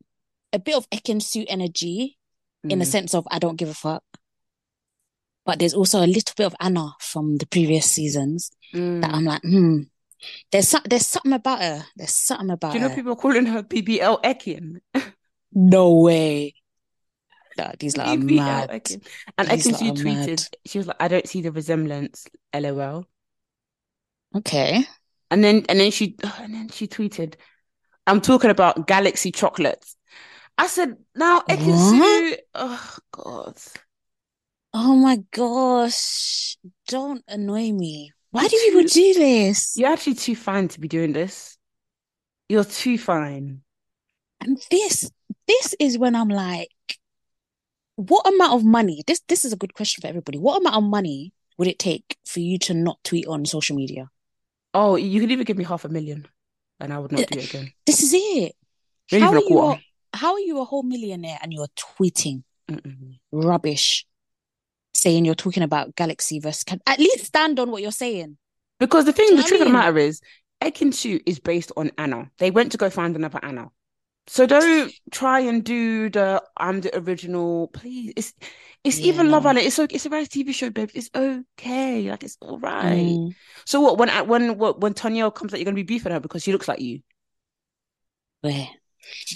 a 0.53 0.59
bit 0.59 0.77
of 0.77 0.89
Ekin-Su 0.91 1.45
energy 1.49 2.19
mm. 2.67 2.73
in 2.73 2.79
the 2.81 2.85
mm. 2.85 2.91
sense 2.91 3.15
of 3.15 3.27
I 3.31 3.39
don't 3.39 3.57
give 3.57 3.69
a 3.69 3.75
fuck. 3.75 4.03
But 5.47 5.59
there's 5.59 5.75
also 5.75 5.99
a 5.99 6.07
little 6.07 6.35
bit 6.37 6.47
of 6.47 6.57
Anna 6.59 6.95
from 7.01 7.37
the 7.37 7.47
previous 7.47 7.91
seasons 7.91 8.51
mm. 8.75 9.03
that 9.03 9.13
I'm 9.13 9.25
like, 9.25 9.43
hmm, 9.43 9.83
there's 10.51 10.69
some, 10.69 10.83
there's 10.89 11.07
something 11.07 11.35
about 11.35 11.61
her. 11.61 11.85
There's 11.97 12.15
something 12.15 12.51
about 12.51 12.73
Do 12.73 12.79
you 12.79 12.83
know 12.83 12.89
her. 12.89 12.95
people 12.95 13.17
calling 13.17 13.47
her 13.47 13.63
BBL 13.63 14.23
Ekin? 14.23 14.81
no 15.53 15.95
way. 16.01 16.55
No, 17.57 17.71
these 17.79 17.97
like 17.97 18.19
BBL 18.19 18.37
mad. 18.37 18.71
Ekin. 18.71 19.07
And 19.39 19.49
Ekin-Su 19.49 19.93
tweeted, 19.93 20.29
mad. 20.29 20.57
she 20.67 20.79
was 20.79 20.87
like, 20.87 20.97
I 21.01 21.09
don't 21.09 21.29
see 21.29 21.41
the 21.43 21.53
resemblance, 21.53 22.27
lol. 22.53 23.07
Okay. 24.35 24.85
And 25.31 25.43
then 25.43 25.65
and 25.69 25.81
then 25.81 25.91
she 25.91 26.17
and 26.41 26.55
then 26.55 26.69
she 26.69 26.87
tweeted, 26.87 27.35
I'm 28.07 28.21
talking 28.21 28.51
about 28.51 28.87
galaxy 28.87 29.31
chocolates. 29.31 29.97
I 30.57 30.67
said, 30.69 30.97
now 31.15 31.43
I 31.49 31.57
can 31.57 31.79
see 31.79 32.37
oh 32.55 32.97
god. 33.13 33.59
Oh 34.73 34.97
my 34.97 35.19
gosh. 35.31 36.57
Don't 36.89 37.23
annoy 37.29 37.73
me. 37.73 38.13
Why 38.31 38.49
do 38.49 38.59
people 38.65 38.83
do 38.83 39.15
this? 39.15 39.75
You're 39.77 39.93
actually 39.93 40.15
too 40.15 40.35
fine 40.35 40.67
to 40.69 40.81
be 40.81 40.89
doing 40.89 41.13
this. 41.13 41.57
You're 42.49 42.65
too 42.65 42.99
fine. 42.99 43.63
And 44.41 44.59
this 44.71 45.11
this 45.47 45.75
is 45.79 45.99
when 45.99 46.17
I'm 46.17 46.29
like, 46.29 46.69
what 47.97 48.27
amount 48.27 48.55
of 48.55 48.65
money? 48.65 49.03
This 49.07 49.21
this 49.29 49.45
is 49.45 49.53
a 49.53 49.57
good 49.57 49.75
question 49.75 50.01
for 50.01 50.09
everybody. 50.09 50.39
What 50.39 50.61
amount 50.61 50.77
of 50.77 50.85
money 50.85 51.33
would 51.59 51.69
it 51.69 51.79
take 51.79 52.17
for 52.27 52.41
you 52.41 52.59
to 52.61 52.75
not 52.75 52.99
tweet 53.05 53.27
on 53.27 53.45
social 53.47 53.77
media? 53.77 54.11
Oh, 54.73 54.97
you 54.97 55.21
could 55.21 55.31
even 55.31 55.45
give 55.45 55.57
me 55.57 55.65
half 55.65 55.85
a 55.85 55.89
million, 55.89 56.27
and 56.81 56.93
I 56.93 56.99
would 56.99 57.13
not 57.13 57.27
do 57.29 57.39
it 57.39 57.49
again. 57.49 57.73
This 57.87 58.03
is 58.03 58.13
it. 58.15 58.57
how 59.13 59.33
are 59.33 59.39
you? 59.39 59.61
A, 59.61 59.81
how 60.13 60.33
are 60.35 60.41
you 60.41 60.61
a 60.61 60.65
whole 60.65 60.83
millionaire 60.83 61.39
and 61.43 61.53
you're 61.53 61.69
tweeting 61.77 62.43
Mm-mm. 62.69 63.19
rubbish, 63.33 64.07
saying 64.93 65.25
you're 65.25 65.35
talking 65.35 65.63
about 65.63 65.95
Galaxy 65.95 66.41
versus? 66.41 66.65
Can 66.65 66.81
at 66.87 66.99
least 66.99 67.27
stand 67.27 67.61
on 67.61 67.71
what 67.71 67.83
you're 67.83 67.93
saying. 67.93 68.37
Because 68.81 69.05
the 69.05 69.13
thing, 69.13 69.37
the 69.37 69.45
truth 69.45 69.61
of 69.61 69.69
the 69.69 69.73
matter 69.73 69.99
is, 69.99 70.21
Ekin-Su 70.61 71.21
is 71.27 71.39
based 71.39 71.71
on 71.77 71.93
Anna. 71.97 72.31
They 72.39 72.51
went 72.51 72.73
to 72.73 72.79
go 72.79 72.91
find 72.91 73.15
another 73.15 73.39
Anna. 73.43 73.71
So 74.27 74.47
don't 74.47 74.91
try 75.11 75.41
and 75.41 75.63
do 75.63 76.09
the 76.09 76.43
I'm 76.57 76.81
the 76.81 76.97
original. 76.99 77.69
Please, 77.69 78.13
it's 78.17 78.33
it's 78.83 78.99
yeah, 78.99 79.13
even. 79.13 79.31
Love 79.31 79.45
Island. 79.45 79.67
It's 79.67 79.79
okay. 79.79 79.95
It's 79.95 80.07
a 80.07 80.11
reality 80.11 80.45
TV 80.45 80.55
show, 80.55 80.71
babe. 80.71 80.91
It's 80.95 81.11
okay. 81.15 82.11
Like 82.11 82.25
it's 82.25 82.39
all 82.41 82.59
right. 82.59 83.17
Mm. 83.19 83.35
So 83.67 83.81
what? 83.83 83.99
When 83.99 84.09
when 84.27 84.57
what, 84.57 84.81
when 84.81 84.95
Tanya 84.95 85.31
comes 85.31 85.53
out, 85.53 85.61
you're 85.61 85.67
gonna 85.67 85.75
be 85.75 85.83
beefing 85.83 86.13
her 86.13 86.21
because 86.21 86.43
she 86.43 86.53
looks 86.53 86.69
like 86.69 86.81
you. 86.81 87.01
Where? 88.41 88.69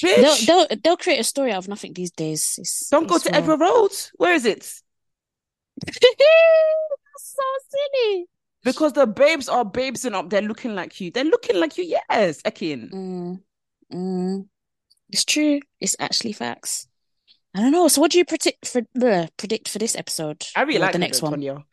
They'll, 0.03 0.37
they'll 0.47 0.67
they'll 0.83 0.97
create 0.97 1.21
a 1.21 1.25
story 1.25 1.53
out 1.53 1.59
of 1.59 1.69
nothing 1.69 1.93
these 1.93 2.11
days. 2.11 2.55
It's, 2.59 2.89
don't 2.89 3.07
go 3.07 3.19
to 3.19 3.29
well. 3.31 3.39
Edgware 3.39 3.59
Road. 3.59 3.91
Where 4.17 4.35
is 4.35 4.47
it? 4.47 4.65
so 7.19 7.43
silly. 7.69 8.27
Because 8.65 8.95
the 8.95 9.07
babes 9.07 9.49
are 9.49 9.65
babes 9.65 10.05
and 10.05 10.17
up 10.17 10.31
there 10.31 10.43
looking 10.43 10.75
like 10.75 11.01
you. 11.01 11.11
They're 11.11 11.25
looking 11.25 11.61
like 11.61 11.77
you. 11.79 11.85
Yes, 11.85 12.43
Ekin. 12.43 12.91
Mm. 12.91 13.41
Mm. 13.93 14.49
It's 15.11 15.25
true. 15.25 15.61
It's 15.81 15.97
actually 15.99 16.33
facts. 16.33 16.87
I 17.55 17.61
don't 17.61 17.73
know. 17.73 17.89
So, 17.89 18.01
what 18.01 18.11
do 18.11 18.19
you 18.19 18.25
predict 18.25 18.67
for 18.67 18.83
the 18.95 19.29
predict 19.37 19.69
for 19.69 19.79
this 19.79 19.97
episode? 19.97 20.45
I 20.55 20.63
really 20.63 20.79
like 20.79 20.93
the 20.93 20.99
next 20.99 21.23
one. 21.23 21.33
Tanya. 21.33 21.65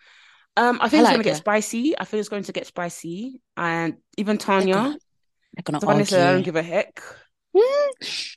Um, 0.58 0.80
I 0.82 0.88
think 0.88 1.02
I 1.02 1.04
it's 1.04 1.10
going 1.12 1.24
to 1.24 1.30
get 1.30 1.38
spicy. 1.38 2.00
I 2.00 2.06
think 2.06 2.20
it's 2.20 2.30
going 2.30 2.44
to 2.44 2.54
get 2.54 2.66
spicy, 2.68 3.42
and 3.58 3.98
even 4.18 4.38
Tanya. 4.38 4.74
They're 4.74 5.64
gonna, 5.64 5.80
they're 5.80 5.88
gonna 5.88 6.04
I 6.04 6.34
don't 6.34 6.44
give 6.44 6.56
a 6.56 6.64
heck. 6.64 7.02
Mm. 7.56 8.36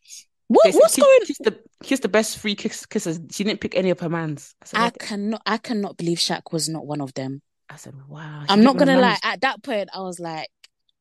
What, 0.48 0.74
what's 0.74 0.96
going? 0.96 1.20
Kiss 1.26 1.38
the 1.38 1.60
kiss 1.82 2.00
the 2.00 2.08
best 2.08 2.38
free 2.38 2.54
kiss, 2.54 2.86
kisses. 2.86 3.20
She 3.30 3.44
didn't 3.44 3.60
pick 3.60 3.76
any 3.76 3.90
of 3.90 4.00
her 4.00 4.08
mans. 4.08 4.54
I, 4.62 4.66
said, 4.66 4.80
I 4.80 4.90
cannot. 4.90 5.42
I 5.44 5.58
cannot 5.58 5.96
believe 5.96 6.18
Shaq 6.18 6.52
was 6.52 6.68
not 6.68 6.86
one 6.86 7.00
of 7.00 7.12
them. 7.14 7.42
I 7.68 7.76
said, 7.76 7.94
"Wow." 8.08 8.44
I'm 8.48 8.62
not 8.62 8.78
gonna 8.78 8.98
lie. 8.98 9.18
At 9.22 9.42
that 9.42 9.62
point, 9.62 9.90
I 9.92 10.00
was 10.00 10.18
like, 10.18 10.48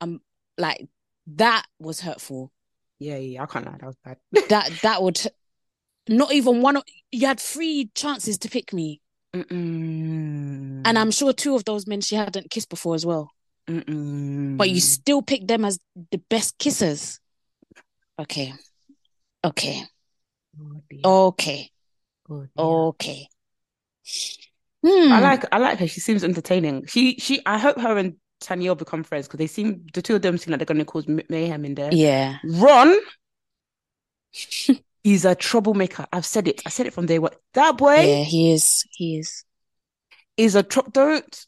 "I'm 0.01 0.19
like 0.57 0.87
that 1.27 1.65
was 1.79 2.01
hurtful." 2.01 2.51
Yeah, 2.99 3.17
yeah, 3.17 3.43
I 3.43 3.45
can't 3.45 3.65
lie. 3.65 3.77
That 3.79 3.85
was 3.85 3.95
bad. 4.03 4.17
that 4.49 4.71
that 4.83 5.03
would 5.03 5.19
not 6.09 6.31
even 6.31 6.61
one. 6.61 6.81
You 7.11 7.27
had 7.27 7.39
three 7.39 7.89
chances 7.93 8.37
to 8.39 8.49
pick 8.49 8.73
me, 8.73 9.01
Mm-mm. 9.35 10.81
and 10.83 10.99
I'm 10.99 11.11
sure 11.11 11.33
two 11.33 11.55
of 11.55 11.65
those 11.65 11.87
men 11.87 12.01
she 12.01 12.15
hadn't 12.15 12.49
kissed 12.49 12.69
before 12.69 12.95
as 12.95 13.05
well. 13.05 13.31
Mm-mm. 13.67 14.57
But 14.57 14.69
you 14.69 14.79
still 14.79 15.21
picked 15.21 15.47
them 15.47 15.65
as 15.65 15.79
the 16.11 16.17
best 16.29 16.57
kissers. 16.57 17.19
Okay, 18.19 18.53
okay, 19.43 19.83
oh, 21.03 21.27
okay, 21.27 21.69
oh, 22.57 22.87
okay. 22.87 23.27
Hmm. 24.85 25.11
I 25.11 25.19
like 25.19 25.45
I 25.51 25.57
like 25.57 25.79
her. 25.79 25.87
She 25.87 25.99
seems 25.99 26.23
entertaining. 26.23 26.85
She 26.87 27.17
she. 27.17 27.41
I 27.45 27.57
hope 27.57 27.79
her 27.79 27.97
and 27.97 28.15
Tanya 28.39 28.69
will 28.69 28.75
become 28.75 29.03
friends 29.03 29.27
because 29.27 29.39
they 29.39 29.47
seem 29.47 29.85
the 29.93 30.01
two 30.01 30.15
of 30.15 30.21
them 30.21 30.37
seem 30.37 30.51
like 30.51 30.59
they're 30.59 30.65
going 30.65 30.77
to 30.77 30.85
cause 30.85 31.07
mayhem 31.07 31.65
in 31.65 31.75
there. 31.75 31.89
Yeah. 31.91 32.37
Ron, 32.43 32.95
he's 35.03 35.25
a 35.25 35.35
troublemaker. 35.35 36.05
I've 36.11 36.25
said 36.25 36.47
it. 36.47 36.61
I 36.65 36.69
said 36.69 36.85
it 36.87 36.93
from 36.93 37.05
day 37.05 37.19
one. 37.19 37.31
That 37.53 37.77
boy. 37.77 37.95
Yeah, 37.95 38.23
he 38.23 38.53
is. 38.53 38.85
He 38.91 39.17
is. 39.19 39.43
Is 40.35 40.55
a 40.55 40.63
tr- 40.63 40.89
don't. 40.91 41.45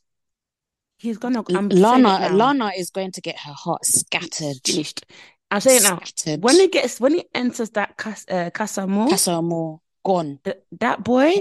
He's 0.97 1.17
gonna. 1.17 1.43
I'm 1.55 1.69
Lana. 1.69 2.29
Lana 2.33 2.71
is 2.77 2.89
going 2.89 3.11
to 3.13 3.21
get 3.21 3.37
her 3.39 3.53
heart 3.53 3.85
scattered. 3.85 4.57
Finished. 4.65 5.05
I'm 5.51 5.61
saying 5.61 5.83
now. 5.83 5.99
When 6.39 6.55
he 6.55 6.67
gets 6.67 6.99
when 6.99 7.15
he 7.15 7.25
enters 7.33 7.69
that 7.71 7.97
Cas- 7.97 8.25
uh, 8.29 8.49
Casa 8.51 8.81
Amor, 8.81 9.09
Casa 9.09 9.31
Amor, 9.31 9.79
gone. 10.03 10.39
Th- 10.43 10.57
that 10.79 11.03
boy, 11.03 11.33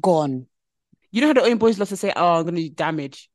gone. 0.00 0.46
You 1.10 1.20
know 1.20 1.28
how 1.28 1.32
the 1.34 1.42
own 1.44 1.58
boys 1.58 1.78
love 1.78 1.88
to 1.90 1.96
say, 1.96 2.12
"Oh, 2.14 2.38
I'm 2.40 2.44
gonna 2.44 2.56
do 2.58 2.68
damage." 2.68 3.30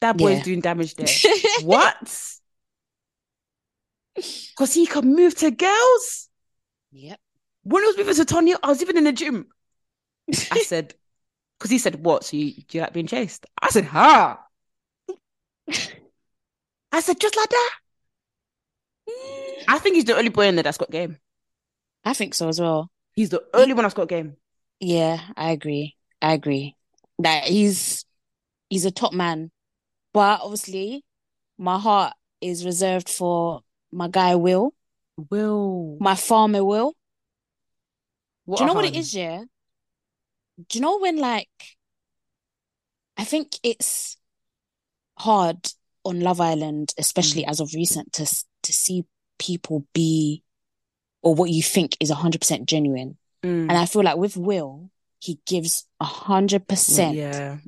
That 0.00 0.16
boy's 0.16 0.38
yeah. 0.38 0.44
doing 0.44 0.60
damage 0.60 0.94
there. 0.94 1.08
what? 1.62 1.98
Because 4.14 4.74
he 4.74 4.86
can 4.86 5.14
move 5.14 5.34
to 5.36 5.50
girls. 5.50 6.28
Yep. 6.92 7.18
When 7.64 7.82
I 7.82 7.86
was 7.86 7.96
moving 7.98 8.14
to 8.14 8.58
I 8.62 8.68
was 8.68 8.82
even 8.82 8.96
in 8.96 9.04
the 9.04 9.12
gym. 9.12 9.48
I 10.50 10.58
said, 10.64 10.94
because 11.58 11.70
he 11.70 11.78
said, 11.78 12.04
"What? 12.04 12.24
So 12.24 12.36
you 12.36 12.52
do 12.52 12.78
you 12.78 12.80
like 12.82 12.92
being 12.92 13.06
chased?" 13.06 13.46
I 13.60 13.68
said, 13.68 13.84
"Ha." 13.86 14.38
I 16.92 17.00
said, 17.00 17.20
"Just 17.20 17.36
like 17.36 17.48
that." 17.48 17.70
I 19.68 19.78
think 19.78 19.96
he's 19.96 20.04
the 20.04 20.16
only 20.16 20.30
boy 20.30 20.46
in 20.46 20.56
there 20.56 20.62
that's 20.62 20.78
got 20.78 20.90
game. 20.90 21.18
I 22.04 22.14
think 22.14 22.34
so 22.34 22.48
as 22.48 22.60
well. 22.60 22.90
He's 23.14 23.30
the 23.30 23.42
only 23.52 23.74
one 23.74 23.82
that's 23.82 23.94
got 23.94 24.08
game. 24.08 24.36
Yeah, 24.80 25.20
I 25.36 25.50
agree. 25.50 25.96
I 26.22 26.32
agree 26.32 26.76
that 27.18 27.44
he's 27.44 28.04
he's 28.70 28.84
a 28.84 28.90
top 28.90 29.12
man 29.12 29.50
but 30.18 30.40
obviously, 30.42 31.04
my 31.58 31.78
heart 31.78 32.12
is 32.40 32.64
reserved 32.64 33.08
for 33.08 33.60
my 33.92 34.08
guy 34.08 34.34
Will. 34.34 34.74
Will. 35.30 35.96
My 36.00 36.16
farmer 36.16 36.64
Will. 36.64 36.92
What 38.44 38.58
Do 38.58 38.64
you 38.64 38.66
know 38.66 38.74
what 38.74 38.86
it 38.86 38.96
is, 38.96 39.14
yeah? 39.14 39.44
Do 40.68 40.76
you 40.76 40.80
know 40.80 40.98
when 40.98 41.18
like 41.18 41.48
I 43.16 43.22
think 43.22 43.52
it's 43.62 44.16
hard 45.16 45.70
on 46.04 46.18
Love 46.18 46.40
Island, 46.40 46.94
especially 46.98 47.44
mm. 47.44 47.50
as 47.50 47.60
of 47.60 47.72
recent, 47.72 48.12
to 48.14 48.26
to 48.64 48.72
see 48.72 49.04
people 49.38 49.86
be 49.94 50.42
or 51.22 51.32
what 51.36 51.50
you 51.50 51.62
think 51.62 51.96
is 52.00 52.10
hundred 52.10 52.40
percent 52.40 52.68
genuine. 52.68 53.18
Mm. 53.44 53.68
And 53.68 53.72
I 53.72 53.86
feel 53.86 54.02
like 54.02 54.16
with 54.16 54.36
Will, 54.36 54.90
he 55.20 55.40
gives 55.46 55.86
a 56.00 56.04
hundred 56.04 56.68
percent 56.68 57.16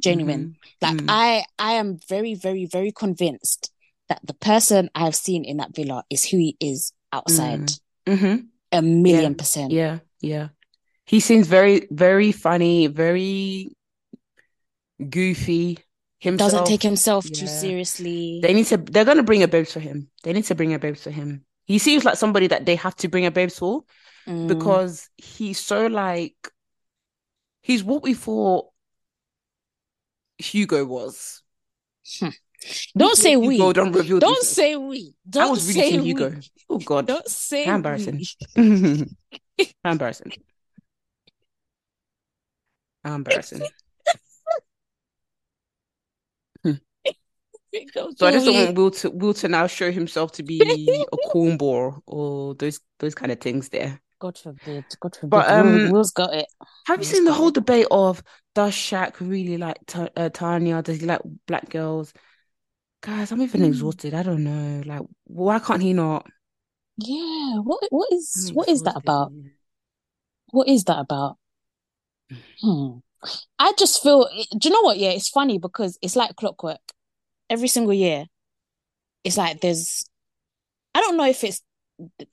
genuine. 0.01 0.56
Mm-hmm. 0.56 0.86
Like 0.86 0.97
mm. 0.98 1.06
I, 1.09 1.44
I 1.59 1.72
am 1.72 1.98
very, 2.09 2.35
very, 2.35 2.64
very 2.66 2.93
convinced 2.93 3.72
that 4.09 4.20
the 4.24 4.35
person 4.35 4.90
I've 4.94 5.14
seen 5.16 5.44
in 5.44 5.59
that 5.59 5.74
villa 5.74 6.05
is 6.10 6.24
who 6.24 6.36
he 6.36 6.56
is 6.60 6.93
outside. 7.12 7.66
Mm. 7.66 7.81
Mm-hmm. 8.06 8.36
A 8.72 8.82
million 8.82 9.32
Yeah. 9.32 9.36
percent. 9.36 9.72
Yeah, 9.72 9.98
yeah. 10.20 10.48
He 11.06 11.18
seems 11.20 11.48
very, 11.48 11.89
very 11.90 12.31
funny, 12.31 12.86
very 12.86 13.72
goofy. 15.09 15.78
Himself 16.18 16.51
Doesn't 16.52 16.66
take 16.66 16.82
himself 16.82 17.24
too 17.24 17.47
seriously. 17.47 18.40
They 18.43 18.52
need 18.52 18.66
to. 18.66 18.77
They're 18.77 19.06
gonna 19.06 19.22
bring 19.22 19.43
a 19.43 19.48
babes 19.48 19.72
for 19.72 19.81
him. 19.81 20.10
They 20.22 20.32
need 20.35 20.44
to 20.44 20.55
bring 20.55 20.74
a 20.74 20.78
babes 20.78 21.02
for 21.02 21.10
him. 21.10 21.47
He 21.64 21.78
seems 21.78 22.05
like 22.05 22.16
somebody 22.16 22.47
that 22.48 22.66
they 22.66 22.77
have 22.77 22.94
to 22.97 23.09
bring 23.09 23.27
a 23.27 23.31
babes 23.31 23.59
for 23.59 23.82
Mm. 24.28 24.48
because 24.48 25.09
he's 25.16 25.59
so 25.59 25.86
like. 25.86 26.36
He's 27.71 27.85
what 27.85 28.03
we 28.03 28.15
thought 28.15 28.67
Hugo 30.39 30.85
was. 30.85 31.41
Hmm. 32.19 32.31
don't 32.99 33.17
say 33.17 33.37
we. 33.37 33.59
Don't 33.59 33.93
reveal. 33.93 34.19
Don't 34.19 34.43
say 34.43 34.75
we. 34.75 35.15
Don't 35.29 35.45
I 35.45 35.51
was 35.51 35.69
really 35.69 35.91
say 35.93 35.99
we. 35.99 36.07
Hugo. 36.09 36.35
Oh 36.69 36.79
God, 36.79 37.07
Don't 37.07 37.29
say 37.29 37.67
how 37.67 37.77
embarrassing. 37.77 38.21
we. 38.57 39.07
how 39.85 39.93
embarrassing. 39.93 40.33
How 43.05 43.15
embarrassing. 43.15 43.63
Don't 47.95 48.19
So 48.19 48.27
I 48.27 48.33
just 48.33 48.47
don't 48.47 48.57
want 48.57 48.77
Will 48.77 48.91
to 48.91 49.11
Will 49.11 49.35
to 49.35 49.47
now 49.47 49.69
show 49.69 49.93
himself 49.93 50.33
to 50.33 50.43
be 50.43 50.61
a 50.61 51.17
cornball 51.29 52.01
or 52.05 52.57
those 52.57 52.81
those 52.99 53.15
kind 53.15 53.31
of 53.31 53.39
things 53.39 53.69
there. 53.69 54.01
God 54.21 54.39
forbid. 54.39 54.85
God 55.01 55.17
forbid. 55.17 55.31
But, 55.31 55.51
um, 55.51 55.91
Will's 55.91 56.13
got 56.13 56.35
it. 56.35 56.47
Have 56.87 57.01
you 57.01 57.05
seen 57.07 57.25
the 57.25 57.33
whole 57.33 57.49
it. 57.49 57.55
debate 57.55 57.87
of 57.91 58.23
does 58.55 58.75
Shaq 58.75 59.15
really 59.21 59.57
like 59.57 59.79
Ta- 59.87 60.09
uh, 60.17 60.29
Tanya? 60.29 60.83
Does 60.83 61.01
he 61.01 61.07
like 61.07 61.23
black 61.47 61.71
girls? 61.71 62.13
Guys, 63.03 63.33
I'm 63.33 63.41
even 63.43 63.63
Hmm. 63.63 63.67
exhausted. 63.67 64.15
I 64.15 64.23
don't 64.23 64.45
know. 64.45 64.83
Like, 64.85 65.03
why 65.25 65.59
can't 65.59 65.83
he 65.83 65.95
not? 65.95 66.27
Yeah. 66.99 67.57
What 67.61 67.83
what 67.91 68.13
is 68.13 68.51
what 68.53 68.69
is 68.69 68.83
that 68.83 68.97
about? 68.97 69.33
What 70.51 70.69
is 70.69 70.85
that 70.85 70.99
about? 70.99 71.39
Hmm. 72.61 72.99
I 73.59 73.73
just 73.79 74.03
feel 74.03 74.29
do 74.59 74.69
you 74.69 74.75
know 74.75 74.83
what? 74.83 74.99
Yeah, 74.99 75.11
it's 75.11 75.29
funny 75.29 75.59
because 75.59 75.99
it's 76.03 76.17
like 76.17 76.37
clockwork. 76.37 76.81
Every 77.49 77.69
single 77.69 77.95
year, 77.95 78.27
it's 79.25 79.37
like 79.37 79.61
there's 79.61 80.05
I 80.95 81.01
don't 81.01 81.17
know 81.17 81.27
if 81.27 81.45
it's 81.45 81.63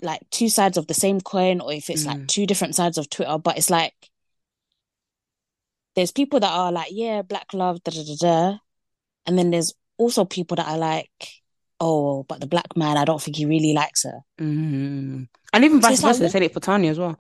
like 0.02 0.22
two 0.32 0.50
sides 0.50 0.78
of 0.78 0.88
the 0.88 0.94
same 0.94 1.20
coin 1.22 1.62
or 1.62 1.74
if 1.74 1.90
it's 1.90 2.06
like 2.06 2.18
Mm. 2.18 2.28
two 2.28 2.46
different 2.46 2.76
sides 2.76 2.98
of 2.98 3.10
Twitter, 3.10 3.38
but 3.38 3.58
it's 3.58 3.70
like 3.70 3.94
there's 5.96 6.12
people 6.12 6.40
that 6.40 6.52
are 6.52 6.72
like, 6.72 6.90
yeah, 6.92 7.22
black 7.24 7.54
love, 7.54 7.84
da 7.84 7.92
da 7.92 8.04
da 8.04 8.16
da. 8.20 8.58
And 9.26 9.38
then 9.38 9.50
there's 9.52 9.74
also 9.98 10.26
people 10.26 10.56
that 10.58 10.68
are 10.68 10.78
like, 10.78 11.10
oh, 11.80 12.24
but 12.24 12.40
the 12.40 12.48
black 12.48 12.76
man, 12.78 12.98
I 12.98 13.06
don't 13.06 13.22
think 13.22 13.36
he 13.38 13.46
really 13.46 13.74
likes 13.74 14.04
her. 14.04 14.20
Mm. 14.40 15.28
And 15.54 15.66
even 15.66 15.82
vice 15.82 16.04
like, 16.04 16.12
versa, 16.12 16.24
they 16.24 16.30
said 16.30 16.44
it 16.44 16.54
for 16.54 16.60
Tanya 16.60 16.92
as 16.92 17.00
well. 17.00 17.20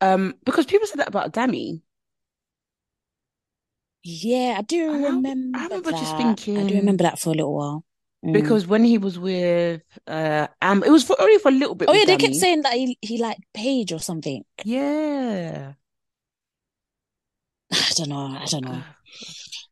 Um, 0.00 0.34
because 0.44 0.66
people 0.66 0.86
said 0.88 0.98
that 0.98 1.08
about 1.08 1.32
Dami. 1.32 1.80
Yeah, 4.02 4.56
I 4.58 4.62
do 4.62 4.84
I 4.92 4.98
know- 4.98 5.06
I 5.06 5.10
remember 5.10 5.58
remember 5.58 5.90
just 5.92 6.16
thinking. 6.16 6.58
I 6.58 6.66
do 6.66 6.74
remember 6.74 7.04
that 7.04 7.18
for 7.18 7.30
a 7.30 7.32
little 7.34 7.54
while. 7.54 7.84
Mm. 8.26 8.32
Because 8.32 8.66
when 8.66 8.84
he 8.84 8.98
was 8.98 9.18
with 9.18 9.82
uh 10.06 10.48
Am, 10.60 10.82
it 10.82 10.90
was 10.90 11.04
for 11.04 11.20
only 11.20 11.38
for 11.38 11.48
a 11.48 11.52
little 11.52 11.76
bit. 11.76 11.88
oh 11.88 11.92
yeah, 11.92 12.04
they 12.04 12.16
kept 12.16 12.34
saying 12.34 12.62
that 12.62 12.72
he 12.72 12.98
he 13.00 13.18
liked 13.18 13.40
Paige 13.54 13.92
or 13.92 14.00
something. 14.00 14.44
Yeah. 14.64 15.74
I 17.72 17.90
don't 17.94 18.08
know. 18.08 18.36
I 18.36 18.44
don't 18.46 18.64
know. 18.64 18.82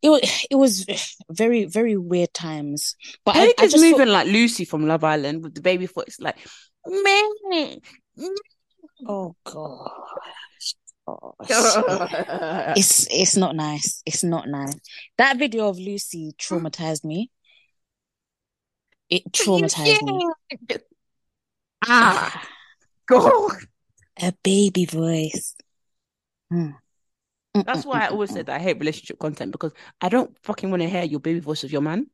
It 0.03 0.09
was 0.11 0.47
it 0.51 0.55
was 0.55 0.87
very 1.31 1.65
very 1.65 1.97
weird 1.97 2.33
times. 2.33 2.95
But 3.25 3.37
I, 3.37 3.47
Paige 3.47 3.55
I 3.59 3.65
is 3.65 3.75
moving 3.75 3.97
feel, 3.97 4.13
like 4.13 4.29
Lucy 4.29 4.65
from 4.65 4.87
Love 4.87 5.03
Island 5.03 5.43
with 5.43 5.55
the 5.55 5.61
baby 5.61 5.87
foot. 5.87 6.07
It's 6.07 6.21
like, 6.21 6.39
man. 6.87 7.79
oh 9.09 9.35
god. 9.45 9.91
Gosh. 11.49 12.75
It's 12.77 13.07
it's 13.11 13.37
not 13.37 13.57
nice. 13.57 14.01
It's 14.07 14.23
not 14.23 14.49
nice. 14.49 14.75
That 15.19 15.39
video 15.39 15.69
of 15.69 15.79
Lucy 15.79 16.33
traumatized 16.39 17.05
me. 17.05 17.31
It 19.15 19.31
traumatized 19.31 20.03
me. 20.03 20.27
ah, 21.87 22.43
God. 23.07 23.33
A 24.21 24.33
baby 24.43 24.87
voice. 24.87 25.55
Mm, 26.53 26.75
That's 27.55 27.85
why 27.87 28.05
I 28.05 28.09
always 28.09 28.31
said 28.31 28.47
that 28.47 28.61
I 28.61 28.63
hate 28.63 28.79
relationship 28.81 29.21
content 29.21 29.53
because 29.53 29.73
I 30.01 30.09
don't 30.09 30.37
fucking 30.43 30.69
want 30.69 30.83
to 30.83 30.89
hear 30.91 31.05
your 31.05 31.21
baby 31.21 31.39
voice 31.39 31.63
of 31.63 31.71
your 31.71 31.81
man. 31.81 32.11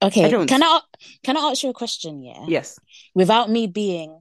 Okay, 0.00 0.24
I 0.24 0.46
can 0.46 0.62
I 0.62 0.80
can 1.22 1.36
I 1.36 1.50
ask 1.50 1.62
you 1.62 1.70
a 1.70 1.74
question? 1.74 2.22
Yeah, 2.22 2.46
Yes. 2.46 2.78
without 3.14 3.50
me 3.50 3.66
being 3.66 4.20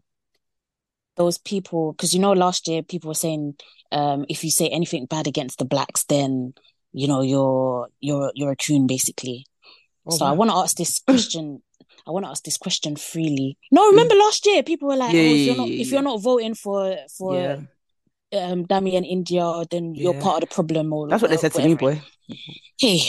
those 1.15 1.37
people, 1.37 1.93
because 1.93 2.13
you 2.13 2.19
know, 2.19 2.33
last 2.33 2.67
year 2.67 2.83
people 2.83 3.07
were 3.09 3.13
saying, 3.13 3.55
um, 3.91 4.25
if 4.27 4.43
you 4.43 4.51
say 4.51 4.67
anything 4.67 5.05
bad 5.05 5.27
against 5.27 5.59
the 5.59 5.65
blacks, 5.65 6.03
then 6.05 6.53
you 6.91 7.07
know 7.07 7.21
you're 7.21 7.87
you're 8.01 8.31
you're 8.35 8.51
a 8.51 8.55
coon, 8.57 8.87
basically. 8.87 9.45
Oh, 10.07 10.17
so 10.17 10.25
I 10.25 10.31
want 10.31 10.51
to 10.51 10.57
ask 10.57 10.77
this 10.77 10.99
question. 11.07 11.61
I 12.07 12.11
want 12.11 12.25
to 12.25 12.29
ask 12.29 12.43
this 12.43 12.57
question 12.57 12.95
freely. 12.95 13.57
No, 13.71 13.87
remember 13.89 14.15
last 14.15 14.45
year 14.45 14.63
people 14.63 14.87
were 14.87 14.95
like, 14.95 15.13
Yeah, 15.13 15.21
"Oh, 15.21 15.35
if 15.35 15.45
you're 15.45 15.55
not 15.57 15.67
yeah, 15.69 15.81
if 15.81 15.91
you're 15.91 16.01
not 16.01 16.21
voting 16.21 16.55
for 16.55 16.95
for 17.17 17.35
Yeah. 17.35 17.55
um 18.49 18.65
Dami 18.65 18.95
and 18.95 19.05
Indiyah, 19.05 19.69
then 19.69 19.95
you're 19.95 20.13
part 20.13 20.43
of 20.43 20.49
the 20.49 20.53
problem." 20.55 20.93
Or 20.93 21.07
That's 21.07 21.21
what 21.21 21.31
they 21.31 21.37
said 21.37 21.53
to 21.53 21.63
me, 21.63 21.75
boy. 21.75 22.01
Hey, 22.77 22.99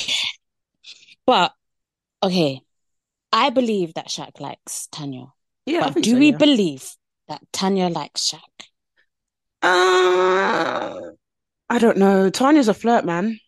but 1.26 1.52
okay, 2.22 2.62
I 3.32 3.50
believe 3.50 3.94
that 3.94 4.08
Shaq 4.08 4.40
likes 4.40 4.88
Tanya. 4.90 5.26
Yeah, 5.66 5.90
But 5.92 6.02
do 6.02 6.12
so, 6.12 6.18
we 6.18 6.32
believe 6.32 6.96
that 7.28 7.42
Tanya 7.52 7.88
likes 7.88 8.32
Shaq? 8.32 8.66
Uh, 9.62 11.12
I 11.70 11.78
don't 11.78 11.98
know. 11.98 12.30
Tanya's 12.30 12.68
a 12.68 12.74
flirt, 12.74 13.04
man. 13.04 13.38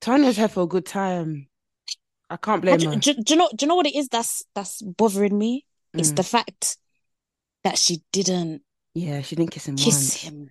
Tanya's 0.00 0.36
here 0.36 0.48
for 0.48 0.62
a 0.62 0.66
good 0.66 0.86
time. 0.86 1.48
I 2.32 2.36
can't 2.38 2.62
blame 2.62 2.80
do, 2.80 2.86
her. 2.86 2.96
do, 2.96 3.14
do 3.14 3.34
you 3.34 3.36
know? 3.36 3.48
Do 3.54 3.64
you 3.64 3.68
know 3.68 3.74
what 3.76 3.86
it 3.86 3.94
is? 3.94 4.08
That's 4.08 4.42
that's 4.54 4.80
bothering 4.80 5.36
me. 5.36 5.66
It's 5.98 6.12
Mm. 6.12 6.16
the 6.16 6.22
fact 6.22 6.76
that 7.64 7.76
she 7.78 8.02
didn't 8.12 8.62
Yeah, 8.94 9.20
she 9.20 9.36
didn't 9.36 9.50
kiss 9.50 9.66
him 9.68 9.76
kiss 9.76 10.14
once. 10.14 10.24
him 10.24 10.50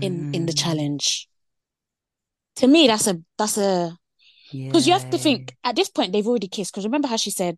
in 0.00 0.28
in 0.32 0.46
the 0.46 0.52
Mm, 0.52 0.56
challenge. 0.56 1.28
To 2.56 2.66
me, 2.68 2.86
that's 2.86 3.06
a 3.06 3.18
that's 3.38 3.58
a 3.58 3.96
because 4.68 4.86
you 4.86 4.92
have 4.92 5.08
to 5.10 5.18
think 5.18 5.56
at 5.64 5.74
this 5.76 5.88
point 5.88 6.12
they've 6.12 6.26
already 6.26 6.48
kissed. 6.48 6.72
Because 6.72 6.84
remember 6.84 7.08
how 7.08 7.16
she 7.16 7.30
said, 7.30 7.56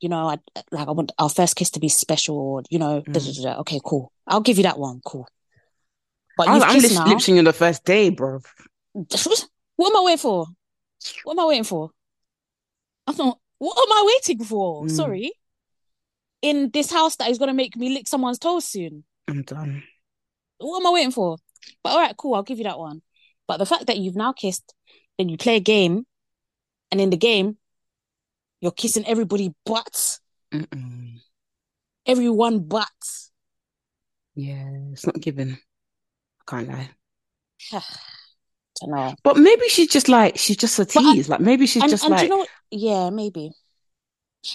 you 0.00 0.08
know, 0.08 0.28
I 0.28 0.38
like 0.72 0.88
I 0.88 0.92
want 0.92 1.12
our 1.18 1.28
first 1.28 1.56
kiss 1.56 1.70
to 1.70 1.80
be 1.80 1.88
special, 1.88 2.36
or 2.38 2.62
you 2.70 2.78
know, 2.78 3.02
da, 3.12 3.20
da, 3.20 3.32
Mm. 3.32 3.42
da, 3.42 3.42
da. 3.54 3.60
okay, 3.60 3.80
cool. 3.84 4.12
I'll 4.26 4.40
give 4.40 4.56
you 4.56 4.62
that 4.64 4.78
one, 4.78 5.00
cool. 5.04 5.26
But 6.36 6.48
I 6.48 6.60
I'm 6.60 6.80
kissed 6.80 6.90
lip, 6.90 6.92
now. 6.92 7.04
lip 7.06 7.18
syncing 7.18 7.38
on 7.38 7.44
the 7.44 7.52
first 7.52 7.84
day, 7.84 8.10
bro. 8.10 8.40
What 9.76 9.90
am 9.90 9.96
I 9.96 10.02
waiting 10.04 10.18
for? 10.18 10.46
What 11.24 11.32
am 11.34 11.40
I 11.40 11.46
waiting 11.46 11.64
for? 11.64 11.90
I'm 13.06 13.16
not. 13.16 13.38
What 13.58 13.78
am 13.78 13.92
I 13.92 14.14
waiting 14.14 14.44
for? 14.44 14.84
Mm. 14.84 14.90
Sorry. 14.90 15.32
In 16.42 16.70
this 16.70 16.90
house 16.90 17.16
that 17.16 17.30
is 17.30 17.38
gonna 17.38 17.54
make 17.54 17.76
me 17.76 17.90
lick 17.90 18.06
someone's 18.06 18.38
toes 18.38 18.64
soon. 18.66 19.04
I'm 19.28 19.42
done. 19.42 19.82
What 20.58 20.80
am 20.80 20.86
I 20.86 20.90
waiting 20.90 21.10
for? 21.12 21.38
But 21.82 21.90
all 21.90 22.00
right, 22.00 22.16
cool. 22.16 22.34
I'll 22.34 22.42
give 22.42 22.58
you 22.58 22.64
that 22.64 22.78
one. 22.78 23.02
But 23.48 23.58
the 23.58 23.66
fact 23.66 23.86
that 23.86 23.98
you've 23.98 24.16
now 24.16 24.32
kissed, 24.32 24.74
then 25.18 25.28
you 25.28 25.36
play 25.36 25.56
a 25.56 25.60
game, 25.60 26.06
and 26.90 27.00
in 27.00 27.10
the 27.10 27.16
game, 27.16 27.56
you're 28.60 28.72
kissing 28.72 29.06
everybody 29.06 29.52
but 29.64 30.18
Mm-mm. 30.52 31.18
everyone 32.06 32.60
but. 32.60 32.88
Yeah, 34.34 34.68
it's 34.92 35.06
not 35.06 35.20
given. 35.20 35.58
I 36.40 36.50
can't 36.50 36.68
lie. 36.68 36.90
don't 38.80 38.90
know. 38.90 39.14
But 39.22 39.36
maybe 39.36 39.68
she's 39.68 39.88
just 39.88 40.08
like 40.08 40.36
she's 40.38 40.56
just 40.56 40.78
a 40.78 40.84
But 40.84 40.96
I- 40.96 41.14
tease. 41.14 41.28
like 41.28 41.40
maybe 41.40 41.66
she's 41.66 41.82
and 41.82 41.90
just 41.90 42.04
and 42.04 42.12
like 42.12 42.22
you 42.24 42.28
know, 42.28 42.46
yeah, 42.70 43.10
maybe. 43.10 43.50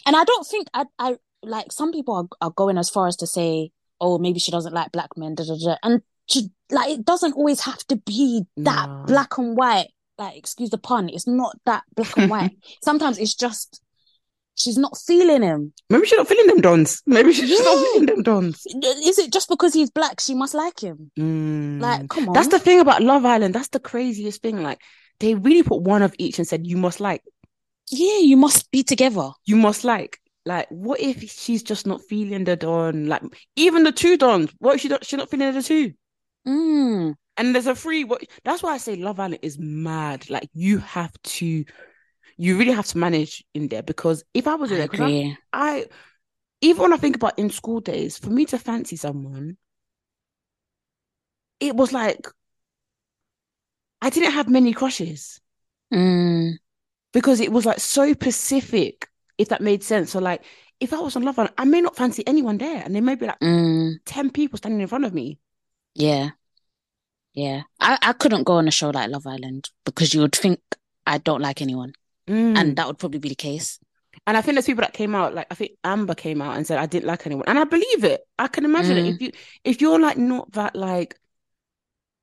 And 0.05 0.15
I 0.15 0.23
don't 0.23 0.45
think 0.45 0.67
I 0.73 0.85
I 0.97 1.17
like 1.43 1.71
some 1.71 1.91
people 1.91 2.15
are, 2.15 2.27
are 2.47 2.51
going 2.51 2.77
as 2.77 2.89
far 2.89 3.07
as 3.07 3.15
to 3.17 3.27
say, 3.27 3.71
oh, 4.01 4.17
maybe 4.17 4.39
she 4.39 4.51
doesn't 4.51 4.73
like 4.73 4.91
black 4.91 5.09
men, 5.17 5.35
da, 5.35 5.43
da, 5.45 5.55
da. 5.57 5.75
and 5.83 6.01
she, 6.27 6.49
like 6.69 6.91
it 6.91 7.05
doesn't 7.05 7.33
always 7.33 7.61
have 7.61 7.79
to 7.87 7.95
be 7.95 8.43
that 8.57 8.87
No. 8.89 9.03
black 9.07 9.37
and 9.37 9.57
white. 9.57 9.87
Like, 10.17 10.35
excuse 10.37 10.69
the 10.69 10.77
pun, 10.77 11.07
it's 11.09 11.25
not 11.27 11.57
that 11.65 11.83
black 11.95 12.17
and 12.17 12.29
white. 12.29 12.51
Sometimes 12.83 13.17
it's 13.17 13.33
just 13.33 13.81
she's 14.55 14.77
not 14.77 14.97
feeling 14.97 15.41
him. 15.41 15.73
maybe 15.89 16.05
she's 16.05 16.17
not 16.17 16.27
feeling 16.27 16.47
them 16.47 16.61
dons. 16.61 17.01
Maybe 17.05 17.33
she's 17.33 17.49
just 17.49 17.63
not 17.63 17.77
feeling 17.93 18.05
them 18.05 18.23
dons. 18.23 18.65
Is 18.65 19.17
it 19.19 19.31
just 19.31 19.49
because 19.49 19.73
he's 19.73 19.89
black 19.89 20.19
she 20.19 20.33
must 20.35 20.53
like 20.53 20.81
him? 20.81 21.11
Mm. 21.17 21.81
Like, 21.81 22.09
come 22.09 22.29
on. 22.29 22.33
That's 22.33 22.49
the 22.49 22.59
thing 22.59 22.79
about 22.79 23.01
Love 23.01 23.25
Island. 23.25 23.55
That's 23.55 23.69
the 23.69 23.79
craziest 23.79 24.41
thing. 24.41 24.61
Like 24.61 24.81
they 25.19 25.35
really 25.35 25.63
put 25.63 25.81
one 25.81 26.01
of 26.01 26.13
each 26.17 26.39
and 26.39 26.47
said 26.47 26.67
you 26.67 26.77
must 26.77 26.99
like, 26.99 27.21
yeah, 27.91 28.19
you 28.19 28.37
must 28.37 28.69
be 28.71 28.83
together. 28.83 29.31
you 29.45 29.55
must 29.55 29.83
like. 29.83 30.19
Like, 30.45 30.67
what 30.69 30.99
if 30.99 31.29
she's 31.29 31.63
just 31.63 31.85
not 31.85 32.01
feeling 32.09 32.43
the 32.43 32.55
don? 32.55 33.07
Like, 33.07 33.21
even 33.55 33.83
the 33.83 33.91
two 33.91 34.17
dons. 34.17 34.51
What 34.59 34.75
if 34.75 34.81
she 34.81 34.87
not, 34.87 35.05
she's 35.05 35.17
not 35.17 35.29
feeling 35.29 35.53
the 35.53 35.61
two? 35.61 35.93
Mm. 36.47 37.15
And 37.37 37.53
there's 37.53 37.67
a 37.67 37.75
free. 37.75 38.03
What? 38.03 38.23
That's 38.43 38.63
why 38.63 38.73
I 38.73 38.77
say 38.77 38.95
Love 38.95 39.19
Island 39.19 39.39
is 39.43 39.59
mad. 39.59 40.29
Like, 40.29 40.49
you 40.53 40.79
have 40.79 41.11
to, 41.23 41.65
you 42.39 42.57
really 42.57 42.71
have 42.71 42.87
to 42.87 42.97
manage 42.97 43.43
in 43.53 43.67
there 43.67 43.83
because 43.83 44.23
if 44.33 44.47
I 44.47 44.55
was 44.55 44.71
in 44.71 44.77
there, 44.77 44.87
I, 44.93 45.37
I 45.51 45.85
even 46.61 46.81
when 46.83 46.93
I 46.93 46.97
think 46.97 47.17
about 47.17 47.37
in 47.37 47.49
school 47.49 47.81
days, 47.81 48.17
for 48.17 48.29
me 48.29 48.45
to 48.45 48.57
fancy 48.57 48.95
someone, 48.95 49.57
it 51.59 51.75
was 51.75 51.91
like 51.91 52.27
I 54.01 54.09
didn't 54.09 54.31
have 54.31 54.47
many 54.47 54.71
crushes. 54.71 55.41
Mm. 55.93 56.53
Because 57.11 57.41
it 57.41 57.51
was 57.51 57.65
like 57.65 57.81
so 57.81 58.13
specific, 58.13 59.09
if 59.37 59.49
that 59.49 59.61
made 59.61 59.83
sense. 59.83 60.11
So 60.11 60.19
like 60.19 60.41
if 60.79 60.93
I 60.93 60.99
was 60.99 61.17
on 61.17 61.23
Love 61.23 61.39
Island, 61.39 61.55
I 61.57 61.65
may 61.65 61.81
not 61.81 61.97
fancy 61.97 62.25
anyone 62.25 62.57
there, 62.57 62.81
and 62.83 62.95
there 62.95 63.01
may 63.01 63.15
be 63.15 63.27
like 63.27 63.39
mm. 63.41 63.95
ten 64.05 64.29
people 64.29 64.57
standing 64.57 64.79
in 64.79 64.87
front 64.87 65.03
of 65.03 65.13
me. 65.13 65.39
Yeah, 65.93 66.29
yeah. 67.33 67.63
I 67.81 67.97
I 68.01 68.13
couldn't 68.13 68.43
go 68.43 68.53
on 68.53 68.69
a 68.69 68.71
show 68.71 68.91
like 68.91 69.09
Love 69.09 69.27
Island 69.27 69.69
because 69.83 70.13
you 70.13 70.21
would 70.21 70.35
think 70.35 70.61
I 71.05 71.17
don't 71.17 71.41
like 71.41 71.61
anyone, 71.61 71.93
mm. 72.29 72.57
and 72.57 72.75
that 72.75 72.87
would 72.87 72.97
probably 72.97 73.19
be 73.19 73.29
the 73.29 73.35
case. 73.35 73.79
And 74.27 74.37
I 74.37 74.41
think 74.41 74.55
there's 74.55 74.65
people 74.65 74.83
that 74.83 74.93
came 74.93 75.15
out, 75.15 75.33
like 75.33 75.47
I 75.49 75.55
think 75.55 75.71
Amber 75.83 76.15
came 76.15 76.41
out 76.41 76.55
and 76.55 76.65
said 76.65 76.77
I 76.77 76.85
didn't 76.85 77.07
like 77.07 77.25
anyone, 77.25 77.45
and 77.47 77.57
I 77.57 77.63
believe 77.63 78.03
it. 78.03 78.21
I 78.37 78.47
can 78.47 78.65
imagine 78.65 78.97
it. 78.97 79.03
Mm. 79.03 79.13
If 79.13 79.21
you 79.21 79.31
if 79.63 79.81
you're 79.81 79.99
like 79.99 80.17
not 80.17 80.51
that 80.53 80.75
like 80.75 81.17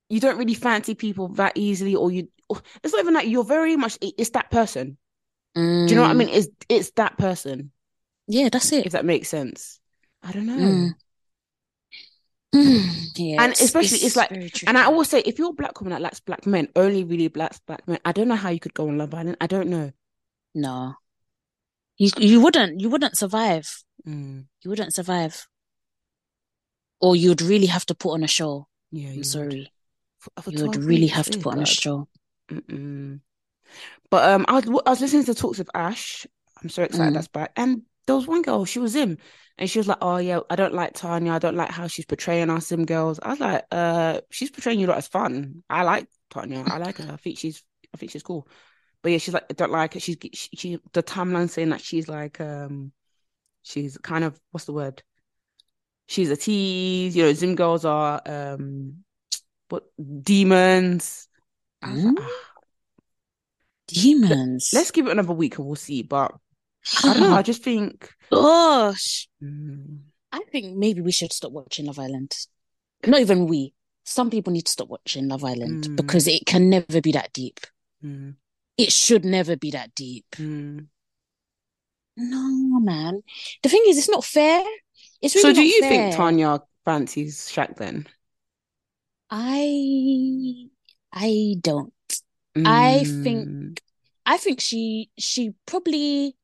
you 0.09 0.21
don't 0.21 0.39
really 0.39 0.55
fancy 0.55 0.95
people 0.95 1.29
that 1.35 1.53
easily, 1.57 1.95
or 1.97 2.11
you 2.11 2.29
it's 2.83 2.93
not 2.93 3.01
even 3.01 3.15
like 3.15 3.29
you're 3.29 3.45
very 3.45 3.77
much 3.77 3.99
it's 4.01 4.31
that 4.31 4.51
person. 4.51 4.99
Mm. 5.57 5.87
Do 5.87 5.95
you 5.95 5.97
know 5.97 6.03
what 6.03 6.11
I 6.11 6.15
mean? 6.15 6.29
It's 6.29 6.49
it's 6.69 6.91
that 6.93 7.17
person. 7.19 7.73
Yeah, 8.29 8.49
that's 8.51 8.73
it. 8.73 8.87
If 8.87 8.93
that 8.93 9.05
makes 9.05 9.29
sense. 9.29 9.81
I 10.23 10.33
don't 10.33 10.47
know. 10.47 10.57
Mm. 10.57 10.91
Yeah, 12.53 13.43
and 13.43 13.53
it's- 13.53 13.61
especially 13.61 13.99
it's, 13.99 14.17
like, 14.17 14.31
and 14.31 14.79
I 14.79 14.85
always 14.85 15.09
say, 15.09 15.21
if 15.21 15.39
you're 15.39 15.51
a 15.51 15.53
black 15.55 15.81
woman 15.81 15.93
that 15.93 16.01
likes 16.03 16.21
black 16.21 16.47
men, 16.47 16.69
only 16.77 17.05
really 17.05 17.29
likes 17.35 17.59
black 17.61 17.87
men, 17.89 17.99
I 18.05 18.13
don't 18.13 18.29
know 18.29 18.37
how 18.37 18.51
you 18.51 18.61
could 18.61 18.75
go 18.75 18.89
on 18.89 18.99
Love 18.99 19.13
Island. 19.15 19.37
I 19.41 19.47
don't 19.47 19.69
know. 19.69 19.93
no, 20.55 20.95
you 21.99 22.11
you 22.19 22.41
wouldn't 22.41 22.81
you 22.81 22.89
wouldn't 22.89 23.17
survive. 23.17 23.69
Mm. 24.07 24.47
You 24.63 24.71
wouldn't 24.71 24.95
survive, 24.95 25.47
or 27.01 27.17
you'd 27.17 27.43
really 27.43 27.67
have 27.67 27.87
to 27.87 27.95
put 27.95 28.13
on 28.13 28.23
a 28.23 28.29
show. 28.29 28.69
Yeah, 28.93 29.11
I'm 29.11 29.17
would. 29.17 29.27
sorry, 29.27 29.73
For- 30.19 30.43
for 30.43 30.51
you 30.51 30.65
would 30.67 30.77
really 30.77 31.09
have 31.09 31.27
to 31.31 31.39
put 31.39 31.55
on 31.55 31.63
a 31.63 31.67
show. 31.67 32.09
Mm-mm. 32.51 33.21
But 34.11 34.25
um, 34.31 34.45
I 34.49 34.53
was 34.61 34.83
I 34.87 34.91
was 34.91 35.01
listening 35.01 35.25
to 35.25 35.35
talks 35.35 35.59
of 35.59 35.69
Ash. 35.75 36.27
I'm 36.63 36.69
so 36.71 36.83
excited 36.85 37.11
Mm. 37.11 37.15
that's 37.15 37.29
back. 37.29 37.53
And 37.57 37.83
there 38.07 38.17
was 38.17 38.27
one 38.27 38.43
girl, 38.43 38.65
she 38.65 38.79
was 38.79 38.95
him, 38.95 39.19
and 39.59 39.69
she 39.71 39.79
was 39.79 39.89
like, 39.89 39.99
"Oh 40.01 40.19
yeah, 40.19 40.41
I 40.51 40.57
don't 40.57 40.75
like 40.75 40.95
Tanya. 40.95 41.33
I 41.33 41.39
don't 41.39 41.57
like 41.57 41.71
how 41.71 41.87
she's 41.89 42.05
portraying 42.07 42.51
us 42.51 42.69
Zim 42.69 42.85
girls." 42.85 43.19
I 43.23 43.31
was 43.31 43.41
like, 43.41 43.65
"Uh, 43.71 44.21
she's 44.31 44.51
portraying 44.51 44.81
you 44.81 44.87
lot 44.87 44.99
as 44.99 45.09
fun. 45.09 45.63
I 45.69 45.83
like 45.85 46.09
Tanya. 46.31 46.65
I 46.67 46.79
like 46.79 46.99
her. 46.99 47.13
I 47.13 47.17
think 47.17 47.39
she's 47.39 47.63
I 47.95 47.99
think 47.99 48.13
she's 48.13 48.23
cool." 48.23 48.49
But 49.03 49.13
yeah, 49.13 49.19
she's 49.19 49.35
like, 49.35 49.45
I 49.51 49.55
don't 49.55 49.73
like 49.73 49.97
it. 49.97 50.03
She's 50.03 50.17
she, 50.33 50.49
she 50.57 50.79
the 50.93 51.03
timeline 51.03 51.49
saying 51.51 51.71
that 51.71 51.81
she's 51.81 52.09
like 52.09 52.41
um, 52.41 52.93
she's 53.63 53.99
kind 53.99 54.25
of 54.25 54.41
what's 54.51 54.67
the 54.67 54.73
word? 54.73 55.03
She's 56.09 56.31
a 56.31 56.37
tease. 56.37 57.17
You 57.17 57.25
know, 57.25 57.33
Zim 57.33 57.55
girls 57.57 57.85
are 57.85 58.21
um, 58.27 59.05
what 59.69 59.85
demons. 60.23 61.29
Like, 61.83 61.95
Mm. 61.95 62.17
"Ah." 62.19 62.53
Demons. 63.89 64.71
Let's 64.73 64.91
give 64.91 65.07
it 65.07 65.13
another 65.13 65.33
week 65.33 65.59
and 65.59 65.67
we'll 65.67 65.77
see. 65.77 66.03
But 66.03 66.35
I 67.05 67.15
don't 67.15 67.23
know. 67.23 67.35
I 67.35 67.43
just 67.43 67.63
think 67.63 68.13
Gosh, 68.31 69.29
mm, 69.41 70.11
I 70.33 70.41
think 70.53 70.77
maybe 70.77 71.01
we 71.01 71.11
should 71.13 71.33
stop 71.33 71.51
watching 71.53 71.87
Love 71.87 71.99
Island. 71.99 72.33
Not 73.07 73.21
even 73.21 73.47
we. 73.47 73.75
Some 74.05 74.31
people 74.31 74.53
need 74.53 74.67
to 74.67 74.73
stop 74.73 74.89
watching 74.89 75.29
Love 75.29 75.45
Island 75.45 75.89
Mm. 75.89 75.97
because 75.97 76.29
it 76.29 76.47
can 76.47 76.71
never 76.71 77.01
be 77.01 77.13
that 77.13 77.33
deep. 77.33 77.61
mm, 78.03 78.37
It 78.79 78.91
should 78.91 79.23
never 79.27 79.55
be 79.55 79.71
that 79.73 79.95
deep. 79.95 80.35
mm. 80.39 80.87
No, 82.17 82.81
man. 82.81 83.23
The 83.63 83.69
thing 83.69 83.83
is, 83.89 83.99
it's 83.99 84.09
not 84.09 84.25
fair. 84.25 84.65
It's 85.21 85.35
really 85.35 85.53
So 85.53 85.53
do 85.53 85.63
you 85.63 85.83
fair. 85.83 85.83
think 85.83 86.11
Tanya 86.13 86.63
fancies 86.85 87.49
Shaq 87.49 87.77
then? 87.77 88.09
I 89.31 90.69
I 91.13 91.57
don't. 91.61 91.93
I 92.65 93.05
Mm, 93.05 93.21
think 93.23 93.83
I 94.27 94.37
think 94.39 94.61
she 94.61 95.11
she 95.19 95.55
probably 95.67 96.37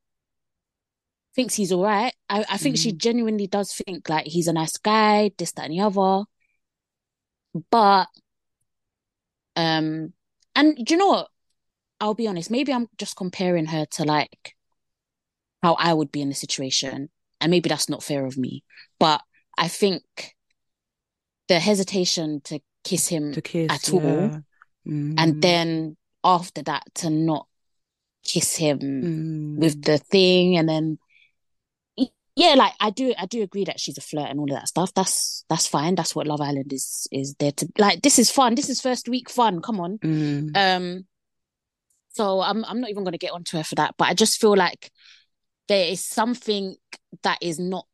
thinks 1.34 1.54
he's 1.54 1.72
all 1.72 1.84
right. 1.84 2.14
I, 2.28 2.44
I 2.50 2.56
think 2.58 2.76
she 2.78 2.92
Mm. 2.92 2.98
genuinely 2.98 3.46
does 3.46 3.72
think 3.74 4.08
like 4.08 4.26
he's 4.26 4.48
a 4.48 4.52
nice 4.52 4.76
guy, 4.78 5.30
this, 5.38 5.52
that, 5.52 5.66
and 5.66 5.74
the 5.74 5.80
other. 5.80 6.24
But 7.70 8.08
um 9.56 10.12
and 10.54 10.76
do 10.76 10.94
you 10.94 10.98
know 10.98 11.08
what? 11.08 11.28
I'll 12.00 12.14
be 12.14 12.26
honest, 12.28 12.50
maybe 12.50 12.72
I'm 12.72 12.88
just 12.98 13.16
comparing 13.16 13.66
her 13.66 13.86
to 13.92 14.04
like 14.04 14.56
how 15.62 15.74
I 15.74 15.94
would 15.94 16.10
be 16.12 16.20
in 16.20 16.28
the 16.28 16.34
situation. 16.34 17.10
And 17.40 17.50
maybe 17.50 17.68
that's 17.68 17.88
not 17.88 18.02
fair 18.02 18.24
of 18.26 18.36
me. 18.36 18.64
But 18.98 19.20
I 19.58 19.68
think 19.68 20.02
the 21.48 21.60
hesitation 21.60 22.40
to 22.44 22.60
kiss 22.84 23.08
him 23.08 23.32
to 23.32 23.40
kiss 23.42 23.68
at 23.68 23.92
all 23.94 24.34
yeah. 24.34 24.40
and 25.16 25.36
Mm, 25.36 25.42
then 25.42 25.96
after 26.24 26.62
that 26.62 26.84
to 26.96 27.10
not 27.10 27.46
kiss 28.24 28.56
him 28.56 28.80
mm, 29.02 29.56
with 29.56 29.80
the 29.82 29.98
thing 29.98 30.56
and 30.56 30.68
then 30.68 30.98
yeah 32.36 32.54
like 32.54 32.72
I 32.80 32.90
do 32.90 33.12
I 33.18 33.26
do 33.26 33.42
agree 33.42 33.64
that 33.64 33.78
she's 33.80 33.98
a 33.98 34.00
flirt 34.00 34.28
and 34.30 34.38
all 34.40 34.50
of 34.50 34.56
that 34.58 34.68
stuff. 34.68 34.92
That's 34.94 35.44
that's 35.48 35.66
fine. 35.66 35.94
That's 35.94 36.14
what 36.14 36.26
Love 36.26 36.40
Island 36.40 36.72
is 36.72 37.06
is 37.12 37.34
there 37.38 37.52
to 37.52 37.68
like 37.78 38.02
this 38.02 38.18
is 38.18 38.30
fun. 38.30 38.54
This 38.54 38.68
is 38.68 38.80
first 38.80 39.08
week 39.08 39.28
fun. 39.30 39.60
Come 39.60 39.80
on. 39.80 39.98
Mm, 39.98 40.56
um 40.56 41.06
so 42.10 42.40
I'm 42.40 42.64
I'm 42.64 42.80
not 42.80 42.90
even 42.90 43.04
going 43.04 43.12
to 43.12 43.18
get 43.18 43.32
onto 43.32 43.56
her 43.56 43.64
for 43.64 43.74
that 43.76 43.94
but 43.96 44.08
I 44.08 44.14
just 44.14 44.40
feel 44.40 44.56
like 44.56 44.90
there 45.68 45.86
is 45.88 46.04
something 46.04 46.76
that 47.22 47.38
is 47.40 47.58
not 47.58 47.86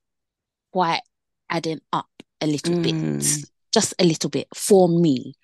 quite 0.72 1.02
adding 1.50 1.80
up 1.92 2.08
a 2.40 2.46
little 2.46 2.78
bit. 2.80 2.94
Mm. 2.94 3.48
just 3.72 3.94
a 3.98 4.04
little 4.04 4.30
bit 4.30 4.46
for 4.54 4.88
me. 4.88 5.34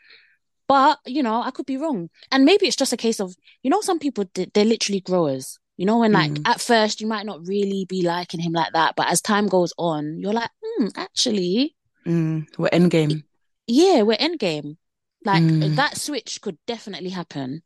But 0.69 0.99
you 1.07 1.23
know 1.23 1.43
I 1.43 1.51
could 1.51 1.67
be 1.67 1.77
wrong. 1.77 2.09
And 2.33 2.45
maybe 2.45 2.67
it's 2.67 2.77
just 2.77 2.93
a 2.93 2.97
case 2.97 3.21
of 3.21 3.35
you 3.63 3.71
know 3.71 3.81
some 3.81 3.99
people 3.99 4.25
they- 4.35 4.51
they're 4.55 4.65
literally 4.65 5.01
growers 5.01 5.59
you 5.77 5.87
know 5.87 5.99
when 5.99 6.13
like 6.13 6.41
Mm. 6.41 6.45
at 6.45 6.61
first 6.61 7.01
you 7.01 7.07
might 7.07 7.27
not 7.27 7.47
really 7.47 7.85
be 7.89 8.03
liking 8.03 8.41
him 8.41 8.53
like 8.53 8.73
that 8.73 8.95
but 8.97 9.09
as 9.09 9.21
time 9.21 9.47
goes 9.49 9.73
on 9.79 10.19
you're 10.21 10.33
like 10.33 10.51
hmm 10.63 10.89
actually 10.97 11.75
mm. 12.07 12.47
We're 12.59 12.69
endgame. 12.71 13.23
yeah 13.67 14.03
we're 14.03 14.17
endgame 14.17 14.77
like 15.25 15.45
Mm. 15.51 15.75
that 15.77 15.97
switch 15.97 16.41
could 16.41 16.59
definitely 16.67 17.11
happen 17.11 17.63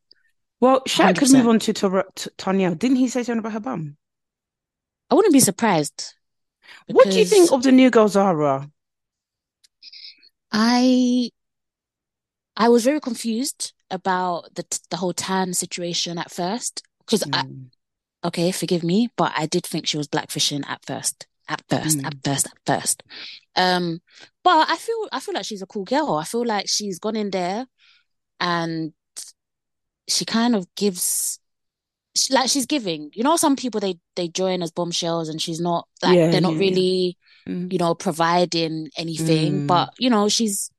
Well, 0.61 0.81
Shaq 0.89 1.17
could 1.19 1.31
move 1.31 1.47
on 1.47 1.59
to, 1.61 1.73
to, 1.73 2.05
to 2.17 2.31
Tanya. 2.37 2.75
Didn't 2.75 2.97
he 2.97 3.09
say 3.09 3.23
something 3.23 3.39
about 3.39 3.53
her 3.53 3.61
bum? 3.61 3.97
I 5.11 5.15
wouldn't 5.15 5.33
be 5.33 5.41
surprised 5.41 6.15
What 6.87 7.11
do 7.11 7.19
you 7.19 7.25
think 7.25 7.53
of 7.53 7.63
the 7.63 7.73
new 7.73 7.91
girl 7.91 8.09
Zara? 8.09 8.71
I 10.53 11.31
I 12.57 12.69
was 12.69 12.85
very 12.85 13.01
confused 13.01 13.73
about 13.91 14.55
the 14.55 14.65
the 14.91 14.97
whole 14.99 15.15
tan 15.15 15.55
situation 15.55 16.19
at 16.19 16.31
first 16.31 16.83
because 17.01 17.23
I 17.33 17.43
Mm, 17.43 17.71
okay, 18.25 18.53
forgive 18.53 18.83
me, 18.83 19.09
but 19.17 19.33
I 19.37 19.47
did 19.47 19.65
think 19.65 19.87
she 19.87 19.97
was 19.97 20.09
blackfishing 20.09 20.69
at 20.69 20.85
first. 20.87 21.27
At 21.51 21.63
first, 21.71 22.05
at 22.05 22.15
first, 22.23 22.47
at 22.47 22.59
first. 22.67 23.03
Um, 23.57 24.01
but 24.45 24.69
I 24.71 24.77
feel 24.77 25.09
I 25.13 25.21
feel 25.21 25.35
like 25.35 25.47
she's 25.47 25.63
a 25.63 25.67
cool 25.67 25.85
girl. 25.85 26.15
I 26.15 26.25
feel 26.25 26.45
like 26.45 26.69
she's 26.69 26.99
gone 26.99 27.17
in 27.17 27.31
there 27.31 27.67
and 28.39 28.93
she 30.09 30.25
kind 30.25 30.55
of 30.55 30.67
gives 30.75 31.39
she, 32.15 32.35
like 32.35 32.49
she's 32.51 32.67
giving. 32.67 33.11
You 33.15 33.25
know, 33.25 33.37
some 33.37 33.57
people 33.57 33.81
they 33.81 33.99
they 34.17 34.29
join 34.29 34.63
as 34.63 34.71
bombshells 34.71 35.29
and 35.29 35.41
she's 35.41 35.61
not 35.61 35.89
like 36.03 36.17
Yeah, 36.17 36.29
they're 36.29 36.41
not 36.41 36.55
yeah, 36.55 36.61
yeah. 36.65 36.71
really, 36.71 37.19
mm. 37.49 37.73
you 37.73 37.79
know, 37.79 37.95
providing 37.95 38.91
anything. 38.97 39.63
Mm. 39.63 39.67
But 39.67 39.91
you 39.99 40.11
know, 40.11 40.29
she's 40.29 40.71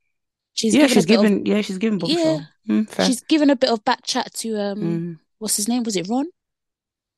she's 0.54 0.74
Yeah, 0.74 0.82
given 0.82 0.94
she's 0.94 1.04
of 1.04 1.08
given. 1.08 1.46
Yeah, 1.46 1.62
she's 1.62 1.78
given 1.78 2.00
bombshell. 2.00 2.48
Mm, 2.68 3.06
she's 3.06 3.22
given 3.22 3.50
a 3.50 3.56
bit 3.56 3.70
of 3.70 3.84
back 3.86 4.06
chat 4.06 4.34
to 4.36 4.56
um 4.60 4.80
Mm, 4.80 5.20
what's 5.40 5.58
his 5.58 5.68
name? 5.68 5.84
Was 5.84 5.96
it 5.96 6.08
Ron? 6.08 6.28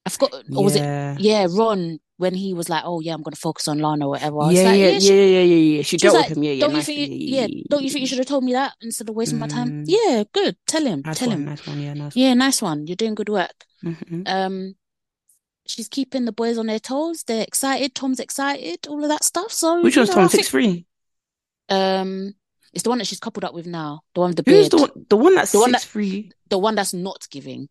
I 0.05 0.09
forgot 0.09 0.33
or 0.55 0.63
was 0.63 0.75
it 0.75 0.79
yeah. 0.79 1.15
yeah, 1.19 1.47
Ron, 1.49 1.99
when 2.17 2.33
he 2.33 2.53
was 2.55 2.69
like, 2.69 2.83
"Oh 2.85 3.01
yeah, 3.01 3.13
I'm 3.13 3.21
gonna 3.21 3.35
focus 3.35 3.67
on 3.67 3.79
Lana 3.79 4.07
or 4.07 4.11
whatever." 4.11 4.37
Yeah, 4.37 4.43
like, 4.45 4.55
yeah, 4.55 4.71
yeah, 4.73 4.87
yeah, 4.89 4.99
she, 4.99 5.07
yeah, 5.15 5.39
yeah, 5.41 5.55
yeah. 5.55 5.81
She 5.83 5.83
she 5.83 5.97
dealt 5.97 6.15
like, 6.15 6.29
with 6.29 6.37
him. 6.37 6.43
Yeah, 6.43 6.51
yeah. 6.53 6.65
"Don't 6.65 6.75
you 6.75 6.81
think? 6.81 7.09
You, 7.11 7.17
yeah, 7.17 7.47
don't 7.69 7.83
you 7.83 7.89
think 7.91 8.01
you 8.01 8.07
should 8.07 8.17
have 8.17 8.27
told 8.27 8.43
me 8.43 8.53
that 8.53 8.73
instead 8.81 9.09
of 9.09 9.15
wasting 9.15 9.37
my 9.39 9.47
time?" 9.47 9.69
Mm. 9.69 9.85
Yeah, 9.87 10.23
good. 10.33 10.57
Tell 10.67 10.83
him, 10.85 11.03
Nice 11.05 11.19
tell 11.19 11.29
one, 11.29 11.37
him. 11.37 11.45
nice 11.45 11.67
one. 11.67 11.79
Yeah, 11.81 11.93
nice. 11.93 12.15
Yeah, 12.15 12.33
nice 12.33 12.61
one. 12.63 12.87
You're 12.87 12.95
doing 12.95 13.13
good 13.15 13.29
work. 13.29 13.53
Mhm. 13.83 14.27
Um, 14.27 14.75
she's 15.67 15.87
keeping 15.87 16.25
the 16.25 16.31
boys 16.31 16.57
on 16.57 16.65
their 16.65 16.79
toes. 16.79 17.23
They're 17.23 17.43
excited. 17.43 17.93
Tom's 17.93 18.19
excited. 18.19 18.87
All 18.87 19.03
of 19.03 19.09
that 19.09 19.23
stuff. 19.23 19.51
So 19.51 19.81
Which 19.83 19.97
one's 19.97 20.09
know, 20.09 20.15
Tom 20.15 20.29
six 20.29 20.49
three? 20.49 20.85
um, 21.69 22.33
it's 22.73 22.83
the 22.83 22.89
one 22.89 22.97
that 22.99 23.07
she's 23.07 23.19
coupled 23.19 23.43
up 23.43 23.53
with 23.53 23.67
now. 23.67 24.01
The 24.15 24.21
one 24.21 24.29
with 24.31 24.43
the 24.43 24.51
Who's 24.51 24.69
beard. 24.69 24.71
the 24.71 24.77
one? 24.77 25.05
The 25.09 25.17
one 25.17 25.35
that's 25.35 25.51
The 25.51 25.59
one 25.59 25.71
six 25.71 25.83
that- 25.83 25.89
three. 25.91 26.31
The 26.49 26.57
one 26.57 26.75
that's 26.75 26.93
not 26.93 27.27
giving. 27.29 27.69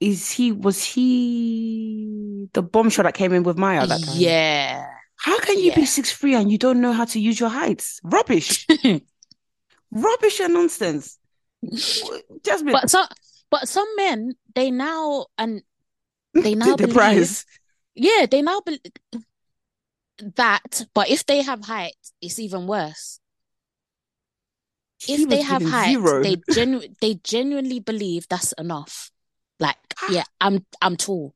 Is 0.00 0.30
he? 0.30 0.52
Was 0.52 0.84
he 0.84 2.48
the 2.52 2.62
bombshell 2.62 3.04
that 3.04 3.14
came 3.14 3.32
in 3.32 3.42
with 3.42 3.56
Maya 3.56 3.86
that 3.86 4.02
time? 4.02 4.14
Yeah. 4.16 4.86
How 5.18 5.38
can 5.40 5.58
you 5.58 5.72
be 5.72 5.86
six 5.86 6.12
three 6.12 6.34
and 6.34 6.50
you 6.52 6.58
don't 6.58 6.80
know 6.80 6.92
how 6.92 7.06
to 7.06 7.18
use 7.18 7.40
your 7.40 7.48
heights? 7.48 7.98
Rubbish, 8.04 8.66
rubbish 9.90 10.40
and 10.40 10.52
nonsense. 10.54 11.18
Jasmine. 12.44 12.72
But 12.72 12.90
so 12.90 13.04
But 13.50 13.68
some 13.68 13.88
men, 13.96 14.34
they 14.54 14.70
now 14.70 15.26
and 15.38 15.62
they 16.34 16.54
now 16.62 16.76
the 16.76 16.86
believe. 16.88 17.44
Yeah, 17.94 18.26
they 18.30 18.42
now 18.42 18.60
believe 18.60 18.80
that. 20.36 20.84
But 20.94 21.08
if 21.08 21.24
they 21.24 21.40
have 21.42 21.64
height, 21.64 21.96
it's 22.20 22.38
even 22.38 22.66
worse. 22.66 23.18
if 25.08 25.28
they 25.28 25.40
have 25.40 25.62
height, 25.62 25.92
zero. 25.92 26.22
they 26.22 26.36
genu- 26.52 26.88
they 27.00 27.14
genuinely 27.14 27.80
believe 27.80 28.26
that's 28.28 28.52
enough. 28.52 29.10
Like, 29.58 29.76
yeah, 30.10 30.24
I'm 30.40 30.64
I'm 30.80 30.96
tall, 30.96 31.34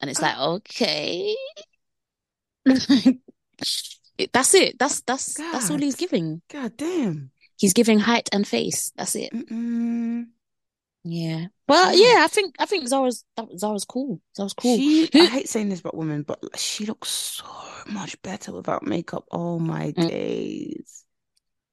and 0.00 0.10
it's 0.10 0.22
like 0.22 0.38
okay. 0.38 1.36
that's 4.32 4.54
it. 4.54 4.78
That's 4.78 5.00
that's 5.02 5.36
God. 5.36 5.52
that's 5.52 5.70
all 5.70 5.78
he's 5.78 5.96
giving. 5.96 6.42
God 6.50 6.76
damn. 6.76 7.30
He's 7.56 7.72
giving 7.74 7.98
height 7.98 8.28
and 8.32 8.46
face. 8.46 8.90
That's 8.96 9.14
it. 9.16 9.32
Mm-mm. 9.34 10.26
Yeah. 11.04 11.46
Well, 11.68 11.94
yeah, 11.94 12.24
I 12.24 12.28
think 12.28 12.56
I 12.58 12.66
think 12.66 12.88
Zara's 12.88 13.24
Zara's 13.56 13.84
cool. 13.84 14.20
Zara's 14.36 14.54
cool. 14.54 14.76
She, 14.76 15.08
I 15.14 15.26
hate 15.26 15.48
saying 15.48 15.68
this 15.68 15.80
about 15.80 15.96
women, 15.96 16.22
but 16.22 16.40
she 16.56 16.86
looks 16.86 17.08
so 17.08 17.44
much 17.86 18.20
better 18.22 18.52
without 18.52 18.86
makeup. 18.86 19.24
Oh 19.30 19.58
my 19.58 19.92
mm. 19.92 20.08
days. 20.08 21.04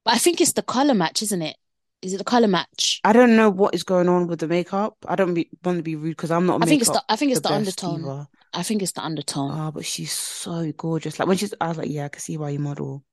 But 0.06 0.16
I 0.16 0.18
think 0.18 0.40
it's 0.40 0.54
the 0.54 0.62
color 0.62 0.94
match, 0.94 1.22
isn't 1.22 1.42
it? 1.42 1.58
Is 2.02 2.14
it 2.14 2.18
the 2.18 2.24
color 2.24 2.48
match? 2.48 3.00
I 3.04 3.12
don't 3.12 3.36
know 3.36 3.50
what 3.50 3.74
is 3.74 3.84
going 3.84 4.08
on 4.08 4.28
with 4.28 4.40
the 4.40 4.48
makeup. 4.48 4.96
I 5.08 5.16
don't 5.16 5.34
be, 5.34 5.50
want 5.64 5.78
to 5.78 5.84
be 5.84 5.96
rude 5.96 6.12
because 6.12 6.30
I'm 6.30 6.46
not. 6.46 6.62
I 6.62 6.66
think 6.68 6.82
it's 6.82 6.92
the. 6.92 7.04
I 7.10 7.16
think 7.16 7.32
it's 7.32 7.42
the, 7.42 7.50
the 7.50 7.56
undertone. 7.56 8.06
Either. 8.06 8.28
I 8.54 8.64
think 8.64 8.84
it's 8.84 8.92
the 8.92 9.04
undertone. 9.04 9.52
Oh, 9.52 9.72
but 9.72 9.86
she's 9.86 10.12
so 10.12 10.72
gorgeous. 10.78 11.18
Like 11.18 11.28
when 11.28 11.38
she's, 11.38 11.54
I 11.60 11.70
was 11.70 11.78
like, 11.78 11.90
yeah, 11.90 12.06
I 12.06 12.10
can 12.10 12.22
see 12.22 12.38
why 12.38 12.50
you 12.50 12.60
model. 12.60 13.04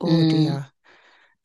Oh 0.00 0.06
mm. 0.06 0.30
dear. 0.30 0.66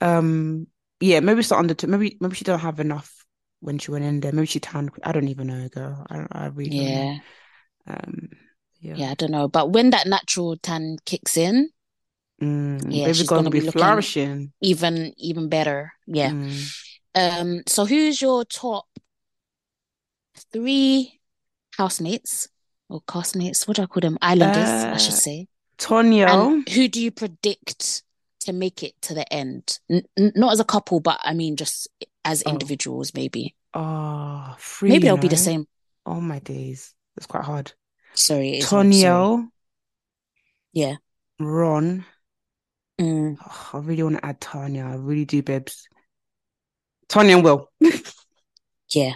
Um. 0.01 0.67
Yeah, 0.99 1.19
maybe 1.19 1.41
it's 1.41 1.49
the 1.49 1.57
undertone. 1.57 1.91
Maybe 1.91 2.17
maybe 2.19 2.35
she 2.35 2.43
don't 2.43 2.59
have 2.59 2.79
enough 2.79 3.13
when 3.59 3.77
she 3.77 3.91
went 3.91 4.03
in 4.03 4.19
there. 4.19 4.31
Maybe 4.31 4.47
she 4.47 4.59
tanned. 4.59 4.89
I 5.03 5.11
don't 5.11 5.27
even 5.27 5.47
know, 5.47 5.69
girl. 5.69 6.03
I 6.09 6.25
I 6.31 6.45
really. 6.47 6.77
Yeah. 6.77 7.17
Um. 7.85 8.29
Yeah. 8.79 8.95
yeah, 8.95 9.11
I 9.11 9.13
don't 9.15 9.31
know. 9.31 9.47
But 9.47 9.71
when 9.71 9.91
that 9.91 10.07
natural 10.07 10.55
tan 10.57 10.97
kicks 11.05 11.35
in, 11.35 11.69
mm, 12.41 12.85
yeah, 12.89 13.07
she's 13.07 13.27
gonna, 13.27 13.41
gonna 13.41 13.49
be, 13.49 13.59
be 13.59 13.71
flourishing 13.71 14.51
even 14.61 15.13
even 15.17 15.49
better. 15.49 15.93
Yeah. 16.07 16.29
Mm. 16.29 16.83
Um. 17.17 17.63
So 17.67 17.85
who's 17.85 18.21
your 18.21 18.45
top 18.45 18.85
three 20.53 21.19
housemates 21.75 22.47
or 22.89 23.01
castmates? 23.01 23.67
What 23.67 23.77
do 23.77 23.83
I 23.83 23.87
call 23.87 24.01
them? 24.01 24.17
Islanders, 24.21 24.69
uh, 24.69 24.91
I 24.93 24.97
should 24.97 25.13
uh, 25.13 25.17
say. 25.17 25.47
Tonio. 25.77 26.63
who 26.73 26.87
do 26.87 27.01
you 27.01 27.11
predict 27.11 28.03
to 28.41 28.53
make 28.53 28.83
it 28.83 28.93
to 29.03 29.13
the 29.13 29.31
end? 29.31 29.79
N- 29.89 30.03
not 30.17 30.53
as 30.53 30.59
a 30.59 30.65
couple, 30.65 30.99
but 30.99 31.19
I 31.23 31.33
mean 31.33 31.55
just 31.55 31.87
as 32.23 32.43
oh. 32.45 32.51
individuals, 32.51 33.13
maybe. 33.13 33.55
Oh, 33.73 34.55
free, 34.57 34.89
maybe 34.89 35.03
they'll 35.03 35.17
be 35.17 35.27
the 35.27 35.37
same. 35.37 35.67
Oh 36.05 36.21
my 36.21 36.39
days, 36.39 36.93
that's 37.15 37.27
quite 37.27 37.43
hard. 37.43 37.73
Sorry, 38.13 38.61
Tonio. 38.61 39.49
Yeah. 40.73 40.95
Ron. 41.39 42.05
Mm. 42.99 43.37
Oh, 43.39 43.69
I 43.73 43.77
really 43.79 44.03
want 44.03 44.17
to 44.17 44.25
add 44.25 44.41
Tanya. 44.41 44.85
I 44.85 44.95
really 44.95 45.25
do, 45.25 45.43
Bibs. 45.43 45.87
Tanya 47.09 47.35
and 47.35 47.43
Will. 47.43 47.69
yeah. 48.89 49.13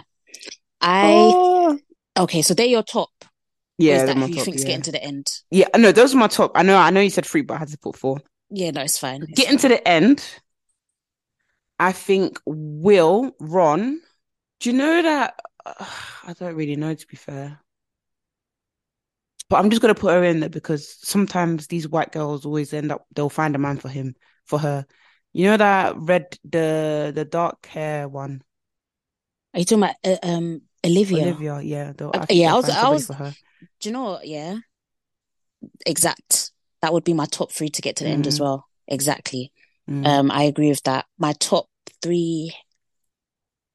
I 0.80 1.12
oh. 1.14 1.78
okay, 2.18 2.42
so 2.42 2.54
they're 2.54 2.66
your 2.66 2.82
top. 2.82 3.10
Yeah, 3.78 4.04
that 4.04 4.16
who 4.16 4.26
you 4.26 4.34
top, 4.36 4.44
think's 4.44 4.62
yeah. 4.62 4.68
getting 4.68 4.82
to 4.82 4.92
the 4.92 5.02
end? 5.02 5.30
Yeah, 5.50 5.68
no, 5.76 5.92
those 5.92 6.14
are 6.14 6.18
my 6.18 6.28
top. 6.28 6.52
I 6.54 6.62
know, 6.62 6.76
I 6.76 6.90
know 6.90 7.00
you 7.00 7.10
said 7.10 7.26
three, 7.26 7.42
but 7.42 7.54
I 7.54 7.58
had 7.58 7.68
to 7.68 7.78
put 7.78 7.96
four. 7.96 8.20
Yeah, 8.50 8.70
no, 8.70 8.82
it's 8.82 8.98
fine. 8.98 9.22
It's 9.22 9.32
getting 9.32 9.58
fine. 9.58 9.70
to 9.70 9.76
the 9.76 9.88
end, 9.88 10.24
I 11.78 11.92
think 11.92 12.38
Will, 12.46 13.34
Ron. 13.40 14.00
Do 14.60 14.70
you 14.70 14.76
know 14.76 15.02
that? 15.02 15.34
Uh, 15.64 15.72
I 16.24 16.32
don't 16.34 16.54
really 16.54 16.76
know, 16.76 16.94
to 16.94 17.06
be 17.06 17.16
fair. 17.16 17.58
But 19.48 19.58
I'm 19.58 19.68
just 19.68 19.82
gonna 19.82 19.94
put 19.94 20.14
her 20.14 20.24
in 20.24 20.40
there 20.40 20.48
because 20.48 20.96
sometimes 21.02 21.66
these 21.66 21.86
white 21.86 22.10
girls 22.10 22.46
always 22.46 22.72
end 22.72 22.90
up 22.90 23.04
they'll 23.14 23.28
find 23.28 23.54
a 23.54 23.58
man 23.58 23.76
for 23.76 23.88
him 23.88 24.14
for 24.46 24.58
her. 24.58 24.86
You 25.32 25.46
know 25.46 25.56
that 25.56 25.96
red 25.96 26.38
the 26.44 27.12
the 27.14 27.24
dark 27.24 27.66
hair 27.66 28.08
one. 28.08 28.42
Are 29.54 29.60
you 29.60 29.64
talking 29.64 29.84
about 29.84 29.96
uh, 30.04 30.18
um 30.22 30.62
Olivia? 30.84 31.22
Olivia, 31.22 31.60
yeah, 31.60 31.92
uh, 32.00 32.26
yeah. 32.28 32.52
I 32.52 32.56
was, 32.56 32.68
I 32.68 32.88
was. 32.88 33.06
For 33.06 33.14
her. 33.14 33.34
Do 33.80 33.88
you 33.88 33.92
know 33.92 34.04
what? 34.04 34.26
Yeah, 34.26 34.58
exact. 35.86 36.50
That 36.82 36.92
would 36.92 37.04
be 37.04 37.14
my 37.14 37.26
top 37.26 37.52
three 37.52 37.68
to 37.70 37.82
get 37.82 37.96
to 37.96 38.04
the 38.04 38.10
mm. 38.10 38.14
end 38.14 38.26
as 38.26 38.38
mm. 38.38 38.42
well. 38.42 38.66
Exactly. 38.88 39.52
Mm. 39.88 40.06
Um, 40.06 40.30
I 40.30 40.44
agree 40.44 40.68
with 40.68 40.82
that. 40.82 41.06
My 41.18 41.32
top 41.34 41.66
three 42.02 42.54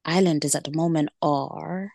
islanders 0.04 0.54
at 0.54 0.64
the 0.64 0.72
moment 0.72 1.10
are 1.22 1.90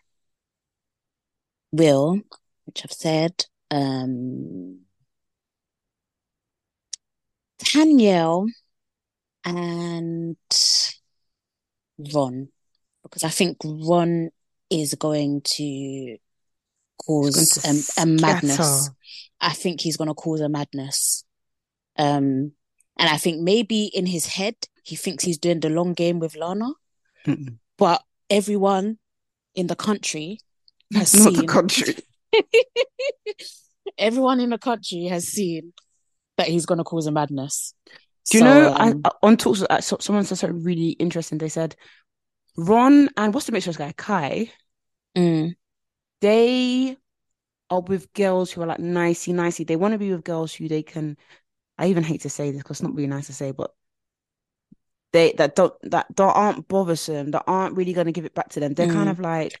Will, 1.72 2.20
which 2.66 2.84
I've 2.84 2.92
said, 2.92 3.46
um, 3.70 4.80
Tanyel, 7.58 8.48
and 9.44 10.36
Ron, 12.12 12.48
because 13.02 13.24
I 13.24 13.28
think 13.28 13.58
Ron 13.64 14.30
is 14.70 14.94
going 14.94 15.42
to 15.42 16.16
cause 17.04 17.50
to 17.50 18.00
a, 18.00 18.02
a 18.02 18.06
madness. 18.06 18.90
I 19.40 19.52
think 19.52 19.80
he's 19.80 19.96
going 19.96 20.08
to 20.08 20.14
cause 20.14 20.40
a 20.40 20.48
madness. 20.48 21.24
Um, 21.96 22.52
and 22.96 23.08
I 23.10 23.16
think 23.16 23.40
maybe 23.40 23.86
in 23.86 24.06
his 24.06 24.26
head, 24.26 24.54
he 24.82 24.96
thinks 24.96 25.24
he's 25.24 25.38
doing 25.38 25.60
the 25.60 25.70
long 25.70 25.94
game 25.94 26.18
with 26.18 26.36
Lana, 26.36 26.70
Mm-mm. 27.26 27.58
but 27.78 28.02
everyone 28.30 28.98
in 29.54 29.66
the 29.66 29.76
country 29.76 30.38
has 30.94 31.14
Not 31.14 31.34
seen 31.34 31.40
the 31.40 31.46
country. 31.46 31.94
everyone 33.98 34.40
in 34.40 34.50
the 34.50 34.58
country 34.58 35.04
has 35.04 35.26
seen 35.26 35.72
that 36.36 36.48
he's 36.48 36.66
going 36.66 36.78
to 36.78 36.84
cause 36.84 37.06
a 37.06 37.12
madness. 37.12 37.74
Do 38.30 38.38
you 38.38 38.44
so, 38.44 38.44
know? 38.44 38.74
Um, 38.74 39.00
I, 39.04 39.10
on 39.22 39.36
talks, 39.36 39.62
uh, 39.62 39.80
someone 39.80 40.24
said 40.24 40.38
something 40.38 40.62
really 40.62 40.90
interesting. 40.90 41.38
They 41.38 41.48
said 41.48 41.76
Ron 42.56 43.08
and 43.16 43.34
what's 43.34 43.46
the 43.46 43.52
mixture 43.52 43.72
guy 43.72 43.92
Kai. 43.96 44.50
Mm. 45.16 45.54
They 46.20 46.96
are 47.70 47.80
with 47.80 48.12
girls 48.12 48.50
who 48.50 48.62
are 48.62 48.66
like 48.66 48.80
nicey 48.80 49.32
nicey. 49.32 49.64
They 49.64 49.76
want 49.76 49.92
to 49.92 49.98
be 49.98 50.10
with 50.10 50.24
girls 50.24 50.54
who 50.54 50.68
they 50.68 50.82
can 50.82 51.16
I 51.78 51.88
even 51.88 52.04
hate 52.04 52.22
to 52.22 52.30
say 52.30 52.50
this 52.50 52.62
because 52.62 52.76
it's 52.76 52.82
not 52.82 52.94
really 52.94 53.08
nice 53.08 53.26
to 53.26 53.32
say, 53.32 53.50
but 53.50 53.74
they 55.12 55.32
that 55.38 55.54
don't 55.54 55.74
that, 55.90 56.06
that 56.16 56.22
aren't 56.22 56.68
bothersome, 56.68 57.32
that 57.32 57.44
aren't 57.46 57.76
really 57.76 57.92
going 57.92 58.06
to 58.06 58.12
give 58.12 58.24
it 58.24 58.34
back 58.34 58.50
to 58.50 58.60
them. 58.60 58.74
They're 58.74 58.88
mm. 58.88 58.92
kind 58.94 59.08
of 59.08 59.20
like 59.20 59.60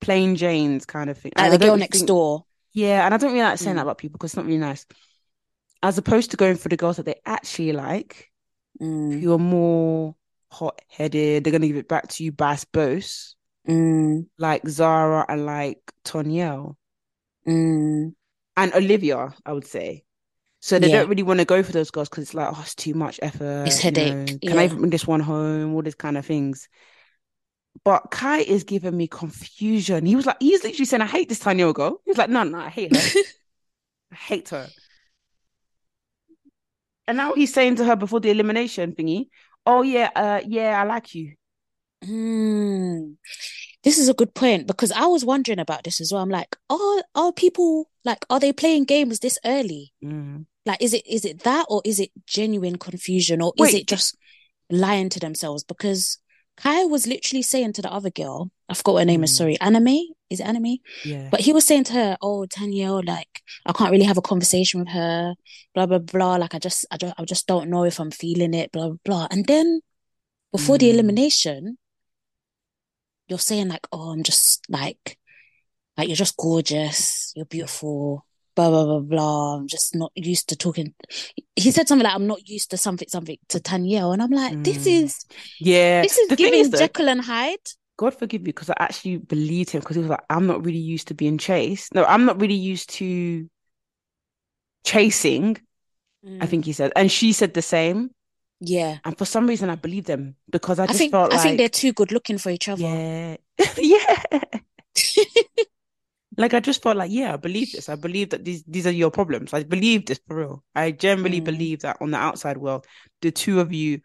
plain 0.00 0.36
Janes 0.36 0.86
kind 0.86 1.10
of 1.10 1.18
thing. 1.18 1.32
Like 1.36 1.52
the 1.52 1.58
girl 1.58 1.76
next 1.76 1.98
think, 1.98 2.08
door. 2.08 2.44
Yeah, 2.72 3.04
and 3.04 3.14
I 3.14 3.16
don't 3.16 3.32
really 3.32 3.44
like 3.44 3.58
saying 3.58 3.74
mm. 3.74 3.78
that 3.78 3.82
about 3.82 3.98
people 3.98 4.18
because 4.18 4.30
it's 4.30 4.36
not 4.36 4.46
really 4.46 4.58
nice. 4.58 4.86
As 5.82 5.98
opposed 5.98 6.30
to 6.32 6.36
going 6.36 6.56
for 6.56 6.68
the 6.68 6.76
girls 6.76 6.96
that 6.96 7.06
they 7.06 7.20
actually 7.24 7.72
like, 7.72 8.30
mm. 8.80 9.20
who 9.20 9.32
are 9.32 9.38
more 9.38 10.16
hot 10.50 10.80
headed, 10.88 11.44
they're 11.44 11.50
going 11.52 11.62
to 11.62 11.68
give 11.68 11.76
it 11.76 11.88
back 11.88 12.08
to 12.08 12.24
you, 12.24 12.32
bass 12.32 12.64
boss, 12.64 13.36
mm. 13.68 14.26
like 14.38 14.66
Zara 14.68 15.24
and 15.28 15.46
like 15.46 15.80
Tanyel. 16.04 16.74
Mm. 17.46 18.14
And 18.56 18.74
Olivia, 18.74 19.34
I 19.46 19.52
would 19.52 19.66
say. 19.66 20.04
So 20.60 20.78
they 20.78 20.88
yeah. 20.88 21.00
don't 21.00 21.08
really 21.08 21.22
want 21.22 21.38
to 21.38 21.44
go 21.44 21.62
for 21.62 21.70
those 21.70 21.90
girls 21.90 22.08
because 22.08 22.24
it's 22.24 22.34
like, 22.34 22.48
oh, 22.50 22.60
it's 22.60 22.74
too 22.74 22.94
much 22.94 23.20
effort. 23.22 23.64
It's 23.66 23.78
headache. 23.78 24.12
know, 24.12 24.24
can 24.26 24.38
yeah. 24.42 24.60
I 24.60 24.64
even 24.64 24.78
bring 24.78 24.90
this 24.90 25.06
one 25.06 25.20
home? 25.20 25.74
All 25.74 25.82
these 25.82 25.94
kind 25.94 26.18
of 26.18 26.26
things. 26.26 26.68
But 27.84 28.10
Kai 28.10 28.38
is 28.38 28.64
giving 28.64 28.96
me 28.96 29.06
confusion. 29.06 30.04
He 30.04 30.16
was 30.16 30.26
like, 30.26 30.38
he's 30.40 30.64
literally 30.64 30.84
saying, 30.84 31.02
I 31.02 31.06
hate 31.06 31.28
this 31.28 31.38
tiny 31.38 31.72
girl. 31.72 32.00
He 32.04 32.10
was 32.10 32.18
like, 32.18 32.30
no, 32.30 32.42
no, 32.42 32.58
I 32.58 32.70
hate 32.70 32.94
her. 32.96 33.20
I 34.12 34.16
hate 34.16 34.48
her. 34.48 34.66
And 37.08 37.16
now 37.16 37.32
he's 37.32 37.52
saying 37.52 37.76
to 37.76 37.84
her 37.84 37.96
before 37.96 38.20
the 38.20 38.30
elimination 38.30 38.92
thingy, 38.92 39.28
oh 39.64 39.80
yeah, 39.80 40.10
uh, 40.14 40.40
yeah, 40.46 40.80
I 40.80 40.84
like 40.84 41.14
you. 41.14 41.32
Mm. 42.04 43.14
This 43.82 43.98
is 43.98 44.10
a 44.10 44.14
good 44.14 44.34
point 44.34 44.66
because 44.66 44.92
I 44.92 45.06
was 45.06 45.24
wondering 45.24 45.58
about 45.58 45.84
this 45.84 46.02
as 46.02 46.12
well. 46.12 46.22
I'm 46.22 46.28
like, 46.28 46.54
are 46.68 47.02
are 47.14 47.32
people 47.32 47.88
like 48.04 48.26
are 48.28 48.38
they 48.38 48.52
playing 48.52 48.84
games 48.84 49.20
this 49.20 49.38
early? 49.44 49.92
Mm. 50.04 50.44
Like, 50.66 50.82
is 50.82 50.92
it 50.92 51.06
is 51.06 51.24
it 51.24 51.44
that 51.44 51.64
or 51.70 51.80
is 51.84 51.98
it 51.98 52.10
genuine 52.26 52.76
confusion 52.76 53.40
or 53.40 53.54
Wait, 53.58 53.68
is 53.68 53.74
it 53.74 53.88
just 53.88 54.14
lying 54.70 55.08
to 55.08 55.18
themselves? 55.18 55.64
Because 55.64 56.18
Kai 56.58 56.84
was 56.84 57.06
literally 57.06 57.42
saying 57.42 57.72
to 57.74 57.82
the 57.82 57.92
other 57.92 58.10
girl, 58.10 58.50
I 58.68 58.74
forgot 58.74 58.98
her 58.98 59.04
name 59.06 59.22
mm. 59.22 59.24
is. 59.24 59.34
Sorry, 59.34 59.58
Anna-May 59.60 60.08
is 60.30 60.40
it 60.40 60.46
Anna-May? 60.46 60.80
Yeah. 61.04 61.28
But 61.30 61.40
he 61.40 61.52
was 61.52 61.64
saying 61.64 61.84
to 61.84 61.92
her, 61.94 62.16
"Oh, 62.20 62.46
Danielle, 62.46 63.02
like 63.04 63.42
I 63.66 63.72
can't 63.72 63.90
really 63.90 64.04
have 64.04 64.18
a 64.18 64.22
conversation 64.22 64.80
with 64.80 64.90
her. 64.90 65.34
Blah 65.74 65.86
blah 65.86 65.98
blah. 65.98 66.36
Like 66.36 66.54
I 66.54 66.58
just, 66.58 66.86
I 66.90 66.96
just, 66.96 67.14
I 67.18 67.24
just 67.24 67.46
don't 67.46 67.70
know 67.70 67.84
if 67.84 67.98
I'm 67.98 68.10
feeling 68.10 68.54
it. 68.54 68.72
Blah 68.72 68.88
blah 68.88 68.96
blah." 69.04 69.28
And 69.30 69.46
then 69.46 69.80
before 70.52 70.76
mm. 70.76 70.80
the 70.80 70.90
elimination, 70.90 71.78
you're 73.28 73.38
saying 73.38 73.68
like, 73.68 73.86
oh, 73.92 74.10
I'm 74.10 74.22
just 74.22 74.64
like, 74.68 75.18
like 75.96 76.08
you're 76.08 76.16
just 76.16 76.36
gorgeous, 76.36 77.32
you're 77.36 77.44
beautiful, 77.44 78.24
blah 78.54 78.70
blah 78.70 78.84
blah 78.84 79.00
blah. 79.00 79.56
I'm 79.56 79.68
just 79.68 79.94
not 79.94 80.12
used 80.14 80.48
to 80.48 80.56
talking. 80.56 80.94
He 81.54 81.70
said 81.70 81.88
something 81.88 82.04
like, 82.04 82.14
I'm 82.14 82.26
not 82.26 82.48
used 82.48 82.70
to 82.70 82.76
something 82.76 83.08
something 83.08 83.38
to 83.48 83.60
Tanyel, 83.60 84.12
and 84.12 84.22
I'm 84.22 84.30
like, 84.30 84.54
mm. 84.54 84.64
this 84.64 84.86
is 84.86 85.24
yeah, 85.60 86.02
this 86.02 86.18
is 86.18 86.28
the 86.28 86.36
giving 86.36 86.60
is 86.60 86.70
Jekyll 86.70 87.08
and 87.08 87.20
Hyde. 87.20 87.58
God 87.98 88.14
forgive 88.14 88.42
you, 88.42 88.46
because 88.46 88.70
I 88.70 88.76
actually 88.78 89.18
believed 89.18 89.70
him 89.70 89.80
because 89.80 89.96
he 89.96 90.02
was 90.02 90.10
like, 90.10 90.24
I'm 90.30 90.46
not 90.46 90.64
really 90.64 90.78
used 90.78 91.08
to 91.08 91.14
being 91.14 91.36
chased. 91.36 91.92
No, 91.94 92.04
I'm 92.04 92.24
not 92.24 92.40
really 92.40 92.54
used 92.54 92.90
to 92.90 93.48
chasing. 94.84 95.56
Mm. 96.24 96.42
I 96.42 96.46
think 96.46 96.64
he 96.64 96.72
said, 96.72 96.92
and 96.94 97.10
she 97.10 97.32
said 97.32 97.54
the 97.54 97.62
same. 97.62 98.10
Yeah. 98.60 98.98
And 99.04 99.18
for 99.18 99.24
some 99.24 99.48
reason, 99.48 99.68
I 99.68 99.74
believe 99.74 100.04
them 100.04 100.36
because 100.48 100.78
I 100.78 100.86
just 100.86 100.96
I 100.96 100.98
think, 100.98 101.10
felt 101.10 101.32
like 101.32 101.40
I 101.40 101.42
think 101.42 101.58
they're 101.58 101.68
too 101.68 101.92
good 101.92 102.12
looking 102.12 102.38
for 102.38 102.50
each 102.50 102.68
other. 102.68 102.82
Yeah, 102.82 103.36
yeah. 103.76 104.22
like 106.36 106.54
I 106.54 106.60
just 106.60 106.80
felt 106.80 106.96
like, 106.96 107.10
yeah, 107.10 107.34
I 107.34 107.36
believe 107.36 107.72
this. 107.72 107.88
I 107.88 107.96
believe 107.96 108.30
that 108.30 108.44
these 108.44 108.62
these 108.64 108.86
are 108.86 108.92
your 108.92 109.10
problems. 109.10 109.52
I 109.52 109.64
believe 109.64 110.06
this 110.06 110.20
for 110.26 110.36
real. 110.36 110.64
I 110.74 110.92
generally 110.92 111.40
mm. 111.40 111.44
believe 111.44 111.80
that 111.80 111.96
on 112.00 112.12
the 112.12 112.18
outside 112.18 112.58
world, 112.58 112.86
the 113.22 113.32
two 113.32 113.58
of 113.58 113.72
you 113.72 114.02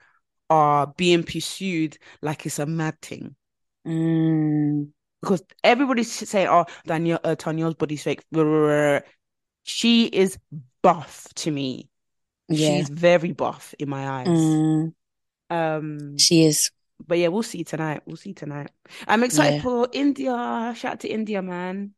are 0.49 0.87
being 0.97 1.23
pursued 1.23 1.99
like 2.23 2.47
it's 2.47 2.57
a 2.57 2.65
mad 2.65 2.99
thing. 2.99 3.35
Mm. 3.87 4.89
Because 5.21 5.43
everybody's 5.63 6.11
saying, 6.11 6.47
"Oh, 6.47 6.65
Danielle, 6.85 7.19
uh, 7.23 7.35
Tanya's 7.35 7.75
body's 7.75 8.03
fake." 8.03 8.23
She 9.63 10.05
is 10.05 10.37
buff 10.81 11.27
to 11.35 11.51
me. 11.51 11.89
Yeah. 12.49 12.77
She's 12.77 12.89
very 12.89 13.31
buff 13.31 13.73
in 13.79 13.89
my 13.89 14.07
eyes. 14.07 14.27
Mm. 14.27 14.93
Um, 15.49 16.17
she 16.17 16.45
is. 16.45 16.71
But 17.05 17.17
yeah, 17.17 17.29
we'll 17.29 17.43
see 17.43 17.63
tonight. 17.63 18.01
We'll 18.05 18.17
see 18.17 18.33
tonight. 18.33 18.71
I'm 19.07 19.23
excited 19.23 19.57
yeah. 19.57 19.61
for 19.61 19.87
Indiyah. 19.87 20.75
Shout 20.75 20.93
out 20.93 20.99
to 21.01 21.09
Indiyah, 21.09 21.43
man. 21.43 21.93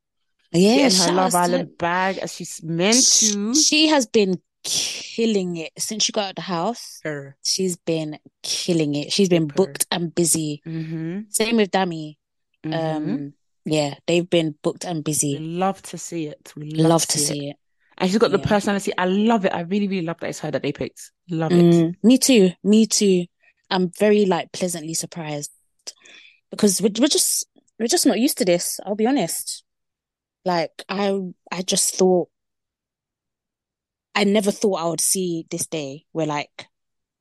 Yeah, 0.51 0.75
Getting 0.75 0.99
her 0.99 1.11
Love 1.13 1.35
Island 1.35 1.69
to... 1.69 1.75
bag 1.75 2.17
as 2.19 2.33
she's 2.33 2.63
meant 2.63 3.03
to. 3.19 3.55
She 3.55 3.87
has 3.87 4.05
been 4.05 4.41
killing 4.65 5.55
it 5.55 5.71
since 5.77 6.03
she 6.03 6.11
got 6.11 6.25
out 6.25 6.29
of 6.31 6.35
the 6.35 6.41
house. 6.41 6.99
Her. 7.03 7.37
She's 7.41 7.77
been 7.77 8.19
killing 8.43 8.95
it. 8.95 9.13
She's 9.13 9.29
been 9.29 9.47
booked 9.47 9.85
and 9.91 10.13
busy. 10.13 10.61
Mm-hmm. 10.65 11.21
Same 11.29 11.55
with 11.55 11.71
Dami. 11.71 12.17
Mm-hmm. 12.65 12.73
Um, 12.73 13.33
yeah, 13.63 13.95
they've 14.07 14.29
been 14.29 14.55
booked 14.61 14.83
and 14.83 15.03
busy. 15.03 15.37
We 15.37 15.45
love 15.45 15.81
to 15.83 15.97
see 15.97 16.27
it. 16.27 16.51
We 16.57 16.71
love, 16.71 16.89
love 16.89 17.05
to 17.07 17.17
see 17.17 17.47
it. 17.47 17.51
it. 17.51 17.55
And 17.97 18.09
she's 18.09 18.19
got 18.19 18.31
yeah. 18.31 18.37
the 18.37 18.43
personality. 18.43 18.91
I 18.97 19.05
love 19.05 19.45
it. 19.45 19.53
I 19.53 19.61
really, 19.61 19.87
really 19.87 20.05
love 20.05 20.19
that 20.19 20.29
it's 20.29 20.39
her 20.39 20.51
that 20.51 20.61
they 20.61 20.73
picked. 20.73 21.11
Love 21.29 21.53
it. 21.53 21.55
Mm, 21.55 21.95
me 22.03 22.17
too. 22.17 22.51
Me 22.63 22.85
too. 22.85 23.25
I'm 23.69 23.91
very 23.97 24.25
like 24.25 24.51
pleasantly 24.51 24.93
surprised 24.93 25.51
because 26.51 26.81
we're, 26.81 26.91
we're 26.99 27.07
just 27.07 27.47
we're 27.79 27.87
just 27.87 28.05
not 28.05 28.19
used 28.19 28.37
to 28.39 28.45
this. 28.45 28.79
I'll 28.85 28.95
be 28.95 29.07
honest. 29.07 29.63
Like 30.43 30.83
I 30.89 31.19
I 31.51 31.61
just 31.61 31.95
thought 31.95 32.29
I 34.15 34.23
never 34.23 34.51
thought 34.51 34.79
I 34.79 34.87
would 34.87 35.01
see 35.01 35.45
this 35.51 35.67
day 35.67 36.05
where 36.13 36.25
like 36.25 36.67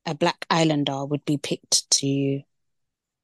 a 0.07 0.15
black 0.15 0.47
islander 0.49 1.05
would 1.05 1.25
be 1.25 1.37
picked 1.37 1.91
to 1.91 2.41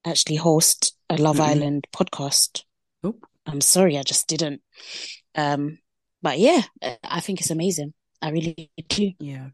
actually 0.05 0.37
host 0.37 0.97
a 1.09 1.17
Love 1.17 1.37
mm-hmm. 1.37 1.51
Island 1.51 1.87
podcast. 1.95 2.65
Nope. 3.03 3.25
I'm 3.47 3.61
sorry, 3.61 3.97
I 3.97 4.03
just 4.03 4.29
didn't. 4.29 4.61
Um, 5.35 5.79
but 6.23 6.39
yeah, 6.39 6.63
I 7.05 7.21
think 7.21 7.41
it's 7.41 7.51
amazing. 7.51 7.95
I 8.21 8.31
really 8.31 8.71
do. 8.89 9.13
Yeah. 9.19 9.49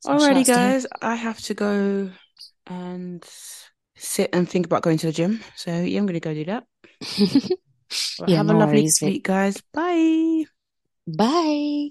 So 0.00 0.10
Alrighty, 0.10 0.46
guys, 0.46 0.86
I 1.02 1.14
have 1.14 1.40
to 1.42 1.54
go 1.54 2.10
and 2.66 3.24
sit 3.96 4.30
and 4.32 4.48
think 4.48 4.66
about 4.66 4.82
going 4.82 4.98
to 4.98 5.06
the 5.06 5.12
gym. 5.12 5.40
So 5.56 5.70
yeah, 5.70 5.98
I'm 5.98 6.06
going 6.06 6.14
to 6.14 6.20
go 6.20 6.34
do 6.34 6.44
that. 6.44 6.64
well, 8.18 8.28
yeah, 8.28 8.36
have 8.36 8.46
no 8.46 8.56
a 8.56 8.58
lovely 8.58 8.88
week, 9.02 9.24
guys. 9.24 9.60
Bye. 9.72 10.44
Bye. 11.06 11.90